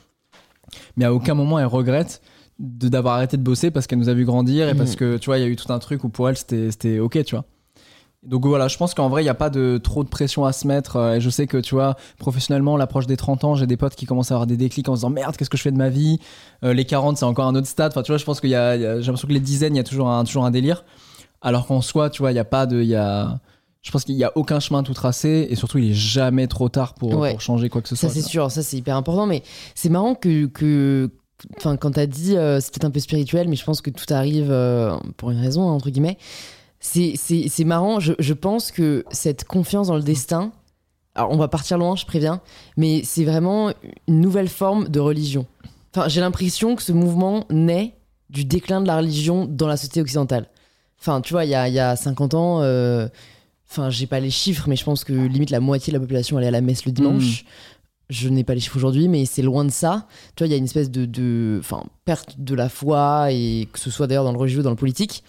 mais 0.96 1.04
à 1.04 1.12
aucun 1.14 1.34
moment 1.34 1.58
elle 1.58 1.66
regrette 1.66 2.20
de 2.58 2.88
d'avoir 2.88 3.14
arrêté 3.14 3.36
de 3.36 3.42
bosser 3.42 3.70
parce 3.70 3.86
qu'elle 3.86 3.98
nous 3.98 4.08
a 4.08 4.14
vu 4.14 4.24
grandir 4.24 4.68
et 4.68 4.74
parce 4.74 4.94
que 4.96 5.16
tu 5.18 5.26
vois 5.26 5.38
il 5.38 5.40
y 5.42 5.44
a 5.44 5.48
eu 5.48 5.56
tout 5.56 5.72
un 5.72 5.78
truc 5.78 6.04
où 6.04 6.08
pour 6.08 6.28
elle 6.28 6.36
c'était 6.36 6.70
c'était 6.70 6.98
ok 6.98 7.24
tu 7.24 7.34
vois 7.34 7.44
donc 8.24 8.46
voilà, 8.46 8.68
je 8.68 8.76
pense 8.76 8.94
qu'en 8.94 9.08
vrai, 9.08 9.22
il 9.22 9.24
n'y 9.24 9.30
a 9.30 9.34
pas 9.34 9.50
de 9.50 9.80
trop 9.82 10.04
de 10.04 10.08
pression 10.08 10.44
à 10.44 10.52
se 10.52 10.64
mettre. 10.68 10.94
euh, 10.94 11.14
Et 11.16 11.20
je 11.20 11.28
sais 11.28 11.48
que, 11.48 11.56
tu 11.58 11.74
vois, 11.74 11.96
professionnellement, 12.18 12.76
l'approche 12.76 13.08
des 13.08 13.16
30 13.16 13.42
ans, 13.42 13.56
j'ai 13.56 13.66
des 13.66 13.76
potes 13.76 13.96
qui 13.96 14.06
commencent 14.06 14.30
à 14.30 14.34
avoir 14.36 14.46
des 14.46 14.56
déclics 14.56 14.88
en 14.88 14.94
se 14.94 14.98
disant 15.00 15.10
merde, 15.10 15.36
qu'est-ce 15.36 15.50
que 15.50 15.56
je 15.56 15.62
fais 15.62 15.72
de 15.72 15.76
ma 15.76 15.88
vie? 15.88 16.20
Euh, 16.62 16.72
Les 16.72 16.84
40, 16.84 17.16
c'est 17.16 17.24
encore 17.24 17.48
un 17.48 17.54
autre 17.56 17.66
stade. 17.66 17.90
Enfin, 17.90 18.02
tu 18.04 18.12
vois, 18.12 18.18
je 18.18 18.24
pense 18.24 18.40
qu'il 18.40 18.50
y 18.50 18.54
a, 18.54 18.68
a- 18.68 18.76
j'ai 19.00 19.06
l'impression 19.06 19.26
que 19.26 19.32
les 19.32 19.40
dizaines, 19.40 19.74
il 19.74 19.78
y 19.78 19.80
a 19.80 19.82
toujours 19.82 20.08
un, 20.08 20.22
toujours 20.22 20.44
un 20.44 20.52
délire. 20.52 20.84
Alors 21.40 21.66
qu'en 21.66 21.80
soi, 21.80 22.10
tu 22.10 22.22
vois, 22.22 22.30
il 22.30 22.34
n'y 22.34 22.38
a 22.38 22.44
pas 22.44 22.66
de. 22.66 22.80
Il 22.80 22.86
y 22.86 22.94
a, 22.94 23.40
je 23.82 23.90
pense 23.90 24.04
qu'il 24.04 24.14
n'y 24.16 24.24
a 24.24 24.32
aucun 24.36 24.60
chemin 24.60 24.82
tout 24.82 24.94
tracé. 24.94 25.46
Et 25.50 25.56
surtout, 25.56 25.78
il 25.78 25.90
est 25.90 25.94
jamais 25.94 26.46
trop 26.46 26.68
tard 26.68 26.94
pour, 26.94 27.14
Ouais. 27.16 27.32
pour 27.32 27.40
changer 27.40 27.68
quoi 27.68 27.82
que 27.82 27.88
ce 27.88 27.96
Ça 27.96 28.08
soit. 28.08 28.14
c'est 28.14 28.22
tu 28.22 28.30
sûr, 28.30 28.50
ça 28.50 28.62
c'est 28.62 28.76
hyper 28.76 28.96
important, 28.96 29.26
mais 29.26 29.42
c'est 29.74 29.88
marrant 29.88 30.14
que, 30.14 30.46
que 30.46 31.10
enfin 31.56 31.76
quand 31.76 31.90
t'as 31.92 32.06
dit 32.06 32.36
euh, 32.36 32.60
c'est 32.60 32.72
peut-être 32.72 32.84
un 32.84 32.90
peu 32.90 33.00
spirituel, 33.00 33.48
mais 33.48 33.56
je 33.56 33.64
pense 33.64 33.80
que 33.80 33.90
tout 33.90 34.06
arrive 34.14 34.50
euh, 34.50 34.96
pour 35.16 35.30
une 35.32 35.40
raison 35.40 35.62
entre 35.62 35.90
guillemets. 35.90 36.16
C'est 36.78 37.12
c'est 37.16 37.46
c'est 37.48 37.64
marrant, 37.64 37.98
je, 38.00 38.12
je 38.18 38.32
pense 38.34 38.70
que 38.72 39.04
cette 39.10 39.44
confiance 39.44 39.88
dans 39.88 39.96
le 39.96 40.02
destin, 40.02 40.52
alors 41.14 41.30
on 41.32 41.36
va 41.36 41.48
partir 41.48 41.78
loin, 41.78 41.94
je 41.96 42.06
préviens, 42.06 42.40
mais 42.76 43.02
c'est 43.04 43.24
vraiment 43.24 43.72
une 44.08 44.20
nouvelle 44.20 44.48
forme 44.48 44.88
de 44.88 44.98
religion. 45.00 45.46
Enfin 45.94 46.08
j'ai 46.08 46.20
l'impression 46.20 46.74
que 46.76 46.82
ce 46.82 46.92
mouvement 46.92 47.44
naît 47.50 47.94
du 48.30 48.44
déclin 48.44 48.80
de 48.80 48.86
la 48.86 48.96
religion 48.96 49.44
dans 49.46 49.66
la 49.66 49.76
société 49.76 50.00
occidentale. 50.00 50.46
Enfin 51.00 51.20
tu 51.20 51.34
vois 51.34 51.44
il 51.44 51.50
y 51.50 51.54
a 51.54 51.68
y 51.68 51.78
a 51.80 51.96
50 51.96 52.34
ans. 52.34 52.62
euh, 52.62 53.08
Enfin, 53.72 53.88
j'ai 53.88 54.06
pas 54.06 54.20
les 54.20 54.30
chiffres, 54.30 54.68
mais 54.68 54.76
je 54.76 54.84
pense 54.84 55.02
que 55.02 55.14
limite 55.14 55.48
la 55.48 55.60
moitié 55.60 55.90
de 55.92 55.96
la 55.96 56.00
population 56.00 56.36
allait 56.36 56.48
à 56.48 56.50
la 56.50 56.60
messe 56.60 56.84
le 56.84 56.92
dimanche. 56.92 57.44
Je 58.10 58.28
n'ai 58.28 58.44
pas 58.44 58.52
les 58.54 58.60
chiffres 58.60 58.76
aujourd'hui, 58.76 59.08
mais 59.08 59.24
c'est 59.24 59.40
loin 59.40 59.64
de 59.64 59.70
ça. 59.70 60.06
Tu 60.36 60.42
vois, 60.44 60.48
il 60.48 60.50
y 60.50 60.54
a 60.54 60.58
une 60.58 60.64
espèce 60.64 60.90
de, 60.90 61.56
enfin, 61.58 61.84
perte 62.04 62.34
de 62.38 62.54
la 62.54 62.68
foi, 62.68 63.28
et 63.32 63.66
que 63.72 63.78
ce 63.78 63.90
soit 63.90 64.06
d'ailleurs 64.06 64.24
dans 64.24 64.32
le 64.32 64.38
religieux, 64.38 64.62
dans 64.62 64.68
le 64.70 64.76
politique. 64.76 65.24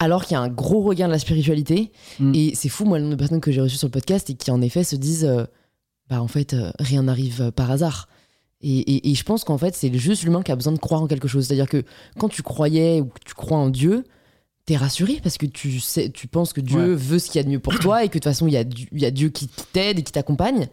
Alors 0.00 0.24
qu'il 0.24 0.32
y 0.34 0.36
a 0.36 0.40
un 0.40 0.48
gros 0.48 0.80
regain 0.82 1.06
de 1.06 1.12
la 1.12 1.18
spiritualité. 1.20 1.92
Mm. 2.18 2.32
Et 2.34 2.52
c'est 2.56 2.68
fou, 2.68 2.84
moi, 2.84 2.98
le 2.98 3.04
nombre 3.04 3.14
de 3.16 3.18
personnes 3.20 3.40
que 3.40 3.52
j'ai 3.52 3.60
reçues 3.60 3.76
sur 3.76 3.86
le 3.86 3.92
podcast 3.92 4.28
et 4.30 4.34
qui, 4.34 4.50
en 4.50 4.60
effet, 4.62 4.82
se 4.82 4.96
disent 4.96 5.24
euh, 5.24 5.44
Bah, 6.10 6.20
en 6.20 6.28
fait, 6.28 6.54
euh, 6.54 6.72
rien 6.80 7.04
n'arrive 7.04 7.40
euh, 7.42 7.50
par 7.52 7.70
hasard. 7.70 8.08
Et, 8.60 8.78
et- 8.78 9.10
et 9.10 9.14
je 9.14 9.22
pense 9.22 9.44
qu'en 9.44 9.58
fait, 9.58 9.76
c'est 9.76 9.92
juste 9.96 10.24
l'humain 10.24 10.42
qui 10.42 10.50
a 10.50 10.56
besoin 10.56 10.72
de 10.72 10.78
croire 10.78 11.00
en 11.02 11.06
quelque 11.06 11.28
chose. 11.28 11.46
C'est-à-dire 11.46 11.68
que 11.68 11.84
quand 12.18 12.28
tu 12.28 12.42
croyais 12.42 13.00
ou 13.00 13.04
que 13.06 13.20
tu 13.24 13.34
crois 13.34 13.58
en 13.58 13.70
Dieu, 13.70 14.02
t'es 14.68 14.76
rassuré 14.76 15.18
parce 15.22 15.38
que 15.38 15.46
tu 15.46 15.80
sais, 15.80 16.10
tu 16.10 16.26
penses 16.28 16.52
que 16.52 16.60
Dieu 16.60 16.90
Ouais. 16.90 16.94
veut 16.94 17.18
ce 17.18 17.26
qu'il 17.30 17.36
y 17.36 17.40
a 17.40 17.42
de 17.42 17.48
mieux 17.48 17.58
pour 17.58 17.78
toi 17.78 18.04
et 18.04 18.08
que 18.08 18.12
de 18.12 18.18
toute 18.18 18.24
façon, 18.24 18.46
il 18.46 18.52
y 18.52 18.56
a, 18.58 18.60
il 18.92 19.00
y 19.00 19.06
a 19.06 19.10
Dieu 19.10 19.30
qui 19.30 19.48
t'aide 19.72 19.98
et 19.98 20.02
qui 20.02 20.12
t'accompagne. 20.12 20.68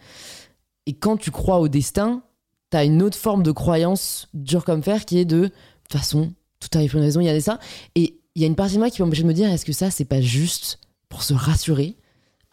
Et 0.86 0.94
quand 0.94 1.16
tu 1.18 1.32
crois 1.32 1.60
au 1.60 1.68
destin, 1.70 2.22
t'as 2.70 2.84
une 2.84 3.02
autre 3.02 3.18
forme 3.18 3.42
de 3.42 3.52
croyance 3.52 4.28
dure 4.34 4.66
comme 4.66 4.84
fer 4.84 5.06
qui 5.06 5.18
est 5.18 5.26
de, 5.26 5.44
de 5.44 5.48
toute 5.90 5.98
façon, 6.00 6.34
tout 6.60 6.68
arrive 6.78 6.92
pour 6.92 6.98
une 7.00 7.06
raison, 7.06 7.22
il 7.22 7.26
y 7.26 7.30
a 7.30 7.34
des 7.34 7.40
ça. 7.42 7.60
Et 7.96 8.18
il 8.36 8.42
y 8.42 8.46
a 8.46 8.48
une 8.48 8.56
partie 8.56 8.74
de 8.76 8.80
moi 8.80 8.90
qui 8.90 9.02
m'empêche 9.02 9.22
de 9.22 9.28
me 9.28 9.34
dire, 9.34 9.50
est-ce 9.50 9.66
que 9.66 9.72
ça, 9.74 9.90
c'est 9.90 10.04
pas 10.06 10.20
juste 10.22 10.80
pour 11.08 11.24
se 11.24 11.34
rassurer 11.34 11.96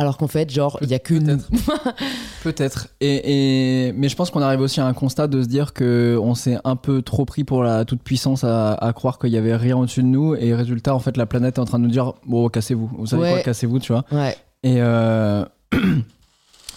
alors 0.02 0.18
qu'en 0.18 0.26
fait, 0.28 0.50
genre, 0.50 0.78
il 0.82 0.88
y 0.90 0.94
a 0.94 0.98
nous. 0.98 1.38
Peut-être. 1.38 1.94
Peut-être. 2.42 2.88
Et, 3.00 3.86
et- 3.88 3.92
mais 3.92 4.08
je 4.08 4.16
pense 4.16 4.30
qu'on 4.30 4.42
arrive 4.42 4.60
aussi 4.60 4.80
à 4.80 4.86
un 4.86 4.92
constat 4.92 5.28
de 5.28 5.42
se 5.42 5.48
dire 5.48 5.72
que 5.72 6.18
on 6.22 6.34
s'est 6.34 6.58
un 6.64 6.76
peu 6.76 7.00
trop 7.02 7.24
pris 7.24 7.44
pour 7.44 7.62
la 7.62 7.84
toute 7.84 8.02
puissance 8.02 8.44
à, 8.44 8.74
à 8.74 8.92
croire 8.92 9.18
qu'il 9.18 9.30
y 9.30 9.36
avait 9.36 9.56
rien 9.56 9.76
au-dessus 9.78 10.02
de 10.02 10.08
nous. 10.08 10.34
Et 10.34 10.54
résultat, 10.54 10.94
en 10.94 10.98
fait, 10.98 11.16
la 11.16 11.26
planète 11.26 11.56
est 11.56 11.60
en 11.60 11.64
train 11.64 11.78
de 11.78 11.84
nous 11.84 11.90
dire 11.90 12.12
bon, 12.26 12.48
cassez-vous. 12.48 12.90
Vous 12.98 13.06
savez 13.06 13.22
Ouais. 13.22 13.32
quoi, 13.32 13.40
cassez-vous, 13.42 13.78
tu 13.78 13.92
vois. 13.92 14.04
Ouais. 14.12 14.36
Et, 14.64 14.76
euh, 14.82 15.44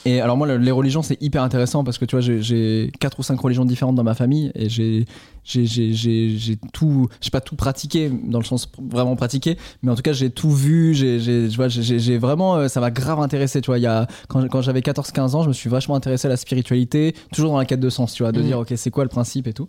Et 0.08 0.22
alors 0.22 0.38
moi, 0.38 0.45
le- 0.47 0.58
les 0.58 0.72
religions, 0.72 1.01
c'est 1.01 1.20
hyper 1.22 1.41
intéressant 1.41 1.84
parce 1.84 1.97
que 1.97 2.06
tu 2.06 2.16
vois, 2.16 2.22
j'ai- 2.22 2.91
quatre 2.99 3.20
ou 3.20 3.24
cinq 3.24 3.39
religions 3.39 3.66
différentes 3.66 3.95
dans 3.95 4.03
ma 4.03 4.14
famille 4.14 4.51
et 4.56 4.70
j'ai 4.70 5.06
j'ai 5.47 5.66
j'ai- 5.68 5.93
j'ai- 5.93 6.38
j'ai 6.38 6.58
tout, 6.74 7.08
j'ai 7.22 7.30
pas 7.30 7.39
tout 7.41 7.56
pratiqué 7.56 8.10
dans 8.10 8.39
le 8.39 8.43
sens 8.45 8.68
vraiment 8.91 9.16
pratiqué, 9.16 9.58
mais 9.84 9.91
en 9.91 9.95
tout 9.95 10.01
cas 10.01 10.12
j'ai 10.14 10.32
tout 10.32 10.49
vu, 10.51 10.93
j'ai 10.95 12.18
vraiment, 12.18 12.56
euh, 12.56 12.68
ça 12.68 12.80
m'a 12.80 12.89
grave 12.91 13.20
intéressé, 13.20 13.62
tu 13.62 13.68
vois. 13.68 13.78
Il 13.78 13.84
y 13.84 13.88
a 13.88 14.08
quand, 14.28 14.47
quand 14.47 14.62
j'avais 14.62 14.82
14-15 14.82 15.36
ans, 15.36 15.43
je 15.43 15.49
me 15.49 15.53
suis 15.53 15.70
vachement 15.70 15.95
intéressé 15.95 16.28
à 16.28 16.30
la 16.30 16.38
spiritualité, 16.38 17.14
toujours 17.34 17.51
dans 17.51 17.58
la 17.60 17.66
quête 17.66 17.80
de 17.80 17.89
sens, 17.89 18.14
tu 18.14 18.24
vois, 18.24 18.32
de 18.32 18.39
Mhm. 18.41 18.45
dire 18.45 18.60
ok 18.60 18.74
c'est 18.76 18.91
quoi 18.91 19.03
le 19.03 19.10
principe 19.10 19.47
et 19.47 19.53
tout. 19.53 19.68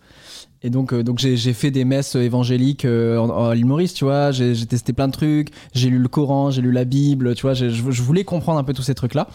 Et 0.63 0.71
donc, 0.71 0.93
euh, 0.93 1.03
donc 1.03 1.19
j'ai 1.19 1.53
fait 1.53 1.71
des 1.71 1.85
messes 1.85 2.15
évangéliques 2.15 2.85
euh, 2.85 3.21
à 3.29 3.55
l'île 3.55 3.67
Maurice, 3.67 3.95
tu 3.95 4.05
vois. 4.05 4.31
J'ai 4.31 4.67
testé 4.67 4.93
plein 4.93 5.09
de 5.09 5.13
trucs. 5.13 5.51
J'ai 5.75 5.91
lu 5.91 5.99
le 5.99 6.09
Coran, 6.09 6.51
j'ai 6.51 6.63
lu 6.63 6.73
la 6.73 6.85
Bible, 6.85 7.35
tu 7.35 7.43
vois. 7.43 7.55
Je, 7.55 8.03
voulais 8.03 8.25
comprendre 8.25 8.59
un 8.59 8.65
peu 8.65 8.73
tous 8.73 8.83
ces 8.83 8.95
trucs-là. 8.95 9.29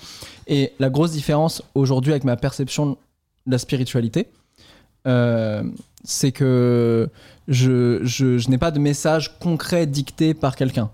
Et 0.47 0.73
la 0.79 0.89
grosse 0.89 1.11
différence 1.11 1.61
aujourd'hui 1.75 2.11
avec 2.11 2.23
ma 2.23 2.35
perception 2.35 2.97
de 3.45 3.51
la 3.51 3.57
spiritualité, 3.57 4.27
euh, 5.07 5.63
c'est 6.03 6.31
que 6.31 7.09
je, 7.47 7.99
je, 8.03 8.37
je 8.37 8.49
n'ai 8.49 8.57
pas 8.57 8.71
de 8.71 8.79
message 8.79 9.37
concret 9.39 9.85
dicté 9.85 10.33
par 10.33 10.55
quelqu'un. 10.55 10.89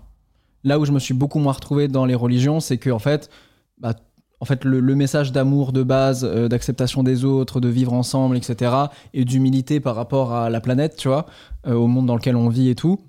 Là 0.64 0.78
où 0.78 0.84
je 0.84 0.92
me 0.92 0.98
suis 0.98 1.14
beaucoup 1.14 1.38
moins 1.38 1.52
retrouvé 1.52 1.88
dans 1.88 2.04
les 2.04 2.14
religions, 2.14 2.60
c'est 2.60 2.78
que 2.78 2.90
en 2.90 2.98
fait, 2.98 3.30
bah, 3.78 3.94
en 4.40 4.44
fait, 4.44 4.64
le, 4.64 4.80
le 4.80 4.94
message 4.94 5.32
d'amour 5.32 5.72
de 5.72 5.82
base, 5.82 6.24
euh, 6.24 6.48
d'acceptation 6.48 7.02
des 7.02 7.24
autres, 7.24 7.60
de 7.60 7.68
vivre 7.68 7.92
ensemble, 7.92 8.36
etc., 8.36 8.72
et 9.14 9.24
d'humilité 9.24 9.80
par 9.80 9.96
rapport 9.96 10.32
à 10.32 10.48
la 10.50 10.60
planète, 10.60 10.96
tu 10.96 11.08
vois, 11.08 11.26
euh, 11.66 11.74
au 11.74 11.86
monde 11.88 12.06
dans 12.06 12.14
lequel 12.14 12.36
on 12.36 12.48
vit 12.48 12.68
et 12.68 12.74
tout, 12.74 13.00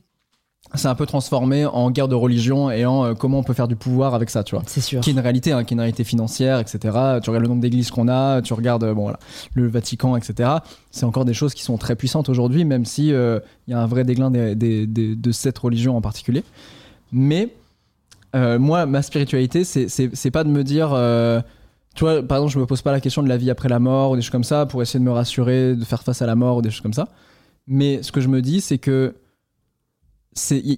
c'est 0.76 0.88
un 0.88 0.94
peu 0.96 1.06
transformé 1.08 1.66
en 1.66 1.90
guerre 1.90 2.08
de 2.08 2.14
religion 2.16 2.70
et 2.70 2.86
en 2.86 3.04
euh, 3.06 3.14
comment 3.16 3.40
on 3.40 3.44
peut 3.44 3.54
faire 3.54 3.68
du 3.68 3.76
pouvoir 3.76 4.14
avec 4.14 4.30
ça, 4.30 4.44
tu 4.44 4.54
vois. 4.56 4.64
C'est 4.68 4.82
sûr. 4.82 5.02
Qui 5.02 5.10
est 5.10 5.14
une 5.14 5.20
réalité, 5.20 5.52
hein, 5.52 5.64
qui 5.64 5.74
est 5.74 5.76
une 5.76 5.80
réalité 5.80 6.04
financière, 6.04 6.60
etc. 6.60 6.78
Tu 7.24 7.30
regardes 7.30 7.42
le 7.44 7.48
nombre 7.48 7.62
d'églises 7.62 7.90
qu'on 7.90 8.08
a, 8.08 8.42
tu 8.44 8.54
regardes 8.54 8.84
euh, 8.84 8.94
bon, 8.94 9.04
voilà, 9.04 9.20
le 9.56 9.68
Vatican, 9.68 10.16
etc. 10.16 10.50
C'est 10.92 11.06
encore 11.06 11.26
des 11.26 11.34
choses 11.34 11.54
qui 11.56 11.64
sont 11.64 11.78
très 11.78 11.96
puissantes 11.96 12.30
aujourd'hui, 12.30 12.66
même 12.66 12.86
si 12.86 13.12
euh, 13.14 13.40
il 13.68 13.72
y 13.72 13.74
a 13.74 13.80
un 13.82 13.88
vrai 13.88 14.04
déclin 14.04 14.30
des- 14.30 14.54
des- 14.54 14.86
des- 14.86 15.16
de 15.16 15.32
cette 15.32 15.58
religion 15.58 15.96
en 15.98 16.02
particulier. 16.02 16.44
Mais 17.12 17.50
euh, 18.36 18.60
moi, 18.60 18.86
ma 18.86 19.02
spiritualité, 19.02 19.64
c'est- 19.64 20.32
pas 20.32 20.44
de 20.44 20.50
me 20.50 20.64
dire. 20.64 20.92
euh, 20.94 21.42
tu 21.96 22.04
vois, 22.04 22.22
par 22.22 22.38
exemple, 22.38 22.54
je 22.54 22.60
me 22.60 22.66
pose 22.66 22.82
pas 22.82 22.92
la 22.92 23.02
question 23.02 23.24
de 23.24 23.30
la 23.30 23.38
vie 23.38 23.50
après 23.50 23.68
la 23.70 23.80
mort 23.80 24.12
ou 24.12 24.16
des 24.16 24.22
choses 24.22 24.30
comme 24.32 24.44
ça 24.44 24.66
pour 24.66 24.82
essayer 24.82 25.00
de 25.00 25.06
me 25.06 25.12
rassurer, 25.12 25.76
de 25.76 25.84
faire 25.84 26.04
face 26.04 26.22
à 26.22 26.26
la 26.28 26.36
mort 26.36 26.58
ou 26.58 26.62
des 26.62 26.70
choses 26.70 26.82
comme 26.82 26.94
ça. 26.94 27.08
Mais 27.68 28.02
ce 28.04 28.12
que 28.12 28.22
je 28.22 28.28
me 28.28 28.42
dis, 28.42 28.62
c'est 28.62 28.78
que 28.78 29.16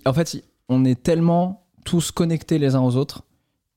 en 0.06 0.14
fait, 0.14 0.44
on 0.70 0.86
est 0.86 1.02
tellement 1.02 1.66
tous 1.86 2.12
connectés 2.12 2.58
les 2.58 2.76
uns 2.76 2.82
aux 2.82 2.96
autres, 2.96 3.24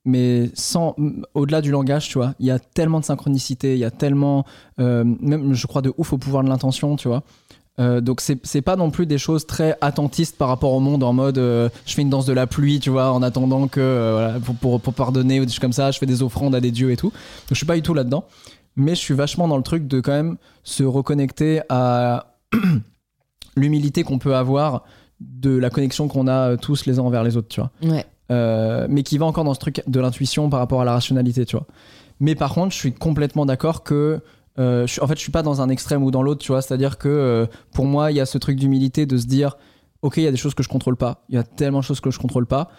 mais 0.04 0.50
sans 0.54 0.94
au-delà 1.34 1.60
du 1.60 1.70
langage, 1.70 2.08
tu 2.08 2.18
vois, 2.18 2.34
il 2.38 2.46
y 2.46 2.50
a 2.50 2.58
tellement 2.58 3.00
de 3.00 3.04
synchronicité, 3.04 3.74
il 3.74 3.78
y 3.80 3.84
a 3.84 3.90
tellement, 3.90 4.44
euh, 4.78 5.04
même 5.04 5.54
je 5.54 5.66
crois 5.66 5.82
de 5.82 5.92
ouf 5.98 6.12
au 6.12 6.18
pouvoir 6.18 6.44
de 6.44 6.48
l'intention, 6.48 6.96
tu 6.96 7.08
vois. 7.08 7.22
Euh, 7.80 8.00
donc 8.00 8.20
c'est 8.20 8.62
pas 8.62 8.76
non 8.76 8.92
plus 8.92 9.04
des 9.04 9.18
choses 9.18 9.46
très 9.46 9.76
attentistes 9.80 10.38
par 10.38 10.46
rapport 10.46 10.72
au 10.72 10.78
monde 10.78 11.02
en 11.02 11.12
mode 11.12 11.38
euh, 11.38 11.68
je 11.86 11.94
fais 11.94 12.02
une 12.02 12.08
danse 12.10 12.24
de 12.24 12.32
la 12.32 12.46
pluie 12.46 12.78
tu 12.78 12.88
vois 12.88 13.10
en 13.10 13.20
attendant 13.20 13.66
que 13.66 13.80
euh, 13.80 14.12
voilà, 14.12 14.38
pour, 14.38 14.54
pour, 14.54 14.80
pour 14.80 14.94
pardonner 14.94 15.40
ou 15.40 15.44
des 15.44 15.50
choses 15.50 15.58
comme 15.58 15.72
ça 15.72 15.90
je 15.90 15.98
fais 15.98 16.06
des 16.06 16.22
offrandes 16.22 16.54
à 16.54 16.60
des 16.60 16.70
dieux 16.70 16.92
et 16.92 16.96
tout 16.96 17.08
donc 17.10 17.48
je 17.50 17.56
suis 17.56 17.66
pas 17.66 17.74
du 17.74 17.82
tout 17.82 17.92
là 17.92 18.04
dedans 18.04 18.26
mais 18.76 18.94
je 18.94 19.00
suis 19.00 19.14
vachement 19.14 19.48
dans 19.48 19.56
le 19.56 19.64
truc 19.64 19.88
de 19.88 19.98
quand 19.98 20.12
même 20.12 20.36
se 20.62 20.84
reconnecter 20.84 21.62
à 21.68 22.36
l'humilité 23.56 24.04
qu'on 24.04 24.18
peut 24.20 24.36
avoir 24.36 24.84
de 25.20 25.56
la 25.56 25.68
connexion 25.68 26.06
qu'on 26.06 26.28
a 26.28 26.50
euh, 26.50 26.56
tous 26.56 26.86
les 26.86 27.00
uns 27.00 27.02
envers 27.02 27.24
les 27.24 27.36
autres 27.36 27.48
tu 27.48 27.60
vois 27.60 27.72
Ouais. 27.82 28.86
mais 28.88 29.02
qui 29.02 29.18
va 29.18 29.26
encore 29.26 29.42
dans 29.42 29.54
ce 29.54 29.58
truc 29.60 29.82
de 29.86 29.98
l'intuition 29.98 30.48
par 30.48 30.60
rapport 30.60 30.80
à 30.80 30.84
la 30.84 30.92
rationalité, 30.92 31.44
tu 31.44 31.56
vois. 31.56 31.66
Mais 32.20 32.34
par 32.36 32.54
contre, 32.54 32.72
je 32.72 32.78
suis 32.78 32.92
complètement 32.92 33.46
d'accord 33.46 33.82
que, 33.82 34.20
euh, 34.58 34.86
en 35.00 35.06
fait, 35.06 35.16
je 35.16 35.20
suis 35.20 35.32
pas 35.32 35.42
dans 35.42 35.60
un 35.60 35.68
extrême 35.68 36.02
ou 36.02 36.10
dans 36.10 36.22
l'autre, 36.22 36.40
tu 36.40 36.52
vois. 36.52 36.62
C'est-à-dire 36.62 36.98
que 36.98 37.08
euh, 37.08 37.46
pour 37.72 37.86
moi, 37.86 38.10
il 38.12 38.16
y 38.16 38.20
a 38.20 38.26
ce 38.26 38.38
truc 38.38 38.56
d'humilité 38.56 39.06
de 39.06 39.16
se 39.16 39.26
dire, 39.26 39.56
ok, 40.02 40.16
il 40.18 40.22
y 40.22 40.26
a 40.26 40.30
des 40.30 40.36
choses 40.36 40.54
que 40.54 40.62
je 40.62 40.68
contrôle 40.68 40.96
pas, 40.96 41.24
il 41.28 41.34
y 41.34 41.38
a 41.38 41.42
tellement 41.42 41.80
de 41.80 41.84
choses 41.84 42.00
que 42.00 42.10
je 42.10 42.18
contrôle 42.18 42.46
pas, 42.46 42.70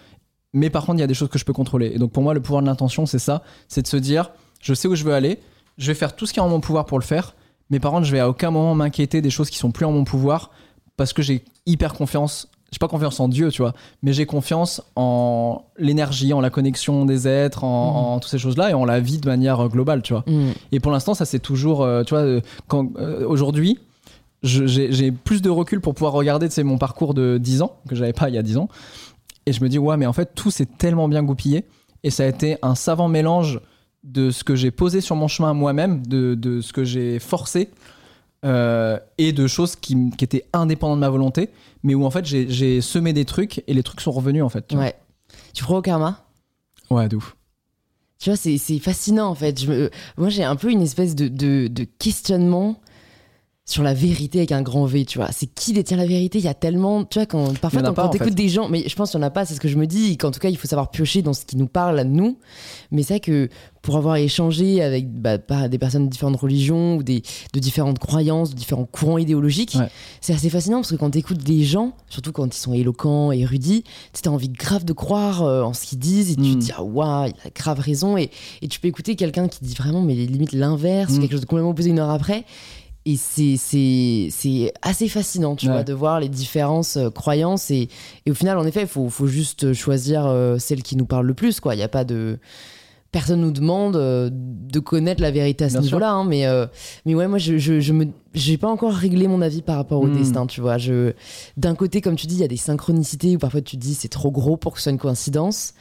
mais 0.53 0.69
par 0.69 0.85
contre, 0.85 0.99
il 0.99 1.01
y 1.01 1.03
a 1.03 1.07
des 1.07 1.13
choses 1.13 1.29
que 1.29 1.39
je 1.39 1.45
peux 1.45 1.53
contrôler. 1.53 1.91
Et 1.93 1.97
donc 1.97 2.11
pour 2.11 2.23
moi, 2.23 2.33
le 2.33 2.41
pouvoir 2.41 2.61
de 2.61 2.67
l'intention, 2.67 3.05
c'est 3.05 3.19
ça, 3.19 3.43
c'est 3.67 3.81
de 3.81 3.87
se 3.87 3.97
dire, 3.97 4.31
je 4.61 4.73
sais 4.73 4.87
où 4.87 4.95
je 4.95 5.03
veux 5.03 5.13
aller, 5.13 5.39
je 5.77 5.87
vais 5.87 5.95
faire 5.95 6.15
tout 6.15 6.25
ce 6.25 6.33
qui 6.33 6.39
est 6.39 6.43
en 6.43 6.49
mon 6.49 6.61
pouvoir 6.61 6.85
pour 6.85 6.99
le 6.99 7.03
faire, 7.03 7.35
mais 7.69 7.79
par 7.79 7.91
contre, 7.91 8.05
je 8.05 8.11
vais 8.11 8.19
à 8.19 8.29
aucun 8.29 8.51
moment 8.51 8.75
m'inquiéter 8.75 9.21
des 9.21 9.29
choses 9.29 9.49
qui 9.49 9.57
sont 9.57 9.71
plus 9.71 9.85
en 9.85 9.91
mon 9.91 10.03
pouvoir 10.03 10.51
parce 10.97 11.13
que 11.13 11.21
j'ai 11.21 11.43
hyper 11.65 11.93
confiance. 11.93 12.47
J'ai 12.75 12.79
pas 12.79 12.89
confiance 12.89 13.21
en 13.21 13.29
Dieu, 13.29 13.51
tu 13.51 13.61
vois, 13.61 13.73
mais 14.03 14.11
j'ai 14.11 14.25
confiance 14.25 14.81
en 14.97 15.63
l'énergie, 15.77 16.33
en 16.33 16.41
la 16.41 16.49
connexion 16.49 17.05
des 17.05 17.25
êtres, 17.25 17.63
en, 17.63 18.15
en 18.15 18.19
toutes 18.19 18.29
ces 18.29 18.37
choses-là 18.37 18.71
et 18.71 18.73
en 18.73 18.83
la 18.83 18.99
vie 18.99 19.17
de 19.17 19.29
manière 19.29 19.61
euh, 19.61 19.69
globale, 19.69 20.01
tu 20.01 20.11
vois. 20.11 20.25
Mm. 20.27 20.51
Et 20.73 20.81
pour 20.81 20.91
l'instant, 20.91 21.13
ça 21.13 21.23
c'est 21.23 21.39
toujours, 21.39 21.83
euh, 21.83 22.03
tu 22.03 22.09
vois, 22.09 22.23
euh, 22.23 22.41
quand 22.67 22.89
euh, 22.97 23.25
aujourd'hui, 23.25 23.79
j'ai 24.43 25.11
plus 25.13 25.41
de 25.41 25.49
recul 25.49 25.79
pour 25.79 25.93
pouvoir 25.93 26.11
regarder, 26.11 26.49
sais, 26.49 26.63
mon 26.63 26.77
parcours 26.77 27.13
de 27.13 27.37
10 27.37 27.61
ans 27.61 27.77
que 27.87 27.95
j'avais 27.95 28.11
pas 28.11 28.27
il 28.27 28.35
y 28.35 28.37
a 28.37 28.43
10 28.43 28.57
ans, 28.57 28.67
et 29.45 29.53
je 29.53 29.63
me 29.63 29.69
dis 29.69 29.79
ouais, 29.79 29.95
mais 29.95 30.05
en 30.05 30.13
fait 30.13 30.35
tout 30.35 30.51
s'est 30.51 30.65
tellement 30.65 31.07
bien 31.07 31.23
goupillé 31.23 31.63
et 32.03 32.09
ça 32.09 32.23
a 32.23 32.25
été 32.25 32.57
un 32.61 32.75
savant 32.75 33.07
mélange 33.07 33.61
de 34.03 34.31
ce 34.31 34.43
que 34.43 34.53
j'ai 34.53 34.71
posé 34.71 34.99
sur 34.99 35.15
mon 35.15 35.29
chemin 35.29 35.53
moi-même, 35.53 36.05
de, 36.05 36.35
de 36.35 36.59
ce 36.59 36.73
que 36.73 36.83
j'ai 36.83 37.19
forcé. 37.19 37.69
Euh, 38.45 38.97
et 39.17 39.33
de 39.33 39.47
choses 39.47 39.75
qui, 39.75 40.11
qui 40.17 40.23
étaient 40.23 40.45
indépendantes 40.53 40.97
de 40.97 41.01
ma 41.01 41.09
volonté, 41.09 41.49
mais 41.83 41.95
où 41.95 42.05
en 42.05 42.11
fait 42.11 42.25
j'ai- 42.25 42.79
semé 42.81 43.11
des 43.11 43.25
trucs 43.25 43.63
et 43.67 43.73
les 43.73 43.83
trucs 43.83 44.01
sont 44.01 44.11
revenus 44.11 44.43
en 44.43 44.49
fait. 44.49 44.67
tu. 44.67 44.77
Ouais. 44.77 44.95
Tu 45.53 45.63
crois 45.63 45.79
au 45.79 45.81
karma? 45.81 46.25
Ouais, 46.89 47.07
de 47.09 47.15
ouf. 47.17 47.35
Tu 48.19 48.29
vois, 48.29 48.37
c'est 48.37 48.57
c'est 48.57 48.79
fascinant 48.79 49.27
en 49.27 49.35
fait. 49.35 49.59
Je 49.61 49.69
me- 49.71 49.89
Moi, 50.17 50.29
j'ai 50.29 50.43
un 50.43 50.55
peu 50.55 50.71
une 50.71 50.81
espèce 50.81 51.15
de, 51.15 51.27
de, 51.27 51.67
de 51.67 51.83
questionnement 51.83 52.79
sur 53.67 53.81
la 53.81 53.95
vérité 53.95 54.37
avec 54.39 54.51
un 54.51 54.61
grand 54.61 54.85
V, 54.85 55.05
tu 55.05 55.17
vois. 55.17 55.29
C'est 55.31 55.47
qui 55.47 55.73
détient 55.73 55.97
la 55.97 56.05
vérité? 56.05 56.37
Il 56.37 56.45
y 56.45 56.47
a 56.47 56.53
tellement. 56.53 57.03
Tu 57.03 57.17
vois, 57.17 57.25
quand, 57.25 57.57
parfois, 57.59 57.81
quand, 57.81 57.93
quand 57.95 58.09
t'écoutes 58.09 58.35
des 58.35 58.47
gens, 58.47 58.69
mais 58.69 58.87
je 58.87 58.95
pense 58.95 59.09
qu'il 59.09 59.19
n'y 59.19 59.23
en 59.25 59.27
a 59.27 59.31
pas, 59.31 59.43
c'est 59.45 59.55
ce 59.55 59.59
que 59.59 59.67
je 59.67 59.77
me 59.77 59.87
dis, 59.87 60.17
qu'en 60.17 60.29
tout 60.29 60.39
cas, 60.39 60.49
il 60.49 60.57
faut 60.57 60.67
savoir 60.67 60.91
piocher 60.91 61.23
dans 61.23 61.33
ce 61.33 61.45
qui 61.45 61.57
nous 61.57 61.65
parle 61.67 61.97
à 61.97 62.03
nous. 62.03 62.37
Mais 62.91 63.01
c'est 63.01 63.15
vrai 63.15 63.19
que 63.21 63.49
pour 63.81 63.97
avoir 63.97 64.17
échangé 64.17 64.83
avec 64.83 65.11
bah, 65.11 65.37
des 65.67 65.77
personnes 65.79 66.05
de 66.05 66.09
différentes 66.11 66.35
religions 66.39 66.97
ou 66.97 67.03
des, 67.03 67.23
de 67.53 67.59
différentes 67.59 67.97
croyances, 67.97 68.51
de 68.51 68.55
différents 68.55 68.85
courants 68.85 69.17
idéologiques, 69.17 69.75
Ouais. 69.79 69.89
c'est 70.21 70.33
assez 70.33 70.49
fascinant 70.51 70.77
parce 70.77 70.91
que 70.91 70.95
quand 70.95 71.09
t'écoutes 71.11 71.43
des 71.43 71.63
gens, 71.63 71.93
surtout 72.07 72.31
quand 72.31 72.55
ils 72.55 72.59
sont 72.59 72.73
éloquents, 72.73 73.31
érudits, 73.31 73.83
tu 74.13 74.27
as 74.29 74.31
envie 74.31 74.49
grave 74.49 74.85
de 74.85 74.93
croire 74.93 75.41
euh, 75.43 75.63
en 75.63 75.73
ce 75.73 75.85
qu'ils 75.87 75.99
disent 75.99 76.31
et 76.31 76.35
tu 76.35 76.41
te 76.41 76.47
Mm. 76.55 76.59
dis, 76.59 76.71
ah, 76.77 76.83
waouh, 76.83 77.27
il 77.27 77.47
a 77.47 77.49
grave 77.55 77.79
raison. 77.79 78.15
Et, 78.17 78.29
et 78.61 78.67
tu 78.67 78.79
peux 78.79 78.87
écouter 78.87 79.15
quelqu'un 79.15 79.47
qui 79.47 79.59
dit 79.63 79.73
vraiment, 79.73 80.01
mais 80.01 80.13
limite 80.15 80.51
l'inverse, 80.53 81.13
Mm. 81.13 81.19
quelque 81.21 81.31
chose 81.31 81.41
de 81.41 81.45
complètement 81.47 81.71
opposé 81.71 81.89
une 81.89 81.99
heure 81.99 82.09
après. 82.11 82.43
Et 83.07 83.17
c'est, 83.17 84.73
assez 84.81 85.07
fascinant, 85.07 85.55
tu 85.55 85.67
Ouais. 85.67 85.73
vois, 85.73 85.83
de 85.83 85.93
voir 85.93 86.19
les 86.19 86.29
différences 86.29 86.97
euh, 86.97 87.09
croyances. 87.11 87.69
Et, 87.69 87.87
et 88.25 88.31
au 88.31 88.33
final, 88.33 88.57
en 88.57 88.65
effet, 88.65 88.81
il 88.81 88.87
faut, 88.87 89.09
faut 89.09 89.27
juste 89.27 89.73
choisir 89.73 90.25
euh, 90.25 90.57
celle 90.57 90.81
qui 90.81 90.95
nous 90.95 91.05
parle 91.05 91.27
le 91.27 91.33
plus, 91.35 91.59
quoi. 91.59 91.75
Il 91.75 91.77
n'y 91.77 91.83
a 91.83 91.87
pas 91.87 92.03
de. 92.03 92.39
Personne 93.11 93.39
nous 93.39 93.51
demande 93.51 93.95
euh, 93.95 94.29
de 94.33 94.79
connaître 94.79 95.21
la 95.21 95.31
vérité 95.31 95.63
à 95.65 95.69
ce 95.69 95.77
niveau-là, 95.77 96.11
hein, 96.11 96.25
mais, 96.25 96.47
euh, 96.47 96.65
mais 97.05 97.15
ouais, 97.15 97.29
moi, 97.29 97.37
je, 97.37 97.57
je, 97.57 97.79
je 97.79 97.93
me, 97.93 98.07
j'ai 98.33 98.57
pas 98.57 98.67
encore 98.67 98.91
réglé 98.91 99.29
mon 99.29 99.41
avis 99.41 99.61
par 99.61 99.77
rapport 99.77 100.01
au 100.01 100.07
Mm. 100.07 100.17
destin, 100.17 100.45
tu 100.47 100.59
vois. 100.59 100.77
Je, 100.77 101.13
d'un 101.55 101.75
côté, 101.75 102.01
comme 102.01 102.17
tu 102.17 102.27
dis, 102.27 102.35
il 102.35 102.41
y 102.41 102.43
a 102.43 102.49
des 102.49 102.57
synchronicités 102.57 103.35
où 103.35 103.39
parfois 103.39 103.61
tu 103.61 103.77
te 103.77 103.81
dis 103.81 103.93
c'est 103.93 104.09
trop 104.09 104.31
gros 104.31 104.57
pour 104.57 104.73
que 104.73 104.79
ce 104.79 104.83
soit 104.85 104.91
une 104.91 104.97
coïncidence. 104.97 105.75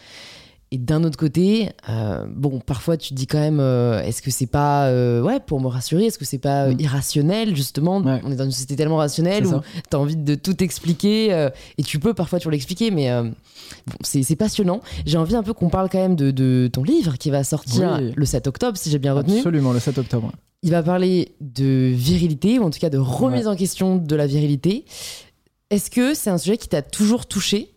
Et 0.74 0.78
d'un 0.78 1.04
autre 1.04 1.16
côté, 1.16 1.68
euh, 1.88 2.26
bon, 2.34 2.58
parfois 2.58 2.96
tu 2.96 3.10
te 3.10 3.14
dis 3.14 3.28
quand 3.28 3.38
même, 3.38 3.60
euh, 3.60 4.02
est-ce 4.02 4.22
que 4.22 4.32
c'est 4.32 4.48
pas, 4.48 4.88
euh, 4.88 5.22
ouais, 5.22 5.38
pour 5.38 5.60
me 5.60 5.68
rassurer, 5.68 6.06
est-ce 6.06 6.18
que 6.18 6.24
c'est 6.24 6.38
pas 6.38 6.66
Mm. 6.70 6.80
irrationnel 6.80 7.54
justement? 7.54 7.98
Ouais. 8.00 8.20
On 8.24 8.32
est 8.32 8.34
dans 8.34 8.44
une 8.44 8.50
société 8.50 8.74
tellement 8.74 8.96
rationnelle 8.96 9.46
où 9.46 9.60
t'as 9.88 9.98
envie 9.98 10.16
de 10.16 10.34
tout 10.34 10.64
expliquer 10.64 11.48
et 11.78 11.82
tu 11.84 12.00
peux 12.00 12.12
parfois 12.12 12.40
toujours 12.40 12.50
l'expliquer, 12.50 12.90
mais 12.90 13.08
bon, 13.86 13.94
c'est 14.02 14.34
passionnant. 14.34 14.80
J'ai 15.06 15.16
envie 15.16 15.36
un 15.36 15.44
peu 15.44 15.52
qu'on 15.52 15.68
parle 15.68 15.88
quand 15.88 15.98
même 16.00 16.16
de, 16.16 16.32
de 16.32 16.68
ton 16.72 16.82
livre 16.82 17.18
qui 17.18 17.30
va 17.30 17.44
sortir 17.44 17.98
Oui. 18.00 18.12
le 18.16 18.24
7 18.24 18.48
octobre, 18.48 18.76
si 18.76 18.90
j'ai 18.90 18.98
bien 18.98 19.12
retenu. 19.14 19.36
Absolument, 19.38 19.72
le 19.72 19.78
7 19.78 19.98
octobre. 19.98 20.32
Il 20.64 20.72
va 20.72 20.82
parler 20.82 21.36
de 21.40 21.92
virilité, 21.94 22.58
ou 22.58 22.64
en 22.64 22.70
tout 22.70 22.80
cas 22.80 22.90
de 22.90 22.98
remise 22.98 23.46
en 23.46 23.54
question 23.54 23.96
de 23.96 24.16
la 24.16 24.26
virilité. 24.26 24.86
Est-ce 25.70 25.90
que 25.90 26.14
c'est 26.14 26.30
un 26.30 26.38
sujet 26.38 26.56
qui 26.56 26.68
t'a 26.68 26.82
toujours 26.82 27.26
touché? 27.26 27.73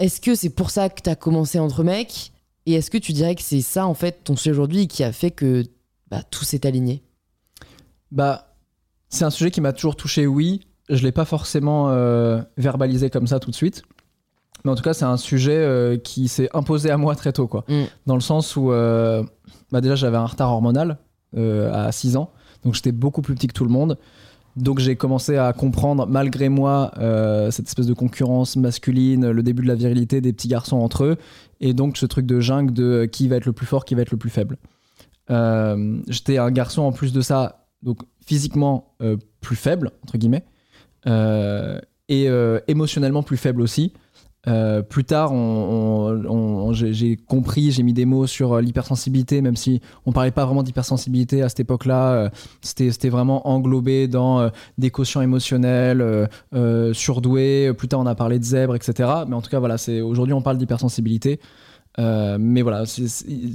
Est-ce 0.00 0.22
que 0.22 0.34
c'est 0.34 0.50
pour 0.50 0.70
ça 0.70 0.88
que 0.88 1.02
t'as 1.02 1.14
commencé 1.14 1.58
entre 1.58 1.84
mecs 1.84 2.32
Et 2.64 2.72
est-ce 2.72 2.90
que 2.90 2.96
tu 2.96 3.12
dirais 3.12 3.34
que 3.34 3.42
c'est 3.42 3.60
ça, 3.60 3.86
en 3.86 3.92
fait, 3.92 4.24
ton 4.24 4.34
sujet 4.34 4.50
aujourd'hui 4.50 4.88
qui 4.88 5.04
a 5.04 5.12
fait 5.12 5.30
que 5.30 5.62
bah, 6.10 6.22
tout 6.22 6.42
s'est 6.42 6.66
aligné? 6.66 7.02
Bah, 8.10 8.56
c'est 9.10 9.26
un 9.26 9.30
sujet 9.30 9.50
qui 9.50 9.60
m'a 9.60 9.74
toujours 9.74 9.96
touché, 9.96 10.26
oui. 10.26 10.60
Je 10.88 11.02
l'ai 11.02 11.12
pas 11.12 11.26
forcément 11.26 11.90
euh, 11.90 12.40
verbalisé 12.56 13.10
comme 13.10 13.26
ça 13.26 13.38
tout 13.40 13.50
de 13.50 13.54
suite. 13.54 13.82
Mais 14.64 14.70
en 14.70 14.74
tout 14.74 14.82
cas, 14.82 14.94
c'est 14.94 15.04
un 15.04 15.18
sujet 15.18 15.56
euh, 15.56 15.98
qui 15.98 16.28
s'est 16.28 16.48
imposé 16.54 16.90
à 16.90 16.96
moi 16.96 17.14
très 17.14 17.32
tôt, 17.34 17.46
quoi. 17.46 17.64
Mm. 17.68 17.82
Dans 18.06 18.14
le 18.14 18.22
sens 18.22 18.56
où, 18.56 18.72
euh, 18.72 19.22
bah 19.70 19.82
déjà, 19.82 19.96
j'avais 19.96 20.16
un 20.16 20.26
retard 20.26 20.50
hormonal 20.50 20.96
à 21.36 21.92
6 21.92 22.16
ans. 22.16 22.32
Donc, 22.64 22.74
j'étais 22.74 22.92
beaucoup 22.92 23.20
plus 23.20 23.34
petit 23.34 23.48
que 23.48 23.52
tout 23.52 23.64
le 23.64 23.70
monde. 23.70 23.98
Donc, 24.60 24.78
j'ai 24.78 24.94
commencé 24.94 25.36
à 25.36 25.52
comprendre, 25.52 26.06
malgré 26.06 26.48
moi, 26.48 26.92
euh, 26.98 27.50
cette 27.50 27.66
espèce 27.66 27.86
de 27.86 27.94
concurrence 27.94 28.56
masculine, 28.56 29.30
le 29.30 29.42
début 29.42 29.62
de 29.62 29.68
la 29.68 29.74
virilité 29.74 30.20
des 30.20 30.32
petits 30.32 30.48
garçons 30.48 30.76
entre 30.76 31.04
eux. 31.04 31.16
Et 31.60 31.72
donc, 31.72 31.96
ce 31.96 32.06
truc 32.06 32.26
de 32.26 32.40
jungle 32.40 32.72
de 32.72 33.08
qui 33.10 33.26
va 33.28 33.36
être 33.36 33.46
le 33.46 33.52
plus 33.52 33.66
fort, 33.66 33.84
qui 33.84 33.94
va 33.94 34.02
être 34.02 34.10
le 34.10 34.18
plus 34.18 34.30
faible. 34.30 34.56
Euh, 35.30 36.00
j'étais 36.08 36.38
un 36.38 36.50
garçon 36.50 36.82
en 36.82 36.92
plus 36.92 37.12
de 37.12 37.20
ça, 37.20 37.66
donc 37.82 38.02
physiquement 38.24 38.94
euh, 39.00 39.16
plus 39.40 39.56
faible, 39.56 39.92
entre 40.02 40.18
guillemets, 40.18 40.44
et 42.08 42.28
émotionnellement 42.68 43.22
plus 43.22 43.36
faible 43.36 43.62
aussi. 43.62 43.92
Euh, 44.48 44.80
plus 44.80 45.04
tard, 45.04 45.32
j'ai 46.72 47.16
compris, 47.16 47.72
j'ai 47.72 47.82
mis 47.82 47.92
des 47.92 48.06
mots 48.06 48.26
sur 48.26 48.54
euh, 48.54 48.60
l'hypersensibilité, 48.62 49.42
même 49.42 49.56
si 49.56 49.82
on 50.06 50.12
parlait 50.12 50.30
pas 50.30 50.46
vraiment 50.46 50.62
d'hypersensibilité 50.62 51.42
à 51.42 51.50
cette 51.50 51.60
époque-là. 51.60 52.12
euh, 52.12 52.28
C'était 52.62 53.10
vraiment 53.10 53.48
englobé 53.48 54.08
dans 54.08 54.50
des 54.78 54.90
quotients 54.90 55.20
émotionnels, 55.20 56.28
surdoués. 56.92 57.72
Plus 57.76 57.88
tard, 57.88 58.00
on 58.00 58.06
a 58.06 58.14
parlé 58.14 58.38
de 58.38 58.44
zèbre, 58.44 58.74
etc. 58.74 59.08
Mais 59.28 59.34
en 59.34 59.42
tout 59.42 59.50
cas, 59.50 59.58
voilà, 59.58 59.76
aujourd'hui, 60.02 60.32
on 60.32 60.42
parle 60.42 60.58
d'hypersensibilité. 60.58 61.40
Mais 61.98 62.62
voilà, 62.62 62.84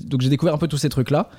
donc 0.06 0.22
j'ai 0.22 0.30
découvert 0.30 0.54
un 0.54 0.58
peu 0.60 0.68
tous 0.68 0.78
ces 0.78 0.90
trucs-là. 0.90 1.30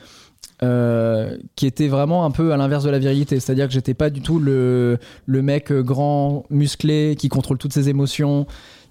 qui 1.55 1.67
étaient 1.67 1.89
vraiment 1.89 2.25
un 2.25 2.31
peu 2.31 2.53
à 2.53 2.57
l'inverse 2.57 2.85
de 2.85 2.91
la 2.91 2.99
virilité, 2.99 3.39
c'est-à-dire 3.41 3.67
que 3.69 3.73
j'étais 3.73 3.95
pas 3.95 4.11
du 4.11 4.21
tout 4.21 4.39
le, 4.39 4.99
le 5.27 5.43
mec 5.43 5.73
grand, 5.73 6.45
musclé, 6.51 7.15
qui 7.19 7.29
contrôle 7.29 7.59
toutes 7.59 7.73
ses 7.73 7.89
émotions. 7.89 8.47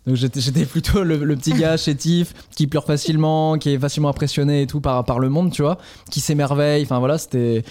Donc 0.06 0.16
j'étais 0.16 0.66
plutôt 0.66 1.04
le, 1.04 1.36
petit 1.36 1.54
gars 1.54 1.78
chétif, 1.78 2.34
qui 2.56 2.68
pleure 2.68 2.86
facilement, 2.86 3.58
qui 3.58 3.72
est 3.72 3.80
facilement 3.80 4.10
impressionné 4.10 4.64
et 4.64 4.68
tout 4.68 4.82
par, 4.82 5.20
le 5.20 5.30
monde, 5.30 5.52
tu 5.52 5.64
vois, 5.64 5.78
qui 6.12 6.20
s'émerveille. 6.20 6.84
Enfin 6.84 7.00
voilà, 7.00 7.18
c'était. 7.18 7.64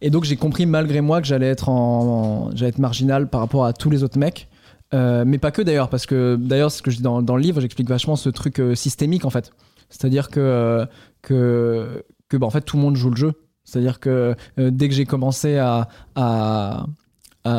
Et 0.00 0.10
donc 0.10 0.24
j'ai 0.24 0.36
compris 0.36 0.66
malgré 0.66 1.00
moi 1.00 1.20
que 1.20 1.26
j'allais 1.26 1.48
être 1.48 1.68
en, 1.68 2.50
être 2.60 2.78
marginal 2.78 3.28
par 3.28 3.40
rapport 3.40 3.64
à 3.64 3.72
tous 3.72 3.90
les 3.90 4.02
autres 4.02 4.18
mecs. 4.18 4.48
Euh, 4.94 5.24
mais 5.26 5.38
pas 5.38 5.50
que 5.50 5.62
d'ailleurs, 5.62 5.88
parce 5.88 6.06
que 6.06 6.36
d'ailleurs, 6.36 6.70
ce 6.70 6.82
que 6.82 6.90
je 6.90 6.96
dis 6.96 7.02
dans, 7.02 7.20
le 7.20 7.42
livre, 7.42 7.60
j'explique 7.60 7.88
vachement 7.88 8.16
ce 8.16 8.30
truc 8.30 8.58
euh, 8.58 8.74
systémique 8.74 9.24
en 9.24 9.30
fait. 9.30 9.52
C'est-à-dire 9.90 10.28
que, 10.28 10.86
que, 11.22 12.04
que 12.28 12.36
bah, 12.36 12.46
en 12.46 12.50
fait, 12.50 12.62
tout 12.62 12.76
le 12.76 12.82
monde 12.82 12.96
joue 12.96 13.10
le 13.10 13.16
jeu. 13.16 13.32
C'est-à-dire 13.64 14.00
que 14.00 14.34
euh, 14.58 14.70
dès 14.70 14.88
que 14.88 14.94
j'ai 14.94 15.04
commencé 15.04 15.58
à, 15.58 15.88
à, 16.14 16.86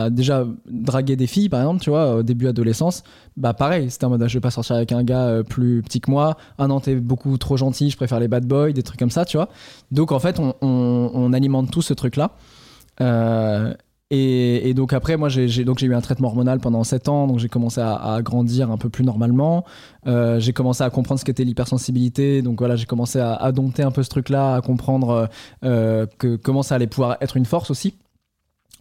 déjà 0.10 0.46
draguer 0.70 1.16
des 1.16 1.28
filles, 1.28 1.50
par 1.50 1.62
exemple, 1.62 1.82
tu 1.82 1.90
vois, 1.90 2.16
au 2.16 2.24
début 2.24 2.48
adolescence, 2.48 3.04
bah 3.40 3.54
pareil, 3.54 3.90
c'était 3.90 4.06
en 4.06 4.10
mode 4.10 4.22
ah, 4.22 4.28
je 4.28 4.34
vais 4.34 4.42
pas 4.42 4.52
sortir 4.52 4.76
avec 4.76 4.92
un 4.92 5.04
gars 5.04 5.28
euh, 5.28 5.44
plus 5.44 5.82
petit 5.82 6.02
que 6.02 6.12
moi. 6.12 6.38
Ah 6.58 6.68
non, 6.68 6.80
t'es 6.80 6.96
beaucoup 6.96 7.38
trop 7.38 7.58
gentil, 7.58 7.90
je 7.90 7.98
préfère 7.98 8.20
les 8.20 8.28
bad 8.28 8.46
boys, 8.46 8.74
des 8.74 8.84
trucs 8.84 9.00
comme 9.00 9.10
ça, 9.12 9.26
tu 9.26 9.38
vois. 9.38 9.50
Donc 9.92 10.12
en 10.12 10.20
fait, 10.20 10.40
on, 10.62 11.34
alimente 11.34 11.72
tout 11.72 11.82
ce 11.82 11.94
truc-là. 11.94 12.32
Euh, 13.02 13.74
et, 14.12 14.74
donc 14.74 14.92
après, 14.92 15.16
moi, 15.16 15.30
j'ai 15.30 15.46
eu 15.46 15.94
un 15.94 16.02
traitement 16.02 16.30
hormonal 16.30 16.60
pendant 16.60 16.84
7 16.84 17.08
ans, 17.10 17.28
donc 17.28 17.40
j'ai 17.40 17.48
commencé 17.48 17.80
à, 17.80 18.20
grandir 18.24 18.72
un 18.72 18.78
peu 18.78 18.90
plus 18.90 19.06
normalement. 19.06 19.64
Euh, 20.08 20.40
j'ai 20.40 20.52
commencé 20.52 20.84
à 20.84 20.90
comprendre 20.90 21.20
ce 21.20 21.26
qu'était 21.26 21.44
l'hypersensibilité, 21.44 22.42
donc 22.42 22.60
voilà, 22.60 22.76
j'ai 22.76 22.88
commencé 22.88 23.20
à, 23.20 23.52
dompter 23.52 23.84
un 23.84 23.92
peu 23.92 24.04
ce 24.04 24.10
truc-là, 24.10 24.56
à 24.56 24.62
comprendre 24.62 25.30
que 25.62 26.36
comment 26.36 26.64
ça 26.64 26.76
allait 26.76 26.88
pouvoir 26.88 27.18
être 27.22 27.38
une 27.38 27.46
force 27.46 27.72
aussi. 27.72 27.96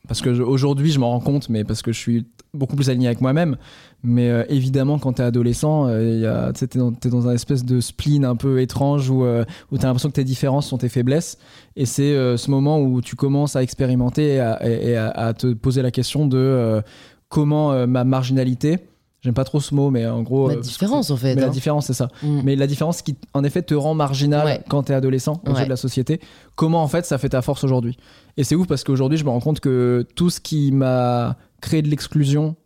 Parce 0.08 0.22
que 0.22 0.30
aujourd'hui, 0.30 0.90
je 0.90 0.98
m'en 0.98 1.10
rends 1.10 1.20
compte, 1.20 1.48
mais 1.50 1.64
parce 1.64 1.82
que 1.82 1.92
je 1.92 1.98
suis 1.98 2.26
beaucoup 2.54 2.76
plus 2.76 2.88
aligné 2.90 3.06
avec 3.06 3.20
moi-même. 3.20 3.56
Mais 4.02 4.30
euh, 4.30 4.44
évidemment, 4.48 4.98
quand 4.98 5.14
t'es 5.14 5.22
adolescent, 5.22 5.86
euh, 5.88 6.50
t'es 6.52 6.78
dans, 6.78 6.90
dans 6.90 7.28
un 7.28 7.34
espèce 7.34 7.64
de 7.64 7.80
spleen 7.80 8.24
un 8.24 8.34
peu 8.36 8.60
étrange 8.60 9.10
où, 9.10 9.24
euh, 9.24 9.44
où 9.70 9.78
t'as 9.78 9.88
l'impression 9.88 10.08
que 10.08 10.14
tes 10.14 10.24
différences 10.24 10.66
sont 10.66 10.78
tes 10.78 10.88
faiblesses. 10.88 11.36
Et 11.76 11.84
c'est 11.84 12.14
euh, 12.14 12.36
ce 12.36 12.50
moment 12.50 12.80
où 12.80 13.00
tu 13.02 13.16
commences 13.16 13.54
à 13.54 13.62
expérimenter 13.62 14.36
et 14.36 14.96
à, 14.96 15.34
te 15.34 15.52
poser 15.52 15.82
la 15.82 15.90
question 15.90 16.26
de 16.26 16.38
euh, 16.38 16.80
comment 17.28 17.86
ma 17.86 18.04
marginalité, 18.04 18.78
j'aime 19.20 19.34
pas 19.34 19.44
trop 19.44 19.60
ce 19.60 19.74
mot, 19.74 19.90
mais 19.90 20.06
en 20.06 20.22
gros. 20.22 20.48
La 20.48 20.54
euh, 20.54 20.60
différence, 20.60 21.10
en 21.10 21.16
fait. 21.16 21.34
Mais 21.34 21.40
la 21.42 21.46
hein. 21.48 21.50
différence, 21.50 21.86
c'est 21.86 21.92
ça. 21.94 22.08
Mm. 22.22 22.40
Mais 22.44 22.56
la 22.56 22.66
différence 22.66 23.02
qui, 23.02 23.16
en 23.34 23.44
effet, 23.44 23.62
te 23.62 23.74
rend 23.74 23.94
marginal 23.94 24.44
Ouais. 24.46 24.60
quand 24.68 24.84
t'es 24.84 24.94
adolescent 24.94 25.40
aux 25.46 25.52
Ouais. 25.52 25.64
de 25.64 25.68
la 25.68 25.76
société, 25.76 26.20
comment 26.56 26.82
en 26.82 26.88
fait 26.88 27.04
ça 27.06 27.18
fait 27.18 27.30
ta 27.30 27.42
force 27.42 27.64
aujourd'hui? 27.64 27.96
Et 28.36 28.44
c'est 28.44 28.54
ouf 28.54 28.66
parce 28.66 28.84
qu'aujourd'hui, 28.84 29.18
je 29.18 29.24
me 29.24 29.30
rends 29.30 29.40
compte 29.40 29.60
que 29.60 30.06
tout 30.14 30.30
ce 30.30 30.40
qui 30.40 30.70
m'a 30.72 31.36
créé 31.60 31.82
de 31.82 31.88
l'exclusion 31.88 32.56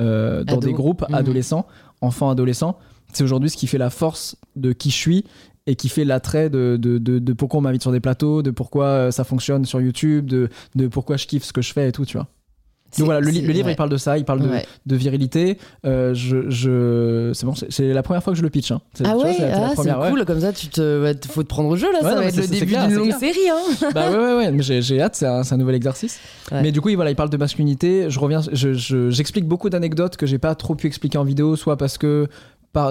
euh, 0.00 0.44
dans 0.44 0.54
Ado. 0.58 0.66
des 0.66 0.72
groupes 0.72 1.04
Mhm. 1.08 1.14
adolescents, 1.14 1.66
enfants 2.00 2.30
adolescents, 2.30 2.78
c'est 3.12 3.22
aujourd'hui 3.24 3.50
ce 3.50 3.56
qui 3.56 3.66
fait 3.66 3.78
la 3.78 3.90
force 3.90 4.36
de 4.56 4.72
qui 4.72 4.90
je 4.90 4.96
suis 4.96 5.24
et 5.66 5.76
qui 5.76 5.88
fait 5.90 6.04
l'attrait 6.04 6.48
de, 6.48 6.78
de, 6.80 6.96
de, 6.98 7.18
de 7.18 7.32
pourquoi 7.34 7.58
on 7.58 7.60
m'invite 7.62 7.82
sur 7.82 7.92
des 7.92 8.00
plateaux, 8.00 8.42
de 8.42 8.50
pourquoi 8.50 8.86
euh, 8.86 9.10
ça 9.10 9.24
fonctionne 9.24 9.64
sur 9.66 9.80
YouTube, 9.80 10.26
de, 10.26 10.48
de 10.74 10.88
pourquoi 10.88 11.16
je 11.18 11.26
kiffe 11.26 11.44
ce 11.44 11.52
que 11.52 11.60
je 11.62 11.72
fais 11.72 11.88
et 11.88 11.92
tout, 11.92 12.04
tu 12.06 12.16
vois. 12.16 12.26
Donc 12.98 13.04
voilà, 13.06 13.20
le, 13.20 13.28
li- 13.30 13.40
c'est- 13.40 13.46
le 13.46 13.52
livre, 13.52 13.66
ouais. 13.66 13.72
il 13.72 13.76
parle 13.76 13.90
de 13.90 13.96
ça, 13.96 14.18
il 14.18 14.24
parle 14.24 14.40
de, 14.40 14.48
Ouais. 14.48 14.66
de 14.86 14.96
virilité. 14.96 15.58
Euh, 15.86 16.12
je, 16.14 16.50
je... 16.50 17.30
C'est 17.34 17.46
bon, 17.46 17.54
c'est- 17.54 17.92
la 17.92 18.02
première 18.02 18.22
fois 18.22 18.32
que 18.32 18.36
je 18.38 18.42
le 18.42 18.50
pitch. 18.50 18.70
Hein. 18.72 18.80
Ah 19.04 19.16
ouais, 19.16 19.34
c'est 19.36 19.50
ah, 19.90 20.00
ouais. 20.00 20.10
cool, 20.10 20.24
comme 20.24 20.40
ça 20.40 20.52
tu 20.52 20.68
te, 20.68 21.14
faut 21.28 21.42
te 21.42 21.48
prendre 21.48 21.68
au 21.68 21.76
jeu 21.76 21.92
là, 21.92 22.00
ça 22.02 22.14
va 22.16 22.24
être 22.26 22.36
le 22.36 22.46
début 22.46 22.74
d'une 22.76 22.94
longue 22.94 23.12
série. 23.18 23.48
Hein. 23.50 23.88
bah 23.94 24.10
ouais, 24.10 24.50
ouais, 24.52 24.62
j'ai 24.82 25.00
hâte, 25.00 25.14
c'est 25.16 25.26
un, 25.26 25.42
un 25.48 25.56
nouvel 25.56 25.74
exercice. 25.74 26.18
Mais 26.52 26.72
du 26.72 26.80
coup, 26.80 26.88
il, 26.88 26.96
voilà, 26.96 27.10
il 27.10 27.16
parle 27.16 27.30
de 27.30 27.36
masculinité. 27.36 28.06
Je 28.10 28.18
reviens, 28.18 28.40
je- 28.52 28.72
je- 28.74 29.10
j'explique 29.10 29.46
beaucoup 29.46 29.70
d'anecdotes 29.70 30.16
que 30.16 30.26
j'ai 30.26 30.38
pas 30.38 30.54
trop 30.54 30.74
pu 30.74 30.86
expliquer 30.86 31.18
en 31.18 31.24
vidéo, 31.24 31.56
soit 31.56 31.76
parce 31.76 31.96
que 31.98 32.26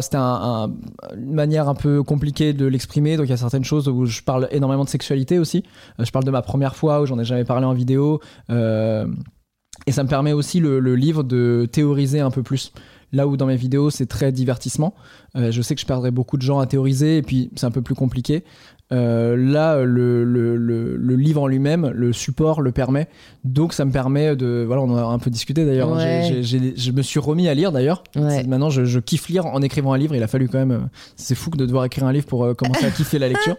c'était 0.02 0.18
un- 0.18 0.22
un- 0.22 0.72
une 1.18 1.34
manière 1.34 1.70
un 1.70 1.76
peu 1.76 2.04
compliquée 2.04 2.52
de 2.54 2.66
l'exprimer. 2.66 3.16
Donc 3.18 3.28
il 3.28 3.30
y 3.30 3.34
a 3.34 3.38
certaines 3.38 3.64
choses 3.64 3.88
où 3.88 4.06
je 4.06 4.22
parle 4.22 4.48
énormément 4.52 4.84
de 4.84 4.90
sexualité 4.90 5.40
aussi. 5.40 5.64
Euh, 6.00 6.06
je 6.06 6.12
parle 6.12 6.26
de 6.26 6.32
ma 6.32 6.42
première 6.42 6.76
fois 6.76 7.02
où 7.02 7.06
j'en 7.06 7.18
ai 7.20 7.24
jamais 7.26 7.46
parlé 7.46 7.66
en 7.66 7.74
vidéo. 7.74 8.20
Euh, 8.50 9.06
et 9.86 9.92
ça 9.92 10.04
me 10.04 10.10
permet 10.10 10.34
aussi 10.34 10.60
le, 10.60 10.80
livre 10.96 11.24
de 11.24 11.68
théoriser 11.72 12.20
un 12.20 12.32
peu 12.32 12.44
plus. 12.44 12.72
Là 13.12 13.28
où 13.28 13.38
dans 13.38 13.48
mes 13.48 13.56
vidéos 13.56 13.90
c'est 13.90 14.06
très 14.06 14.32
divertissement, 14.32 14.94
euh, 15.36 15.52
je 15.52 15.62
sais 15.62 15.74
que 15.74 15.82
je 15.82 15.86
perdrai 15.86 16.12
beaucoup 16.12 16.38
de 16.38 16.44
gens 16.44 16.60
à 16.60 16.68
théoriser 16.68 17.18
et 17.18 17.22
puis 17.24 17.50
c'est 17.56 17.66
un 17.66 17.72
peu 17.72 17.82
plus 17.82 17.96
compliqué. 17.96 18.44
Euh, 18.92 19.36
là, 19.38 19.84
le, 19.84 20.24
le- 20.24 20.56
le- 20.56 20.96
le 20.98 21.16
livre 21.16 21.44
en 21.44 21.48
lui-même, 21.48 21.92
le 21.94 22.12
support 22.12 22.60
le 22.62 22.72
permet. 22.72 23.08
Donc, 23.44 23.74
ça 23.74 23.86
me 23.86 23.92
permet 23.92 24.36
de. 24.36 24.64
Voilà, 24.66 24.82
on 24.82 24.90
en 24.90 24.98
a 24.98 25.04
un 25.04 25.20
peu 25.20 25.30
discuté 25.30 25.64
d'ailleurs. 25.64 25.92
Ouais. 25.92 26.24
J'ai- 26.28 26.42
j'ai- 26.44 26.60
j'ai- 26.60 26.74
je 26.76 26.92
me 26.92 27.04
suis 27.04 27.20
remis 27.20 27.48
à 27.48 27.54
lire 27.54 27.72
d'ailleurs. 27.72 28.04
Ouais. 28.16 28.44
Maintenant, 28.46 28.72
je, 28.72 28.86
je 28.86 29.00
kiffe 29.00 29.30
lire 29.30 29.46
en 29.46 29.62
écrivant 29.62 29.94
un 29.94 29.98
livre. 30.00 30.16
Il 30.16 30.24
a 30.24 30.28
fallu 30.28 30.50
quand 30.50 30.58
même. 30.58 30.72
euh, 30.72 30.80
C'est 31.16 31.36
fou 31.36 31.52
de 31.52 31.66
devoir 31.68 31.86
écrire 31.86 32.06
un 32.08 32.12
livre 32.12 32.26
pour 32.26 32.44
euh, 32.46 32.56
commencer 32.56 32.86
à 32.86 32.90
kiffer 32.90 33.20
la 33.20 33.28
lecture. 33.30 33.58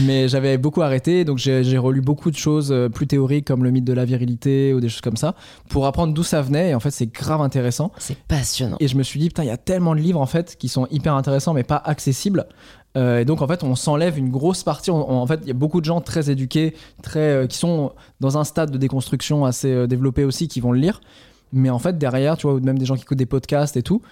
Mais 0.00 0.28
j'avais 0.28 0.56
beaucoup 0.56 0.80
arrêté. 0.80 1.24
Donc, 1.26 1.36
j'ai 1.36 1.62
j'ai 1.62 1.76
relu 1.78 2.00
beaucoup 2.00 2.30
de 2.30 2.36
choses 2.36 2.74
plus 2.94 3.06
théoriques 3.06 3.46
comme 3.46 3.64
le 3.64 3.70
mythe 3.70 3.84
de 3.84 3.92
la 3.92 4.06
virilité 4.06 4.72
ou 4.72 4.80
des 4.80 4.88
choses 4.88 5.02
comme 5.02 5.16
ça 5.18 5.34
pour 5.68 5.86
apprendre 5.86 6.14
d'où 6.14 6.22
ça 6.22 6.40
venait. 6.40 6.70
Et 6.70 6.74
en 6.74 6.80
fait, 6.80 6.90
c'est 6.90 7.12
grave 7.12 7.42
intéressant. 7.42 7.92
C'est 7.98 8.16
passionnant. 8.16 8.76
Et 8.80 8.88
je 8.88 8.96
me 8.96 9.02
suis 9.02 9.20
dit, 9.20 9.28
putain, 9.28 9.42
il 9.42 9.48
y 9.48 9.50
a 9.50 9.58
tellement 9.58 9.94
de 9.94 10.00
livres 10.00 10.20
en 10.20 10.26
fait 10.26 10.56
qui 10.58 10.68
sont 10.68 10.86
hyper 10.90 11.14
intéressants 11.14 11.52
mais 11.52 11.64
pas 11.64 11.82
accessibles. 11.84 12.46
Euh, 12.96 13.20
et 13.20 13.24
donc 13.24 13.40
en 13.42 13.46
fait, 13.46 13.62
on 13.62 13.74
s'enlève 13.76 14.18
une 14.18 14.30
grosse 14.30 14.62
partie. 14.62 14.90
On- 14.90 15.10
en 15.10 15.26
fait, 15.26 15.40
il 15.42 15.48
y 15.48 15.52
a 15.52 15.54
beaucoup 15.54 15.80
de 15.80 15.84
gens 15.84 16.00
très 16.00 16.30
éduqués, 16.30 16.74
très 17.02 17.20
euh, 17.20 17.46
qui 17.46 17.56
sont 17.56 17.92
dans 18.20 18.38
un 18.38 18.44
stade 18.44 18.70
de 18.70 18.78
déconstruction 18.78 19.44
assez 19.44 19.72
euh, 19.72 19.86
développé 19.86 20.24
aussi, 20.24 20.48
qui 20.48 20.60
vont 20.60 20.72
le 20.72 20.80
lire. 20.80 21.00
Mais 21.52 21.70
en 21.70 21.78
fait, 21.78 21.98
derrière, 21.98 22.36
tu 22.36 22.46
vois, 22.46 22.54
ou 22.56 22.60
même 22.60 22.78
des 22.78 22.84
gens 22.84 22.96
qui 22.96 23.02
écoutent 23.02 23.18
des 23.18 23.26
podcasts 23.26 23.76
et 23.76 23.82
tout. 23.82 24.02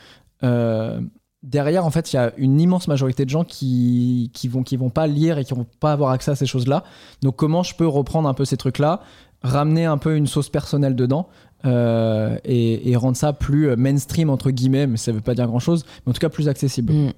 derrière, 1.43 1.87
en 1.87 1.91
fait, 1.91 2.13
il 2.13 2.17
y 2.17 2.19
a 2.19 2.33
une 2.37 2.61
immense 2.61 2.89
majorité 2.89 3.25
de 3.25 3.31
gens 3.31 3.45
qui, 3.45 4.31
qui 4.35 4.49
vont 4.49 4.65
qui 4.65 4.77
vont 4.77 4.91
pas 4.91 5.07
lire 5.07 5.39
et 5.39 5.45
qui 5.45 5.55
vont 5.55 5.67
pas 5.79 5.93
avoir 5.93 6.11
accès 6.11 6.33
à 6.33 6.35
ces 6.35 6.47
choses-là. 6.47 6.83
Donc 7.23 7.37
comment 7.37 7.63
je 7.63 7.77
peux 7.77 7.87
reprendre 7.87 8.29
un 8.29 8.35
peu 8.35 8.45
ces 8.45 8.57
trucs-là, 8.57 9.03
ramener 9.43 9.85
un 9.85 9.99
peu 9.99 10.17
une 10.17 10.27
sauce 10.27 10.49
personnelle 10.49 10.97
dedans 10.97 11.29
et, 11.65 12.95
rendre 12.97 13.17
ça 13.17 13.33
plus 13.33 13.77
mainstream 13.77 14.31
entre 14.31 14.51
guillemets, 14.51 14.89
mais 14.89 14.97
ça 14.97 15.13
veut 15.13 15.21
pas 15.21 15.35
dire 15.35 15.47
grand-chose, 15.47 15.85
mais 16.05 16.11
en 16.11 16.13
tout 16.13 16.21
cas 16.21 16.29
plus 16.29 16.49
accessible. 16.49 16.93
Mm. 16.93 17.13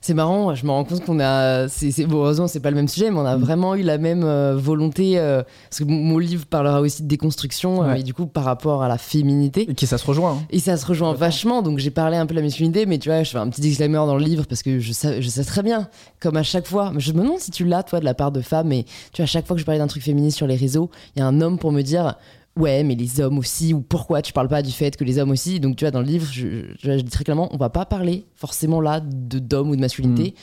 C'est 0.00 0.14
marrant, 0.14 0.54
je 0.54 0.64
me 0.64 0.70
rends 0.70 0.84
compte 0.84 1.04
qu'on 1.04 1.20
a. 1.20 1.68
C'est, 1.68 2.06
bon, 2.06 2.18
heureusement, 2.18 2.48
c'est 2.48 2.60
pas 2.60 2.70
le 2.70 2.76
même 2.76 2.88
sujet, 2.88 3.10
mais 3.10 3.18
on 3.18 3.26
a 3.26 3.36
Mm. 3.36 3.40
vraiment 3.40 3.74
eu 3.74 3.82
la 3.82 3.98
même 3.98 4.24
euh, 4.24 4.56
volonté. 4.56 5.18
euh, 5.18 5.42
parce 5.68 5.80
que 5.80 5.84
mon- 5.84 6.16
livre 6.18 6.46
parlera 6.46 6.80
aussi 6.80 7.02
de 7.02 7.08
déconstruction, 7.08 7.82
euh, 7.82 7.86
Ouais. 7.88 8.00
et 8.00 8.02
du 8.02 8.14
coup, 8.14 8.24
par 8.26 8.44
rapport 8.44 8.82
à 8.82 8.88
la 8.88 8.96
féminité. 8.98 9.66
Et 9.70 9.74
qui 9.74 9.86
ça 9.86 9.98
se 9.98 10.06
rejoint. 10.06 10.32
hein. 10.32 10.42
Et 10.50 10.58
ça 10.60 10.76
se 10.78 10.86
rejoint 10.86 11.12
vachement, 11.12 11.60
donc 11.62 11.78
j'ai 11.78 11.90
parlé 11.90 12.16
un 12.16 12.24
peu 12.24 12.34
de 12.34 12.40
la 12.40 12.44
masculinité, 12.44 12.86
mais 12.86 12.98
tu 12.98 13.10
vois, 13.10 13.22
je 13.22 13.30
fais 13.30 13.38
un 13.38 13.48
petit 13.50 13.60
disclaimer 13.60 13.96
dans 13.98 14.16
le 14.16 14.24
livre 14.24 14.44
parce 14.48 14.62
que 14.62 14.78
je 14.78 14.92
sais, 14.92 15.20
je 15.20 15.28
sais 15.28 15.44
très 15.44 15.62
bien, 15.62 15.88
comme 16.20 16.36
à 16.38 16.42
chaque 16.42 16.66
fois, 16.66 16.92
je 16.96 17.12
me 17.12 17.20
demande 17.22 17.38
si 17.38 17.50
tu 17.50 17.64
l'as, 17.66 17.82
toi, 17.82 18.00
de 18.00 18.04
la 18.06 18.14
part 18.14 18.32
de 18.32 18.40
femmes, 18.40 18.68
mais 18.68 18.84
tu 19.12 19.20
vois, 19.20 19.24
à 19.24 19.26
chaque 19.26 19.46
fois 19.46 19.54
que 19.56 19.60
je 19.60 19.66
parlais 19.66 19.78
d'un 19.78 19.86
truc 19.86 20.02
féministe 20.02 20.36
sur 20.38 20.46
les 20.46 20.56
réseaux, 20.56 20.90
il 21.14 21.18
y 21.18 21.22
a 21.22 21.26
un 21.26 21.40
homme 21.42 21.58
pour 21.58 21.70
me 21.72 21.82
dire. 21.82 22.14
Ouais, 22.56 22.82
mais 22.84 22.94
les 22.94 23.20
hommes 23.20 23.38
aussi, 23.38 23.74
ou 23.74 23.82
pourquoi 23.82 24.22
tu 24.22 24.32
parles 24.32 24.48
pas 24.48 24.62
du 24.62 24.72
fait 24.72 24.96
que 24.96 25.04
les 25.04 25.18
hommes 25.18 25.30
aussi? 25.30 25.60
Donc, 25.60 25.76
tu 25.76 25.84
vois, 25.84 25.90
dans 25.90 26.00
le 26.00 26.06
livre, 26.06 26.26
je, 26.32 26.62
je- 26.80 26.92
je 26.98 27.02
dis 27.02 27.10
très 27.10 27.22
clairement, 27.24 27.48
on 27.52 27.58
va 27.58 27.68
pas 27.68 27.84
parler 27.84 28.24
forcément 28.34 28.80
là 28.80 29.00
de 29.00 29.38
d'hommes 29.38 29.70
ou 29.70 29.76
de 29.76 29.80
masculinité, 29.80 30.34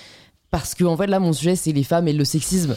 parce 0.51 0.76
que, 0.76 0.84
en 0.84 0.95
fait, 0.95 1.07
là, 1.07 1.20
mon 1.20 1.34
sujet, 1.34 1.55
c'est 1.55 1.72
les 1.72 1.84
femmes 1.84 2.07
et 2.07 2.14
le 2.14 2.24
sexisme. 2.26 2.76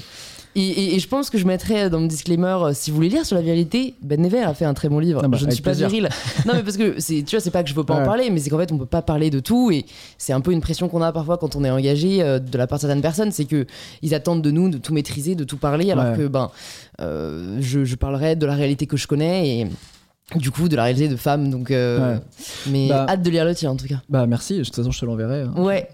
Et, 0.59 0.61
et- 0.63 0.95
et 0.95 0.99
je 0.99 1.07
pense 1.07 1.29
que 1.29 1.37
je 1.37 1.45
mettrais 1.47 1.91
dans 1.91 2.01
mon 2.01 2.07
disclaimer, 2.07 2.57
euh, 2.63 2.71
si 2.73 2.91
vous 2.91 2.97
voulez 2.97 3.11
lire 3.11 3.27
sur 3.27 3.37
la 3.37 3.43
virilité, 3.43 3.93
Ben 4.01 4.19
Never 4.21 4.41
a 4.41 4.55
fait 4.55 4.65
un 4.65 4.73
très 4.73 4.89
bon 4.89 4.99
livre. 4.99 5.21
Ah 5.23 5.29
bah, 5.29 5.37
je 5.39 5.45
ne 5.45 5.51
suis 5.51 5.63
pas 5.63 5.71
plaisir. 5.73 5.89
viril. 5.91 6.09
non, 6.47 6.55
mais 6.55 6.63
parce 6.63 6.79
que 6.79 6.99
tu 6.99 7.31
vois, 7.31 7.41
c'est 7.41 7.51
pas 7.51 7.63
que 7.63 7.69
je 7.69 7.75
veux 7.75 7.85
pas 7.85 7.95
en 8.01 8.05
parler, 8.05 8.31
mais 8.31 8.41
c'est 8.41 8.49
qu'en 8.49 8.59
fait, 8.59 8.73
on 8.73 8.79
peut 8.79 8.87
pas 8.87 9.03
parler 9.03 9.29
de 9.29 9.39
tout. 9.41 9.71
Et 9.71 9.85
c'est 10.17 10.33
un 10.33 10.41
peu 10.41 10.53
une 10.53 10.63
pression 10.63 10.89
qu'on 10.89 11.03
a 11.03 11.13
parfois 11.13 11.37
quand 11.37 11.57
on 11.57 11.63
est 11.65 11.71
engagé 11.71 12.23
euh, 12.23 12.39
de 12.39 12.57
la 12.57 12.67
part 12.67 12.79
de 12.79 12.81
certaines 12.81 13.03
personnes. 13.03 13.33
C'est 13.33 13.45
que 13.45 13.67
ils 14.03 14.15
attendent 14.15 14.41
de 14.43 14.51
nous 14.51 14.71
de 14.71 14.79
tout 14.79 14.95
maîtriser, 14.95 15.35
de 15.35 15.45
tout 15.45 15.59
parler, 15.59 15.91
alors 15.93 16.07
Ouais. 16.13 16.17
que, 16.17 16.27
ben, 16.27 16.51
euh, 17.01 17.59
je, 17.61 17.85
je 17.85 17.95
parlerai 17.97 18.35
de 18.37 18.47
la 18.47 18.55
réalité 18.55 18.87
que 18.87 18.97
je 18.97 19.07
connais 19.07 19.59
et 19.61 19.67
du 20.35 20.51
coup 20.51 20.69
de 20.69 20.75
la 20.77 20.83
réalité 20.85 21.09
de 21.09 21.17
femmes. 21.17 21.51
Donc, 21.51 21.71
euh, 21.71 22.15
Ouais. 22.17 22.21
mais 22.69 22.89
Bah- 22.89 23.07
hâte 23.09 23.23
de 23.23 23.31
lire 23.31 23.45
le 23.45 23.55
tien 23.55 23.71
en 23.71 23.77
tout 23.77 23.87
cas. 23.87 24.03
Bah 24.09 24.27
merci, 24.27 24.59
de 24.59 24.65
toute 24.65 24.75
façon 24.75 24.91
je 24.91 24.99
te 25.01 25.05
l'enverrai. 25.07 25.43
hein. 25.43 25.53
Ouais, 25.57 25.89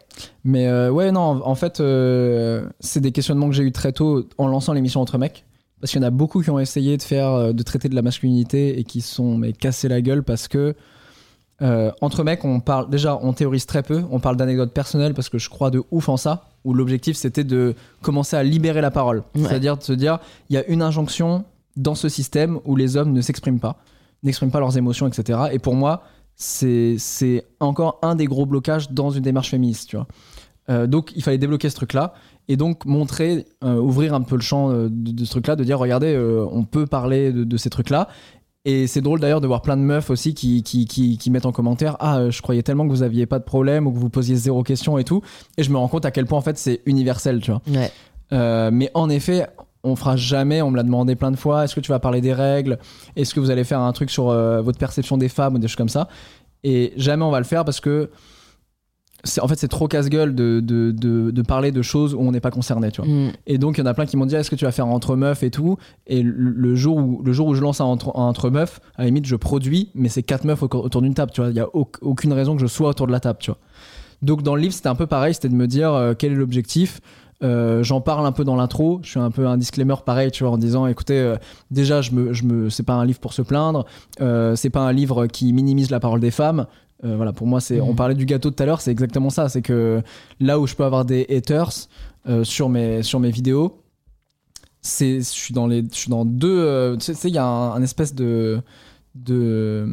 Mais 0.44 0.66
euh, 0.68 0.90
ouais, 0.90 1.12
non, 1.12 1.42
en 1.44 1.54
fait, 1.54 1.80
euh, 1.80 2.66
c'est 2.80 3.00
des 3.00 3.12
questionnements 3.12 3.48
que 3.48 3.54
j'ai 3.54 3.62
eu 3.62 3.72
très 3.72 3.92
tôt 3.92 4.26
en 4.38 4.46
lançant 4.46 4.72
l'émission 4.72 5.00
Entre 5.02 5.18
mecs. 5.18 5.44
parce 5.80 5.92
qu'il 5.92 6.00
y 6.00 6.04
en 6.04 6.06
a 6.08 6.10
beaucoup 6.10 6.42
qui 6.42 6.50
ont 6.50 6.58
essayé 6.60 6.96
de 6.96 7.02
faire, 7.02 7.52
de 7.52 7.62
traiter 7.62 7.88
de 7.88 7.94
la 7.94 8.02
masculinité 8.02 8.78
et 8.78 8.84
qui 8.84 9.00
se 9.00 9.14
sont 9.14 9.36
mais 9.36 9.52
cassés 9.52 9.88
la 9.88 10.00
gueule 10.00 10.22
parce 10.22 10.48
que 10.48 10.74
entre 12.00 12.24
mecs, 12.24 12.44
on 12.44 12.58
parle 12.58 12.90
déjà, 12.90 13.18
on 13.22 13.32
théorise 13.34 13.66
très 13.66 13.82
peu. 13.84 14.02
On 14.10 14.18
parle 14.18 14.36
d'anecdotes 14.36 14.72
personnelles 14.72 15.14
parce 15.14 15.28
que 15.28 15.38
je 15.38 15.48
crois 15.48 15.70
de 15.70 15.82
ouf 15.92 16.08
en 16.08 16.16
ça. 16.16 16.48
Où 16.64 16.74
l'objectif 16.74 17.16
c'était 17.16 17.44
de 17.44 17.74
commencer 18.02 18.36
à 18.36 18.42
libérer 18.44 18.80
la 18.80 18.90
parole, 18.92 19.22
Ouais. 19.34 19.42
c'est-à-dire 19.48 19.76
de 19.76 19.82
se 19.82 19.92
dire, 19.92 20.18
il 20.48 20.54
y 20.54 20.56
a 20.56 20.64
une 20.66 20.80
injonction 20.82 21.44
dans 21.76 21.94
ce 21.96 22.08
système 22.08 22.58
où 22.64 22.76
les 22.76 22.96
hommes 22.96 23.12
ne 23.12 23.20
s'expriment 23.20 23.58
pas, 23.60 23.76
n'expriment 24.22 24.50
pas 24.50 24.60
leurs 24.60 24.76
émotions, 24.76 25.06
etc. 25.06 25.38
Et 25.52 25.58
pour 25.58 25.74
moi, 25.74 26.02
c'est 26.34 27.44
encore 27.60 27.98
un 28.02 28.14
des 28.14 28.26
gros 28.26 28.46
blocages 28.46 28.90
dans 28.90 29.10
une 29.10 29.22
démarche 29.22 29.50
féministe, 29.50 29.90
tu 29.90 29.96
vois. 29.96 30.06
Euh, 30.70 30.86
donc 30.86 31.12
il 31.16 31.22
fallait 31.24 31.38
débloquer 31.38 31.68
ce 31.70 31.74
truc-là 31.74 32.14
et 32.48 32.56
donc 32.56 32.84
montrer, 32.84 33.46
euh, 33.64 33.76
ouvrir 33.76 34.14
un 34.14 34.20
peu 34.22 34.36
le 34.36 34.42
champ 34.42 34.70
euh, 34.70 34.88
de, 34.88 35.12
de 35.12 35.24
ce 35.24 35.30
truc-là, 35.30 35.56
de 35.56 35.64
dire 35.64 35.78
regardez, 35.78 36.14
euh, 36.14 36.46
on 36.50 36.64
peut 36.64 36.86
parler 36.86 37.32
de, 37.32 37.44
de 37.44 37.56
ces 37.56 37.70
trucs-là. 37.70 38.08
Et 38.64 38.86
c'est 38.86 39.00
drôle 39.00 39.18
d'ailleurs 39.18 39.40
de 39.40 39.48
voir 39.48 39.60
plein 39.60 39.76
de 39.76 39.82
meufs 39.82 40.08
aussi 40.08 40.34
qui, 40.34 40.62
qui, 40.62 40.86
qui, 40.86 41.18
qui 41.18 41.30
mettent 41.32 41.46
en 41.46 41.52
commentaire 41.52 41.96
Ah, 41.98 42.30
je 42.30 42.42
croyais 42.42 42.62
tellement 42.62 42.84
que 42.84 42.90
vous 42.90 43.02
aviez 43.02 43.26
pas 43.26 43.40
de 43.40 43.44
problème 43.44 43.88
ou 43.88 43.92
que 43.92 43.98
vous 43.98 44.08
posiez 44.08 44.36
zéro 44.36 44.62
question 44.62 44.98
et 44.98 45.04
tout. 45.04 45.20
Et 45.58 45.64
je 45.64 45.70
me 45.70 45.78
rends 45.78 45.88
compte 45.88 46.06
à 46.06 46.12
quel 46.12 46.26
point 46.26 46.38
en 46.38 46.42
fait 46.42 46.56
c'est 46.56 46.80
universel, 46.86 47.40
tu 47.40 47.50
vois. 47.50 47.60
Ouais. 47.66 48.70
Mais 48.70 48.88
en 48.94 49.10
effet, 49.10 49.48
on 49.84 49.96
fera 49.96 50.16
jamais, 50.16 50.62
on 50.62 50.70
me 50.70 50.76
l'a 50.76 50.82
demandé 50.84 51.16
plein 51.16 51.30
de 51.30 51.36
fois, 51.36 51.64
est-ce 51.64 51.74
que 51.74 51.80
tu 51.80 51.90
vas 51.90 51.98
parler 51.98 52.20
des 52.20 52.32
règles? 52.34 52.78
Est-ce 53.16 53.34
que 53.34 53.40
vous 53.40 53.50
allez 53.50 53.64
faire 53.64 53.80
un 53.80 53.92
truc 53.92 54.10
sur 54.10 54.28
euh, 54.30 54.60
votre 54.62 54.78
perception 54.78 55.16
des 55.16 55.28
femmes 55.28 55.54
ou 55.56 55.58
des 55.58 55.66
choses 55.68 55.76
comme 55.76 55.88
ça? 55.88 56.08
Et 56.64 56.92
jamais 56.96 57.24
on 57.24 57.30
va 57.30 57.38
le 57.38 57.44
faire 57.44 57.64
parce 57.64 57.80
que 57.80 58.10
c'est- 59.24 59.40
en 59.40 59.46
fait 59.46 59.56
c'est 59.58 59.68
trop 59.68 59.86
casse-gueule 59.86 60.34
de, 60.34 60.60
de, 60.60 60.90
de, 60.90 61.30
de 61.30 61.42
parler 61.42 61.70
de 61.70 61.80
choses 61.82 62.14
où 62.14 62.20
on 62.20 62.32
n'est 62.32 62.40
pas 62.40 62.50
concerné, 62.50 62.90
tu 62.90 63.02
vois. 63.02 63.10
Mm. 63.10 63.32
Et 63.46 63.58
donc, 63.58 63.78
il 63.78 63.80
y 63.80 63.82
en 63.84 63.86
a 63.86 63.94
plein 63.94 64.06
qui 64.06 64.16
m'ont 64.16 64.26
dit 64.26 64.34
est-ce 64.34 64.50
que 64.50 64.56
tu 64.56 64.64
vas 64.64 64.72
faire 64.72 64.86
un 64.86 64.90
entre 64.90 65.14
meufs 65.16 65.42
et 65.44 65.50
tout? 65.50 65.76
Et 66.08 66.22
le, 66.22 66.32
le 66.32 66.74
jour 66.74 66.96
où, 66.96 67.22
le 67.24 67.32
jour 67.32 67.46
où 67.48 67.54
je 67.54 67.60
lance 67.62 67.80
un 67.80 67.84
entre, 67.84 68.16
un 68.16 68.22
entre 68.24 68.50
meufs, 68.50 68.80
à 68.96 69.02
la 69.02 69.06
limite, 69.06 69.26
je 69.26 69.36
produis, 69.36 69.90
mais 69.94 70.08
c'est 70.08 70.22
quatre 70.24 70.44
meufs 70.44 70.62
au- 70.62 70.66
autour 70.66 71.02
d'une 71.02 71.14
table, 71.14 71.30
tu 71.32 71.40
vois. 71.40 71.50
Il 71.50 71.54
n'y 71.54 71.60
a 71.60 71.68
au- 71.74 71.88
aucune 72.00 72.32
raison 72.32 72.56
que 72.56 72.62
je 72.62 72.66
sois 72.66 72.88
autour 72.90 73.06
de 73.06 73.12
la 73.12 73.20
table, 73.20 73.38
tu 73.40 73.50
vois. 73.50 73.58
Donc, 74.22 74.42
dans 74.42 74.54
le 74.56 74.60
livre, 74.62 74.74
c'était 74.74 74.88
un 74.88 74.94
peu 74.96 75.06
pareil 75.06 75.34
c'était 75.34 75.48
de 75.48 75.54
me 75.54 75.66
dire 75.66 75.92
euh, 75.92 76.14
quel 76.16 76.32
est 76.32 76.36
l'objectif? 76.36 77.00
Euh, 77.42 77.82
J'en 77.82 78.00
parle 78.00 78.24
un 78.26 78.32
peu 78.32 78.44
dans 78.44 78.54
l'intro. 78.56 79.00
Je 79.02 79.10
suis 79.10 79.18
un 79.20 79.30
peu 79.30 79.46
un 79.46 79.56
disclaimer 79.56 79.96
pareil, 80.06 80.30
tu 80.30 80.44
vois, 80.44 80.52
en 80.52 80.58
disant 80.58 80.86
écoutez, 80.86 81.18
euh, 81.18 81.36
déjà, 81.70 82.00
je 82.00 82.12
me, 82.12 82.32
je 82.32 82.44
me, 82.44 82.70
c'est 82.70 82.82
pas 82.84 82.94
un 82.94 83.04
livre 83.04 83.18
pour 83.20 83.32
se 83.32 83.42
plaindre. 83.42 83.84
Euh, 84.20 84.54
c'est 84.56 84.70
pas 84.70 84.80
un 84.80 84.92
livre 84.92 85.26
qui 85.26 85.52
minimise 85.52 85.90
la 85.90 86.00
parole 86.00 86.20
des 86.20 86.30
femmes. 86.30 86.66
Voilà, 87.04 87.32
pour 87.32 87.48
moi, 87.48 87.60
c'est. 87.60 87.78
Mhm. 87.80 87.88
On 87.88 87.94
parlait 87.96 88.14
du 88.14 88.26
gâteau 88.26 88.52
tout 88.52 88.62
à 88.62 88.66
l'heure, 88.66 88.80
c'est 88.80 88.92
exactement 88.92 89.28
ça. 89.28 89.48
C'est 89.48 89.60
que 89.60 90.00
là 90.38 90.60
où 90.60 90.68
je 90.68 90.76
peux 90.76 90.84
avoir 90.84 91.04
des 91.04 91.26
haters 91.30 91.72
sur 92.44 92.68
mes 92.68 93.02
sur 93.02 93.18
mes 93.18 93.32
vidéos, 93.32 93.82
c'est 94.82 95.16
je 95.18 95.22
suis 95.24 95.52
dans 95.52 95.66
les 95.66 95.82
je 95.82 95.96
suis 95.96 96.10
dans 96.10 96.24
deux. 96.24 96.94
tu 97.00 97.04
sais- 97.06 97.14
tu 97.14 97.18
sais, 97.18 97.28
il 97.28 97.34
y 97.34 97.38
a 97.38 97.44
un, 97.44 97.72
un 97.72 97.82
espèce 97.82 98.14
de 98.14 98.60
de 99.16 99.88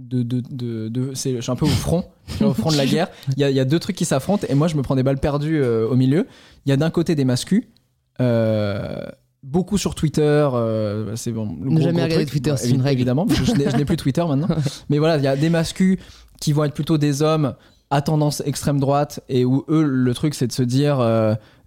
de, 0.00 0.22
de, 0.22 0.42
de, 0.50 0.88
de- 0.88 1.10
c'est, 1.14 1.36
je 1.36 1.40
suis 1.40 1.52
un 1.52 1.56
peu 1.56 1.66
au 1.66 1.68
front, 1.68 2.04
au 2.40 2.54
front 2.54 2.70
de 2.72 2.76
la 2.76 2.86
guerre. 2.86 3.08
Il 3.36 3.46
y 3.46 3.52
y 3.52 3.60
a 3.60 3.64
deux 3.64 3.78
trucs 3.78 3.96
qui 3.96 4.04
s'affrontent 4.04 4.46
et 4.48 4.54
moi 4.54 4.66
je 4.68 4.76
me 4.76 4.82
prends 4.82 4.96
des 4.96 5.02
balles 5.02 5.18
perdues 5.20 5.60
euh, 5.62 5.86
au 5.88 5.94
milieu. 5.96 6.26
Il 6.66 6.70
y 6.70 6.72
a 6.72 6.76
d'un 6.76 6.90
côté 6.90 7.14
des 7.14 7.24
mascus, 7.24 7.64
euh, 8.20 8.96
beaucoup 9.42 9.78
sur 9.78 9.94
Twitter. 9.94 10.22
euh, 10.52 11.14
c'est 11.16 11.32
bon, 11.32 11.56
le 11.62 11.70
Ne 11.70 11.74
gros, 11.76 11.80
jamais 11.84 11.92
gros 11.98 12.04
regarder 12.04 12.14
truc. 12.26 12.30
Twitter, 12.30 12.50
Ouais, 12.52 12.56
c'est 12.56 12.70
une 12.70 12.82
règle. 12.82 13.00
Évidemment, 13.00 13.26
parce 13.26 13.40
que 13.40 13.46
je, 13.46 13.52
n'ai- 13.52 13.70
je 13.70 13.76
n'ai 13.76 13.84
plus 13.84 13.96
Twitter 13.96 14.24
maintenant. 14.26 14.48
Mais 14.90 14.98
voilà, 14.98 15.16
il 15.18 15.24
y 15.24 15.28
a 15.28 15.36
des 15.36 15.50
mascus 15.50 15.98
qui 16.40 16.52
vont 16.52 16.64
être 16.64 16.74
plutôt 16.74 16.98
des 16.98 17.22
hommes 17.22 17.54
à 17.90 18.02
tendance 18.02 18.42
extrême 18.46 18.78
droite 18.80 19.20
et 19.28 19.44
où 19.44 19.64
eux, 19.68 19.82
le 19.82 20.14
truc 20.14 20.34
c'est 20.34 20.46
de 20.46 20.52
se 20.52 20.62
dire. 20.62 21.00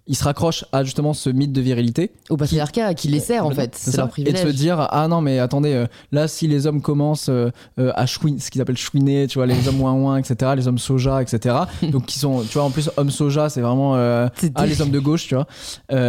Ils 0.06 0.16
se 0.16 0.24
raccrochent 0.24 0.66
à 0.70 0.84
justement 0.84 1.14
ce 1.14 1.30
mythe 1.30 1.52
de 1.52 1.60
virilité 1.62 2.10
Au 2.28 2.36
patriarcat 2.36 2.92
qui 2.92 3.08
les 3.08 3.20
sert 3.20 3.46
en 3.46 3.50
fait, 3.52 3.74
c'est 3.74 3.96
leur 3.96 4.06
Et 4.06 4.10
privilège. 4.10 4.44
de 4.44 4.50
se 4.50 4.54
dire 4.54 4.78
ah 4.90 5.08
non 5.08 5.22
mais 5.22 5.38
attendez 5.38 5.72
euh, 5.72 5.86
là 6.12 6.28
si 6.28 6.46
les 6.46 6.66
hommes 6.66 6.82
commencent 6.82 7.30
euh, 7.30 7.50
euh, 7.78 7.90
à 7.94 8.04
chouiner 8.04 8.38
ce 8.38 8.50
qu'ils 8.50 8.60
appellent 8.60 8.76
chouiner 8.76 9.26
tu 9.28 9.38
vois 9.38 9.46
les 9.46 9.66
hommes 9.68 9.80
ouin 9.80 9.94
ouin 9.94 10.16
etc 10.18 10.52
les 10.56 10.68
hommes 10.68 10.76
soja 10.78 11.22
etc 11.22 11.56
donc 11.90 12.04
qui 12.04 12.18
sont 12.18 12.42
tu 12.42 12.52
vois 12.54 12.64
en 12.64 12.70
plus 12.70 12.90
hommes 12.98 13.10
soja 13.10 13.48
c'est 13.48 13.62
vraiment 13.62 13.94
ah 13.94 14.30
les 14.66 14.82
hommes 14.82 14.90
de 14.90 14.98
gauche 15.00 15.26
tu 15.26 15.34
vois. 15.36 15.46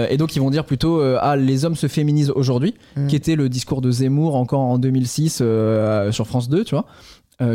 Et 0.10 0.18
donc 0.18 0.36
ils 0.36 0.40
vont 0.40 0.50
dire 0.50 0.66
plutôt 0.66 1.02
ah 1.22 1.36
les 1.38 1.64
hommes 1.64 1.76
se 1.76 1.88
féminisent 1.88 2.32
aujourd'hui 2.32 2.74
Mm. 2.98 3.08
qui 3.08 3.16
était 3.16 3.36
le 3.36 3.48
discours 3.50 3.82
de 3.82 3.92
Zemmour 3.92 4.36
encore 4.36 4.60
en 4.62 4.78
2006 4.78 5.40
euh, 5.42 6.12
sur 6.12 6.28
France 6.28 6.50
2 6.50 6.64
tu 6.64 6.76
vois 6.76 6.86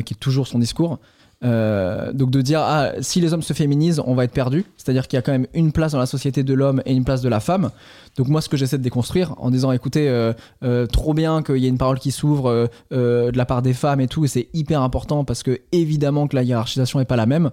qui 0.03 0.14
est 0.14 0.20
toujours 0.20 0.47
son 0.47 0.59
discours 0.59 0.99
Euh, 1.43 2.12
donc 2.12 2.30
de 2.30 2.43
dire 2.43 2.61
ah 2.61 2.91
si 3.01 3.18
les 3.18 3.32
hommes 3.32 3.41
se 3.41 3.55
féminisent 3.55 4.03
on 4.05 4.14
va 4.14 4.24
être 4.24 4.32
perdu 4.32 4.66
c'est 4.76 4.91
à 4.91 4.93
dire 4.93 5.09
qu'il 5.09 5.16
y 5.16 5.18
a 5.18 5.22
quand 5.22 5.32
même 5.32 5.47
une 5.55 5.72
place 5.72 5.93
dans 5.93 5.99
la 5.99 6.05
société 6.05 6.43
de 6.43 6.53
l'homme 6.53 6.82
et 6.84 6.93
une 6.93 7.05
place 7.05 7.22
de 7.22 7.30
la 7.30 7.41
femme. 7.41 7.70
Donc 8.18 8.28
moi 8.28 8.43
ce 8.43 8.51
que 8.51 8.59
j'essaie 8.59 8.76
de 8.76 8.82
déconstruire 8.82 9.34
en 9.38 9.51
disant 9.51 9.72
écoutez 9.72 10.11
euh, 10.11 10.34
euh, 10.62 10.86
trop 10.86 11.14
bien 11.14 11.43
qu'il 11.43 11.57
y 11.57 11.64
ait 11.64 11.70
une 11.70 11.78
parole 11.78 11.99
qui 11.99 12.11
s'ouvre 12.11 12.68
de 12.91 13.32
la 13.34 13.47
part 13.47 13.62
des 13.62 13.72
femmes 13.72 14.01
et 14.01 14.07
tout 14.07 14.24
et 14.26 14.28
c'est 14.28 14.49
hyper 14.53 14.82
important 14.82 15.24
parce 15.24 15.43
que 15.43 15.61
évidemment 15.72 16.28
que 16.28 16.36
la 16.36 16.43
hiérarchisation 16.43 17.01
est 17.01 17.07
pas 17.07 17.16
la 17.16 17.26
même 17.26 17.51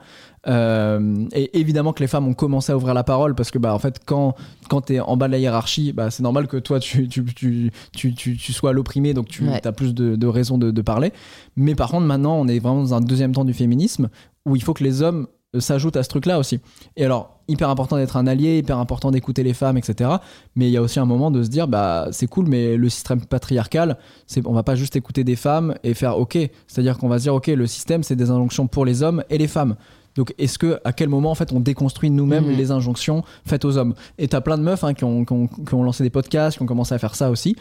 Euh, 0.48 1.26
et 1.34 1.60
évidemment 1.60 1.92
que 1.94 2.02
les 2.02 2.08
femmes 2.08 2.28
ont 2.28 2.34
commencé 2.34 2.72
à 2.72 2.78
ouvrir 2.78 2.94
la 2.94 3.04
parole 3.04 3.36
parce 3.36 3.52
que 3.52 3.58
bah 3.60 3.74
en 3.74 3.80
fait 3.80 4.00
quand 4.06 4.34
quand 4.70 4.82
t'es 4.82 5.00
en 5.02 5.18
bas 5.18 5.28
de 5.28 5.34
la 5.34 5.40
hiérarchie 5.40 5.92
bah 5.92 6.10
c'est 6.10 6.24
normal 6.24 6.48
que 6.48 6.56
toi 6.58 6.80
tu 6.80 7.08
tu, 7.10 7.24
tu, 7.26 7.72
tu, 7.94 8.14
tu, 8.16 8.38
tu 8.38 8.54
sois 8.54 8.72
l'opprimé 8.72 9.14
donc 9.14 9.28
tu 9.28 9.44
Ouais. 9.48 9.66
as 9.66 9.72
plus 9.74 9.94
de, 9.94 10.16
de 10.16 10.28
raisons 10.28 10.58
de, 10.58 10.72
de 10.72 10.82
parler. 10.82 11.12
Mais 11.58 11.76
par 11.76 11.90
contre 11.92 12.06
maintenant 12.06 12.36
on 12.36 12.48
est 12.48 12.60
vraiment 12.60 12.82
dans 12.82 12.94
un 12.94 13.02
deuxième 13.02 13.34
temps 13.34 13.46
du 13.46 13.54
féminisme 13.54 14.10
où 14.46 14.56
il 14.56 14.64
faut 14.64 14.74
que 14.74 14.84
les 14.86 15.02
hommes 15.02 15.28
euh, 15.56 15.60
s'ajoutent 15.60 15.98
à 15.98 16.04
ce 16.04 16.10
truc 16.10 16.26
là 16.26 16.40
aussi. 16.40 16.60
Et 16.96 17.04
alors 17.06 17.40
hyper 17.50 17.70
important 17.70 17.96
d'être 17.98 18.16
un 18.18 18.28
allié 18.28 18.58
hyper 18.58 18.78
important 18.78 19.12
d'écouter 19.12 19.42
les 19.44 19.54
femmes 19.54 19.78
etc 19.78 20.10
mais 20.56 20.68
il 20.68 20.72
y 20.72 20.78
a 20.78 20.82
aussi 20.82 21.00
un 21.00 21.06
moment 21.06 21.32
de 21.32 21.44
se 21.44 21.50
dire 21.50 21.68
bah 21.68 22.08
c'est 22.12 22.28
cool 22.28 22.46
mais 22.48 22.76
le 22.78 22.90
système 22.90 23.26
patriarcal 23.26 23.98
c'est 24.28 24.46
on 24.48 24.52
va 24.54 24.64
pas 24.64 24.76
juste 24.76 24.96
écouter 24.96 25.24
des 25.24 25.36
femmes 25.38 25.76
et 25.84 25.94
faire 25.94 26.18
ok. 26.18 26.38
C'est 26.68 26.80
à 26.80 26.84
dire 26.84 26.98
qu'on 26.98 27.08
va 27.10 27.18
se 27.20 27.24
dire 27.24 27.34
ok 27.36 27.48
le 27.48 27.68
système 27.68 28.04
c'est 28.04 28.16
des 28.16 28.32
injonctions 28.32 28.68
pour 28.68 28.86
les 28.86 29.02
hommes 29.04 29.24
et 29.30 29.38
les 29.38 29.48
femmes 29.48 29.76
donc 30.18 30.34
est-ce 30.38 30.58
que 30.60 30.80
à 30.84 30.92
quel 30.92 31.08
moment 31.08 31.32
en 31.32 31.36
fait 31.36 31.54
on 31.54 31.62
déconstruit 31.62 32.10
nous-mêmes 32.10 32.46
Mhm. 32.48 32.58
les 32.58 32.72
injonctions 32.72 33.24
faites 33.46 33.64
aux 33.64 33.78
hommes? 33.78 33.94
Et 34.18 34.28
t'as 34.28 34.42
plein 34.42 34.58
de 34.58 34.64
meufs 34.64 34.84
hein, 34.84 34.94
qui, 34.94 35.06
ont, 35.06 35.24
qui, 35.24 35.32
ont, 35.32 35.48
qui 35.48 35.74
ont 35.74 35.84
lancé 35.84 36.04
des 36.04 36.10
podcasts, 36.10 36.58
qui 36.58 36.64
ont 36.64 36.68
commencé 36.68 36.94
à 36.94 36.98
faire 37.00 37.16
ça 37.16 37.30
aussi, 37.32 37.56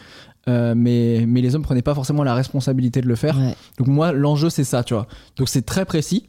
Euh, 0.49 0.73
mais 0.77 1.25
mais 1.27 1.41
les 1.41 1.55
hommes 1.55 1.61
prenaient 1.63 1.81
pas 1.81 1.93
forcément 1.93 2.23
la 2.23 2.33
responsabilité 2.33 3.01
de 3.01 3.07
le 3.07 3.15
faire. 3.15 3.37
Ouais. 3.37 3.53
Donc 3.77 3.87
moi 3.87 4.11
l'enjeu 4.13 4.49
c'est 4.49 4.63
ça, 4.63 4.81
tu 4.83 4.93
vois. 4.93 5.05
Donc 5.35 5.49
c'est 5.49 5.65
très 5.65 5.83
précis 5.85 6.25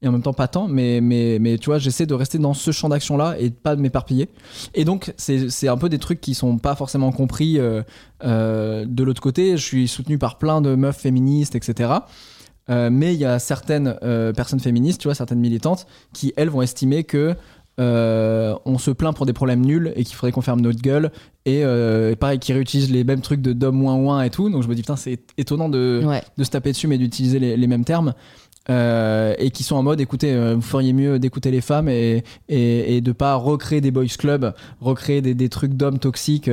et 0.00 0.08
en 0.08 0.12
même 0.12 0.22
temps 0.22 0.32
pas 0.32 0.48
tant, 0.48 0.68
mais 0.68 1.00
mais 1.02 1.38
mais 1.38 1.58
tu 1.58 1.66
vois 1.66 1.78
j'essaie 1.78 2.06
de 2.06 2.14
rester 2.14 2.38
dans 2.38 2.54
ce 2.54 2.70
champ 2.70 2.88
d'action 2.88 3.16
là 3.18 3.36
et 3.38 3.50
de 3.50 3.54
pas 3.54 3.76
de 3.76 3.82
m'éparpiller. 3.82 4.30
Et 4.74 4.84
donc 4.86 5.12
c'est 5.18 5.50
c'est 5.50 5.68
un 5.68 5.76
peu 5.76 5.90
des 5.90 5.98
trucs 5.98 6.20
qui 6.22 6.34
sont 6.34 6.56
pas 6.56 6.74
forcément 6.76 7.12
compris 7.12 7.58
euh, 7.58 7.82
euh, 8.24 8.86
de 8.88 9.02
l'autre 9.04 9.20
côté. 9.20 9.58
Je 9.58 9.62
suis 9.64 9.86
soutenu 9.86 10.16
par 10.16 10.38
plein 10.38 10.62
de 10.62 10.74
meufs 10.74 10.96
féministes, 10.96 11.54
etc. 11.54 11.90
Euh, 12.70 12.90
mais 12.92 13.14
il 13.14 13.20
y 13.20 13.24
a 13.24 13.38
certaines 13.38 13.96
euh, 14.02 14.32
personnes 14.32 14.60
féministes, 14.60 15.00
tu 15.00 15.08
vois, 15.08 15.14
certaines 15.14 15.40
militantes, 15.40 15.86
qui 16.12 16.32
elles 16.36 16.50
vont 16.50 16.62
estimer 16.62 17.04
que 17.04 17.34
euh, 17.80 18.54
on 18.64 18.76
se 18.76 18.90
plaint 18.90 19.14
pour 19.14 19.24
des 19.24 19.32
problèmes 19.32 19.64
nuls 19.64 19.92
et 19.94 20.02
qu'il 20.04 20.16
faudrait 20.16 20.32
qu'on 20.32 20.40
ferme 20.42 20.60
notre 20.60 20.82
gueule. 20.82 21.10
Et 21.46 21.62
pareil, 22.16 22.38
qui 22.38 22.52
réutilisent 22.52 22.90
les 22.90 23.04
mêmes 23.04 23.20
trucs 23.22 23.40
de 23.40 23.52
d'homme 23.52 23.76
moins 23.76 23.96
moins 23.96 24.22
et 24.22 24.30
tout. 24.30 24.50
Donc 24.50 24.62
je 24.62 24.68
me 24.68 24.74
dis, 24.74 24.82
putain, 24.82 24.96
c'est 24.96 25.20
étonnant 25.38 25.68
de, 25.68 26.02
Ouais. 26.04 26.22
de 26.36 26.44
se 26.44 26.50
taper 26.50 26.72
dessus, 26.72 26.88
mais 26.88 26.98
d'utiliser 26.98 27.38
les, 27.38 27.56
les 27.56 27.66
mêmes 27.66 27.84
termes. 27.84 28.12
Et 28.68 29.50
qui 29.50 29.62
sont 29.62 29.76
en 29.76 29.82
mode 29.82 29.98
écoutez 29.98 30.36
vous 30.54 30.60
feriez 30.60 30.92
mieux 30.92 31.18
d'écouter 31.18 31.50
les 31.50 31.62
femmes 31.62 31.88
et, 31.88 32.22
et, 32.50 32.96
et 32.96 33.00
de 33.00 33.12
pas 33.12 33.34
recréer 33.34 33.80
des 33.80 33.90
boys 33.90 34.04
clubs 34.18 34.52
recréer 34.82 35.22
des, 35.22 35.32
des 35.32 35.48
trucs 35.48 35.72
d'hommes 35.72 35.98
toxiques 35.98 36.50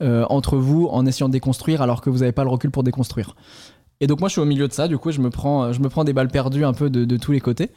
entre 0.00 0.56
vous 0.58 0.86
en 0.92 1.06
essayant 1.06 1.26
de 1.26 1.32
déconstruire 1.32 1.82
alors 1.82 2.02
que 2.02 2.08
vous 2.10 2.18
n'avez 2.18 2.30
pas 2.30 2.44
le 2.44 2.50
recul 2.50 2.70
pour 2.70 2.84
déconstruire 2.84 3.34
et 4.00 4.06
donc 4.06 4.20
moi 4.20 4.28
je 4.28 4.32
suis 4.32 4.40
au 4.40 4.44
milieu 4.46 4.68
de 4.68 4.72
ça 4.72 4.88
du 4.88 4.98
coup 4.98 5.10
je 5.10 5.20
me 5.20 5.30
prends, 5.30 5.72
je 5.72 5.80
me 5.80 5.88
prends 5.88 6.04
des 6.04 6.12
balles 6.12 6.28
perdues 6.28 6.64
un 6.64 6.72
peu 6.74 6.90
de, 6.90 7.04
de 7.04 7.16
tous 7.16 7.32
les 7.32 7.40
côtés 7.40 7.70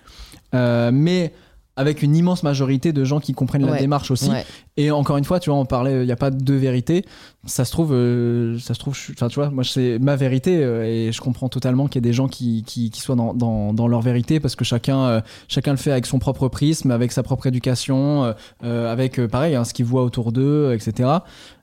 Euh, 0.55 0.89
mais 0.91 1.31
avec 1.75 2.01
une 2.01 2.13
immense 2.13 2.43
majorité 2.43 2.91
de 2.91 3.05
gens 3.05 3.21
qui 3.21 3.31
comprennent 3.33 3.65
la 3.65 3.77
démarche 3.77 4.11
aussi 4.11 4.29
Ouais. 4.29 4.43
et 4.75 4.91
encore 4.91 5.15
une 5.15 5.23
fois, 5.23 5.39
tu 5.39 5.49
vois, 5.49 5.57
on 5.57 5.65
parlait, 5.65 6.01
il 6.01 6.05
n'y 6.05 6.11
a 6.11 6.17
pas 6.17 6.29
deux 6.29 6.57
vérités. 6.57 7.05
Ça 7.45 7.63
se 7.63 7.71
trouve, 7.71 7.93
euh, 7.93 8.59
ça 8.59 8.73
se 8.73 8.79
trouve, 8.79 8.97
je 8.97 9.13
tu 9.13 9.35
vois, 9.35 9.49
moi, 9.49 9.63
c'est 9.63 9.97
ma 9.97 10.17
vérité 10.17 10.57
euh, 10.61 10.83
et 10.83 11.13
je 11.13 11.21
comprends 11.21 11.47
totalement 11.47 11.87
qu'il 11.87 11.95
y 11.95 11.99
ait 12.05 12.09
des 12.09 12.13
gens 12.13 12.27
qui, 12.27 12.63
qui, 12.67 12.89
qui 12.89 12.99
soient 12.99 13.15
dans, 13.15 13.33
dans, 13.33 13.71
dans 13.73 13.87
leur 13.87 14.01
vérité 14.01 14.41
parce 14.41 14.57
que 14.57 14.65
chacun, 14.65 14.99
euh, 15.05 15.21
chacun 15.47 15.71
le 15.71 15.77
fait 15.77 15.91
avec 15.91 16.05
son 16.05 16.19
propre 16.19 16.49
prisme, 16.49 16.91
avec 16.91 17.13
sa 17.13 17.23
propre 17.23 17.47
éducation, 17.47 18.33
avec, 18.61 19.25
pareil, 19.27 19.55
hein, 19.55 19.63
ce 19.63 19.73
qu'il 19.73 19.85
voit 19.85 20.03
autour 20.03 20.33
d'eux, 20.33 20.73
etc. 20.73 21.09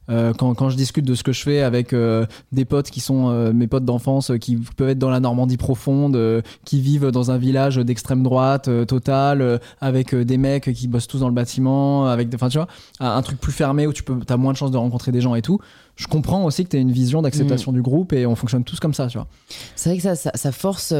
Euh, 0.08 0.32
quand, 0.32 0.54
quand 0.54 0.70
je 0.70 0.76
discute 0.76 1.04
de 1.04 1.14
ce 1.14 1.22
que 1.24 1.32
je 1.32 1.42
fais 1.42 1.62
avec 1.62 1.92
euh, 1.92 2.26
des 2.52 2.64
potes 2.64 2.90
qui 2.90 3.00
sont 3.00 3.28
euh, 3.30 3.52
mes 3.52 3.66
potes 3.66 3.84
d'enfance, 3.84 4.30
qui 4.40 4.56
peuvent 4.56 4.90
être 4.90 4.98
dans 4.98 5.10
la 5.10 5.20
Normandie 5.20 5.56
profonde, 5.56 6.42
qui 6.64 6.80
vivent 6.80 7.10
dans 7.10 7.30
un 7.30 7.38
village 7.38 7.76
d'extrême 7.76 8.22
droite 8.22 8.68
totale, 8.86 9.60
avec 9.80 10.14
des 10.14 10.38
mecs 10.38 10.72
qui 10.72 10.88
bossent 10.88 11.08
tous 11.08 11.18
dans 11.20 11.28
le 11.28 11.34
bâtiment, 11.34 12.06
avec, 12.06 12.28
des- 12.28 12.36
enfin 12.36 12.48
tu 12.48 12.58
vois, 12.58 12.68
un 13.00 13.20
truc 13.22 13.40
plus 13.40 13.52
fermé 13.52 13.86
où 13.86 13.92
tu 13.92 14.02
peux, 14.02 14.18
as 14.28 14.36
moins 14.36 14.52
de 14.52 14.58
chances 14.58 14.70
de 14.70 14.76
rencontrer 14.76 15.12
des 15.12 15.20
gens 15.20 15.34
et 15.34 15.42
tout. 15.42 15.58
Je 15.96 16.06
comprends 16.06 16.44
aussi 16.44 16.64
que 16.64 16.68
tu 16.70 16.76
as 16.76 16.80
une 16.80 16.92
vision 16.92 17.22
d'acceptation 17.22 17.72
du 17.72 17.82
groupe 17.82 18.12
et 18.12 18.26
on 18.26 18.36
fonctionne 18.36 18.64
tous 18.64 18.78
comme 18.80 18.94
ça, 18.94 19.06
tu 19.08 19.18
vois. 19.18 19.26
C'est 19.76 19.88
vrai 19.90 19.96
que 19.96 20.02
ça, 20.02 20.14
ça, 20.14 20.30
ça 20.34 20.52
force. 20.52 20.92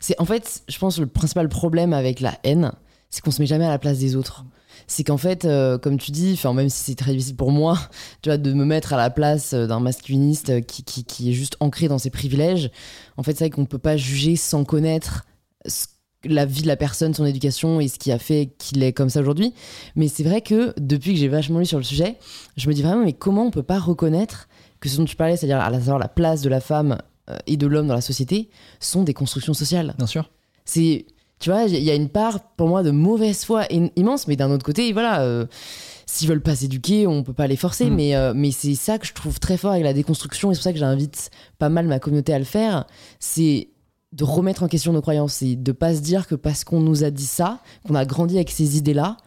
c'est 0.00 0.20
en 0.20 0.24
fait, 0.26 0.62
je 0.68 0.78
pense 0.78 0.98
le 0.98 1.06
principal 1.06 1.48
problème 1.48 1.92
avec 1.92 2.20
la 2.20 2.34
haine, 2.44 2.72
c'est 3.10 3.22
qu'on 3.22 3.30
se 3.30 3.40
met 3.40 3.46
jamais 3.46 3.64
à 3.64 3.70
la 3.70 3.78
place 3.78 3.98
des 3.98 4.16
autres. 4.16 4.44
C'est 4.86 5.04
qu'en 5.04 5.16
fait, 5.16 5.44
euh, 5.44 5.78
comme 5.78 5.98
tu 5.98 6.10
dis, 6.10 6.40
même 6.54 6.68
si 6.68 6.84
c'est 6.84 6.94
très 6.94 7.12
difficile 7.12 7.36
pour 7.36 7.52
moi, 7.52 7.78
tu 8.22 8.28
vois, 8.28 8.38
de 8.38 8.52
me 8.52 8.64
mettre 8.64 8.92
à 8.92 8.96
la 8.96 9.10
place 9.10 9.54
d'un 9.54 9.80
masculiniste 9.80 10.64
qui, 10.66 10.84
qui, 10.84 11.04
qui, 11.04 11.30
est 11.30 11.34
juste 11.34 11.56
ancré 11.60 11.88
dans 11.88 11.98
ses 11.98 12.10
privilèges, 12.10 12.70
en 13.16 13.22
fait, 13.22 13.32
c'est 13.32 13.44
vrai 13.44 13.50
qu'on 13.50 13.66
peut 13.66 13.78
pas 13.78 13.96
juger 13.96 14.36
sans 14.36 14.64
connaître 14.64 15.24
la 16.24 16.46
vie 16.46 16.62
de 16.62 16.66
la 16.66 16.76
personne, 16.76 17.14
son 17.14 17.26
éducation 17.26 17.80
et 17.80 17.88
ce 17.88 17.98
qui 17.98 18.12
a 18.12 18.18
fait 18.18 18.50
qu'il 18.58 18.82
est 18.82 18.92
comme 18.92 19.10
ça 19.10 19.20
aujourd'hui. 19.20 19.54
Mais 19.96 20.08
c'est 20.08 20.22
vrai 20.22 20.40
que 20.40 20.74
depuis 20.78 21.12
que 21.12 21.18
j'ai 21.18 21.28
vachement 21.28 21.58
lu 21.58 21.66
sur 21.66 21.78
le 21.78 21.84
sujet, 21.84 22.16
je 22.56 22.68
me 22.68 22.74
dis 22.74 22.82
vraiment, 22.82 23.04
mais 23.04 23.12
comment 23.12 23.44
on 23.44 23.50
peut 23.50 23.62
pas 23.62 23.78
reconnaître 23.78 24.48
que 24.80 24.88
ce 24.88 24.96
dont 24.96 25.04
tu 25.04 25.16
parlais, 25.16 25.36
c'est-à-dire 25.36 25.60
à 25.60 25.72
savoir 25.72 25.98
la 25.98 26.08
place 26.08 26.42
de 26.42 26.48
la 26.48 26.60
femme 26.60 26.98
euh, 27.30 27.36
et 27.46 27.56
de 27.56 27.66
l'homme 27.66 27.86
dans 27.86 27.94
la 27.94 28.00
société, 28.00 28.50
sont 28.80 29.02
des 29.02 29.14
constructions 29.14 29.54
sociales? 29.54 29.94
Bien 29.98 30.06
sûr. 30.06 30.30
C'est, 30.64 31.06
tu 31.44 31.50
vois, 31.50 31.64
il 31.64 31.82
y 31.82 31.90
a 31.90 31.94
une 31.94 32.08
part 32.08 32.40
pour 32.56 32.68
moi 32.68 32.82
de 32.82 32.90
mauvaise 32.90 33.44
foi 33.44 33.66
immense, 33.96 34.26
mais 34.28 34.34
d'un 34.34 34.50
autre 34.50 34.64
côté, 34.64 34.94
voilà. 34.94 35.20
Euh, 35.20 35.44
s'ils 36.06 36.26
veulent 36.26 36.40
pas 36.40 36.56
s'éduquer, 36.56 37.06
on 37.06 37.22
peut 37.22 37.34
pas 37.34 37.46
les 37.46 37.56
forcer, 37.56 37.90
mm. 37.90 37.94
mais, 37.94 38.16
euh, 38.16 38.32
mais 38.34 38.50
c'est 38.50 38.74
ça 38.74 38.98
que 38.98 39.06
je 39.06 39.12
trouve 39.12 39.38
très 39.38 39.58
fort 39.58 39.72
avec 39.72 39.84
la 39.84 39.92
déconstruction, 39.92 40.50
et 40.50 40.54
c'est 40.54 40.60
pour 40.60 40.64
ça 40.64 40.72
que 40.72 40.78
j'invite 40.78 41.28
pas 41.58 41.68
mal 41.68 41.86
ma 41.86 41.98
communauté 41.98 42.32
à 42.32 42.38
le 42.38 42.46
faire. 42.46 42.86
C'est 43.20 43.68
de 44.12 44.24
remettre 44.24 44.62
en 44.62 44.68
question 44.68 44.94
nos 44.94 45.02
croyances 45.02 45.42
et 45.42 45.54
de 45.54 45.72
pas 45.72 45.94
se 45.94 46.00
dire 46.00 46.26
que 46.26 46.34
parce 46.34 46.64
qu'on 46.64 46.80
nous 46.80 47.04
a 47.04 47.10
dit 47.10 47.26
ça, 47.26 47.60
qu'on 47.86 47.94
a 47.94 48.06
grandi 48.06 48.36
avec 48.36 48.50
ces 48.50 48.78
idées-là, 48.78 49.18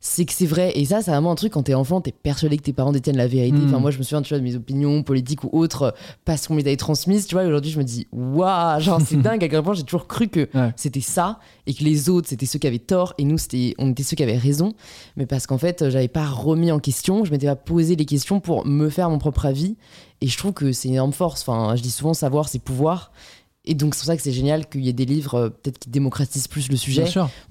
c'est 0.00 0.24
que 0.24 0.32
c'est 0.32 0.46
vrai. 0.46 0.72
Et 0.76 0.84
ça, 0.84 1.02
c'est 1.02 1.10
vraiment 1.10 1.32
un 1.32 1.34
truc 1.34 1.52
quand 1.52 1.64
t'es 1.64 1.74
enfant, 1.74 2.00
t'es 2.00 2.12
persuadé 2.12 2.56
que 2.56 2.62
tes 2.62 2.72
parents 2.72 2.92
détiennent 2.92 3.16
la 3.16 3.26
vérité. 3.26 3.58
Hmm. 3.58 3.68
Enfin, 3.68 3.78
moi, 3.78 3.90
je 3.90 3.98
me 3.98 4.02
souviens, 4.02 4.22
tu 4.22 4.30
vois, 4.30 4.38
de 4.38 4.44
mes 4.44 4.54
opinions 4.54 5.02
politiques 5.02 5.44
ou 5.44 5.50
autres 5.52 5.94
parce 6.24 6.46
qu'on 6.46 6.54
me 6.54 6.60
les 6.60 6.68
avait 6.68 6.76
transmises, 6.76 7.26
tu 7.26 7.34
vois. 7.34 7.44
aujourd'hui, 7.44 7.70
je 7.70 7.78
me 7.78 7.84
dis, 7.84 8.06
waouh, 8.12 8.80
genre, 8.80 9.00
c'est 9.04 9.16
dingue 9.22 9.42
à 9.42 9.48
quel 9.48 9.62
point 9.62 9.74
j'ai 9.74 9.82
toujours 9.82 10.06
cru 10.06 10.28
que 10.28 10.48
c'était 10.76 11.00
ça 11.00 11.40
et 11.66 11.74
que 11.74 11.84
les 11.84 12.08
autres, 12.08 12.28
c'était 12.28 12.46
ceux 12.46 12.58
qui 12.58 12.66
avaient 12.66 12.78
tort 12.78 13.14
et 13.18 13.24
nous, 13.24 13.38
c'était, 13.38 13.74
on 13.78 13.90
était 13.90 14.02
ceux 14.02 14.16
qui 14.16 14.22
avaient 14.22 14.38
raison. 14.38 14.74
Mais 15.16 15.26
parce 15.26 15.46
qu'en 15.46 15.58
fait, 15.58 15.88
j'avais 15.90 16.08
pas 16.08 16.26
remis 16.26 16.70
en 16.70 16.78
question, 16.78 17.24
je 17.24 17.30
m'étais 17.30 17.46
pas 17.46 17.56
posé 17.56 17.96
les 17.96 18.04
questions 18.04 18.40
pour 18.40 18.66
me 18.66 18.88
faire 18.88 19.10
mon 19.10 19.18
propre 19.18 19.46
avis. 19.46 19.76
Et 20.20 20.26
je 20.26 20.36
trouve 20.36 20.52
que 20.52 20.72
c'est 20.72 20.88
une 20.88 20.94
énorme 20.94 21.12
force. 21.12 21.42
Enfin, 21.42 21.76
je 21.76 21.82
dis 21.82 21.90
souvent, 21.90 22.14
savoir, 22.14 22.48
c'est 22.48 22.58
pouvoir. 22.58 23.12
Et 23.64 23.74
donc, 23.74 23.94
c'est 23.94 24.00
pour 24.00 24.06
ça 24.06 24.16
que 24.16 24.22
c'est 24.22 24.32
génial 24.32 24.68
qu'il 24.68 24.84
y 24.84 24.88
ait 24.88 24.94
des 24.94 25.04
livres 25.04 25.34
euh, 25.34 25.48
peut-être 25.50 25.78
qui 25.78 25.90
démocratisent 25.90 26.48
plus 26.48 26.70
le 26.70 26.76
sujet 26.76 27.04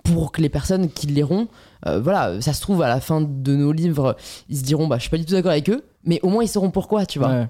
pour 0.04 0.32
que 0.32 0.42
les 0.42 0.50
personnes 0.50 0.90
qui 0.90 1.08
liront, 1.08 1.48
euh, 1.86 2.00
voilà, 2.00 2.42
ça 2.42 2.54
se 2.54 2.62
trouve 2.62 2.82
à 2.82 2.88
la 2.88 3.00
fin 3.00 3.22
de 3.22 3.56
nos 3.56 3.72
livres, 3.72 4.16
ils 4.50 4.58
se 4.58 4.64
diront, 4.64 4.88
bah, 4.88 4.98
je 4.98 5.02
suis 5.02 5.10
pas 5.10 5.18
du 5.18 5.26
tout 5.26 5.34
d'accord 5.34 5.52
avec 5.52 5.70
eux, 5.70 5.84
mais 6.04 6.20
au 6.24 6.30
moins 6.30 6.44
ils 6.44 6.50
sauront 6.50 6.72
pourquoi, 6.72 7.06
tu 7.06 7.20
vois. 7.20 7.48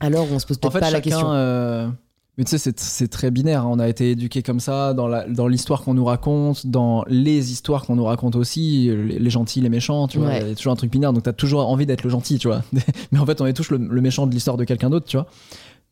Alors, 0.00 0.26
on 0.32 0.38
se 0.38 0.46
pose 0.46 0.58
peut-être 0.58 0.80
pas 0.80 0.90
la 0.90 1.00
question. 1.00 1.32
Euh, 1.32 1.88
mais 2.36 2.44
tu 2.44 2.58
sais, 2.58 2.72
c'est 2.74 3.08
très 3.08 3.30
binaire. 3.30 3.62
Hein. 3.62 3.70
On 3.70 3.78
a 3.78 3.88
été 3.88 4.12
éduqués 4.12 4.42
comme 4.42 4.58
ça 4.58 4.94
dans 4.94 5.46
l'histoire 5.48 5.82
qu'on 5.82 5.94
nous 5.94 6.04
raconte, 6.04 6.66
dans 6.66 7.04
les 7.06 7.52
histoires 7.52 7.84
qu'on 7.84 7.94
nous 7.94 8.04
raconte 8.04 8.34
aussi, 8.34 8.90
les, 8.90 9.30
gentils, 9.30 9.60
les 9.60 9.68
méchants, 9.68 10.08
tu 10.08 10.18
vois. 10.18 10.34
Il 10.34 10.48
y 10.48 10.50
a 10.52 10.54
toujours 10.54 10.72
un 10.72 10.76
truc 10.76 10.90
binaire, 10.90 11.12
donc 11.12 11.24
tu 11.24 11.28
as 11.30 11.34
toujours 11.34 11.68
envie 11.68 11.86
d'être 11.86 12.02
le 12.02 12.10
gentil, 12.10 12.38
tu 12.38 12.48
vois. 12.48 12.62
mais 13.12 13.18
en 13.18 13.26
fait, 13.26 13.40
on 13.40 13.46
est 13.46 13.52
tous 13.52 13.70
le, 13.70 13.78
le 13.78 14.00
méchant 14.00 14.26
de 14.26 14.32
l'histoire 14.32 14.56
de 14.56 14.64
quelqu'un 14.64 14.90
d'autre, 14.90 15.06
tu 15.06 15.18
vois. 15.18 15.26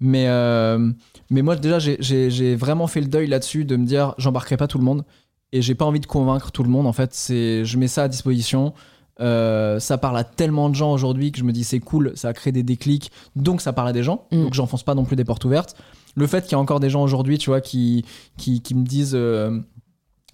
Mais, 0.00 0.28
euh, 0.28 0.90
mais 1.28 1.42
moi, 1.42 1.56
déjà, 1.56 1.78
j'ai 1.78 2.56
vraiment 2.56 2.86
fait 2.86 3.02
le 3.02 3.06
deuil 3.06 3.26
là-dessus 3.26 3.64
de 3.64 3.76
me 3.76 3.84
dire, 3.84 4.14
j'embarquerai 4.18 4.56
pas 4.56 4.66
tout 4.66 4.78
le 4.78 4.84
monde. 4.84 5.04
Et 5.52 5.62
j'ai 5.62 5.74
pas 5.74 5.84
envie 5.84 6.00
de 6.00 6.06
convaincre 6.06 6.52
tout 6.52 6.62
le 6.62 6.68
monde. 6.68 6.86
En 6.86 6.92
fait, 6.92 7.12
c'est 7.12 7.64
je 7.64 7.78
mets 7.78 7.88
ça 7.88 8.04
à 8.04 8.08
disposition. 8.08 8.72
Euh, 9.20 9.78
ça 9.80 9.98
parle 9.98 10.16
à 10.16 10.24
tellement 10.24 10.70
de 10.70 10.74
gens 10.74 10.92
aujourd'hui 10.92 11.30
que 11.30 11.38
je 11.38 11.44
me 11.44 11.52
dis 11.52 11.64
c'est 11.64 11.80
cool, 11.80 12.12
ça 12.14 12.28
a 12.28 12.32
créé 12.32 12.52
des 12.52 12.62
déclics, 12.62 13.12
donc 13.36 13.60
ça 13.60 13.74
parle 13.74 13.88
à 13.88 13.92
des 13.92 14.02
gens, 14.02 14.24
mm. 14.32 14.44
donc 14.44 14.54
j'enfonce 14.54 14.82
pas 14.82 14.94
non 14.94 15.04
plus 15.04 15.14
des 15.14 15.24
portes 15.24 15.44
ouvertes. 15.44 15.76
Le 16.14 16.26
fait 16.26 16.44
qu'il 16.44 16.52
y 16.52 16.54
a 16.54 16.58
encore 16.58 16.80
des 16.80 16.88
gens 16.88 17.02
aujourd'hui, 17.02 17.36
tu 17.36 17.50
vois, 17.50 17.60
qui, 17.60 18.04
qui, 18.36 18.62
qui 18.62 18.74
me 18.74 18.84
disent. 18.84 19.14
Euh, 19.14 19.60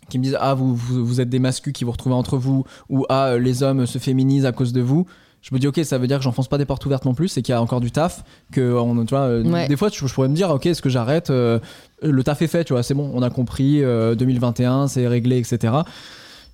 qui 0.09 0.19
me 0.19 0.23
disent 0.23 0.39
ah 0.39 0.55
vous, 0.55 0.77
vous, 0.77 1.05
vous, 1.05 1.21
êtes 1.21 1.29
des 1.29 1.41
mascus 1.41 1.73
qui 1.73 1.83
vous 1.83 1.91
retrouvez 1.91 2.15
entre 2.15 2.37
vous 2.37 2.63
ou 2.89 3.05
ah 3.09 3.39
les 3.39 3.65
hommes 3.65 3.87
se 3.87 3.99
féminisent 3.99 4.47
à 4.47 4.53
cause 4.53 4.73
de 4.73 4.81
vous 4.81 5.05
je 5.49 5.55
me 5.55 5.61
dis 5.61 5.69
ok 5.69 5.81
ça 5.85 5.99
veut 5.99 6.09
dire 6.09 6.19
que 6.19 6.25
j'enfonce 6.25 6.49
pas 6.49 6.59
des 6.59 6.65
portes 6.65 6.85
ouvertes 6.87 7.05
non 7.05 7.15
plus 7.15 7.29
c'est 7.29 7.43
qu'il 7.43 7.53
y 7.53 7.57
a 7.57 7.63
encore 7.63 7.81
du 7.81 7.93
taf 7.93 8.25
que 8.53 8.75
on, 8.75 9.05
tu 9.05 9.15
vois, 9.15 9.25
euh, 9.25 9.69
des 9.69 9.77
fois 9.77 9.91
je, 9.93 10.13
pourrais 10.13 10.29
me 10.29 10.35
dire 10.35 10.51
ok 10.51 10.67
est-ce 10.67 10.83
que 10.83 10.89
j'arrête 10.89 11.31
euh, 11.31 11.61
le 12.03 12.25
taf 12.25 12.43
est 12.43 12.49
fait 12.49 12.65
tu 12.65 12.73
vois 12.73 12.83
c'est 12.83 12.95
bon 12.95 13.11
on 13.15 13.23
a 13.23 13.31
compris 13.31 13.81
2021 13.81 14.73
euh, 14.73 14.87
c'est 14.89 15.07
réglé 15.07 15.39
etc 15.39 15.75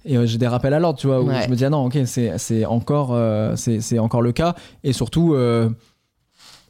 et 0.04 0.26
j'ai 0.26 0.36
des 0.36 0.48
rappels 0.48 0.74
à 0.74 0.80
l'ordre 0.80 0.98
tu 0.98 1.06
vois 1.06 1.22
où 1.22 1.30
je 1.30 1.48
me 1.48 1.54
dis 1.54 1.64
ah 1.64 1.70
non 1.70 1.86
ok 1.86 1.98
c'est 2.04 2.64
encore 2.66 3.16
c'est 3.56 3.98
encore 3.98 4.20
le 4.22 4.32
cas. 4.32 4.56
Et 4.82 4.92
surtout 4.92 5.36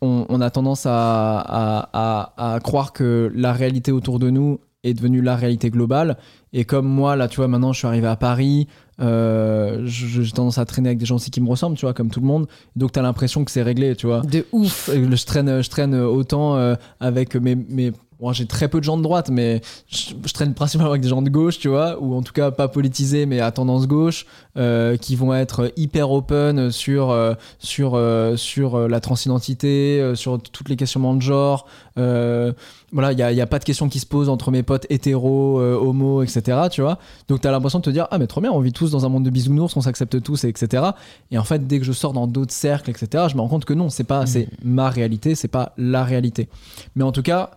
on, 0.03 0.41
a 0.41 0.51
tendance 0.51 0.85
à, 0.85 1.39
à, 1.39 2.55
à, 2.55 2.61
croire 2.61 2.93
que 2.93 3.33
la 3.35 3.55
réalité 3.55 3.91
autour 3.91 4.19
de 4.19 4.29
nous 4.29 4.59
est 4.85 4.93
devenue 4.93 5.23
la 5.23 5.35
réalité 5.35 5.71
globale. 5.71 6.19
Et 6.53 6.65
comme 6.65 6.87
moi 6.87 7.17
là 7.17 7.27
tu 7.27 7.37
vois 7.37 7.49
maintenant 7.49 7.73
je 7.73 7.79
suis 7.79 7.87
arrivé 7.87 8.07
à 8.07 8.17
Paris 8.17 8.69
euh, 9.03 9.83
j'ai 9.85 10.31
tendance 10.31 10.59
à 10.59 10.65
traîner 10.65 10.91
avec 10.91 10.99
des 10.99 11.07
gens 11.07 11.17
aussi 11.17 11.31
qui 11.31 11.41
me 11.41 11.49
ressemblent, 11.49 11.77
tu 11.77 11.85
vois, 11.87 11.95
comme 11.95 12.11
tout 12.11 12.21
le 12.21 12.27
monde. 12.27 12.47
Donc 12.77 12.93
t'as 12.93 13.03
l'impression 13.03 13.45
que 13.45 13.51
c'est 13.51 13.63
réglé, 13.63 13.97
tu 13.97 14.07
vois. 14.07 14.21
De 14.21 14.47
ouf. 14.53 14.91
Je 14.93 15.25
traîne, 15.25 15.63
je 15.63 15.71
traîne 15.71 15.95
autant 15.95 16.57
euh, 16.57 16.75
avec 17.01 17.35
mes, 17.35 17.57
mes 17.57 17.93
j'ai 18.31 18.47
très 18.47 18.69
peu 18.69 18.79
de 18.79 18.85
gens 18.85 18.97
de 18.97 19.03
droite, 19.03 19.31
mais 19.31 19.61
je, 19.89 20.33
traîne 20.33 20.55
principalement 20.55 20.93
avec 20.93 21.03
des 21.03 21.09
gens 21.09 21.23
de 21.23 21.29
gauche, 21.29 21.59
tu 21.59 21.69
vois, 21.69 22.01
ou 22.01 22.15
en 22.15 22.23
tout 22.23 22.33
cas 22.33 22.53
pas 22.53 22.69
politisés, 22.69 23.27
mais 23.27 23.41
à 23.41 23.51
tendance 23.51 23.89
gauche, 23.89 24.27
euh, 24.57 24.97
qui 24.97 25.17
vont 25.17 25.35
être 25.35 25.73
hyper 25.77 26.13
open 26.13 26.71
sur, 26.71 27.11
euh, 27.11 27.35
sur, 27.59 27.95
euh, 27.95 28.37
sur 28.37 28.89
la 28.89 29.01
transidentité, 29.01 30.13
sur 30.15 30.41
toutes 30.41 30.69
les 30.69 30.77
questions 30.77 31.15
de 31.15 31.23
genre. 31.23 31.67
voilà, 31.97 33.13
il 33.13 33.17
n'y 33.17 33.23
a, 33.23 33.33
y 33.33 33.41
a, 33.41 33.47
pas 33.47 33.59
de 33.59 33.65
questions 33.65 33.89
qui 33.89 33.99
se 33.99 34.07
posent 34.07 34.29
entre 34.29 34.53
mes 34.53 34.63
potes 34.63 34.87
hétéros, 34.89 35.61
homo, 35.61 36.23
etc., 36.23 36.69
tu 36.71 36.83
vois. 36.83 36.99
Donc 37.27 37.41
tu 37.41 37.49
as 37.49 37.51
l'impression 37.51 37.81
de 37.81 37.85
te 37.85 37.91
dire, 37.91 38.07
ah, 38.13 38.19
mais 38.19 38.29
trop 38.29 38.41
bien, 38.41 38.53
on 38.53 38.61
vit 38.61 38.73
tous 38.73 38.93
dans 38.93 39.05
un 39.05 39.09
monde 39.09 39.25
de 39.25 39.31
bisounours, 39.31 39.77
on 39.77 39.81
s'accepte 39.81 40.23
tous, 40.23 40.45
etc. 40.45 40.85
Et 41.33 41.39
en 41.39 41.45
fait, 41.45 41.67
dès 41.67 41.81
que 41.81 41.85
je 41.85 41.93
sors 41.93 42.13
dans 42.13 42.29
d'autres 42.29 42.53
cercles, 42.53 42.91
etc., 42.91 43.25
je 43.29 43.35
me 43.35 43.41
rends 43.41 43.49
compte 43.49 43.65
que 43.65 43.75
non, 43.75 43.89
c'est 43.89 44.05
pas, 44.05 44.27
c'est 44.27 44.47
mmh. 44.47 44.69
ma 44.71 44.91
réalité, 44.91 45.35
c'est 45.35 45.49
pas 45.49 45.73
la 45.77 46.05
réalité. 46.05 46.49
Mais 46.95 47.05
en 47.05 47.13
tout 47.13 47.23
cas, 47.23 47.51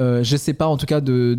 euh, 0.00 0.22
j'essaie 0.22 0.54
pas 0.54 0.66
en 0.66 0.76
tout 0.76 0.86
cas 0.86 1.00
de, 1.00 1.36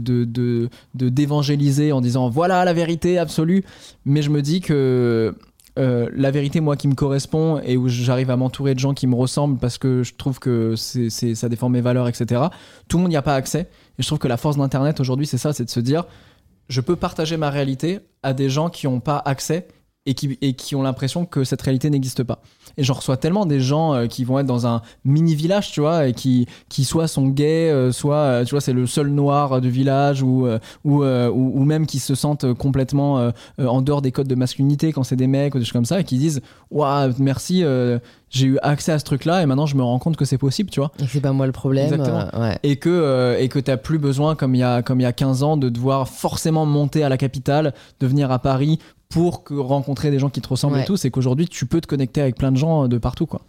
d'évangéliser 0.93 1.91
en 1.91 2.01
disant 2.01 2.29
voilà 2.29 2.65
la 2.65 2.73
vérité 2.73 3.17
absolue, 3.17 3.63
mais 4.05 4.21
je 4.21 4.29
me 4.29 4.41
dis 4.41 4.59
que 4.59 5.33
euh, 5.77 6.09
la 6.13 6.29
vérité 6.29 6.59
moi 6.59 6.75
qui 6.75 6.89
me 6.89 6.95
correspond 6.95 7.61
et 7.63 7.77
où 7.77 7.87
j'arrive 7.87 8.29
à 8.31 8.35
m'entourer 8.35 8.73
de 8.73 8.79
gens 8.79 8.93
qui 8.93 9.07
me 9.07 9.15
ressemblent 9.15 9.57
parce 9.57 9.77
que 9.77 10.03
je 10.03 10.13
trouve 10.13 10.39
que 10.39 10.75
c'est, 10.75 11.09
ça 11.09 11.47
défend 11.47 11.69
mes 11.69 11.79
valeurs, 11.79 12.09
etc. 12.09 12.41
Tout 12.89 12.97
le 12.97 13.03
monde 13.03 13.11
n'y 13.11 13.17
a 13.17 13.21
pas 13.21 13.35
accès. 13.35 13.69
Et 13.97 14.03
je 14.03 14.07
trouve 14.07 14.19
que 14.19 14.27
la 14.27 14.37
force 14.37 14.57
d'Internet 14.57 14.99
aujourd'hui, 14.99 15.25
c'est 15.25 15.37
ça, 15.37 15.53
c'est 15.53 15.65
de 15.65 15.69
se 15.69 15.79
dire 15.79 16.05
je 16.67 16.81
peux 16.81 16.95
partager 16.95 17.37
ma 17.37 17.49
réalité 17.49 17.99
à 18.23 18.33
des 18.33 18.49
gens 18.49 18.69
qui 18.69 18.87
n'ont 18.87 18.99
pas 18.99 19.21
accès 19.25 19.67
et 20.05 20.13
qui 20.13 20.75
ont 20.75 20.81
l'impression 20.81 21.25
que 21.25 21.43
cette 21.43 21.61
réalité 21.61 21.89
n'existe 21.89 22.23
pas. 22.23 22.41
Et 22.79 22.83
j'en 22.85 22.93
reçois 22.93 23.17
tellement 23.17 23.45
des 23.45 23.59
gens 23.59 23.93
euh, 23.93 24.07
qui 24.07 24.23
vont 24.23 24.39
être 24.39 24.45
dans 24.45 24.65
un 24.65 24.81
mini 25.03 25.35
village, 25.35 25.69
tu 25.71 25.81
vois, 25.81 26.07
et 26.07 26.13
qui, 26.13 26.47
qui 26.69 26.85
soit 26.85 27.09
sont 27.09 27.27
gays, 27.27 27.69
euh, 27.69 27.91
soit, 27.91 28.15
euh, 28.15 28.45
tu 28.45 28.51
vois, 28.51 28.61
c'est 28.61 28.71
le 28.71 28.87
seul 28.87 29.09
noir 29.09 29.59
du 29.59 29.69
village, 29.69 30.23
ou, 30.23 30.47
ou, 30.85 31.03
ou, 31.03 31.65
même 31.65 31.85
qui 31.85 31.99
se 31.99 32.15
sentent 32.15 32.53
complètement 32.53 33.31
en 33.57 33.81
dehors 33.81 34.01
des 34.01 34.13
codes 34.13 34.29
de 34.29 34.35
masculinité 34.35 34.93
quand 34.93 35.03
c'est 35.03 35.17
des 35.17 35.27
mecs 35.27 35.53
ou 35.55 35.59
des 35.59 35.65
choses 35.65 35.73
comme 35.73 35.83
ça, 35.83 35.99
et 35.99 36.05
qui 36.05 36.17
disent 36.17 36.41
Waouh, 36.71 37.13
merci, 37.19 37.65
j'ai 38.29 38.45
eu 38.45 38.57
accès 38.61 38.93
à 38.93 38.99
ce 38.99 39.03
truc-là, 39.03 39.43
et 39.43 39.45
maintenant 39.45 39.65
je 39.65 39.75
me 39.75 39.83
rends 39.83 39.99
compte 39.99 40.15
que 40.15 40.25
c'est 40.25 40.37
possible, 40.37 40.69
tu 40.69 40.79
vois. 40.79 40.91
Et 40.99 41.07
c'est 41.07 41.19
pas 41.19 41.33
moi 41.33 41.47
le 41.47 41.51
problème. 41.51 41.93
Exactement. 41.93 42.53
Et 42.63 42.77
que 42.77 43.37
et 43.39 43.49
que 43.49 43.59
t'as 43.59 43.77
plus 43.77 43.99
besoin, 43.99 44.35
comme 44.35 44.55
il 44.55 44.59
y 44.59 44.63
a 44.63 44.81
comme 44.81 45.01
il 45.01 45.03
y 45.03 45.07
a 45.07 45.13
15 45.13 45.43
ans, 45.43 45.57
de 45.57 45.67
devoir 45.67 46.07
forcément 46.07 46.65
monter 46.65 47.03
à 47.03 47.09
la 47.09 47.17
capitale, 47.17 47.73
de 47.99 48.07
venir 48.07 48.31
à 48.31 48.39
Paris 48.39 48.79
pour 49.09 49.43
que 49.43 49.55
rencontrer 49.55 50.11
des 50.11 50.19
gens 50.19 50.29
qui 50.29 50.39
te 50.39 50.47
ressemblent 50.47 50.79
et 50.79 50.85
tout, 50.85 50.95
c'est 50.95 51.09
qu'aujourd'hui 51.09 51.47
tu 51.47 51.65
peux 51.65 51.81
te 51.81 51.87
connecter 51.87 52.21
avec 52.21 52.35
plein 52.35 52.51
de 52.51 52.57
gens 52.57 52.85
euh, 52.85 52.87
de 52.87 52.97
partout 52.97 53.25
quoi. 53.25 53.41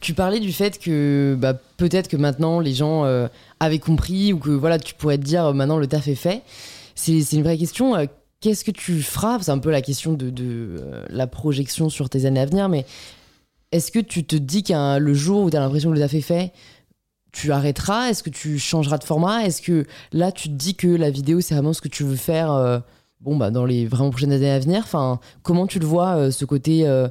Tu 0.00 0.14
parlais 0.14 0.40
du 0.40 0.52
fait 0.52 0.78
que 0.78 1.36
bah, 1.38 1.52
peut-être 1.76 2.08
que 2.08 2.16
maintenant 2.16 2.60
les 2.60 2.72
gens 2.72 3.04
euh, 3.04 3.26
avaient 3.60 3.80
compris 3.80 4.32
ou 4.32 4.38
que 4.38 4.50
voilà 4.50 4.78
tu 4.78 4.94
pourrais 4.94 5.18
te 5.18 5.24
dire 5.24 5.46
euh, 5.46 5.52
maintenant 5.52 5.76
le 5.76 5.86
taf 5.86 6.08
est 6.08 6.14
fait. 6.14 6.42
C'est 6.94 7.20
une 7.32 7.42
vraie 7.42 7.58
question. 7.58 7.94
Qu'est-ce 8.40 8.64
que 8.64 8.70
tu 8.70 9.02
feras 9.02 9.38
C'est 9.42 9.50
un 9.50 9.58
peu 9.58 9.70
la 9.70 9.82
question 9.82 10.14
de, 10.14 10.30
de 10.30 10.80
la 11.10 11.26
projection 11.26 11.90
sur 11.90 12.08
tes 12.08 12.24
années 12.24 12.40
à 12.40 12.46
venir, 12.46 12.70
mais 12.70 12.86
est-ce 13.70 13.90
que 13.90 13.98
tu 13.98 14.24
te 14.24 14.36
dis 14.36 14.62
qu'un 14.62 14.98
le 14.98 15.12
jour 15.12 15.42
où 15.42 15.50
tu 15.50 15.56
as 15.58 15.60
l'impression 15.60 15.90
que 15.90 15.94
le 15.94 16.00
taf 16.00 16.14
est 16.14 16.22
fait, 16.22 16.52
tu 17.32 17.52
arrêteras? 17.52 18.08
Est-ce 18.08 18.22
que 18.22 18.30
tu 18.30 18.58
changeras 18.58 18.96
de 18.96 19.04
format? 19.04 19.44
Est-ce 19.44 19.60
que 19.60 19.84
là 20.12 20.32
tu 20.32 20.48
te 20.48 20.54
dis 20.54 20.74
que 20.74 20.86
la 20.86 21.10
vidéo 21.10 21.42
c'est 21.42 21.54
vraiment 21.54 21.74
ce 21.74 21.82
que 21.82 21.88
tu 21.88 22.02
veux 22.02 22.16
faire 22.16 22.82
bon, 23.20 23.36
bah, 23.36 23.50
dans 23.50 23.64
les 23.64 23.86
vraiment 23.86 24.10
prochaines 24.10 24.32
années 24.32 24.50
à 24.50 24.58
venir 24.58 24.82
Enfin, 24.84 25.20
comment 25.42 25.66
tu 25.66 25.78
le 25.78 25.86
vois, 25.86 26.16
euh, 26.16 26.30
ce 26.30 26.44
côté 26.44 26.86
euh, 26.86 27.08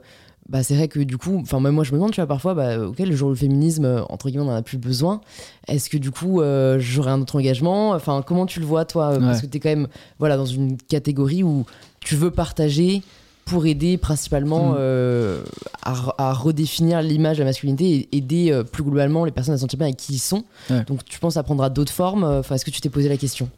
bah, 0.49 0.61
c'est 0.61 0.75
vrai 0.75 0.87
que 0.87 0.99
du 0.99 1.17
coup, 1.17 1.39
enfin 1.41 1.59
même 1.59 1.73
moi 1.73 1.83
je 1.83 1.91
me 1.91 1.97
demande, 1.97 2.11
tu 2.11 2.21
vois, 2.21 2.27
parfois, 2.27 2.53
bah, 2.53 2.79
ok, 2.79 2.99
le 2.99 3.15
jour 3.15 3.29
où 3.29 3.31
le 3.31 3.37
féminisme, 3.37 3.85
euh, 3.85 4.03
entre 4.09 4.29
guillemets, 4.29 4.45
on 4.45 4.49
en 4.49 4.55
a 4.55 4.61
plus 4.61 4.77
besoin. 4.77 5.21
Est-ce 5.67 5.89
que 5.89 5.97
du 5.97 6.11
coup, 6.11 6.41
j'aurai 6.77 7.11
un 7.11 7.21
autre 7.21 7.37
engagement? 7.37 7.91
Enfin, 7.91 8.21
comment 8.25 8.45
tu 8.45 8.59
le 8.59 8.65
vois, 8.65 8.85
toi 8.85 9.17
Parce 9.19 9.41
que 9.41 9.47
tu 9.47 9.57
es 9.57 9.59
quand 9.59 9.69
même, 9.69 9.87
voilà, 10.19 10.37
dans 10.37 10.45
une 10.45 10.77
catégorie 10.77 11.41
où 11.41 11.65
tu 11.99 12.15
veux 12.15 12.29
partager 12.29 13.01
pour 13.45 13.65
aider 13.65 13.97
principalement 13.97 14.73
mm. 14.73 15.43
à, 15.81 16.33
redéfinir 16.33 17.01
l'image 17.01 17.37
de 17.37 17.43
la 17.43 17.49
masculinité 17.49 18.07
et 18.11 18.17
aider 18.17 18.61
plus 18.71 18.83
globalement 18.83 19.25
les 19.25 19.31
personnes 19.31 19.55
à 19.55 19.57
se 19.57 19.61
sentir 19.61 19.77
bien 19.77 19.87
avec 19.87 19.97
qui 19.97 20.13
ils 20.13 20.19
sont. 20.19 20.43
Donc, 20.85 21.03
tu 21.05 21.17
penses 21.17 21.37
à 21.37 21.43
prendre 21.43 21.63
à 21.63 21.71
d'autres 21.71 21.91
formes? 21.91 22.23
Enfin, 22.23 22.53
est-ce 22.53 22.65
que 22.65 22.71
tu 22.71 22.81
t'es 22.81 22.89
posé 22.89 23.09
la 23.09 23.17
question? 23.17 23.49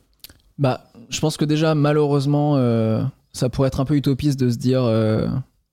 Bah, 0.60 0.86
je 1.10 1.20
pense 1.20 1.38
que 1.38 1.46
déjà, 1.46 1.76
malheureusement, 1.76 2.54
euh, 2.58 3.04
ça 3.34 3.50
pourrait 3.50 3.68
être 3.68 3.80
un 3.80 3.86
peu 3.86 3.96
utopiste 3.96 4.40
de 4.40 4.50
se 4.50 4.58
dire 4.58 4.84
euh, 4.84 5.28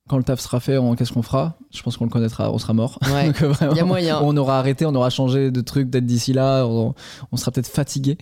quand 0.08 0.16
le 0.18 0.24
taf 0.24 0.40
sera 0.40 0.60
fait, 0.60 0.76
on- 0.78 0.94
qu'est-ce 0.94 1.12
qu'on 1.12 1.22
fera? 1.22 1.54
Je 1.72 1.82
pense 1.82 1.96
qu'on 1.96 2.04
le 2.04 2.10
connaîtra, 2.10 2.52
on 2.52 2.58
sera 2.58 2.72
mort. 2.74 2.98
Ouais. 3.12 3.26
Donc, 3.26 3.42
euh, 3.42 3.48
vraiment, 3.48 3.72
Il 3.72 3.76
y 3.78 3.80
a 3.80 3.84
moyen. 3.84 4.20
on 4.22 4.36
aura 4.36 4.58
arrêté, 4.58 4.84
on 4.86 4.94
aura 4.94 5.10
changé 5.10 5.50
de 5.50 5.60
truc 5.60 5.88
d'être 5.90 6.06
d'ici 6.06 6.32
là, 6.32 6.64
on, 6.66 6.94
on 7.32 7.36
sera 7.36 7.50
peut-être 7.50 7.68
fatigué. 7.68 8.18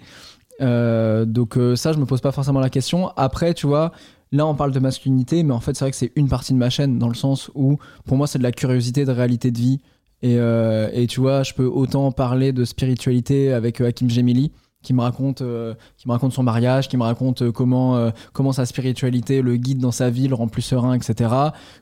Euh, 0.61 1.25
donc 1.25 1.59
ça, 1.77 1.93
je 1.93 1.99
me 1.99 2.05
pose 2.07 2.21
pas 2.21 2.31
forcément 2.31 2.61
la 2.61 2.71
question. 2.71 3.09
Après, 3.17 3.55
tu 3.55 3.67
vois, 3.67 3.91
là 4.31 4.47
on 4.47 4.55
parle 4.55 4.71
de 4.71 4.79
masculinité, 4.79 5.43
mais 5.43 5.53
en 5.55 5.61
fait 5.61 5.75
c'est 5.75 5.85
vrai 5.85 5.91
que 5.91 5.97
c'est 5.97 6.13
une 6.15 6.29
partie 6.29 6.53
de 6.53 6.59
ma 6.59 6.71
chaîne 6.71 6.99
dans 6.99 7.09
le 7.09 7.15
sens 7.15 7.51
où 7.55 7.79
pour 8.05 8.17
moi 8.17 8.27
c'est 8.27 8.39
de 8.39 8.43
la 8.45 8.53
curiosité, 8.53 9.05
de 9.05 9.11
réalité 9.13 9.51
de 9.51 9.59
vie. 9.59 9.81
Et, 10.23 10.37
et 10.37 11.07
tu 11.09 11.19
vois, 11.21 11.43
je 11.43 11.53
peux 11.53 11.65
autant 11.67 12.13
parler 12.13 12.53
de 12.53 12.65
spiritualité 12.65 13.53
avec 13.53 13.81
Hakim 13.81 14.09
Gemili 14.09 14.53
qui 14.83 14.93
me 14.93 15.01
raconte 15.01 15.43
euh, 15.43 15.75
qui 15.97 16.09
me 16.09 16.13
raconte 16.13 16.33
son 16.33 16.43
mariage, 16.43 16.89
qui 16.89 16.97
me 16.97 17.03
raconte 17.03 17.43
euh, 17.43 17.53
comment 17.53 17.97
euh, 17.97 18.11
comment 18.33 18.53
sa 18.53 18.67
spiritualité 18.67 19.43
le 19.43 19.57
guide 19.57 19.79
dans 19.79 19.93
sa 19.93 20.11
vie, 20.11 20.29
le 20.29 20.35
rend 20.35 20.49
plus 20.49 20.63
serein, 20.63 20.95
etc. 20.95 21.31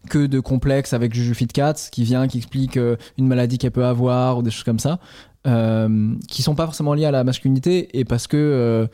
Que 0.09 0.27
de 0.27 0.40
complexes 0.40 0.93
avec 0.93 1.14
Juju 1.14 1.35
Fitcats 1.35 1.74
qui 1.90 2.05
vient, 2.05 2.28
qui 2.28 2.39
explique 2.39 2.78
une 3.18 3.27
maladie 3.27 3.59
qu'elle 3.59 3.70
peut 3.70 3.85
avoir 3.85 4.39
ou 4.39 4.43
des 4.43 4.51
choses 4.51 4.64
comme 4.64 4.78
ça, 4.78 4.98
qui 6.28 6.43
sont 6.43 6.55
pas 6.55 6.66
forcément 6.66 6.94
liées 6.94 7.06
à 7.06 7.10
la 7.10 7.24
masculinité 7.24 7.98
et 7.98 8.05
parce 8.05 8.27
que 8.27 8.89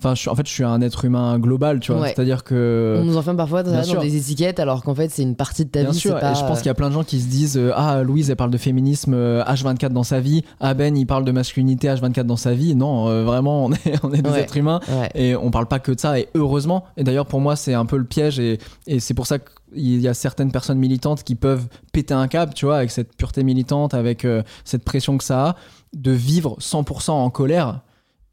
Enfin, 0.00 0.14
je 0.14 0.28
en 0.28 0.34
fait, 0.34 0.46
je 0.46 0.52
suis 0.52 0.64
un 0.64 0.80
être 0.80 1.04
humain 1.04 1.38
global, 1.38 1.80
tu 1.80 1.92
vois. 1.92 2.02
Ouais. 2.02 2.12
C'est-à-dire 2.14 2.42
que. 2.44 2.98
On 3.00 3.04
nous 3.04 3.16
enferme 3.16 3.36
parfois 3.36 3.62
dans, 3.62 4.00
des 4.00 4.16
étiquettes 4.16 4.58
alors 4.60 4.82
qu'en 4.82 4.94
fait 4.94 5.08
c'est 5.10 5.22
une 5.22 5.36
partie 5.36 5.64
de 5.64 5.70
ta 5.70 5.82
Bien 5.82 5.92
vie. 5.92 5.98
sûr, 5.98 6.18
pas... 6.18 6.32
et 6.32 6.34
je 6.34 6.40
pense 6.40 6.58
qu'il 6.58 6.66
y 6.66 6.70
a 6.70 6.74
plein 6.74 6.88
de 6.88 6.94
gens 6.94 7.04
qui 7.04 7.20
se 7.20 7.28
disent 7.28 7.56
euh, 7.56 7.70
Ah, 7.76 8.02
Louise, 8.02 8.28
elle 8.28 8.36
parle 8.36 8.50
de 8.50 8.58
féminisme 8.58 9.14
euh, 9.14 9.42
H24 9.44 9.90
dans 9.90 10.02
sa 10.02 10.20
vie. 10.20 10.42
Ah, 10.60 10.74
Ben, 10.74 10.96
il 10.96 11.06
parle 11.06 11.24
de 11.24 11.32
masculinité 11.32 11.88
H24 11.88 12.24
dans 12.24 12.36
sa 12.36 12.52
vie. 12.54 12.74
Non, 12.74 13.08
euh, 13.08 13.22
vraiment, 13.24 13.64
on 13.64 13.72
est, 13.72 13.78
on 14.02 14.12
est 14.12 14.20
des 14.20 14.30
Ouais. 14.30 14.40
êtres 14.40 14.56
humains 14.56 14.80
Ouais. 14.88 15.10
et 15.14 15.36
on 15.36 15.50
parle 15.50 15.66
pas 15.66 15.78
que 15.78 15.92
de 15.92 16.00
ça. 16.00 16.18
Et 16.18 16.28
heureusement, 16.34 16.84
et 16.96 17.04
d'ailleurs, 17.04 17.26
pour 17.26 17.40
moi, 17.40 17.54
c'est 17.56 17.74
un 17.74 17.86
peu 17.86 17.96
le 17.96 18.04
piège 18.04 18.38
et, 18.40 18.58
et 18.86 18.98
c'est 19.00 19.14
pour 19.14 19.26
ça 19.26 19.38
qu'il 19.38 20.00
y 20.00 20.08
a 20.08 20.14
certaines 20.14 20.52
personnes 20.52 20.78
militantes 20.78 21.22
qui 21.24 21.34
peuvent 21.36 21.66
péter 21.92 22.14
un 22.14 22.28
câble, 22.28 22.52
tu 22.54 22.66
vois, 22.66 22.76
avec 22.78 22.90
cette 22.90 23.16
pureté 23.16 23.42
militante, 23.44 23.94
avec 23.94 24.24
euh, 24.24 24.42
cette 24.64 24.84
pression 24.84 25.16
que 25.18 25.24
ça 25.24 25.46
a, 25.50 25.56
de 25.94 26.10
vivre 26.10 26.56
100% 26.60 27.10
en 27.12 27.30
colère. 27.30 27.80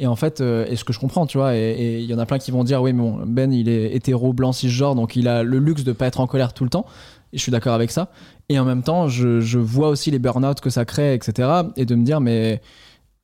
Et 0.01 0.07
en 0.07 0.15
fait, 0.15 0.41
euh, 0.41 0.65
et 0.67 0.75
ce 0.75 0.83
que 0.83 0.91
je 0.93 0.99
comprends, 0.99 1.25
tu 1.27 1.37
vois, 1.37 1.55
et- 1.55 1.99
il 2.01 2.05
y 2.09 2.13
en 2.13 2.17
a 2.19 2.25
plein 2.25 2.39
qui 2.39 2.49
vont 2.49 2.63
dire, 2.63 2.81
oui, 2.81 2.91
mais 2.91 3.01
bon, 3.03 3.19
Ben, 3.25 3.53
il 3.53 3.69
est 3.69 3.93
hétéro, 3.95 4.33
blanc, 4.33 4.51
cisgenre, 4.51 4.95
donc 4.95 5.15
il 5.15 5.27
a 5.27 5.43
le 5.43 5.59
luxe 5.59 5.83
de 5.83 5.91
pas 5.93 6.07
être 6.07 6.19
en 6.19 6.25
colère 6.27 6.53
tout 6.53 6.63
le 6.63 6.71
temps. 6.71 6.85
Et 7.33 7.37
je 7.37 7.41
suis 7.43 7.51
d'accord 7.51 7.75
avec 7.75 7.91
ça. 7.91 8.09
Et 8.49 8.57
en 8.59 8.65
même 8.65 8.81
temps, 8.83 9.07
je, 9.07 9.39
je 9.41 9.59
vois 9.59 9.89
aussi 9.89 10.09
les 10.11 10.17
burn-out 10.19 10.59
que 10.59 10.69
ça 10.71 10.83
crée, 10.85 11.13
etc. 11.13 11.47
Et 11.77 11.85
de 11.85 11.93
me 11.95 12.03
dire, 12.03 12.19
mais 12.19 12.61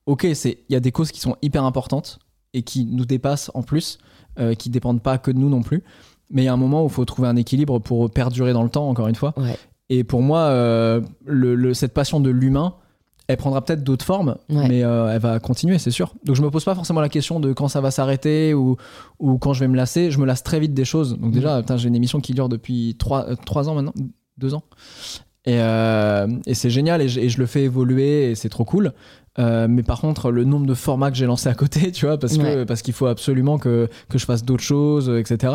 ok, 0.05 0.23
il 0.23 0.55
y 0.69 0.75
a 0.75 0.79
des 0.79 0.91
causes 0.91 1.11
qui 1.11 1.19
sont 1.19 1.35
hyper 1.41 1.63
importantes 1.65 2.19
et 2.53 2.61
qui 2.61 2.85
nous 2.85 3.05
dépassent 3.05 3.49
en 3.55 3.63
plus, 3.63 3.97
euh, 4.39 4.53
qui 4.53 4.69
dépendent 4.69 5.01
pas 5.01 5.17
que 5.17 5.31
de 5.31 5.37
nous 5.39 5.49
non 5.49 5.63
plus. 5.63 5.83
Mais 6.29 6.43
il 6.43 6.45
y 6.45 6.47
a 6.47 6.53
un 6.53 6.57
moment 6.57 6.83
où 6.83 6.87
il 6.87 6.91
faut 6.93 7.05
trouver 7.05 7.27
un 7.27 7.35
équilibre 7.37 7.79
pour 7.79 8.09
perdurer 8.11 8.53
dans 8.53 8.63
le 8.63 8.69
temps, 8.69 8.87
encore 8.87 9.07
une 9.07 9.15
fois. 9.15 9.33
Ouais. 9.35 9.57
Et 9.89 10.03
pour 10.03 10.21
moi, 10.21 10.41
euh, 10.41 11.01
le- 11.25 11.55
le- 11.55 11.73
cette 11.73 11.93
passion 11.93 12.19
de 12.19 12.29
l'humain, 12.29 12.75
elle 13.27 13.37
prendra 13.37 13.63
peut-être 13.63 13.83
d'autres 13.83 14.05
formes, 14.05 14.37
Ouais. 14.49 14.67
mais 14.69 14.83
euh, 14.83 15.13
elle 15.13 15.19
va 15.19 15.39
continuer, 15.39 15.79
c'est 15.79 15.91
sûr. 15.91 16.13
Donc 16.25 16.35
je 16.35 16.41
me 16.41 16.49
pose 16.49 16.63
pas 16.63 16.75
forcément 16.75 17.01
la 17.01 17.09
question 17.09 17.39
de 17.39 17.51
quand 17.53 17.67
ça 17.67 17.81
va 17.81 17.91
s'arrêter 17.91 18.53
ou, 18.53 18.77
ou 19.19 19.37
quand 19.37 19.53
je 19.53 19.59
vais 19.61 19.67
me 19.67 19.75
lasser. 19.75 20.11
Je 20.11 20.19
me 20.19 20.25
lasse 20.25 20.43
très 20.43 20.59
vite 20.59 20.73
des 20.73 20.85
choses. 20.85 21.17
Donc 21.17 21.31
déjà, 21.31 21.59
putain, 21.59 21.75
j'ai 21.77 21.87
une 21.89 21.95
émission 21.95 22.21
qui 22.21 22.33
dure 22.33 22.47
depuis 22.49 22.95
3, 22.97 23.25
ans 23.69 23.75
maintenant, 23.75 23.93
2 24.37 24.53
ans. 24.53 24.63
Et, 25.45 25.59
euh, 25.61 26.27
et 26.45 26.53
c'est 26.53 26.69
génial 26.69 27.01
et 27.01 27.07
je, 27.07 27.19
et 27.21 27.29
je 27.29 27.37
le 27.39 27.45
fais 27.45 27.63
évoluer 27.63 28.31
et 28.31 28.35
c'est 28.35 28.49
trop 28.49 28.65
cool. 28.65 28.93
Euh, 29.39 29.67
mais 29.69 29.83
par 29.83 30.01
contre, 30.01 30.31
le 30.31 30.43
nombre 30.43 30.65
de 30.65 30.73
formats 30.73 31.11
que 31.11 31.15
j'ai 31.17 31.25
lancé 31.25 31.47
à 31.47 31.53
côté, 31.53 31.91
tu 31.93 32.05
vois, 32.05 32.17
parce 32.17 32.37
que 32.37 32.63
parce 32.63 32.81
qu'il 32.81 32.93
faut 32.93 33.05
absolument 33.05 33.57
que, 33.57 33.87
que 34.09 34.17
je 34.17 34.25
fasse 34.25 34.43
d'autres 34.43 34.63
choses, 34.63 35.09
euh, 35.09 35.19
etc. 35.19 35.53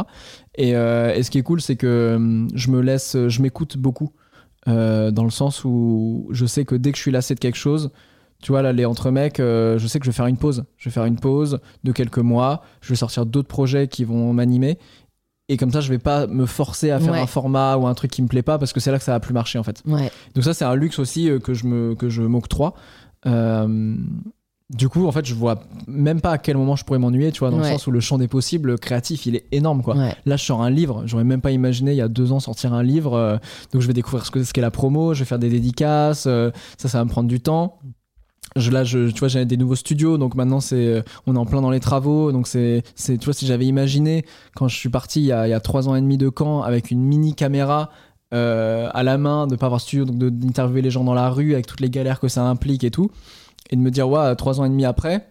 Et, 0.55 0.77
euh, 0.77 1.12
et 1.15 1.23
ce 1.23 1.31
qui 1.31 1.39
est 1.39 1.43
cool, 1.43 1.61
c'est 1.61 1.77
que 1.77 2.15
hum, 2.16 2.49
je 2.55 2.70
me 2.70 2.81
laisse, 2.81 3.16
je 3.28 3.43
m'écoute 3.43 3.77
beaucoup. 3.77 4.12
Euh, 4.68 5.10
dans 5.10 5.24
le 5.24 5.30
sens 5.30 5.64
où 5.64 6.28
je 6.30 6.47
sais 6.47 6.64
que 6.64 6.74
dès 6.76 6.93
que 6.93 6.97
je 6.97 7.02
suis 7.02 7.10
lassé 7.10 7.34
de 7.34 7.40
quelque 7.40 7.56
chose, 7.59 7.90
tu 8.43 8.52
vois, 8.52 8.62
là, 8.62 8.72
les 8.72 8.84
entre 8.84 9.10
mecs, 9.10 9.40
euh, 9.40 9.78
je 9.78 9.86
sais 9.86 9.98
que 9.98 10.05
je 10.05 10.10
vais 10.10 10.14
faire 10.16 10.26
une 10.26 10.36
pause. 10.36 10.64
Je 10.76 10.89
vais 10.89 10.93
faire 10.93 11.05
une 11.05 11.18
pause 11.18 11.60
de 11.84 11.93
quelques 11.93 12.18
mois. 12.18 12.62
Je 12.80 12.89
vais 12.90 12.97
sortir 12.97 13.24
d'autres 13.26 13.48
projets 13.48 13.89
qui 13.89 14.05
vont 14.05 14.32
m'animer. 14.32 14.78
Et 15.48 15.56
comme 15.56 15.70
ça, 15.72 15.80
je 15.80 15.89
vais 15.90 15.98
pas 15.98 16.26
me 16.26 16.47
forcer 16.47 16.90
à 16.90 16.98
faire 17.01 17.12
Ouais. 17.12 17.20
un 17.20 17.26
format 17.26 17.76
ou 17.76 17.86
un 17.86 17.94
truc 17.94 18.10
qui 18.10 18.22
me 18.22 18.28
plaît 18.28 18.43
pas 18.43 18.59
parce 18.59 18.72
que 18.72 18.80
c'est 18.80 18.90
là 18.90 18.98
que 18.98 19.05
ça 19.05 19.12
va 19.12 19.20
plus 19.20 19.34
marcher 19.34 19.59
en 19.59 19.62
fait. 19.64 19.82
Ouais. 19.86 20.10
Donc 20.34 20.44
ça, 20.44 20.55
c'est 20.55 20.64
un 20.64 20.74
luxe 20.76 20.98
aussi 20.98 21.28
euh, 21.28 21.39
que 21.40 21.55
je 21.55 21.66
me 21.66 21.94
que 21.94 22.09
je 22.09 22.22
m'octroie. 22.22 22.74
Du 24.74 24.89
coup, 24.89 25.07
en 25.07 25.12
fait, 25.12 25.27
je 25.27 25.35
vois 25.35 25.61
même 25.86 26.20
pas 26.23 26.31
à 26.32 26.39
quel 26.39 26.57
moment 26.57 26.77
je 26.77 26.85
pourrais 26.85 26.99
m'ennuyer, 26.99 27.31
tu 27.31 27.40
vois, 27.40 27.51
dans 27.51 27.59
le 27.59 27.65
sens 27.73 27.86
où 27.86 27.90
le 27.90 28.01
champ 28.01 28.16
des 28.16 28.28
possibles 28.28 28.78
créatif, 28.78 29.27
il 29.27 29.36
est 29.36 29.44
énorme, 29.53 29.82
quoi. 29.82 29.97
Ouais. 29.97 30.15
Là, 30.24 30.36
je 30.36 30.44
sors 30.44 30.62
un 30.62 30.70
livre. 30.70 31.03
J'aurais 31.05 31.24
même 31.24 31.43
pas 31.43 31.51
imaginé 31.51 31.90
il 31.93 31.97
y 31.99 32.01
a 32.01 32.09
deux 32.09 32.32
ans 32.32 32.40
sortir 32.40 32.73
un 32.73 32.82
livre. 32.82 33.12
euh, 33.15 33.36
donc, 33.73 33.82
je 33.82 33.86
vais 33.86 33.93
découvrir 33.93 34.24
ce 34.24 34.31
que 34.31 34.43
ce 34.43 34.53
qu'est 34.55 34.62
la 34.62 34.70
promo. 34.70 35.12
Je 35.12 35.20
vais 35.20 35.24
faire 35.27 35.39
des 35.39 35.51
dédicaces. 35.51 36.24
euh, 36.27 36.51
ça, 36.78 36.89
ça 36.89 36.99
va 36.99 37.05
me 37.05 37.11
prendre 37.11 37.28
du 37.28 37.40
temps. 37.40 37.78
Je, 38.57 38.70
là, 38.70 38.85
je, 38.85 39.09
tu 39.11 39.19
vois, 39.19 39.28
j'ai 39.28 39.44
des 39.44 39.57
nouveaux 39.57 39.77
studios. 39.77 40.16
Donc 40.19 40.35
maintenant, 40.35 40.61
c'est, 40.61 40.77
euh, 40.86 41.03
on 41.27 41.35
est 41.36 41.39
en 41.39 41.47
plein 41.47 41.61
dans 41.61 41.70
les 41.70 41.81
travaux. 41.81 42.32
Donc 42.32 42.47
c'est, 42.47 42.82
tu 42.97 43.16
vois, 43.24 43.35
si 43.35 43.47
j'avais 43.47 43.66
imaginé 43.66 44.24
quand 44.55 44.69
je 44.69 44.77
suis 44.77 44.89
parti 44.89 45.20
il 45.20 45.27
y 45.27 45.32
a, 45.32 45.47
il 45.47 45.51
y 45.51 45.55
a 45.55 45.61
trois 45.61 45.89
ans 45.89 45.94
et 45.97 46.01
demi 46.01 46.16
de 46.19 46.28
camp 46.28 46.62
avec 46.62 46.90
une 46.90 47.01
mini 47.03 47.35
caméra. 47.35 47.90
euh, 48.35 48.89
à 48.94 49.03
la 49.03 49.19
main, 49.19 49.47
de 49.47 49.57
pas 49.57 49.66
avoir 49.66 49.82
studio, 49.82 50.07
donc 50.07 50.16
de- 50.16 50.31
d'interviewer 50.31 50.81
les 50.81 50.90
gens 50.90 51.05
dans 51.05 51.12
la 51.12 51.28
rue 51.28 51.53
avec 51.53 51.66
toutes 51.66 51.81
les 51.82 51.90
galères 51.90 52.19
que 52.19 52.28
ça 52.28 52.43
implique 52.47 52.82
et 52.82 52.90
tout, 52.90 53.11
et 53.70 53.76
de 53.76 53.80
me 53.80 53.90
dire, 53.90 54.09
ouais, 54.09 54.34
trois 54.36 54.60
ans 54.60 54.64
et 54.64 54.68
demi 54.68 54.84
après, 54.84 55.26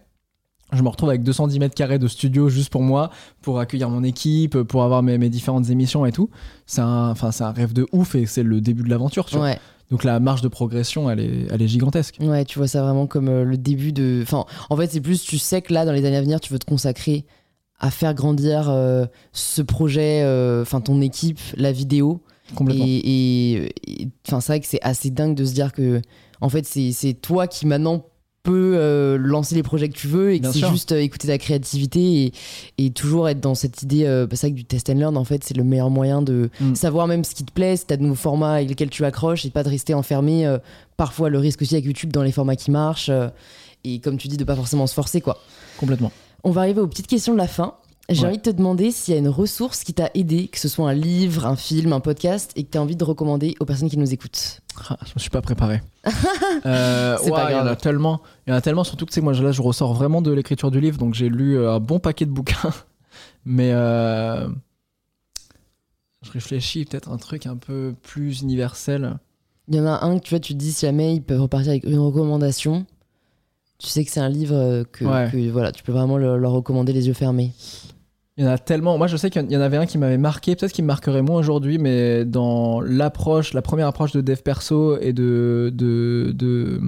je 0.72 0.82
me 0.82 0.88
retrouve 0.88 1.10
avec 1.10 1.22
210 1.22 1.58
mètres 1.58 1.74
carrés 1.74 1.98
de 1.98 2.08
studio 2.08 2.48
juste 2.48 2.70
pour 2.70 2.82
moi, 2.82 3.10
pour 3.42 3.60
accueillir 3.60 3.90
mon 3.90 4.02
équipe, 4.02 4.62
pour 4.62 4.82
avoir 4.82 5.02
mes, 5.02 5.18
mes 5.18 5.28
différentes 5.28 5.68
émissions 5.68 6.06
et 6.06 6.12
tout. 6.12 6.30
C'est 6.66 6.80
un, 6.80 7.10
enfin, 7.10 7.30
c'est 7.30 7.44
un 7.44 7.52
rêve 7.52 7.72
de 7.72 7.86
ouf 7.92 8.14
et 8.14 8.26
c'est 8.26 8.42
le 8.42 8.60
début 8.60 8.82
de 8.82 8.88
l'aventure. 8.88 9.26
tu 9.26 9.36
vois. 9.36 9.46
Ouais. 9.46 9.58
Donc 9.90 10.04
la 10.04 10.20
marge 10.20 10.40
de 10.40 10.48
progression, 10.48 11.10
elle 11.10 11.20
est, 11.20 11.46
elle 11.50 11.60
est 11.60 11.68
gigantesque. 11.68 12.16
Ouais, 12.22 12.46
tu 12.46 12.58
vois 12.58 12.66
ça 12.66 12.82
vraiment 12.82 13.06
comme 13.06 13.28
euh, 13.28 13.44
le 13.44 13.58
début 13.58 13.92
de. 13.92 14.20
Enfin, 14.22 14.46
en 14.70 14.76
fait, 14.78 14.90
c'est 14.90 15.02
plus, 15.02 15.22
tu 15.22 15.36
sais 15.36 15.60
que 15.60 15.74
là, 15.74 15.84
dans 15.84 15.92
les 15.92 16.06
années 16.06 16.16
à 16.16 16.22
venir, 16.22 16.40
tu 16.40 16.50
veux 16.50 16.58
te 16.58 16.64
consacrer 16.64 17.26
à 17.78 17.90
faire 17.90 18.14
grandir 18.14 18.70
euh, 18.70 19.04
ce 19.32 19.60
projet, 19.60 20.22
euh, 20.22 20.62
enfin, 20.62 20.80
ton 20.80 21.02
équipe, 21.02 21.40
la 21.58 21.72
vidéo. 21.72 22.22
Complètement. 22.54 22.86
Et 22.88 23.74
enfin, 24.26 24.40
c'est 24.40 24.52
vrai 24.52 24.60
que 24.60 24.66
c'est 24.66 24.82
assez 24.82 25.10
dingue 25.10 25.34
de 25.34 25.44
se 25.44 25.52
dire 25.52 25.72
que, 25.72 26.00
en 26.40 26.48
fait, 26.48 26.64
c'est 26.64 27.14
toi 27.20 27.46
qui 27.46 27.66
maintenant 27.66 28.06
peux 28.42 28.74
euh, 28.76 29.16
lancer 29.18 29.54
les 29.54 29.62
projets 29.62 29.88
que 29.88 29.94
tu 29.96 30.08
veux 30.08 30.32
et 30.32 30.40
que 30.40 30.50
c'est 30.50 30.66
juste 30.72 30.92
euh, 30.92 31.00
écouter 31.00 31.28
ta 31.28 31.38
créativité 31.38 32.24
et, 32.24 32.32
et 32.78 32.90
toujours 32.90 33.28
être 33.28 33.40
dans 33.40 33.54
cette 33.54 33.82
idée. 33.82 34.04
Euh, 34.04 34.26
bah, 34.26 34.34
c'est 34.36 34.48
vrai 34.48 34.52
que 34.52 34.56
du 34.56 34.64
test 34.64 34.90
and 34.90 34.94
learn, 34.94 35.16
en 35.16 35.24
fait, 35.24 35.44
c'est 35.44 35.56
le 35.56 35.62
meilleur 35.64 35.90
moyen 35.90 36.22
de 36.22 36.50
Mm. 36.60 36.74
savoir 36.74 37.06
même 37.06 37.22
ce 37.24 37.34
qui 37.34 37.44
te 37.44 37.52
plaît, 37.52 37.76
si 37.76 37.86
t'as 37.86 37.96
de 37.96 38.02
nouveaux 38.02 38.14
formats 38.16 38.54
avec 38.54 38.68
lesquels 38.68 38.90
tu 38.90 39.04
accroches 39.04 39.44
et 39.46 39.50
pas 39.50 39.62
de 39.62 39.68
rester 39.68 39.94
enfermé. 39.94 40.46
euh, 40.46 40.58
parfois, 40.96 41.30
le 41.30 41.38
risque 41.38 41.62
aussi 41.62 41.74
avec 41.74 41.84
YouTube 41.84 42.12
dans 42.12 42.22
les 42.22 42.32
formats 42.32 42.56
qui 42.56 42.70
marchent. 42.70 43.08
euh, 43.10 43.28
et 43.84 43.98
comme 44.00 44.16
tu 44.16 44.28
dis, 44.28 44.36
de 44.36 44.44
pas 44.44 44.56
forcément 44.56 44.86
se 44.86 44.94
forcer, 44.94 45.20
quoi. 45.20 45.38
Complètement. 45.78 46.10
On 46.44 46.50
va 46.50 46.62
arriver 46.62 46.80
aux 46.80 46.86
petites 46.88 47.06
questions 47.06 47.32
de 47.34 47.38
la 47.38 47.46
fin. 47.48 47.74
J'ai 48.14 48.22
Ouais. 48.22 48.28
envie 48.28 48.38
de 48.38 48.42
te 48.42 48.50
demander 48.50 48.90
s'il 48.90 49.14
y 49.14 49.16
a 49.16 49.20
une 49.20 49.28
ressource 49.28 49.84
qui 49.84 49.94
t'a 49.94 50.10
aidé, 50.14 50.48
que 50.48 50.58
ce 50.58 50.68
soit 50.68 50.88
un 50.90 50.94
livre, 50.94 51.46
un 51.46 51.56
film, 51.56 51.92
un 51.92 52.00
podcast, 52.00 52.52
et 52.56 52.64
que 52.64 52.70
tu 52.70 52.78
as 52.78 52.82
envie 52.82 52.96
de 52.96 53.04
recommander 53.04 53.54
aux 53.60 53.64
personnes 53.64 53.88
qui 53.90 53.98
nous 53.98 54.12
écoutent. 54.12 54.60
Ah, 54.88 54.96
je 55.04 55.12
me 55.14 55.20
suis 55.20 55.30
pas 55.30 55.42
préparé. 55.42 55.82
Euh, 56.66 57.16
Il 57.24 57.28
y 57.28 57.32
en 57.32 57.66
a 57.66 57.74
tellement. 57.76 58.20
Il 58.46 58.50
y 58.50 58.52
en 58.52 58.56
a 58.56 58.60
tellement, 58.60 58.84
surtout 58.84 59.04
que 59.06 59.10
tu 59.10 59.16
sais, 59.16 59.20
moi 59.20 59.32
là, 59.32 59.50
je 59.52 59.62
ressors 59.62 59.94
vraiment 59.94 60.22
de 60.22 60.30
l'écriture 60.30 60.70
du 60.70 60.80
livre, 60.80 60.98
donc 60.98 61.14
j'ai 61.14 61.28
lu 61.28 61.56
euh, 61.58 61.72
un 61.72 61.80
bon 61.80 61.98
paquet 61.98 62.24
de 62.26 62.30
bouquins. 62.30 62.70
Mais 63.44 63.72
euh, 63.72 64.46
je 66.22 66.30
réfléchis 66.30 66.84
peut-être 66.84 67.10
un 67.10 67.16
truc 67.16 67.46
un 67.46 67.56
peu 67.56 67.94
plus 68.02 68.42
universel. 68.42 69.18
Il 69.68 69.74
y 69.76 69.80
en 69.80 69.86
a 69.86 70.04
un 70.04 70.18
que 70.18 70.24
tu 70.24 70.30
vois, 70.30 70.40
tu 70.40 70.52
te 70.52 70.58
dis 70.58 70.72
si 70.72 70.86
jamais 70.86 71.14
ils 71.16 71.22
peuvent 71.22 71.40
repartir 71.40 71.70
avec 71.70 71.84
une 71.84 71.98
recommandation, 71.98 72.86
tu 73.78 73.88
sais 73.88 74.04
que 74.04 74.10
c'est 74.10 74.20
un 74.20 74.28
livre 74.28 74.54
euh, 74.54 74.84
que, 74.84 75.04
Ouais. 75.04 75.28
que, 75.32 75.50
voilà, 75.50 75.72
tu 75.72 75.82
peux 75.82 75.92
vraiment 75.92 76.18
le- 76.18 76.36
leur 76.38 76.52
recommander 76.52 76.92
les 76.92 77.08
yeux 77.08 77.14
fermés. 77.14 77.52
Il 78.38 78.44
y 78.44 78.48
en 78.48 78.50
a 78.50 78.56
tellement. 78.58 78.96
Moi, 78.96 79.06
je 79.08 79.16
sais 79.18 79.28
qu'il 79.30 79.50
y 79.52 79.56
en 79.56 79.60
avait 79.60 79.76
un 79.76 79.84
qui 79.86 79.98
m'avait 79.98 80.16
marqué, 80.18 80.56
peut-être 80.56 80.72
qu'il 80.72 80.84
me 80.84 80.88
marquerait 80.88 81.20
moins 81.22 81.38
aujourd'hui, 81.38 81.76
mais 81.78 82.24
dans 82.24 82.80
l'approche, 82.80 83.52
la 83.52 83.60
première 83.62 83.86
approche 83.86 84.12
de 84.12 84.20
dev 84.22 84.36
perso 84.42 84.98
et 85.00 85.12
de. 85.12 85.70
de, 85.74 86.32
de... 86.34 86.80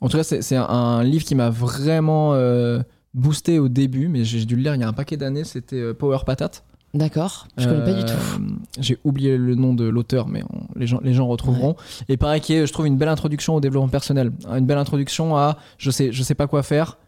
En 0.00 0.08
tout 0.08 0.16
cas, 0.16 0.24
c'est 0.24 0.56
un, 0.56 0.64
un 0.64 1.04
livre 1.04 1.24
qui 1.24 1.34
m'a 1.34 1.50
vraiment 1.50 2.34
euh, 2.34 2.80
boosté 3.14 3.58
au 3.60 3.68
début, 3.68 4.08
mais 4.08 4.24
j'ai 4.24 4.44
dû 4.44 4.56
le 4.56 4.62
lire 4.62 4.74
il 4.74 4.80
y 4.80 4.84
a 4.84 4.88
un 4.88 4.92
paquet 4.92 5.16
d'années. 5.16 5.44
C'était 5.44 5.76
euh, 5.76 5.94
Power 5.94 6.18
Patate. 6.26 6.64
D'accord 6.92 7.46
Je 7.56 7.66
connais 7.68 7.84
pas 7.84 7.92
du 7.92 8.04
tout. 8.04 8.10
Euh, 8.12 8.46
J'ai 8.80 8.98
oublié 9.04 9.36
le 9.36 9.54
nom 9.54 9.74
de 9.74 9.84
l'auteur, 9.84 10.26
mais 10.26 10.42
on- 10.52 10.66
les, 10.76 10.88
gens, 10.88 10.98
les 11.04 11.12
gens 11.14 11.28
retrouveront. 11.28 11.76
Et 12.08 12.16
pareil, 12.16 12.40
qui 12.40 12.54
est, 12.54 12.66
je 12.66 12.72
trouve, 12.72 12.88
une 12.88 12.96
belle 12.96 13.08
introduction 13.10 13.54
au 13.54 13.60
développement 13.60 13.88
personnel. 13.88 14.32
Une 14.48 14.66
belle 14.66 14.78
introduction 14.78 15.36
à 15.36 15.56
je 15.78 15.92
sais, 15.92 16.10
je 16.10 16.22
sais 16.24 16.34
pas 16.34 16.48
quoi 16.48 16.64
faire. 16.64 16.98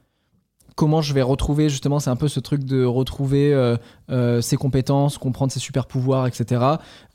Comment 0.77 1.03
je 1.03 1.13
vais 1.15 1.23
retrouver, 1.23 1.69
justement, 1.69 1.99
c'est 2.01 2.11
un 2.11 2.17
peu 2.17 2.29
ce 2.29 2.41
truc 2.41 2.65
de 2.65 2.85
retrouver 2.85 3.53
euh, 3.53 3.77
euh, 4.11 4.41
ses 4.41 4.57
compétences, 4.57 5.19
comprendre 5.19 5.53
ses 5.53 5.61
super 5.61 5.87
pouvoirs, 5.87 6.27
etc. 6.27 6.63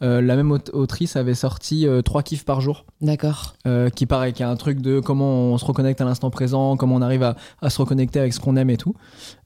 Euh, 0.01 0.21
la 0.21 0.35
même 0.35 0.51
aut- 0.51 0.69
autrice 0.73 1.15
avait 1.15 1.33
sorti 1.33 1.87
trois 2.05 2.23
kiffs 2.23 2.45
par 2.45 2.61
jour, 2.61 2.85
D'accord. 3.01 3.55
qui 3.95 4.05
paraît, 4.05 4.33
qui 4.33 4.43
a 4.43 4.49
un 4.49 4.55
truc 4.55 4.79
de 4.81 4.99
comment 4.99 5.51
on 5.51 5.57
se 5.57 5.65
reconnecte 5.65 6.01
à 6.01 6.05
l'instant 6.05 6.29
présent, 6.29 6.77
comment 6.77 6.95
on 6.95 7.01
arrive 7.01 7.23
à, 7.23 7.35
à 7.61 7.69
se 7.69 7.79
reconnecter 7.81 8.19
avec 8.19 8.33
ce 8.33 8.39
qu'on 8.39 8.55
aime 8.55 8.69
et 8.69 8.77
tout. 8.77 8.93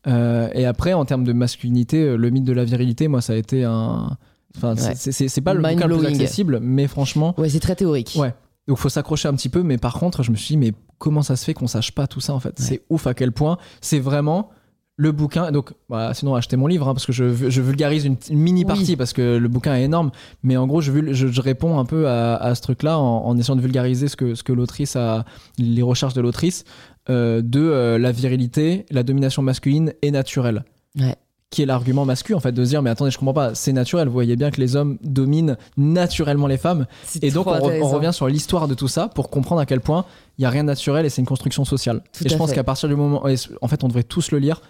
Et 0.07 0.65
après, 0.65 0.93
en 0.93 1.05
termes 1.05 1.23
de 1.23 1.33
masculinité, 1.33 2.17
le 2.17 2.29
mythe 2.29 2.43
de 2.45 2.53
la 2.53 2.63
virilité, 2.63 3.07
moi, 3.07 3.21
ça 3.21 3.33
a 3.33 3.35
été 3.37 3.63
un, 3.63 4.17
Enfin, 4.57 4.75
Ouais. 4.75 4.95
c'est- 4.95 5.41
pas 5.41 5.53
le 5.53 5.61
bouquin 5.61 5.87
le 5.87 5.97
plus 5.97 6.07
accessible, 6.07 6.59
mais 6.61 6.85
franchement, 6.87 7.33
Ouais, 7.37 7.47
c'est 7.47 7.61
très 7.61 7.73
théorique. 7.75 8.17
ouais. 8.19 8.33
Donc 8.67 8.77
faut 8.77 8.89
s'accrocher 8.89 9.27
un 9.27 9.33
petit 9.33 9.49
peu, 9.49 9.63
mais 9.63 9.77
par 9.77 9.95
contre, 9.95 10.23
je 10.23 10.31
me 10.31 10.35
suis 10.35 10.49
dit, 10.53 10.57
mais 10.57 10.73
comment 10.97 11.21
ça 11.23 11.35
se 11.35 11.43
fait 11.45 11.53
qu'on 11.53 11.67
sache 11.67 11.91
pas 11.93 12.07
tout 12.07 12.19
ça 12.21 12.33
en 12.33 12.39
fait? 12.39 12.49
Ouais. 12.59 12.65
C'est 12.65 12.81
ouf 12.89 13.07
à 13.07 13.13
quel 13.13 13.31
point 13.31 13.57
c'est 13.81 13.99
vraiment 13.99 14.49
le 14.97 15.11
bouquin. 15.11 15.51
Donc, 15.51 15.73
voilà, 15.89 16.13
sinon, 16.13 16.35
achetez 16.35 16.57
mon 16.57 16.67
livre 16.67 16.87
hein, 16.87 16.93
parce 16.93 17.07
que 17.07 17.11
je, 17.11 17.49
je 17.49 17.61
vulgarise 17.61 18.05
une, 18.05 18.17
une 18.29 18.37
mini 18.37 18.61
Oui. 18.61 18.65
partie 18.67 18.95
parce 18.95 19.13
que 19.13 19.37
le 19.37 19.47
bouquin 19.47 19.75
est 19.75 19.83
énorme. 19.83 20.11
Mais 20.43 20.57
en 20.57 20.67
gros, 20.67 20.79
je, 20.79 20.91
vul- 20.91 21.13
je, 21.13 21.27
je 21.27 21.41
réponds 21.41 21.79
un 21.79 21.85
peu 21.85 22.07
à, 22.07 22.35
à 22.35 22.53
ce 22.53 22.61
truc-là 22.61 22.99
en, 22.99 23.25
en 23.25 23.35
essayant 23.37 23.55
de 23.55 23.61
vulgariser 23.61 24.07
ce 24.07 24.15
que, 24.15 24.35
ce 24.35 24.43
que 24.43 24.53
l'autrice 24.53 24.95
a, 24.95 25.25
les 25.57 25.81
recherches 25.81 26.13
de 26.13 26.21
l'autrice 26.21 26.65
euh, 27.09 27.41
de 27.41 27.61
euh, 27.61 27.97
la 27.97 28.11
virilité, 28.11 28.85
la 28.91 29.01
domination 29.01 29.41
masculine 29.41 29.93
et 30.03 30.11
naturelle. 30.11 30.65
Ouais. 30.99 31.15
Qui 31.51 31.63
est 31.63 31.65
l'argument 31.65 32.05
masculin 32.05 32.37
en 32.37 32.39
fait 32.39 32.53
de 32.53 32.63
se 32.63 32.69
dire 32.69 32.81
mais 32.81 32.89
attendez 32.89 33.11
je 33.11 33.17
comprends 33.17 33.33
pas 33.33 33.53
c'est 33.55 33.73
naturel 33.73 34.07
vous 34.07 34.13
voyez 34.13 34.37
bien 34.37 34.51
que 34.51 34.61
les 34.61 34.77
hommes 34.77 34.97
dominent 35.03 35.57
naturellement 35.75 36.47
les 36.47 36.57
femmes 36.57 36.85
et 37.21 37.29
donc 37.29 37.45
on, 37.47 37.51
re- 37.51 37.53
on 37.61 37.65
intéressant. 37.67 37.89
revient 37.89 38.13
sur 38.13 38.27
l'histoire 38.29 38.67
de 38.69 38.73
tout 38.73 38.87
ça 38.87 39.09
pour 39.09 39.29
comprendre 39.29 39.59
à 39.59 39.65
quel 39.65 39.81
point 39.81 40.05
il 40.37 40.43
y 40.43 40.45
a 40.45 40.49
rien 40.49 40.63
de 40.63 40.67
naturel 40.67 41.05
et 41.05 41.09
c'est 41.09 41.21
une 41.21 41.27
construction 41.27 41.65
sociale. 41.65 42.03
Tout 42.17 42.25
et 42.25 42.29
je 42.29 42.37
pense 42.37 42.53
qu'à 42.53 42.63
partir 42.63 42.87
du 42.87 42.95
moment, 42.95 43.23
en 43.61 43.67
fait, 43.67 43.83
on 43.83 43.87
devrait 43.89 44.03
tous 44.03 44.31
le 44.31 44.39
lire 44.39 44.61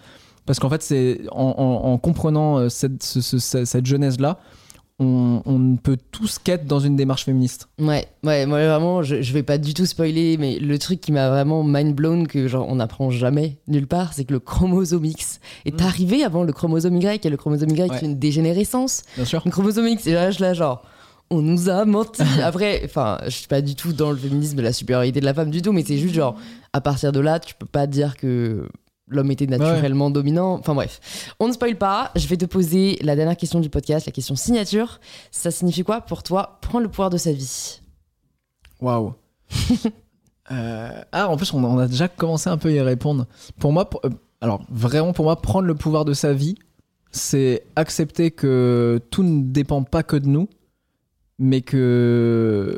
parce 0.44 0.58
qu'en 0.58 0.68
fait, 0.68 0.82
c'est 0.82 1.20
en, 1.30 1.54
en- 1.56 1.92
en 1.92 1.98
comprenant 1.98 2.58
euh, 2.58 2.68
cette, 2.68 3.00
ce- 3.04 3.20
ce- 3.20 3.38
ce- 3.38 3.64
cette 3.64 3.86
genèse 3.86 4.18
là, 4.18 4.38
on, 4.98 5.42
on 5.46 5.76
peut 5.76 5.98
tous 6.12 6.38
qu'être 6.38 6.66
dans 6.66 6.78
une 6.78 6.94
démarche 6.96 7.24
féministe. 7.24 7.68
Ouais, 7.80 8.06
ouais, 8.24 8.46
moi 8.46 8.64
vraiment, 8.64 9.02
je, 9.02 9.20
je 9.22 9.32
vais 9.32 9.42
pas 9.42 9.58
du 9.58 9.74
tout 9.74 9.86
spoiler, 9.86 10.36
mais 10.36 10.58
le 10.58 10.78
truc 10.78 11.00
qui 11.00 11.10
m'a 11.12 11.28
vraiment 11.28 11.64
mind 11.64 11.94
blown 11.94 12.28
que 12.28 12.46
genre 12.46 12.66
on 12.68 12.76
n'apprend 12.76 13.10
jamais 13.10 13.58
nulle 13.66 13.86
part, 13.88 14.12
c'est 14.12 14.24
que 14.24 14.32
le 14.32 14.40
chromosome 14.40 15.04
X 15.04 15.40
est 15.64 15.80
Mm. 15.80 15.84
arrivé 15.84 16.22
avant 16.24 16.44
le 16.44 16.52
chromosome 16.52 16.96
Y 16.96 17.26
et 17.26 17.30
le 17.30 17.36
chromosome 17.36 17.70
Y 17.70 17.90
Ouais. 17.90 17.96
c'est 17.98 18.06
une 18.06 18.18
dégénérescence. 18.18 19.02
Bien 19.16 19.24
sûr. 19.24 19.42
Le 19.44 19.50
chromosome 19.50 19.88
X, 19.88 20.06
et 20.06 20.12
là, 20.12 20.30
je 20.30 20.40
là 20.40 20.54
genre. 20.54 20.82
On 21.30 21.40
nous 21.40 21.70
a 21.70 21.86
menti. 21.86 22.20
Après, 22.44 22.82
enfin, 22.84 23.16
je 23.24 23.30
suis 23.30 23.46
pas 23.48 23.62
du 23.62 23.74
tout 23.74 23.94
dans 23.94 24.10
le 24.10 24.18
féminisme 24.18 24.58
et 24.58 24.62
la 24.62 24.72
supériorité 24.74 25.18
de 25.20 25.24
la 25.24 25.32
femme 25.32 25.50
du 25.50 25.62
tout, 25.62 25.72
mais 25.72 25.82
c'est 25.82 25.96
juste 25.96 26.14
genre, 26.14 26.36
à 26.74 26.82
partir 26.82 27.10
de 27.10 27.20
là, 27.20 27.40
tu 27.40 27.54
peux 27.54 27.64
pas 27.64 27.86
dire 27.86 28.18
que 28.18 28.68
l'homme 29.14 29.30
était 29.30 29.46
naturellement 29.46 30.10
dominant. 30.10 30.54
Enfin 30.54 30.74
bref, 30.74 31.34
on 31.40 31.48
ne 31.48 31.52
spoil 31.52 31.76
pas. 31.76 32.10
Je 32.16 32.26
vais 32.26 32.36
te 32.36 32.44
poser 32.46 32.98
la 33.02 33.16
dernière 33.16 33.36
question 33.36 33.60
du 33.60 33.70
podcast, 33.70 34.06
la 34.06 34.12
question 34.12 34.36
signature. 34.36 35.00
Ça 35.30 35.50
signifie 35.50 35.84
quoi 35.84 36.00
pour 36.00 36.22
toi 36.22 36.58
prendre 36.62 36.82
le 36.84 36.88
pouvoir 36.90 37.10
de 37.10 37.16
sa 37.18 37.32
vie? 37.32 37.80
Waouh. 38.80 39.14
Euh, 40.50 40.90
ah, 41.12 41.28
en 41.28 41.36
plus, 41.36 41.54
on, 41.54 41.62
on 41.64 41.78
a 41.78 41.86
déjà 41.86 42.08
commencé 42.08 42.50
un 42.50 42.58
peu 42.58 42.68
à 42.68 42.72
y 42.72 42.80
répondre. 42.80 43.26
Pour 43.58 43.72
moi, 43.72 43.88
pour- 43.88 44.00
euh, 44.04 44.10
alors 44.40 44.62
vraiment, 44.70 45.12
pour 45.12 45.24
moi, 45.24 45.40
prendre 45.40 45.66
le 45.66 45.74
pouvoir 45.74 46.04
de 46.04 46.12
sa 46.12 46.32
vie, 46.34 46.56
c'est 47.12 47.62
accepter 47.76 48.32
que 48.32 49.00
tout 49.10 49.22
ne 49.22 49.44
dépend 49.44 49.82
pas 49.84 50.02
que 50.02 50.16
de 50.16 50.26
nous, 50.26 50.48
mais 51.38 51.60
que 51.62 52.76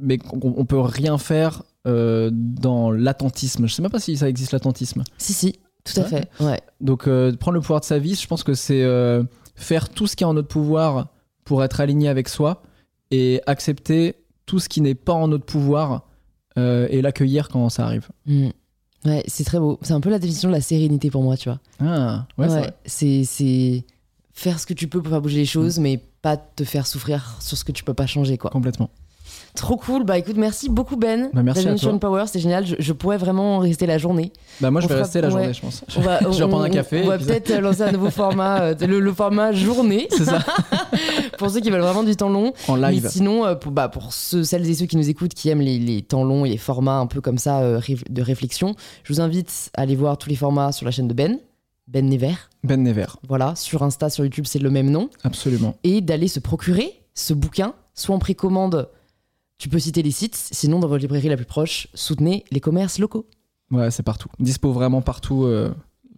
mais 0.00 0.18
qu'on 0.18 0.54
on 0.56 0.64
peut 0.64 0.80
rien 0.80 1.18
faire 1.18 1.62
euh, 1.86 2.30
dans 2.32 2.90
l'attentisme. 2.90 3.66
Je 3.66 3.74
sais 3.74 3.82
même 3.82 3.90
pas 3.90 4.00
si 4.00 4.16
ça 4.16 4.28
existe 4.28 4.52
l'attentisme. 4.52 5.04
Si, 5.16 5.32
si, 5.32 5.58
tout 5.84 5.98
à 6.00 6.02
Ouais. 6.02 6.08
fait. 6.08 6.28
Ouais. 6.40 6.60
Donc, 6.80 7.06
euh, 7.08 7.34
prendre 7.36 7.54
le 7.54 7.60
pouvoir 7.60 7.80
de 7.80 7.84
sa 7.84 7.98
vie, 7.98 8.14
je 8.14 8.26
pense 8.26 8.42
que 8.44 8.54
c'est 8.54 8.82
euh, 8.82 9.22
faire 9.54 9.88
tout 9.88 10.06
ce 10.06 10.16
qui 10.16 10.24
est 10.24 10.26
en 10.26 10.34
notre 10.34 10.48
pouvoir 10.48 11.08
pour 11.44 11.62
être 11.64 11.80
aligné 11.80 12.08
avec 12.08 12.28
soi 12.28 12.62
et 13.10 13.40
accepter 13.46 14.16
tout 14.46 14.58
ce 14.58 14.68
qui 14.68 14.80
n'est 14.80 14.94
pas 14.94 15.14
en 15.14 15.28
notre 15.28 15.44
pouvoir 15.46 16.04
et 16.90 17.02
l'accueillir 17.02 17.48
quand 17.48 17.68
ça 17.68 17.84
arrive. 17.84 18.08
Mm. 18.26 18.48
Ouais, 19.04 19.22
c'est 19.28 19.44
très 19.44 19.60
beau. 19.60 19.78
C'est 19.82 19.92
un 19.92 20.00
peu 20.00 20.10
la 20.10 20.18
définition 20.18 20.48
de 20.48 20.54
la 20.54 20.60
sérénité 20.60 21.08
pour 21.08 21.22
moi, 21.22 21.36
tu 21.36 21.48
vois. 21.48 21.60
Ah, 21.78 22.26
ouais, 22.36 22.48
c'est 22.84 23.22
c'est 23.22 23.84
faire 24.32 24.58
ce 24.58 24.66
que 24.66 24.74
tu 24.74 24.88
peux 24.88 25.00
pour 25.00 25.10
faire 25.12 25.20
bouger 25.22 25.36
les 25.38 25.44
choses, 25.46 25.78
mais 25.78 26.02
pas 26.20 26.36
te 26.36 26.64
faire 26.64 26.88
souffrir 26.88 27.36
sur 27.40 27.56
ce 27.56 27.62
que 27.64 27.70
tu 27.70 27.84
peux 27.84 27.94
pas 27.94 28.06
changer, 28.08 28.38
quoi. 28.38 28.50
Complètement. 28.50 28.90
Trop 29.58 29.76
cool. 29.76 30.04
Bah 30.04 30.16
écoute, 30.18 30.36
merci 30.36 30.68
beaucoup 30.68 30.96
Ben. 30.96 31.30
Bah, 31.32 31.42
merci 31.42 31.66
à 31.68 31.74
toi. 31.74 31.98
Power, 31.98 32.22
c'était 32.26 32.38
génial. 32.38 32.64
Je, 32.64 32.76
je 32.78 32.92
pourrais 32.92 33.16
vraiment 33.18 33.58
rester 33.58 33.86
la 33.86 33.98
journée. 33.98 34.32
Bah, 34.60 34.70
moi, 34.70 34.80
je 34.80 34.86
On 34.86 34.88
vais 34.88 34.94
fera- 34.94 35.02
rester 35.04 35.20
la 35.20 35.28
ouais. 35.28 35.32
journée, 35.32 35.52
je 35.52 35.60
pense. 35.60 35.84
On 35.96 36.00
va, 36.00 36.20
Je 36.30 36.38
vais 36.38 36.42
on- 36.44 36.48
prendre 36.48 36.64
un 36.64 36.70
café, 36.70 37.02
On 37.04 37.08
va 37.08 37.18
peut-être 37.18 37.52
lancer 37.60 37.82
un 37.82 37.92
nouveau 37.92 38.10
format, 38.10 38.60
euh, 38.62 38.74
le, 38.86 39.00
le 39.00 39.12
format 39.12 39.52
journée, 39.52 40.06
C'est 40.10 40.24
ça, 40.26 40.38
pour 41.38 41.50
ceux 41.50 41.60
qui 41.60 41.70
veulent 41.70 41.80
vraiment 41.80 42.02
du 42.04 42.16
temps 42.16 42.28
long. 42.28 42.52
en 42.68 42.76
live. 42.76 43.02
Mais 43.04 43.08
sinon, 43.10 43.44
euh, 43.46 43.54
pour, 43.54 43.72
bah, 43.72 43.88
pour 43.88 44.12
ceux, 44.12 44.44
celles 44.44 44.68
et 44.68 44.74
ceux 44.74 44.86
qui 44.86 44.96
nous 44.96 45.08
écoutent, 45.08 45.34
qui 45.34 45.48
aiment 45.48 45.60
les, 45.60 45.78
les 45.78 46.02
temps 46.02 46.24
longs 46.24 46.44
et 46.44 46.50
les 46.50 46.56
formats 46.56 46.98
un 46.98 47.06
peu 47.06 47.20
comme 47.20 47.38
ça 47.38 47.60
euh, 47.60 47.80
de 48.08 48.22
réflexion, 48.22 48.74
je 49.04 49.12
vous 49.12 49.20
invite 49.20 49.70
à 49.76 49.82
aller 49.82 49.96
voir 49.96 50.18
tous 50.18 50.28
les 50.28 50.36
formats 50.36 50.72
sur 50.72 50.84
la 50.84 50.90
chaîne 50.92 51.08
de 51.08 51.14
Ben, 51.14 51.38
Ben 51.88 52.08
Never. 52.08 52.34
Ben 52.64 52.82
Never, 52.82 53.06
Voilà, 53.28 53.54
sur 53.56 53.82
Insta, 53.82 54.10
sur 54.10 54.24
YouTube, 54.24 54.44
c'est 54.46 54.58
le 54.58 54.70
même 54.70 54.90
nom. 54.90 55.08
absolument. 55.24 55.74
Et 55.84 56.00
d'aller 56.00 56.28
se 56.28 56.40
procurer 56.40 56.92
ce 57.14 57.34
bouquin, 57.34 57.74
soit 57.94 58.14
en 58.14 58.18
précommande, 58.20 58.88
tu 59.58 59.68
peux 59.68 59.78
citer 59.78 60.02
les 60.02 60.10
sites, 60.12 60.36
sinon 60.36 60.78
dans 60.78 60.88
votre 60.88 61.02
librairie 61.02 61.28
la 61.28 61.36
plus 61.36 61.44
proche, 61.44 61.88
soutenez 61.94 62.44
les 62.50 62.60
commerces 62.60 62.98
locaux. 62.98 63.26
Ouais, 63.70 63.90
c'est 63.90 64.02
partout. 64.04 64.28
Dispo 64.38 64.72
vraiment 64.72 65.02
partout. 65.02 65.44
euh, 65.44 65.70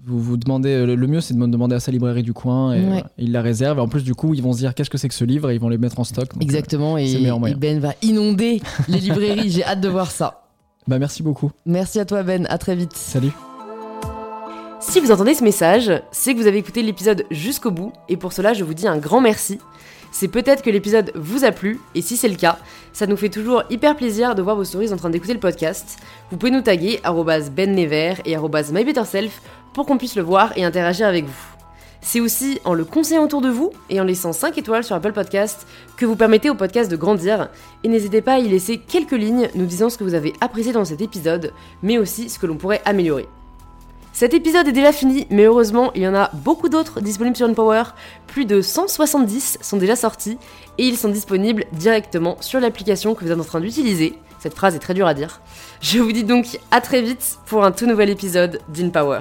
vous 0.05 0.19
vous 0.21 0.37
demandez, 0.37 0.71
euh, 0.71 0.95
le 0.97 1.07
mieux 1.07 1.21
c'est 1.21 1.35
de 1.35 1.39
me 1.39 1.47
demander 1.47 1.75
à 1.75 1.81
sa 1.81 1.91
librairie 1.93 2.23
du 2.23 2.33
coin 2.33 2.73
et 2.75 2.81
Ouais. 2.85 2.99
euh, 2.99 3.09
il 3.19 3.33
la 3.33 3.43
réserve. 3.43 3.79
Et 3.79 3.81
en 3.81 3.89
plus, 3.89 4.03
du 4.05 4.15
coup, 4.15 4.35
ils 4.35 4.43
vont 4.43 4.53
se 4.53 4.59
dire 4.59 4.75
qu'est-ce 4.75 4.89
que 4.91 4.97
c'est 4.99 5.09
que 5.09 5.15
ce 5.15 5.25
livre? 5.25 5.51
Et 5.51 5.55
ils 5.55 5.61
vont 5.61 5.69
les 5.69 5.79
mettre 5.79 5.99
en 6.01 6.05
stock. 6.05 6.33
Donc, 6.33 6.43
Exactement, 6.43 6.97
et, 6.97 7.11
et. 7.11 7.55
Ben 7.57 7.81
va 7.81 7.95
inonder 8.03 8.61
les 8.89 8.99
librairies, 8.99 9.51
j'ai 9.51 9.65
hâte 9.65 9.81
de 9.81 9.89
voir 9.89 10.11
ça. 10.11 10.45
bah, 10.87 10.99
merci 10.99 11.23
beaucoup. 11.23 11.51
Merci 11.67 11.99
à 12.01 12.05
toi 12.05 12.23
Ben, 12.23 12.47
à 12.49 12.57
très 12.59 12.77
vite. 12.77 12.93
Salut. 12.95 13.33
Si 14.81 15.01
vous 15.01 15.11
entendez 15.11 15.35
ce 15.35 15.45
message, 15.45 15.91
c'est 16.13 16.35
que 16.35 16.41
vous 16.41 16.47
avez 16.47 16.57
écouté 16.59 16.83
l'épisode 16.83 17.25
jusqu'au 17.31 17.71
bout, 17.71 17.93
et 18.09 18.17
pour 18.17 18.33
cela 18.33 18.55
je 18.55 18.65
vous 18.65 18.73
dis 18.75 18.89
un 18.89 18.97
grand 18.97 19.21
merci. 19.21 19.59
C'est 20.13 20.29
peut-être 20.29 20.63
que 20.63 20.71
l'épisode 20.71 21.13
vous 21.15 21.45
a 21.45 21.53
plu, 21.53 21.81
et 21.95 22.03
si 22.03 22.17
c'est 22.17 22.29
le 22.29 22.37
cas, 22.37 22.59
ça 22.93 23.07
nous 23.07 23.17
fait 23.17 23.29
toujours 23.29 23.63
hyper 23.71 23.97
plaisir 23.97 24.35
de 24.35 24.43
voir 24.43 24.57
vos 24.57 24.65
stories 24.65 24.93
en 24.93 24.97
train 24.97 25.11
d'écouter 25.11 25.35
le 25.35 25.41
podcast. 25.41 25.99
Vous 26.31 26.37
pouvez 26.37 26.53
nous 26.53 26.63
taguer 26.63 27.01
bennever 27.55 28.15
et 28.25 28.37
mybetterself 28.37 29.41
pour 29.73 29.87
qu'on 29.87 29.99
puisse 29.99 30.17
le 30.17 30.23
voir 30.23 30.53
et 30.57 30.65
interagir 30.65 31.07
avec 31.07 31.27
vous. 31.27 31.47
C'est 32.03 32.21
aussi 32.21 32.59
en 32.65 32.75
le 32.75 32.85
conseillant 32.85 33.25
autour 33.25 33.43
de 33.43 33.51
vous 33.51 33.73
et 33.91 34.01
en 34.01 34.05
laissant 34.05 34.33
5 34.33 34.57
étoiles 34.57 34.85
sur 34.85 34.97
Apple 34.97 35.13
Podcast 35.13 35.67
que 35.97 36.07
vous 36.07 36.17
permettez 36.17 36.49
au 36.49 36.55
podcast 36.55 36.91
de 36.91 36.97
grandir. 36.97 37.51
Et 37.85 37.89
n'hésitez 37.89 38.23
pas 38.23 38.35
à 38.35 38.39
y 38.39 38.49
laisser 38.49 38.79
quelques 38.79 39.13
lignes 39.13 39.51
nous 39.55 39.67
disant 39.67 39.91
ce 39.91 39.99
que 39.99 40.05
vous 40.05 40.15
avez 40.15 40.33
apprécié 40.41 40.73
dans 40.73 40.85
cet 40.85 41.03
épisode, 41.03 41.53
mais 41.83 41.99
aussi 41.99 42.31
ce 42.31 42.39
que 42.39 42.47
l'on 42.47 42.57
pourrait 42.57 42.83
améliorer. 42.85 43.29
Cet 44.13 44.35
épisode 44.35 44.69
est 44.69 44.73
déjà 44.73 44.93
fini, 44.93 45.27
mais 45.31 45.45
heureusement, 45.45 45.93
il 45.95 46.03
y 46.03 46.09
en 46.09 46.15
a 46.15 46.31
beaucoup 46.35 46.69
d'autres 46.69 47.01
disponibles 47.01 47.37
sur 47.37 47.53
Power. 47.55 47.85
Plus 48.27 48.45
de 48.45 48.61
170 48.61 49.59
sont 49.61 49.77
déjà 49.77 49.97
sortis 49.97 50.37
et 50.79 50.85
ils 50.87 50.97
sont 50.97 51.09
disponibles 51.09 51.65
directement 51.73 52.37
sur 52.41 52.61
l'application 52.61 53.15
que 53.15 53.25
vous 53.25 53.31
êtes 53.31 53.41
en 53.41 53.45
train 53.45 53.61
d'utiliser. 53.61 54.15
Cette 54.39 54.55
phrase 54.55 54.75
est 54.75 54.81
très 54.81 54.95
dure 54.95 55.07
à 55.07 55.15
dire. 55.15 55.41
Je 55.81 56.01
vous 56.01 56.13
dis 56.13 56.25
donc 56.25 56.59
à 56.71 56.81
très 56.81 57.03
vite 57.03 57.39
pour 57.47 57.65
un 57.65 57.73
tout 57.73 57.87
nouvel 57.87 58.11
épisode 58.11 58.61
d'InPower. 58.69 59.21